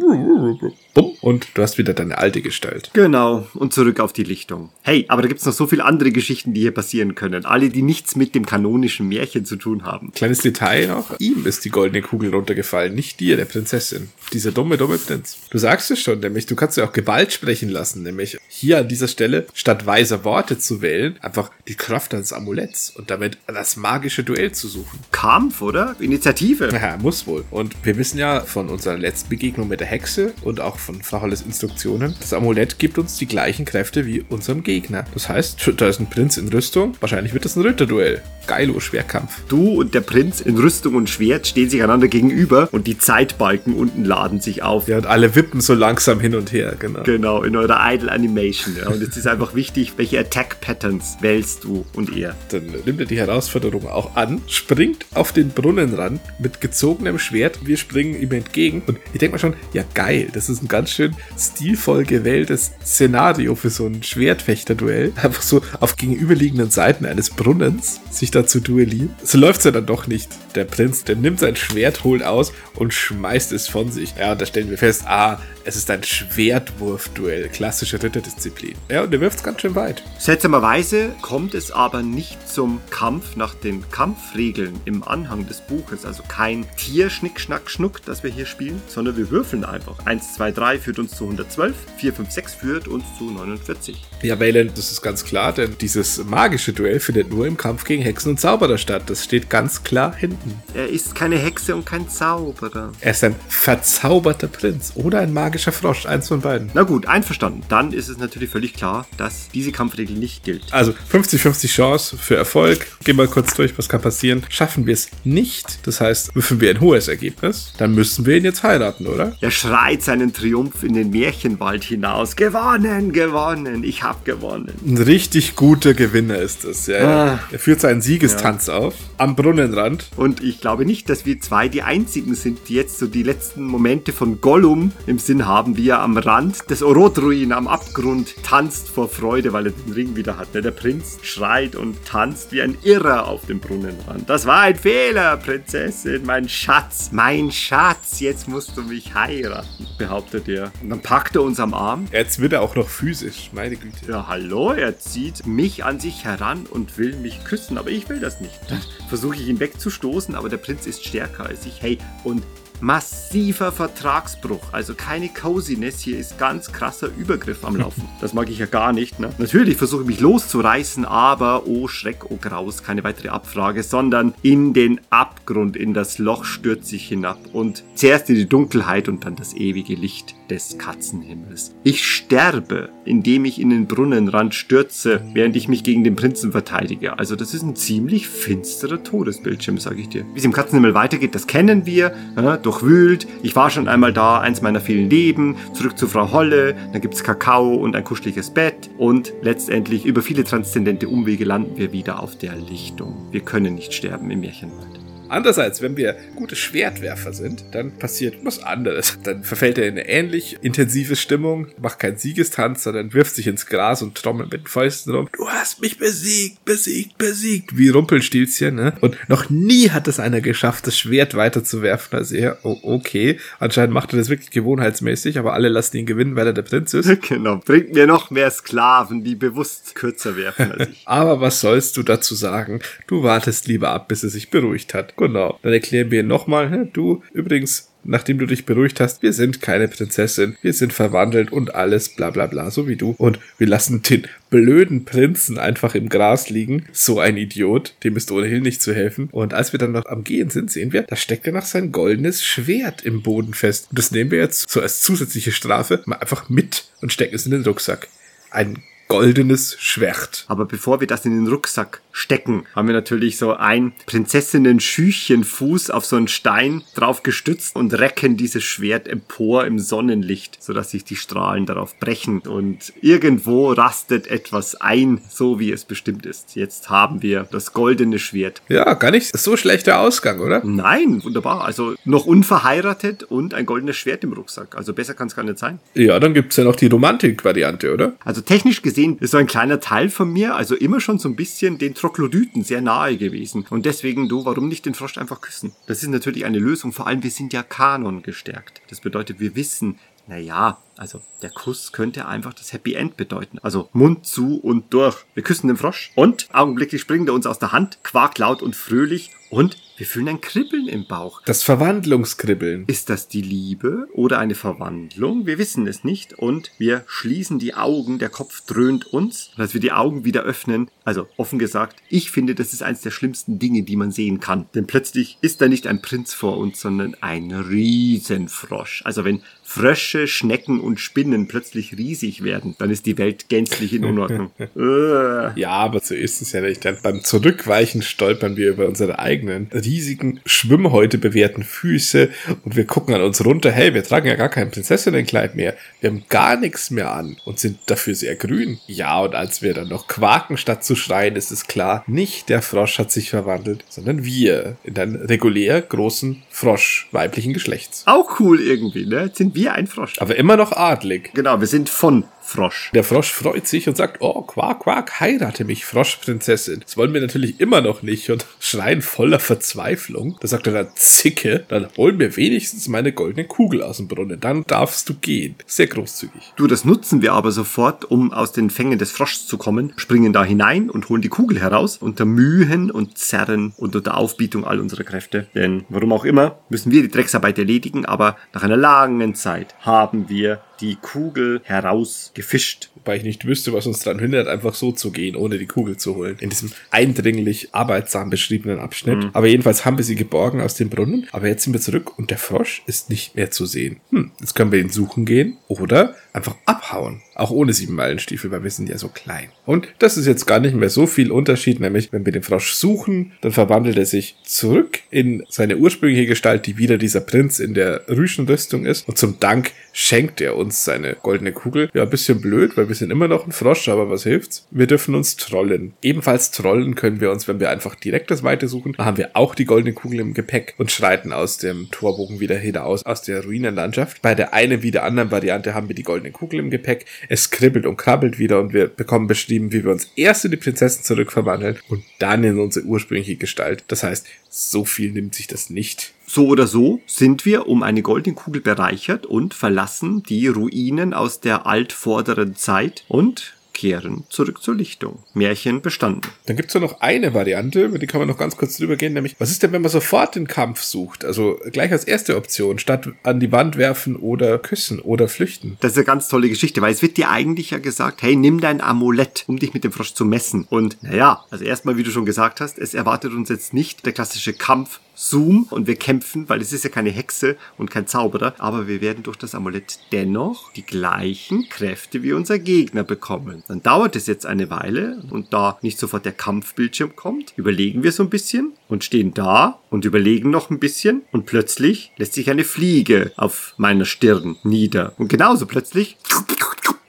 [0.95, 2.91] bumm und du hast wieder deine alte Gestalt.
[2.93, 4.71] Genau, und zurück auf die Lichtung.
[4.83, 7.45] Hey, aber da gibt's noch so viele andere Geschichten, die hier passieren können.
[7.45, 10.13] Alle, die nichts mit dem kanonischen Märchen zu tun haben.
[10.13, 11.19] Kleines Detail noch.
[11.19, 14.09] Ihm ist die goldene Kugel runtergefallen, nicht dir, der Prinzessin.
[14.33, 15.39] Dieser dumme, dumme Prinz.
[15.51, 18.89] Du sagst es schon, nämlich, du kannst ja auch Gewalt sprechen lassen, nämlich hier an
[18.89, 23.77] dieser Stelle, statt weiser Worte zu wählen, einfach die Kraft eines Amuletts und damit das
[23.77, 24.99] magische Duell zu suchen.
[25.11, 25.97] Kampf, oder?
[26.01, 26.71] Initiative.
[26.73, 27.45] Ja, muss wohl.
[27.51, 31.21] Und wir wissen ja von unserer letzten Begegnung mit der Hexe und auch von Frau
[31.21, 35.05] Holles Instruktionen, das Amulett gibt uns die gleichen Kräfte wie unserem Gegner.
[35.15, 38.23] Das heißt, da ist ein Prinz in Rüstung, wahrscheinlich wird das ein Ritterduell.
[38.47, 39.41] Geilo, Schwerkampf.
[39.49, 43.75] Du und der Prinz in Rüstung und Schwert stehen sich einander gegenüber und die Zeitbalken
[43.75, 44.89] unten laden sich auf.
[44.89, 47.03] Ja, und alle wippen so langsam hin und her, genau.
[47.05, 48.77] Genau, in eurer Idle Animation.
[48.77, 48.89] Ja.
[48.89, 52.35] Und jetzt ist einfach wichtig, welche Attack Patterns wählst du und er.
[52.51, 57.67] Dann nimmt er die Herausforderung auch an, springt auf den Brunnenrand mit gezogenem Schwert.
[57.67, 58.83] Wir springen ihm entgegen.
[58.87, 63.55] Und ich denke mal schon, ja geil, das ist ein ganz schön stilvoll gewähltes Szenario
[63.55, 65.13] für so ein Schwertfechterduell.
[65.17, 69.15] Einfach so auf gegenüberliegenden Seiten eines Brunnens sich da zu duellieren.
[69.23, 70.29] So läuft es ja dann doch nicht.
[70.55, 74.15] Der Prinz, der nimmt sein Schwert, holt aus und schmeißt es von sich.
[74.19, 78.75] Ja, und da stellen wir fest, ah, es ist ein Schwertwurfduell, klassische Ritterdisziplin.
[78.89, 80.03] Ja, und der wirft es ganz schön weit.
[80.19, 86.05] Seltsamerweise kommt es aber nicht zum Kampf nach den Kampfregeln im Anhang des Buches.
[86.05, 89.99] Also kein Tier, Schnick, Schnack, Schnuck, das wir hier spielen, sondern wir würfeln einfach.
[90.07, 94.07] 1, 2, 3 führt uns zu 112, 4, 5, 6 führt uns zu 49.
[94.23, 98.03] Ja, Valen, das ist ganz klar, denn dieses magische Duell findet nur im Kampf gegen
[98.03, 99.05] Hexen und Zauberer statt.
[99.07, 100.61] Das steht ganz klar hinten.
[100.75, 102.93] Er ist keine Hexe und kein Zauberer.
[103.01, 106.71] Er ist ein verzauberter Prinz oder ein magischer Frosch, eins von beiden.
[106.75, 107.63] Na gut, einverstanden.
[107.69, 110.73] Dann ist es natürlich völlig klar, dass diese Kampfregel nicht gilt.
[110.73, 112.60] Also 50-50 Chance für Erfolg.
[113.05, 114.43] Gehen wir kurz durch, was kann passieren.
[114.49, 118.45] Schaffen wir es nicht, das heißt, würfeln wir ein hohes Ergebnis, dann müssen wir ihn
[118.45, 119.37] jetzt heiraten, oder?
[119.41, 122.37] Er schreit seinen Triumph in den Märchenwald hinaus.
[122.37, 124.73] Gewonnen, gewonnen, ich hab gewonnen.
[124.87, 126.87] Ein richtig guter Gewinner ist das.
[126.87, 127.39] Ja, ah.
[127.51, 128.75] Er führt seinen Siegestanz ja.
[128.75, 130.09] auf am Brunnenrand.
[130.17, 133.65] Und ich glaube nicht, dass wir zwei die einzigen sind, die jetzt so die letzten
[133.65, 138.89] Momente von Gollum im Sinn haben, wie er am Rand des Orotruin am Abgrund tanzt
[138.89, 140.55] vor Freude, weil er den Ring wieder hat.
[140.55, 144.29] Der Prinz schreit und tanzt wie ein Irrer auf dem Brunnenrand.
[144.29, 150.49] Das war ein Fehler, Prinzessin, mein Schatz, mein Schatz, jetzt musst du mich heiraten, behauptet
[150.49, 150.73] er.
[150.83, 152.07] Und dann packt er uns am Arm.
[152.13, 154.07] Jetzt wird er auch noch physisch, meine Güte.
[154.09, 158.21] Ja, hallo, er zieht mich an sich heran und will mich küssen, aber ich will
[158.21, 158.59] das nicht.
[158.69, 161.83] Dann versuche ich ihn wegzustoßen, aber der Prinz ist stärker als ich.
[161.83, 162.43] Hey, und
[162.81, 164.73] massiver Vertragsbruch.
[164.73, 166.01] Also keine Coziness.
[166.01, 168.09] Hier ist ganz krasser Übergriff am Laufen.
[168.21, 169.19] Das mag ich ja gar nicht.
[169.19, 169.31] Ne?
[169.39, 174.75] Natürlich versuche ich mich loszureißen, aber oh Schreck, oh Graus, keine weitere Abfrage, sondern in
[174.75, 179.37] den Abgrund, in das Loch stürze ich hinab und zuerst in die Dunkelheit und dann
[179.37, 181.75] das ewige Licht des Katzenhimmels.
[181.85, 187.19] Ich sterbe, indem ich in den Brunnenrand stürze, während ich mich gegen den Prinzen verteidige.
[187.19, 190.25] Also das ist ein ziemlich finsterer Todesbildschirm, sage ich dir.
[190.35, 192.13] Wie es im Katzenhimmel weitergeht, das kennen wir.
[192.37, 193.27] Ja, durchwühlt.
[193.43, 195.57] Ich war schon einmal da, eins meiner vielen Leben.
[195.73, 196.75] Zurück zu Frau Holle.
[196.93, 198.91] Dann gibt's Kakao und ein kuscheliges Bett.
[198.99, 203.29] Und letztendlich über viele transzendente Umwege landen wir wieder auf der Lichtung.
[203.31, 205.00] Wir können nicht sterben im Märchenwald.
[205.31, 209.19] Andererseits, wenn wir gute Schwertwerfer sind, dann passiert was anderes.
[209.23, 213.67] Dann verfällt er in eine ähnlich intensive Stimmung, macht keinen Siegestanz, sondern wirft sich ins
[213.67, 215.29] Gras und trommelt mit den Fäusten rum.
[215.37, 218.95] Du hast mich besiegt, besiegt, besiegt, wie Rumpelstilzchen, ne?
[219.01, 222.59] Und noch nie hat es einer geschafft, das Schwert weiterzuwerfen als er.
[222.65, 223.39] Oh, okay.
[223.59, 226.95] Anscheinend macht er das wirklich gewohnheitsmäßig, aber alle lassen ihn gewinnen, weil er der Prinz
[226.95, 227.09] ist.
[227.31, 227.59] Genau.
[227.59, 231.03] Bringt mir noch mehr Sklaven, die bewusst kürzer werfen als ich.
[231.07, 232.81] aber was sollst du dazu sagen?
[233.07, 235.15] Du wartest lieber ab, bis er sich beruhigt hat.
[235.21, 235.59] Genau.
[235.63, 240.57] Dann erklären wir nochmal, du, übrigens, nachdem du dich beruhigt hast, wir sind keine Prinzessin,
[240.63, 243.15] wir sind verwandelt und alles, bla bla bla, so wie du.
[243.19, 246.87] Und wir lassen den blöden Prinzen einfach im Gras liegen.
[246.93, 249.29] So ein Idiot, dem ist ohnehin nicht zu helfen.
[249.31, 251.93] Und als wir dann noch am Gehen sind, sehen wir, da steckt er noch sein
[251.93, 253.89] goldenes Schwert im Boden fest.
[253.91, 257.45] Und das nehmen wir jetzt so als zusätzliche Strafe mal einfach mit und stecken es
[257.45, 258.09] in den Rucksack.
[258.51, 258.79] Ein
[259.11, 260.45] goldenes Schwert.
[260.47, 266.05] Aber bevor wir das in den Rucksack stecken, haben wir natürlich so ein Prinzessinnen-Schüchchen-Fuß auf
[266.05, 271.17] so einen Stein drauf gestützt und recken dieses Schwert empor im Sonnenlicht, sodass sich die
[271.17, 276.57] Strahlen darauf brechen und irgendwo rastet etwas ein, so wie es bestimmt ist.
[276.57, 278.63] Jetzt haben wir das goldene Schwert.
[278.69, 280.63] Ja, gar nicht so schlechter Ausgang, oder?
[280.65, 281.65] Nein, wunderbar.
[281.65, 284.77] Also noch unverheiratet und ein goldenes Schwert im Rucksack.
[284.77, 285.79] Also besser kann es gar nicht sein.
[285.95, 288.15] Ja, dann gibt's ja noch die Romantik-Variante, oder?
[288.25, 291.37] Also technisch gesehen ist so ein kleiner Teil von mir, also immer schon so ein
[291.37, 293.67] bisschen den Troglodyten sehr nahe gewesen.
[293.69, 295.73] Und deswegen, du, warum nicht den Frosch einfach küssen?
[295.87, 298.81] Das ist natürlich eine Lösung, vor allem wir sind ja Kanon gestärkt.
[298.89, 303.59] Das bedeutet, wir wissen, naja, also der Kuss könnte einfach das Happy End bedeuten.
[303.59, 305.17] Also Mund zu und durch.
[305.35, 308.77] Wir küssen den Frosch und augenblicklich springt er uns aus der Hand, quakt laut und
[308.77, 311.43] fröhlich und wir fühlen ein Kribbeln im Bauch.
[311.45, 312.85] Das Verwandlungskribbeln.
[312.87, 315.45] Ist das die Liebe oder eine Verwandlung?
[315.45, 319.51] Wir wissen es nicht und wir schließen die Augen, der Kopf dröhnt uns.
[319.55, 323.03] Und als wir die Augen wieder öffnen, also offen gesagt, ich finde, das ist eines
[323.03, 324.65] der schlimmsten Dinge, die man sehen kann.
[324.75, 329.03] Denn plötzlich ist da nicht ein Prinz vor uns, sondern ein Riesenfrosch.
[329.05, 334.05] Also wenn Frösche, Schnecken und Spinnen plötzlich riesig werden, dann ist die Welt gänzlich in
[334.05, 334.51] Unordnung.
[335.57, 336.83] ja, aber so ist es ja nicht.
[336.85, 342.29] Denn beim Zurückweichen stolpern wir über unsere eigenen riesigen Schwimmhäute bewährten Füße
[342.65, 343.73] und wir gucken an uns runter.
[343.73, 345.75] Hey, wir tragen ja gar kein Prinzessinnenkleid mehr.
[346.01, 348.79] Wir haben gar nichts mehr an und sind dafür sehr grün.
[348.87, 352.63] Ja, und als wir dann noch quaken statt zu schreien, ist es klar, nicht der
[352.63, 358.05] Frosch hat sich verwandelt, sondern wir in einen regulär großen Frosch weiblichen Geschlechts.
[358.07, 359.25] Auch cool irgendwie, ne?
[359.25, 360.19] Jetzt sind wir ein Frosch.
[360.19, 361.33] Aber immer noch adlig.
[361.35, 362.91] Genau, wir sind von Frosch.
[362.95, 366.81] Der Frosch freut sich und sagt, oh, Quack, Quack, heirate mich, Froschprinzessin.
[366.81, 370.37] Das wollen wir natürlich immer noch nicht und schreien voller Verzweiflung.
[370.41, 374.41] Da sagt er dann, Zicke, dann hol mir wenigstens meine goldene Kugel aus dem Brunnen.
[374.41, 375.55] Dann darfst du gehen.
[375.67, 376.53] Sehr großzügig.
[376.57, 380.33] Du, das nutzen wir aber sofort, um aus den Fängen des Froschs zu kommen, springen
[380.33, 384.81] da hinein und holen die Kugel heraus, unter Mühen und Zerren und unter Aufbietung all
[384.81, 385.47] unserer Kräfte.
[385.55, 390.29] Denn warum auch immer, müssen wir die Drecksarbeit erledigen, aber nach einer langen Zeit haben
[390.29, 392.91] wir die Kugel herausgefischt.
[393.05, 395.97] Wobei ich nicht wüsste, was uns daran hindert, einfach so zu gehen, ohne die Kugel
[395.97, 396.37] zu holen.
[396.41, 399.25] In diesem eindringlich arbeitsam beschriebenen Abschnitt.
[399.25, 399.31] Mhm.
[399.33, 401.27] Aber jedenfalls haben wir sie geborgen aus dem Brunnen.
[401.33, 404.01] Aber jetzt sind wir zurück und der Frosch ist nicht mehr zu sehen.
[404.11, 407.23] Hm, jetzt können wir ihn suchen gehen oder einfach abhauen.
[407.35, 409.49] Auch ohne sieben Meilenstiefel, weil wir sind ja so klein.
[409.65, 412.75] Und das ist jetzt gar nicht mehr so viel Unterschied, nämlich wenn wir den Frosch
[412.75, 417.73] suchen, dann verwandelt er sich zurück in seine ursprüngliche Gestalt, die wieder dieser Prinz in
[417.73, 419.09] der Rüschenrüstung ist.
[419.09, 421.91] Und zum Dank schenkt er uns seine goldene Kugel.
[421.95, 424.67] Ja, ein bisschen blöd, weil wir sind immer noch ein Frosch, aber was hilft's?
[424.73, 425.95] Wir dürfen uns trollen.
[426.03, 428.95] Ebenfalls trollen können wir uns, wenn wir einfach direkt das Weite suchen.
[428.99, 432.59] Da haben wir auch die goldene Kugel im Gepäck und schreiten aus dem Torbogen wieder
[432.59, 434.21] hinaus, aus der Ruinenlandschaft.
[434.23, 437.07] Bei der einen wie der anderen Variante haben wir die goldene Kugel im Gepäck.
[437.29, 440.57] Es kribbelt und krabbelt wieder und wir bekommen beschrieben, wie wir uns erst in die
[440.57, 443.85] Prinzessin zurückverwandeln und dann in unsere ursprüngliche Gestalt.
[443.87, 446.13] Das heißt, so viel nimmt sich das nicht.
[446.33, 451.41] So oder so sind wir um eine goldene Kugel bereichert und verlassen die Ruinen aus
[451.41, 455.25] der altvorderen Zeit und kehren zurück zur Lichtung.
[455.35, 456.31] Märchen bestanden.
[456.47, 459.15] Dann gibt's ja noch eine Variante, über die kann man noch ganz kurz drüber gehen,
[459.15, 461.25] nämlich, was ist denn, wenn man sofort den Kampf sucht?
[461.25, 465.79] Also gleich als erste Option, statt an die Wand werfen oder küssen oder flüchten.
[465.81, 468.61] Das ist eine ganz tolle Geschichte, weil es wird dir eigentlich ja gesagt, hey, nimm
[468.61, 470.65] dein Amulett, um dich mit dem Frosch zu messen.
[470.71, 474.13] Und naja, also erstmal, wie du schon gesagt hast, es erwartet uns jetzt nicht der
[474.13, 478.55] klassische Kampf Zoom und wir kämpfen, weil es ist ja keine Hexe und kein Zauberer,
[478.59, 483.63] aber wir werden durch das Amulett dennoch die gleichen Kräfte wie unser Gegner bekommen.
[483.69, 488.13] Dann dauert es jetzt eine Weile und da nicht sofort der Kampfbildschirm kommt, überlegen wir
[488.13, 492.49] so ein bisschen und stehen da und überlegen noch ein bisschen und plötzlich lässt sich
[492.49, 496.17] eine Fliege auf meiner Stirn nieder und genauso plötzlich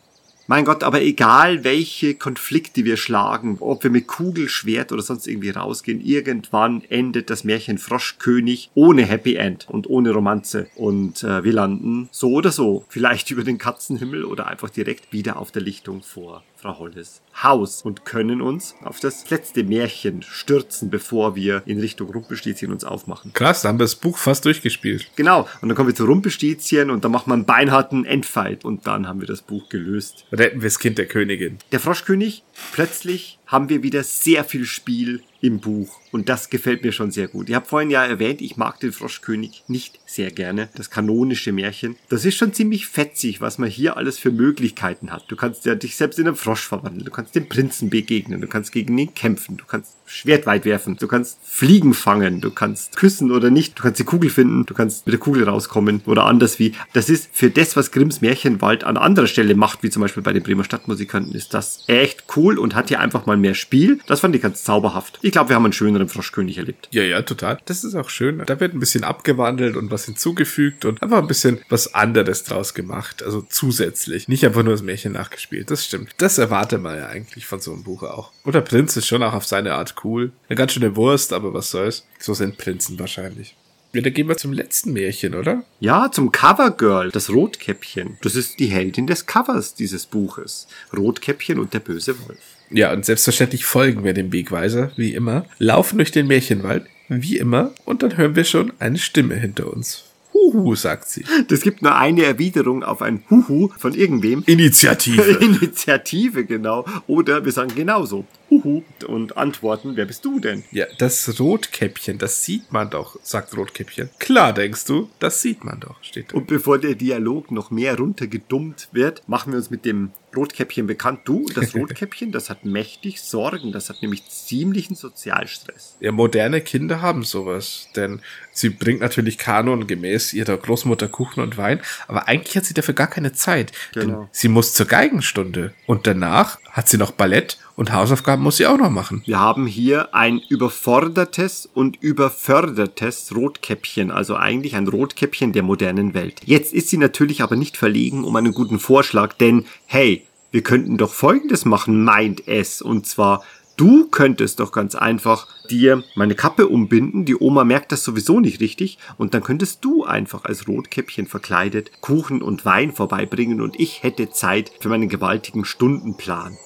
[0.51, 5.29] Mein Gott, aber egal welche Konflikte wir schlagen, ob wir mit Kugel, Schwert oder sonst
[5.29, 10.67] irgendwie rausgehen, irgendwann endet das Märchen Froschkönig ohne Happy End und ohne Romanze.
[10.75, 15.37] Und äh, wir landen so oder so, vielleicht über den Katzenhimmel oder einfach direkt wieder
[15.37, 20.91] auf der Lichtung vor Frau Holles Haus und können uns auf das letzte Märchen stürzen,
[20.91, 23.33] bevor wir in Richtung Rumpelstilzchen uns aufmachen.
[23.33, 25.11] Krass, da haben wir das Buch fast durchgespielt.
[25.17, 28.87] Genau, und dann kommen wir zu Rumpelstilzchen und dann machen wir einen beinharten Endfight und
[28.87, 30.27] dann haben wir das Buch gelöst.
[30.33, 31.59] Retten wir das Kind der Königin.
[31.73, 35.99] Der Froschkönig, plötzlich haben wir wieder sehr viel Spiel im Buch.
[36.13, 37.49] Und das gefällt mir schon sehr gut.
[37.49, 40.69] Ich habe vorhin ja erwähnt, ich mag den Froschkönig nicht sehr gerne.
[40.77, 41.97] Das kanonische Märchen.
[42.09, 45.25] Das ist schon ziemlich fetzig, was man hier alles für Möglichkeiten hat.
[45.29, 47.05] Du kannst ja dich selbst in einen Frosch verwandeln.
[47.05, 48.41] Du kannst dem Prinzen begegnen.
[48.41, 49.57] Du kannst gegen ihn kämpfen.
[49.57, 50.97] Du kannst Schwert weit werfen.
[50.97, 52.41] Du kannst Fliegen fangen.
[52.41, 53.79] Du kannst küssen oder nicht.
[53.79, 54.67] Du kannst die Kugel finden.
[54.67, 56.75] Du kannst mit der Kugel rauskommen oder anders wie.
[56.93, 60.33] Das ist für das, was Grimms Märchenwald an anderer Stelle macht, wie zum Beispiel bei
[60.33, 64.01] den Bremer Stadtmusikanten, ist das echt cool und hat hier einfach mal mehr Spiel.
[64.07, 65.21] Das fand ich ganz zauberhaft.
[65.23, 66.89] Ich glaube, wir haben einen schöneren Froschkönig erlebt.
[66.91, 67.59] Ja, ja, total.
[67.67, 68.43] Das ist auch schön.
[68.45, 72.75] Da wird ein bisschen abgewandelt und was hinzugefügt und einfach ein bisschen was anderes draus
[72.75, 73.23] gemacht.
[73.23, 74.27] Also zusätzlich.
[74.27, 75.71] Nicht einfach nur das Märchen nachgespielt.
[75.71, 76.11] Das stimmt.
[76.17, 78.33] Das erwartet man ja eigentlich von so einem Buch auch.
[78.43, 80.33] Und der Prinz ist schon auch auf seine Art cool.
[80.49, 82.07] Eine ganz schöne Wurst, aber was soll's.
[82.19, 83.57] So sind Prinzen wahrscheinlich.
[83.93, 85.65] Ja, dann gehen wir zum letzten Märchen, oder?
[85.81, 88.19] Ja, zum Covergirl, das Rotkäppchen.
[88.23, 90.69] Das ist die Heldin des Covers dieses Buches.
[90.97, 92.39] Rotkäppchen und der böse Wolf.
[92.71, 97.73] Ja, und selbstverständlich folgen wir dem Wegweiser, wie immer, laufen durch den Märchenwald, wie immer,
[97.85, 100.05] und dann hören wir schon eine Stimme hinter uns.
[100.33, 101.25] Huhu, sagt sie.
[101.49, 104.45] Das gibt nur eine Erwiderung auf ein Huhu von irgendwem.
[104.47, 105.33] Initiative.
[105.41, 106.87] Initiative, genau.
[107.09, 108.25] Oder wir sagen genauso.
[108.51, 110.65] Huhu und antworten, wer bist du denn?
[110.73, 114.11] Ja, das Rotkäppchen, das sieht man doch, sagt Rotkäppchen.
[114.19, 116.37] Klar, denkst du, das sieht man doch, steht da.
[116.37, 121.21] Und bevor der Dialog noch mehr runtergedummt wird, machen wir uns mit dem Rotkäppchen bekannt.
[121.25, 123.73] Du, das Rotkäppchen, das hat mächtig Sorgen.
[123.73, 125.97] Das hat nämlich ziemlichen Sozialstress.
[126.01, 128.21] Ja, moderne Kinder haben sowas, denn
[128.53, 133.07] sie bringt natürlich kanongemäß ihrer Großmutter Kuchen und Wein, aber eigentlich hat sie dafür gar
[133.09, 134.21] keine Zeit, Genau.
[134.23, 138.67] denn sie muss zur Geigenstunde und danach hat sie noch Ballett und Hausaufgaben muss sie
[138.67, 139.23] auch noch machen.
[139.25, 146.43] Wir haben hier ein überfordertes und überfördertes Rotkäppchen, also eigentlich ein Rotkäppchen der modernen Welt.
[146.45, 150.99] Jetzt ist sie natürlich aber nicht verlegen um einen guten Vorschlag, denn hey, wir könnten
[150.99, 153.43] doch Folgendes machen, meint es, und zwar
[153.81, 158.61] Du könntest doch ganz einfach dir meine Kappe umbinden, die Oma merkt das sowieso nicht
[158.61, 164.03] richtig, und dann könntest du einfach als Rotkäppchen verkleidet Kuchen und Wein vorbeibringen und ich
[164.03, 166.59] hätte Zeit für meinen gewaltigen Stundenplan.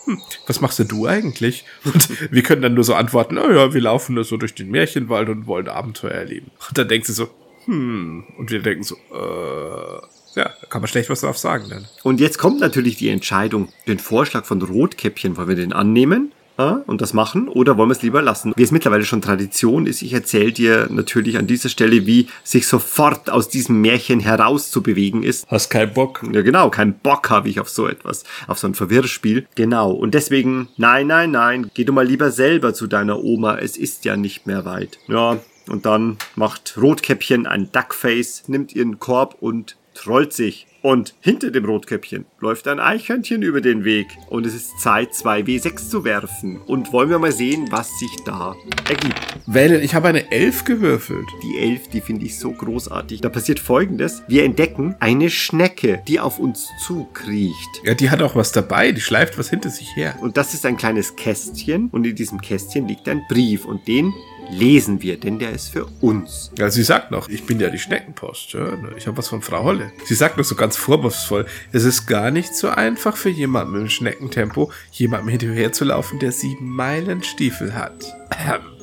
[0.49, 1.65] Was machst denn du eigentlich?
[1.85, 4.73] Und wir können dann nur so antworten, oh ja, wir laufen nur so durch den
[4.73, 6.51] Märchenwald und wollen Abenteuer erleben.
[6.69, 7.29] Und dann denkt sie so,
[7.67, 11.87] hm, und wir denken so, äh, ja, da kann man schlecht was drauf sagen dann.
[12.03, 16.33] Und jetzt kommt natürlich die Entscheidung, den Vorschlag von Rotkäppchen, wollen wir den annehmen?
[16.57, 18.53] Und das machen oder wollen wir es lieber lassen?
[18.57, 22.67] Wie es mittlerweile schon Tradition ist, ich erzähle dir natürlich an dieser Stelle, wie sich
[22.67, 25.47] sofort aus diesem Märchen herauszubewegen ist.
[25.49, 26.23] Hast keinen Bock.
[26.33, 29.47] Ja, genau, keinen Bock habe ich auf so etwas, auf so ein Verwirrspiel.
[29.55, 33.77] Genau, und deswegen, nein, nein, nein, geh du mal lieber selber zu deiner Oma, es
[33.77, 34.99] ist ja nicht mehr weit.
[35.09, 40.67] Ja, und dann macht Rotkäppchen ein Duckface, nimmt ihren Korb und trollt sich.
[40.85, 44.07] Und hinter dem Rotkäppchen läuft ein Eichhörnchen über den Weg.
[44.29, 46.61] Und es ist Zeit, 2W6 zu werfen.
[46.67, 48.55] Und wollen wir mal sehen, was sich da
[48.87, 49.19] ergibt.
[49.47, 51.25] Wählen, ich habe eine Elf gewürfelt.
[51.43, 53.23] Die Elf, die finde ich so großartig.
[53.23, 54.23] Da passiert folgendes.
[54.29, 57.81] Wir entdecken eine Schnecke, die auf uns zukriecht.
[57.83, 60.15] Ja, die hat auch was dabei, die schleift was hinter sich her.
[60.21, 61.89] Und das ist ein kleines Kästchen.
[61.93, 63.65] Und in diesem Kästchen liegt ein Brief.
[63.65, 64.13] Und den
[64.51, 66.51] lesen wir, denn der ist für uns.
[66.59, 68.53] Ja, sie sagt noch, ich bin ja die Schneckenpost.
[68.53, 68.93] Ja, ne?
[68.97, 69.93] ich habe was von Frau Holle.
[70.05, 73.89] Sie sagt noch so ganz vorwurfsvoll, es ist gar nicht so einfach für jemanden im
[73.89, 78.05] Schneckentempo, jemandem hinterher zu laufen, der sieben Meilen Stiefel hat.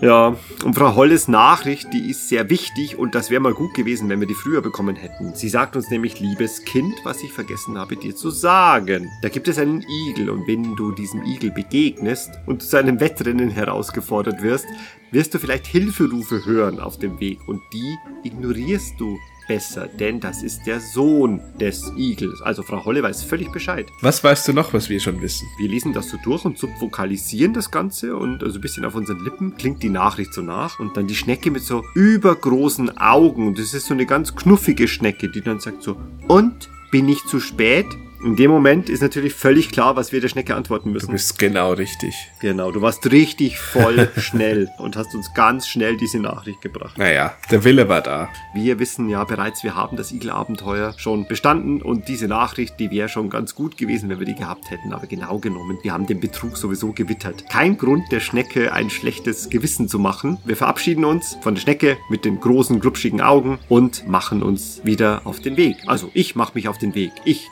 [0.02, 4.10] Ja, und Frau Holles Nachricht, die ist sehr wichtig und das wäre mal gut gewesen,
[4.10, 5.36] wenn wir die früher bekommen hätten.
[5.36, 9.08] Sie sagt uns nämlich, liebes Kind, was ich vergessen habe dir zu sagen.
[9.22, 13.52] Da gibt es einen Igel und wenn du diesem Igel begegnest und zu einem Wettrennen
[13.52, 14.66] herausgefordert wirst,
[15.12, 19.20] wirst du vielleicht Hilferufe hören auf dem Weg und die ignorierst du
[19.52, 22.42] besser, denn das ist der Sohn des Igels.
[22.42, 23.86] Also Frau Holle weiß völlig Bescheid.
[24.00, 25.46] Was weißt du noch, was wir schon wissen?
[25.60, 29.22] Wir lesen das so durch und subvokalisieren das Ganze und also ein bisschen auf unseren
[29.26, 33.54] Lippen klingt die Nachricht so nach und dann die Schnecke mit so übergroßen Augen.
[33.54, 35.98] Das ist so eine ganz knuffige Schnecke, die dann sagt so,
[36.30, 37.88] und bin ich zu spät?
[38.24, 41.12] In dem Moment ist natürlich völlig klar, was wir der Schnecke antworten Du müssen.
[41.12, 42.14] bist genau richtig.
[42.40, 46.98] Genau, du warst richtig voll schnell und hast uns ganz schnell diese Nachricht gebracht.
[47.00, 48.30] Naja, der Wille war da.
[48.54, 53.10] Wir wissen ja bereits, wir haben das Igel-Abenteuer schon bestanden und diese Nachricht, die wäre
[53.10, 54.94] schon ganz gut gewesen, wenn wir die gehabt hätten.
[54.94, 57.50] Aber genau genommen, wir haben den Betrug sowieso gewittert.
[57.50, 60.38] Kein Grund, der Schnecke ein schlechtes Gewissen zu machen.
[60.46, 65.22] Wir verabschieden uns von der Schnecke mit den großen, glubschigen Augen und machen uns wieder
[65.24, 65.78] auf den Weg.
[65.88, 67.12] Also ich mache mich auf den Weg.
[67.26, 67.48] Ich,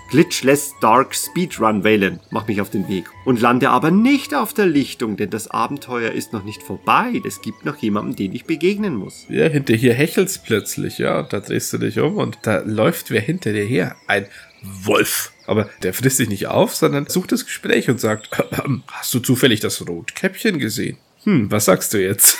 [0.59, 4.65] Glitchless Dark Speedrun Valen, mach mich auf den Weg und lande aber nicht auf der
[4.65, 7.21] Lichtung, denn das Abenteuer ist noch nicht vorbei.
[7.25, 9.25] Es gibt noch jemanden, den ich begegnen muss.
[9.29, 13.09] Ja, hinter hier hechelt's plötzlich, ja, und da drehst du dich um und da läuft
[13.09, 13.95] wer hinter dir her.
[14.07, 14.25] Ein
[14.61, 15.31] Wolf.
[15.47, 18.29] Aber der frisst dich nicht auf, sondern sucht das Gespräch und sagt,
[18.88, 20.97] hast du zufällig das Rotkäppchen gesehen?
[21.23, 22.38] Hm, was sagst du jetzt?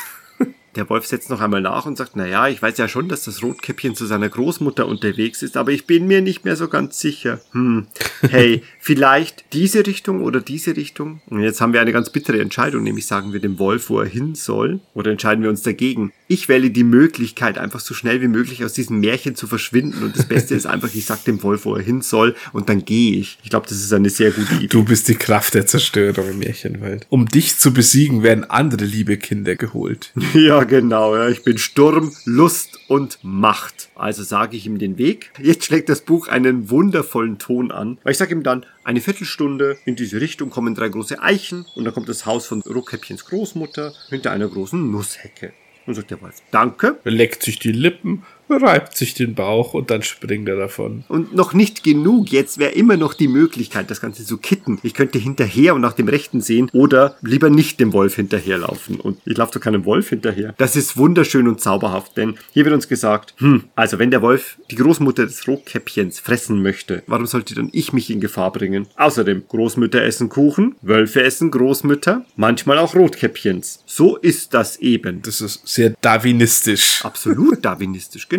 [0.76, 3.42] Der Wolf setzt noch einmal nach und sagt, naja, ich weiß ja schon, dass das
[3.42, 7.42] Rotkäppchen zu seiner Großmutter unterwegs ist, aber ich bin mir nicht mehr so ganz sicher.
[7.52, 7.88] Hm,
[8.30, 11.22] hey, vielleicht diese Richtung oder diese Richtung?
[11.28, 14.08] Und jetzt haben wir eine ganz bittere Entscheidung, nämlich sagen wir dem Wolf, wo er
[14.08, 16.14] hin soll, oder entscheiden wir uns dagegen.
[16.32, 20.16] Ich wähle die Möglichkeit, einfach so schnell wie möglich aus diesem Märchen zu verschwinden und
[20.16, 23.18] das Beste ist einfach, ich sag dem Wolf, wo er hin soll und dann gehe
[23.20, 23.40] ich.
[23.44, 24.68] Ich glaube, das ist eine sehr gute Idee.
[24.68, 27.08] Du bist die Kraft der Zerstörung im Märchenwald.
[27.10, 30.14] Um dich zu besiegen, werden andere liebe Kinder geholt.
[30.36, 31.16] Ja, genau.
[31.16, 31.28] Ja.
[31.30, 33.90] Ich bin Sturm, Lust und Macht.
[33.96, 35.32] Also sage ich ihm den Weg.
[35.42, 37.98] Jetzt schlägt das Buch einen wundervollen Ton an.
[38.04, 41.86] Weil ich sage ihm dann, eine Viertelstunde in diese Richtung kommen drei große Eichen und
[41.86, 45.54] dann kommt das Haus von Rotkäppchens Großmutter hinter einer großen Nusshecke.
[45.90, 47.00] Und sagt der Wolf, danke.
[47.04, 48.24] Er leckt sich die Lippen,
[48.58, 51.04] reibt sich den Bauch und dann springt er davon.
[51.08, 52.32] Und noch nicht genug.
[52.32, 54.80] Jetzt wäre immer noch die Möglichkeit, das Ganze zu kitten.
[54.84, 59.00] Ich könnte hinterher und nach dem Rechten sehen oder lieber nicht dem Wolf hinterherlaufen.
[59.00, 60.54] Und ich laufe doch keinem Wolf hinterher.
[60.58, 64.58] Das ist wunderschön und zauberhaft, denn hier wird uns gesagt, hm, also wenn der Wolf
[64.72, 68.88] die Großmutter des Rotkäppchens fressen möchte, warum sollte dann ich mich in Gefahr bringen?
[68.96, 73.84] Außerdem, Großmütter essen Kuchen, Wölfe essen Großmütter, manchmal auch Rotkäppchens.
[73.86, 75.22] So ist das eben.
[75.22, 77.04] Das ist sehr darwinistisch.
[77.04, 78.39] Absolut darwinistisch, genau.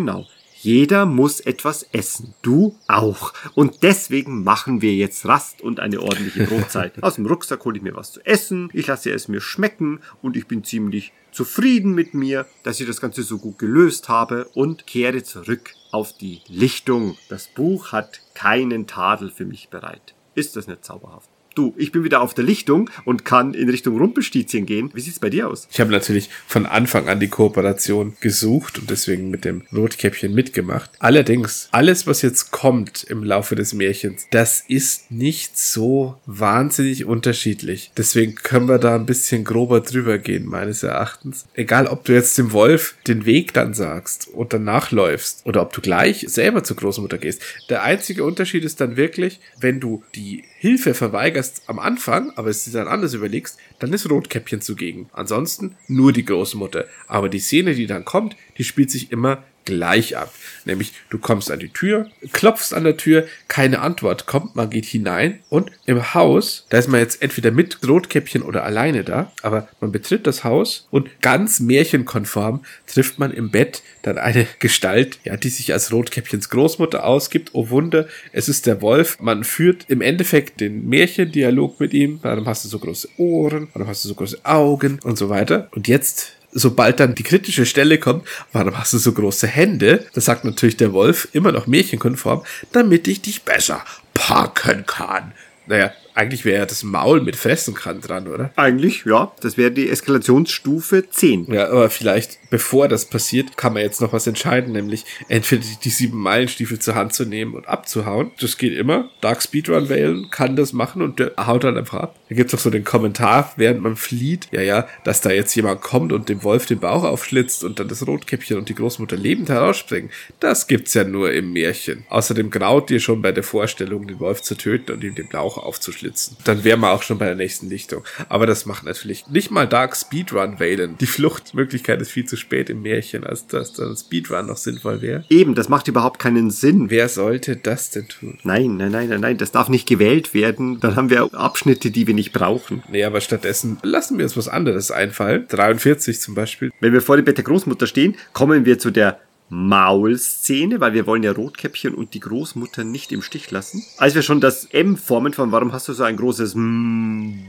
[0.61, 2.35] Jeder muss etwas essen.
[2.43, 3.33] Du auch.
[3.55, 7.01] Und deswegen machen wir jetzt Rast und eine ordentliche Brotzeit.
[7.01, 8.69] Aus dem Rucksack hole ich mir was zu essen.
[8.71, 13.01] Ich lasse es mir schmecken und ich bin ziemlich zufrieden mit mir, dass ich das
[13.01, 17.17] Ganze so gut gelöst habe und kehre zurück auf die Lichtung.
[17.27, 20.13] Das Buch hat keinen Tadel für mich bereit.
[20.35, 21.30] Ist das nicht zauberhaft?
[21.53, 24.89] Du, ich bin wieder auf der Lichtung und kann in Richtung Rumpelstizien gehen.
[24.93, 25.67] Wie sieht's bei dir aus?
[25.69, 30.91] Ich habe natürlich von Anfang an die Kooperation gesucht und deswegen mit dem Rotkäppchen mitgemacht.
[30.99, 37.91] Allerdings, alles, was jetzt kommt im Laufe des Märchens, das ist nicht so wahnsinnig unterschiedlich.
[37.97, 41.45] Deswegen können wir da ein bisschen grober drüber gehen, meines Erachtens.
[41.53, 45.73] Egal, ob du jetzt dem Wolf den Weg dann sagst und danach läufst oder ob
[45.73, 47.41] du gleich selber zur Großmutter gehst.
[47.69, 52.63] Der einzige Unterschied ist dann wirklich, wenn du die Hilfe verweigerst am Anfang, aber es
[52.63, 55.09] dir dann anders überlegst, dann ist Rotkäppchen zugegen.
[55.13, 56.85] Ansonsten nur die Großmutter.
[57.07, 60.33] Aber die Szene, die dann kommt, die spielt sich immer gleich ab.
[60.65, 64.85] Nämlich, du kommst an die Tür, klopfst an der Tür, keine Antwort kommt, man geht
[64.85, 69.67] hinein und im Haus, da ist man jetzt entweder mit Rotkäppchen oder alleine da, aber
[69.79, 75.37] man betritt das Haus und ganz märchenkonform trifft man im Bett dann eine Gestalt, ja,
[75.37, 77.51] die sich als Rotkäppchens Großmutter ausgibt.
[77.53, 79.19] Oh Wunder, es ist der Wolf.
[79.19, 82.19] Man führt im Endeffekt den Märchendialog mit ihm.
[82.21, 83.69] Warum hast du so große Ohren?
[83.73, 84.99] Warum hast du so große Augen?
[85.03, 85.69] Und so weiter.
[85.71, 90.05] Und jetzt sobald dann die kritische Stelle kommt, warum hast du so große Hände?
[90.13, 95.33] Das sagt natürlich der Wolf, immer noch märchenkonform, damit ich dich besser packen kann.
[95.67, 98.51] Naja, eigentlich wäre ja das Maul mit Fressen kann dran, oder?
[98.55, 99.31] Eigentlich, ja.
[99.41, 101.51] Das wäre die Eskalationsstufe 10.
[101.51, 105.77] Ja, aber vielleicht, bevor das passiert, kann man jetzt noch was entscheiden, nämlich entweder die,
[105.83, 108.31] die sieben Meilenstiefel zur Hand zu nehmen und abzuhauen.
[108.39, 109.09] Das geht immer.
[109.21, 112.19] Dark Speedrun wählen kann das machen und der haut dann einfach ab.
[112.29, 115.81] Da gibt's auch so den Kommentar, während man flieht, ja, ja, dass da jetzt jemand
[115.81, 119.49] kommt und dem Wolf den Bauch aufschlitzt und dann das Rotkäppchen und die Großmutter lebend
[119.49, 120.09] herausspringen.
[120.39, 122.05] Das gibt's ja nur im Märchen.
[122.09, 125.57] Außerdem graut dir schon bei der Vorstellung, den Wolf zu töten und ihm den Bauch
[125.57, 126.35] aufzuschlitzen schlitzen.
[126.43, 128.03] Dann wären wir auch schon bei der nächsten Lichtung.
[128.27, 130.95] Aber das macht natürlich nicht mal Dark Speedrun wählen.
[130.99, 135.23] Die Fluchtmöglichkeit ist viel zu spät im Märchen, als dass dann Speedrun noch sinnvoll wäre.
[135.29, 136.89] Eben, das macht überhaupt keinen Sinn.
[136.89, 138.39] Wer sollte das denn tun?
[138.43, 140.79] Nein, nein, nein, nein, nein, das darf nicht gewählt werden.
[140.79, 142.83] Dann haben wir Abschnitte, die wir nicht brauchen.
[142.89, 145.45] Nee, aber stattdessen lassen wir uns was anderes einfallen.
[145.47, 146.71] 43 zum Beispiel.
[146.79, 149.19] Wenn wir vor dem Bett der Großmutter stehen, kommen wir zu der
[149.53, 153.83] Maulszene, weil wir wollen ja Rotkäppchen und die Großmutter nicht im Stich lassen.
[153.97, 157.39] Als wir schon das M formen von warum hast du so ein großes M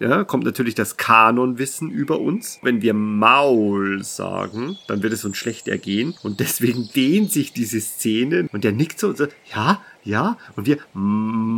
[0.00, 2.58] ja, kommt natürlich das Kanonwissen über uns.
[2.62, 6.14] Wenn wir Maul sagen, dann wird es uns schlecht ergehen.
[6.22, 10.66] Und deswegen dehnt sich diese Szene und der nickt so und so, ja, ja, und
[10.66, 11.54] wir Mauseloch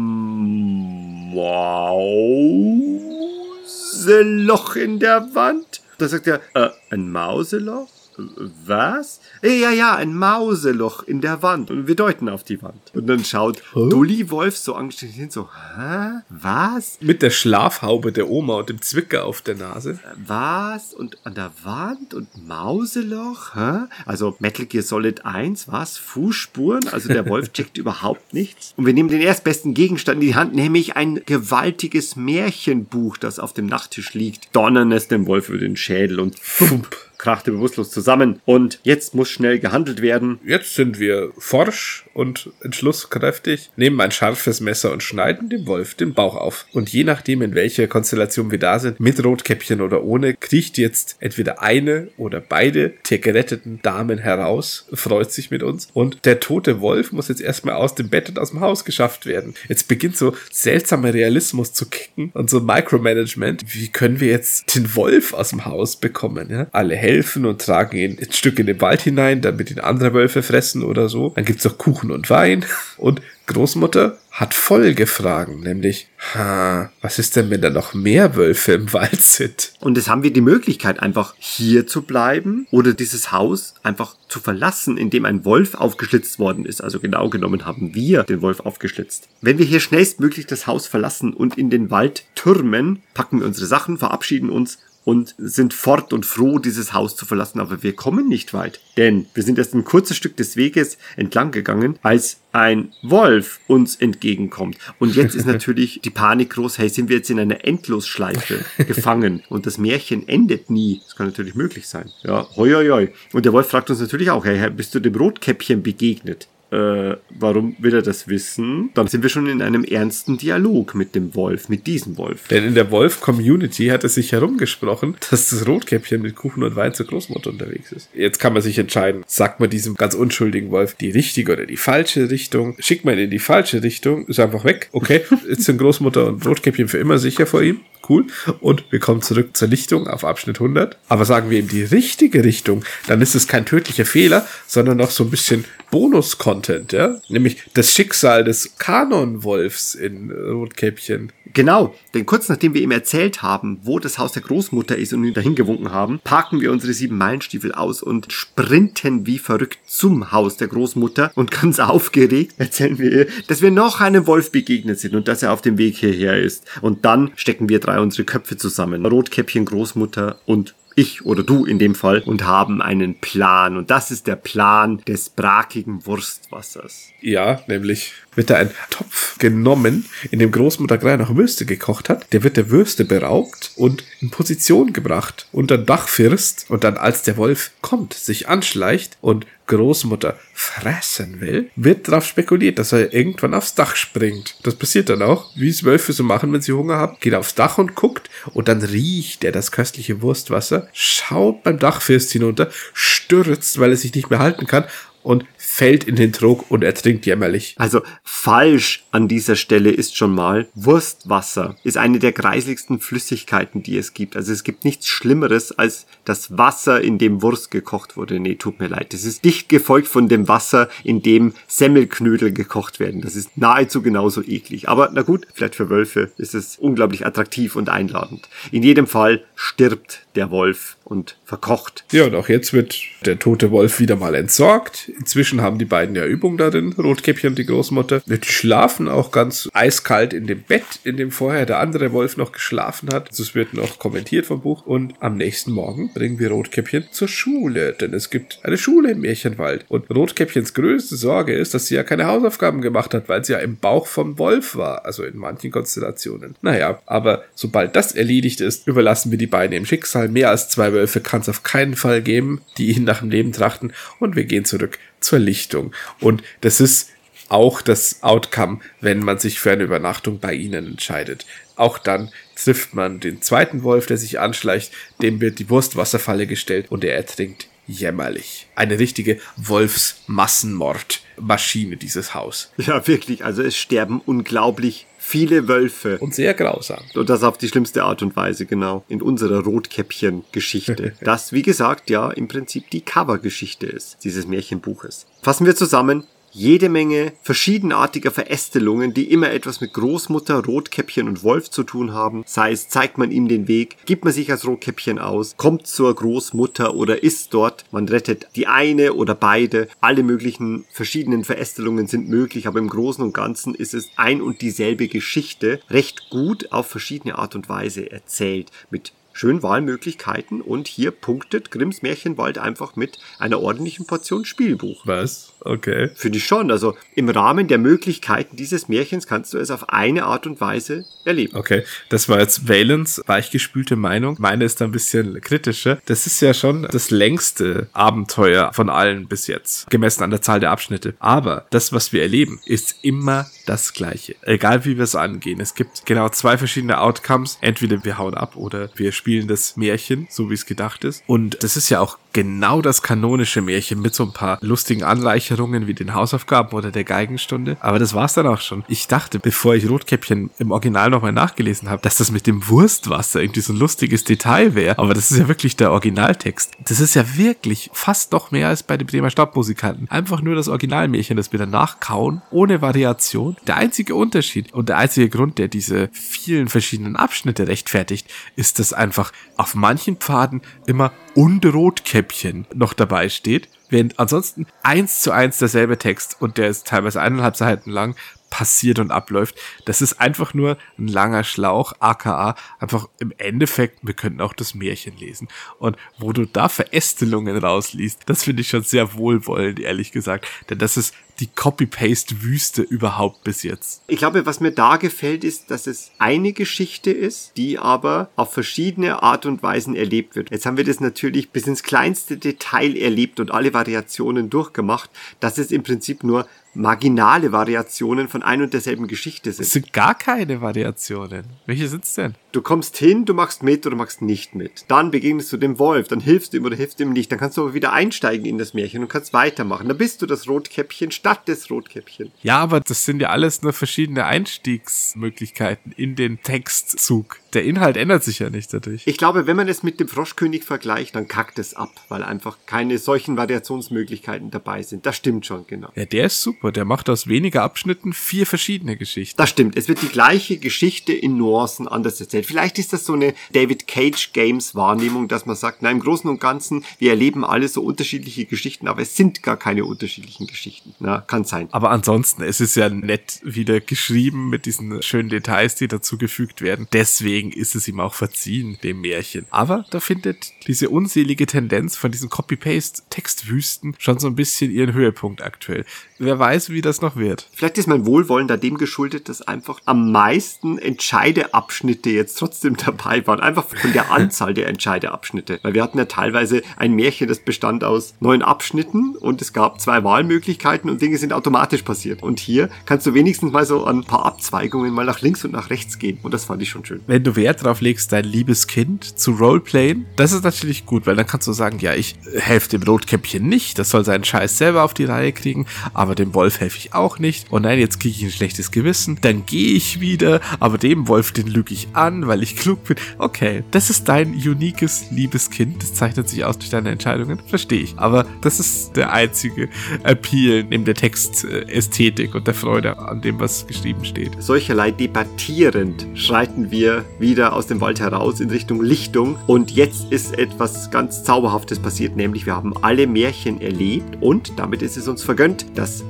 [4.77, 5.81] in der Wand.
[5.99, 8.02] Da sagt er, äh, ein Mauseloch?
[8.17, 9.21] Was?
[9.43, 11.71] Ja, ja, ein Mauseloch in der Wand.
[11.71, 12.81] Und wir deuten auf die Wand.
[12.95, 13.89] Und dann schaut huh?
[13.89, 16.21] Dulli Wolf so angestellt hin, so, hä?
[16.29, 16.99] Was?
[17.01, 19.99] Mit der Schlafhaube der Oma und dem Zwicker auf der Nase.
[20.27, 20.95] Was?
[20.95, 23.55] Und an der Wand und Mauseloch?
[23.55, 23.87] Hä?
[24.07, 25.97] Also Metal Gear Solid 1, was?
[25.99, 26.89] Fußspuren?
[26.89, 28.75] Also der Wolf checkt überhaupt nichts.
[28.77, 33.53] Und wir nehmen den erstbesten Gegenstand in die Hand, nämlich ein gewaltiges Märchenbuch, das auf
[33.53, 34.55] dem Nachttisch liegt.
[34.55, 38.41] Donnern es dem Wolf über den Schädel und fump krachte bewusstlos zusammen.
[38.45, 40.41] Und jetzt muss schnell gehandelt werden.
[40.45, 46.15] Jetzt sind wir forsch und entschlusskräftig, nehmen ein scharfes Messer und schneiden dem Wolf den
[46.15, 46.67] Bauch auf.
[46.73, 51.17] Und je nachdem, in welcher Konstellation wir da sind, mit Rotkäppchen oder ohne, kriecht jetzt
[51.21, 55.89] entweder eine oder beide der geretteten Damen heraus, freut sich mit uns.
[55.95, 59.27] Und der tote Wolf muss jetzt erstmal aus dem Bett und aus dem Haus geschafft
[59.27, 59.55] werden.
[59.69, 63.63] Jetzt beginnt so seltsamer Realismus zu kicken und so Micromanagement.
[63.73, 66.51] Wie können wir jetzt den Wolf aus dem Haus bekommen?
[66.51, 66.67] Ja?
[66.73, 70.15] Alle helfen helfen und tragen ihn ein Stück in den Wald hinein, damit ihn andere
[70.15, 71.31] Wölfe fressen oder so.
[71.35, 72.65] Dann gibt's auch Kuchen und Wein.
[72.97, 78.93] Und Großmutter hat Folgefragen, nämlich, ha, was ist denn, wenn da noch mehr Wölfe im
[78.93, 79.73] Wald sind?
[79.81, 84.41] Und jetzt haben wir die Möglichkeit, einfach hier zu bleiben oder dieses Haus einfach zu
[84.41, 86.81] verlassen, indem ein Wolf aufgeschlitzt worden ist.
[86.81, 89.29] Also genau genommen haben wir den Wolf aufgeschlitzt.
[89.41, 93.67] Wenn wir hier schnellstmöglich das Haus verlassen und in den Wald türmen, packen wir unsere
[93.67, 97.61] Sachen, verabschieden uns und sind fort und froh, dieses Haus zu verlassen.
[97.61, 101.51] Aber wir kommen nicht weit, denn wir sind erst ein kurzes Stück des Weges entlang
[101.51, 104.77] gegangen, als ein Wolf uns entgegenkommt.
[104.99, 109.43] Und jetzt ist natürlich die Panik groß, hey, sind wir jetzt in einer Endlosschleife gefangen
[109.49, 111.01] und das Märchen endet nie.
[111.05, 112.11] Das kann natürlich möglich sein.
[112.23, 113.09] Ja, hoi, hoi, hoi.
[113.33, 116.49] Und der Wolf fragt uns natürlich auch, hey, bist du dem Rotkäppchen begegnet?
[116.73, 118.91] Äh, warum will er das wissen?
[118.95, 122.49] Dann sind wir schon in einem ernsten Dialog mit dem Wolf, mit diesem Wolf.
[122.49, 126.95] Denn in der Wolf-Community hat es sich herumgesprochen, dass das Rotkäppchen mit Kuchen und Wein
[126.95, 128.09] zur Großmutter unterwegs ist.
[128.15, 131.77] Jetzt kann man sich entscheiden, sagt man diesem ganz unschuldigen Wolf die richtige oder die
[131.77, 132.75] falsche Richtung?
[132.79, 134.89] Schickt man ihn in die falsche Richtung, ist einfach weg.
[134.93, 137.81] Okay, jetzt sind Großmutter und Rotkäppchen für immer sicher vor ihm
[138.13, 138.27] cool.
[138.61, 140.97] Und wir kommen zurück zur Lichtung auf Abschnitt 100.
[141.09, 145.11] Aber sagen wir ihm die richtige Richtung, dann ist es kein tödlicher Fehler, sondern noch
[145.11, 147.21] so ein bisschen Bonus-Content, ja?
[147.29, 151.33] Nämlich das Schicksal des Kanonwolfs in Rotkäppchen.
[151.55, 155.25] Genau, denn kurz nachdem wir ihm erzählt haben, wo das Haus der Großmutter ist und
[155.25, 160.33] ihn dahin gewunken haben, parken wir unsere sieben Meilenstiefel aus und sprinten wie verrückt zum
[160.33, 164.99] Haus der Großmutter und ganz aufgeregt erzählen wir ihr, dass wir noch einem Wolf begegnet
[164.99, 166.65] sind und dass er auf dem Weg hierher ist.
[166.81, 169.05] Und dann stecken wir drei unsere Köpfe zusammen.
[169.05, 173.77] Rotkäppchen, Großmutter und ich oder du in dem Fall, und haben einen Plan.
[173.77, 177.09] Und das ist der Plan des brakigen Wurstwassers.
[177.21, 182.33] Ja, nämlich wird da ein Topf genommen, in dem Großmutter gerade noch Würste gekocht hat.
[182.33, 186.67] Der wird der Würste beraubt und in Position gebracht unter Dachfirst.
[186.69, 192.79] Und dann, als der Wolf kommt, sich anschleicht und Großmutter fressen will, wird darauf spekuliert,
[192.79, 194.57] dass er irgendwann aufs Dach springt.
[194.63, 197.17] Das passiert dann auch, wie es Wölfe so machen, wenn sie Hunger haben.
[197.21, 202.33] Geht aufs Dach und guckt und dann riecht er das köstliche Wurstwasser, schaut beim Dachfirst
[202.33, 204.85] hinunter, stürzt, weil er sich nicht mehr halten kann
[205.23, 207.75] und fällt in den Trog und ertrinkt jämmerlich.
[207.79, 213.97] Also falsch an dieser Stelle ist schon mal, Wurstwasser ist eine der greisigsten Flüssigkeiten, die
[213.97, 214.37] es gibt.
[214.37, 218.39] Also es gibt nichts Schlimmeres als das Wasser, in dem Wurst gekocht wurde.
[218.39, 219.15] Nee, tut mir leid.
[219.15, 223.23] Das ist dicht gefolgt von dem Wasser, in dem Semmelknödel gekocht werden.
[223.23, 224.91] Das ist nahezu genauso eklig.
[224.91, 228.47] Aber na gut, vielleicht für Wölfe ist es unglaublich attraktiv und einladend.
[228.73, 232.05] In jedem Fall stirbt der Wolf und verkocht.
[232.13, 235.11] Ja, und auch jetzt wird der tote Wolf wieder mal entsorgt.
[235.19, 238.23] Inzwischen haben die beiden ja Übung darin, Rotkäppchen und die Großmutter.
[238.27, 242.53] Die schlafen auch ganz eiskalt in dem Bett, in dem vorher der andere Wolf noch
[242.53, 243.31] geschlafen hat.
[243.31, 244.87] Das wird noch kommentiert vom Buch.
[244.87, 249.21] Und am nächsten Morgen bringen wir Rotkäppchen zur Schule, denn es gibt eine Schule im
[249.21, 249.85] Märchenwald.
[249.89, 253.59] Und Rotkäppchens größte Sorge ist, dass sie ja keine Hausaufgaben gemacht hat, weil sie ja
[253.59, 256.57] im Bauch vom Wolf war, also in manchen Konstellationen.
[256.63, 260.29] Naja, aber sobald das erledigt ist, überlassen wir die beiden im Schicksal.
[260.29, 263.53] Mehr als zwei Wölfe kann es auf keinen Fall geben, die ihnen nach dem Leben
[263.53, 263.93] trachten.
[264.19, 265.93] Und wir gehen zurück zur Lichtung.
[266.21, 267.11] Und das ist
[267.49, 271.47] auch das Outcome, wenn man sich für eine Übernachtung bei ihnen entscheidet.
[271.77, 276.87] Auch dann trifft man den zweiten Wolf, der sich anschleicht, dem wird die Wurstwasserfalle gestellt
[276.91, 278.67] und er ertrinkt jämmerlich.
[278.75, 282.73] Eine richtige Wolfsmassenmordmaschine, dieses Haus.
[282.79, 283.45] Ja, wirklich.
[283.45, 286.19] Also es sterben unglaublich viele Wölfe.
[286.19, 287.01] Und sehr grausam.
[287.15, 289.03] Und das auf die schlimmste Art und Weise, genau.
[289.09, 291.15] In unserer Rotkäppchen-Geschichte.
[291.23, 295.27] das, wie gesagt, ja im Prinzip die Cover-Geschichte ist, dieses Märchenbuches.
[295.41, 301.71] Fassen wir zusammen jede Menge verschiedenartiger Verästelungen, die immer etwas mit Großmutter, Rotkäppchen und Wolf
[301.71, 302.45] zu tun haben.
[302.47, 306.15] Sei es, zeigt man ihm den Weg, gibt man sich als Rotkäppchen aus, kommt zur
[306.15, 309.89] Großmutter oder ist dort, man rettet die eine oder beide.
[310.01, 314.61] Alle möglichen verschiedenen Verästelungen sind möglich, aber im Großen und Ganzen ist es ein und
[314.61, 318.71] dieselbe Geschichte recht gut auf verschiedene Art und Weise erzählt.
[318.91, 325.07] Mit schön Wahlmöglichkeiten und hier punktet Grimms Märchenwald einfach mit einer ordentlichen Portion Spielbuch.
[325.07, 325.53] Was?
[325.61, 326.11] Okay.
[326.15, 326.71] Finde ich schon.
[326.71, 331.05] Also im Rahmen der Möglichkeiten dieses Märchens kannst du es auf eine Art und Weise
[331.25, 331.57] erleben.
[331.57, 334.37] Okay, das war jetzt Valens weichgespülte Meinung.
[334.39, 336.01] Meine ist ein bisschen kritischer.
[336.07, 340.61] Das ist ja schon das längste Abenteuer von allen bis jetzt, gemessen an der Zahl
[340.61, 341.15] der Abschnitte.
[341.21, 344.35] Aber das, was wir erleben, ist immer das Gleiche.
[344.43, 345.61] Egal wie wir es angehen.
[345.61, 347.59] Es gibt genau zwei verschiedene Outcomes.
[347.61, 351.23] Entweder wir hauen ab oder wir spielen das Märchen, so wie es gedacht ist.
[351.27, 355.87] Und das ist ja auch genau das kanonische Märchen mit so ein paar lustigen Anleicherungen
[355.87, 357.77] wie den Hausaufgaben oder der Geigenstunde.
[357.81, 358.85] Aber das war's dann auch schon.
[358.89, 363.43] Ich dachte, bevor ich Rotkäppchen im Original nochmal nachgelesen habe, dass das mit dem Wurstwasser
[363.43, 364.99] irgendwie so ein lustiges Detail wäre.
[364.99, 366.73] Aber das ist ja wirklich der Originaltext.
[366.85, 370.11] Das ist ja wirklich fast noch mehr als bei den Bremer Stabmusikanten.
[370.11, 373.57] Einfach nur das Originalmärchen, das wir danach kauen, ohne Variation.
[373.67, 378.93] Der einzige Unterschied und der einzige Grund, der diese vielen verschiedenen Abschnitte rechtfertigt, ist, dass
[379.13, 385.59] einfach auf manchen Pfaden immer und Rotkäppchen noch dabei steht, während ansonsten eins zu eins
[385.59, 388.17] derselbe Text und der ist teilweise eineinhalb Seiten lang
[388.49, 389.57] passiert und abläuft.
[389.85, 394.75] Das ist einfach nur ein langer Schlauch, aka einfach im Endeffekt, wir könnten auch das
[394.75, 395.49] Märchen lesen.
[395.79, 400.47] Und wo du da Verästelungen rausliest, das finde ich schon sehr wohlwollend, ehrlich gesagt.
[400.71, 404.03] Denn das ist die Copy-Paste-Wüste überhaupt bis jetzt.
[404.07, 408.53] Ich glaube, was mir da gefällt, ist, dass es eine Geschichte ist, die aber auf
[408.53, 410.51] verschiedene Art und Weisen erlebt wird.
[410.51, 415.59] Jetzt haben wir das natürlich bis ins kleinste Detail erlebt und alle Variationen durchgemacht, dass
[415.59, 419.65] es im Prinzip nur marginale Variationen von ein und derselben Geschichte sind.
[419.65, 421.45] Es sind gar keine Variationen.
[421.67, 422.35] Welche sind's denn?
[422.53, 424.85] Du kommst hin, du machst mit oder machst nicht mit.
[424.89, 427.33] Dann begegnest du dem Wolf, dann hilfst du ihm oder hilfst ihm nicht.
[427.33, 429.89] Dann kannst du aber wieder einsteigen in das Märchen und kannst weitermachen.
[429.89, 432.31] Dann bist du das Rotkäppchen statt des Rotkäppchen.
[432.43, 437.41] Ja, aber das sind ja alles nur verschiedene Einstiegsmöglichkeiten in den Textzug.
[437.55, 439.07] Der Inhalt ändert sich ja nicht dadurch.
[439.07, 442.59] Ich glaube, wenn man es mit dem Froschkönig vergleicht, dann kackt es ab, weil einfach
[442.67, 445.07] keine solchen Variationsmöglichkeiten dabei sind.
[445.07, 445.89] Das stimmt schon, genau.
[445.95, 446.71] Ja, der ist super.
[446.71, 449.37] Der macht aus weniger Abschnitten vier verschiedene Geschichten.
[449.39, 449.77] Das stimmt.
[449.77, 452.42] Es wird die gleiche Geschichte in Nuancen anders erzählt.
[452.43, 452.47] Darstellt.
[452.47, 456.29] Vielleicht ist das so eine David Cage Games Wahrnehmung, dass man sagt, na im Großen
[456.29, 460.95] und Ganzen, wir erleben alle so unterschiedliche Geschichten, aber es sind gar keine unterschiedlichen Geschichten.
[461.01, 461.69] Na, kann sein.
[461.73, 466.87] Aber ansonsten, es ist ja nett wieder geschrieben mit diesen schönen Details, die dazugefügt werden.
[466.93, 469.47] Deswegen ist es ihm auch verziehen, dem Märchen.
[469.51, 475.43] Aber da findet diese unselige Tendenz von diesen Copy-Paste-Textwüsten schon so ein bisschen ihren Höhepunkt
[475.43, 475.85] aktuell.
[476.25, 477.49] Wer weiß, wie das noch wird.
[477.53, 483.27] Vielleicht ist mein Wohlwollen da dem geschuldet, dass einfach am meisten Entscheideabschnitte jetzt trotzdem dabei
[483.27, 483.41] waren.
[483.41, 485.59] Einfach von der Anzahl der Entscheideabschnitte.
[485.63, 489.81] Weil wir hatten ja teilweise ein Märchen, das bestand aus neun Abschnitten und es gab
[489.81, 492.23] zwei Wahlmöglichkeiten und Dinge sind automatisch passiert.
[492.23, 495.51] Und hier kannst du wenigstens mal so an ein paar Abzweigungen mal nach links und
[495.51, 496.21] nach rechts gehen.
[496.23, 497.01] Und das fand ich schon schön.
[497.09, 501.17] Wenn du Wert drauf legst, dein liebes Kind zu Roleplayen, das ist natürlich gut, weil
[501.17, 504.85] dann kannst du sagen, ja, ich helfe dem Rotkäppchen nicht, das soll seinen Scheiß selber
[504.85, 507.51] auf die Reihe kriegen, aber dem Wolf helfe ich auch nicht.
[507.51, 511.33] Und nein, jetzt kriege ich ein schlechtes Gewissen, dann gehe ich wieder, aber dem Wolf,
[511.33, 512.97] den lüge ich an, weil ich klug bin.
[513.19, 517.81] Okay, das ist dein uniques, liebes Kind, das zeichnet sich aus durch deine Entscheidungen, verstehe
[517.81, 517.95] ich.
[517.97, 519.69] Aber das ist der einzige
[520.03, 524.31] Appeal neben der Textästhetik und der Freude an dem, was geschrieben steht.
[524.41, 530.39] Solcherlei debattierend schreiten wir wieder aus dem Wald heraus in Richtung Lichtung und jetzt ist
[530.39, 535.23] etwas ganz Zauberhaftes passiert, nämlich wir haben alle Märchen erlebt und damit ist es uns
[535.23, 535.67] vergönnt,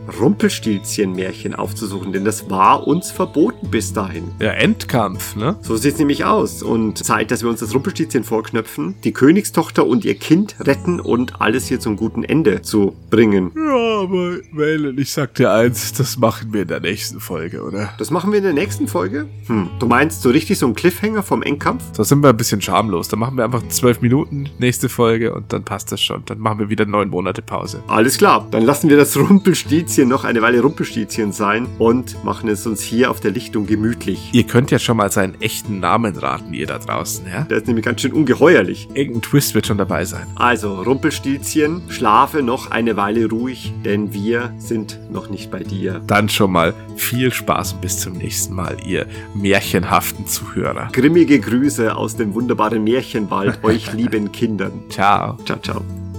[0.07, 4.31] das Rumpelstilzchen-Märchen aufzusuchen, denn das war uns verboten bis dahin.
[4.41, 5.57] Ja, Endkampf, ne?
[5.63, 10.05] So sieht's nämlich aus und Zeit, dass wir uns das Rumpelstilzchen vorknöpfen, die Königstochter und
[10.05, 13.53] ihr Kind retten und alles hier zum guten Ende zu bringen.
[13.57, 17.91] Ja, aber Wayland, ich sag dir eins, das machen wir in der nächsten Folge, oder?
[17.99, 19.27] Das machen wir in der nächsten Folge?
[19.47, 21.83] Hm, du meinst so richtig so ein Cliffhanger vom Endkampf?
[21.97, 23.09] Da sind wir ein bisschen schamlos.
[23.09, 26.23] Da machen wir einfach zwölf Minuten nächste Folge und dann passt das schon.
[26.27, 27.83] Dann machen wir wieder neun Monate Pause.
[27.87, 29.72] Alles klar, dann lassen wir das Rumpelstilzchen
[30.05, 34.29] noch eine Weile Rumpelstilzchen sein und machen es uns hier auf der Lichtung gemütlich.
[34.33, 37.45] Ihr könnt ja schon mal seinen echten Namen raten, ihr da draußen, ja?
[37.45, 38.89] Der ist nämlich ganz schön ungeheuerlich.
[38.93, 40.27] Irgendein Twist wird schon dabei sein.
[40.35, 46.03] Also, Rumpelstilzchen, schlafe noch eine Weile ruhig, denn wir sind noch nicht bei dir.
[46.07, 50.91] Dann schon mal viel Spaß und bis zum nächsten Mal, ihr märchenhaften Zuhörer.
[50.93, 54.83] Grimmige Grüße aus dem wunderbaren Märchenwald euch lieben Kindern.
[54.91, 55.39] Ciao.
[55.47, 56.12] Ciao, ciao.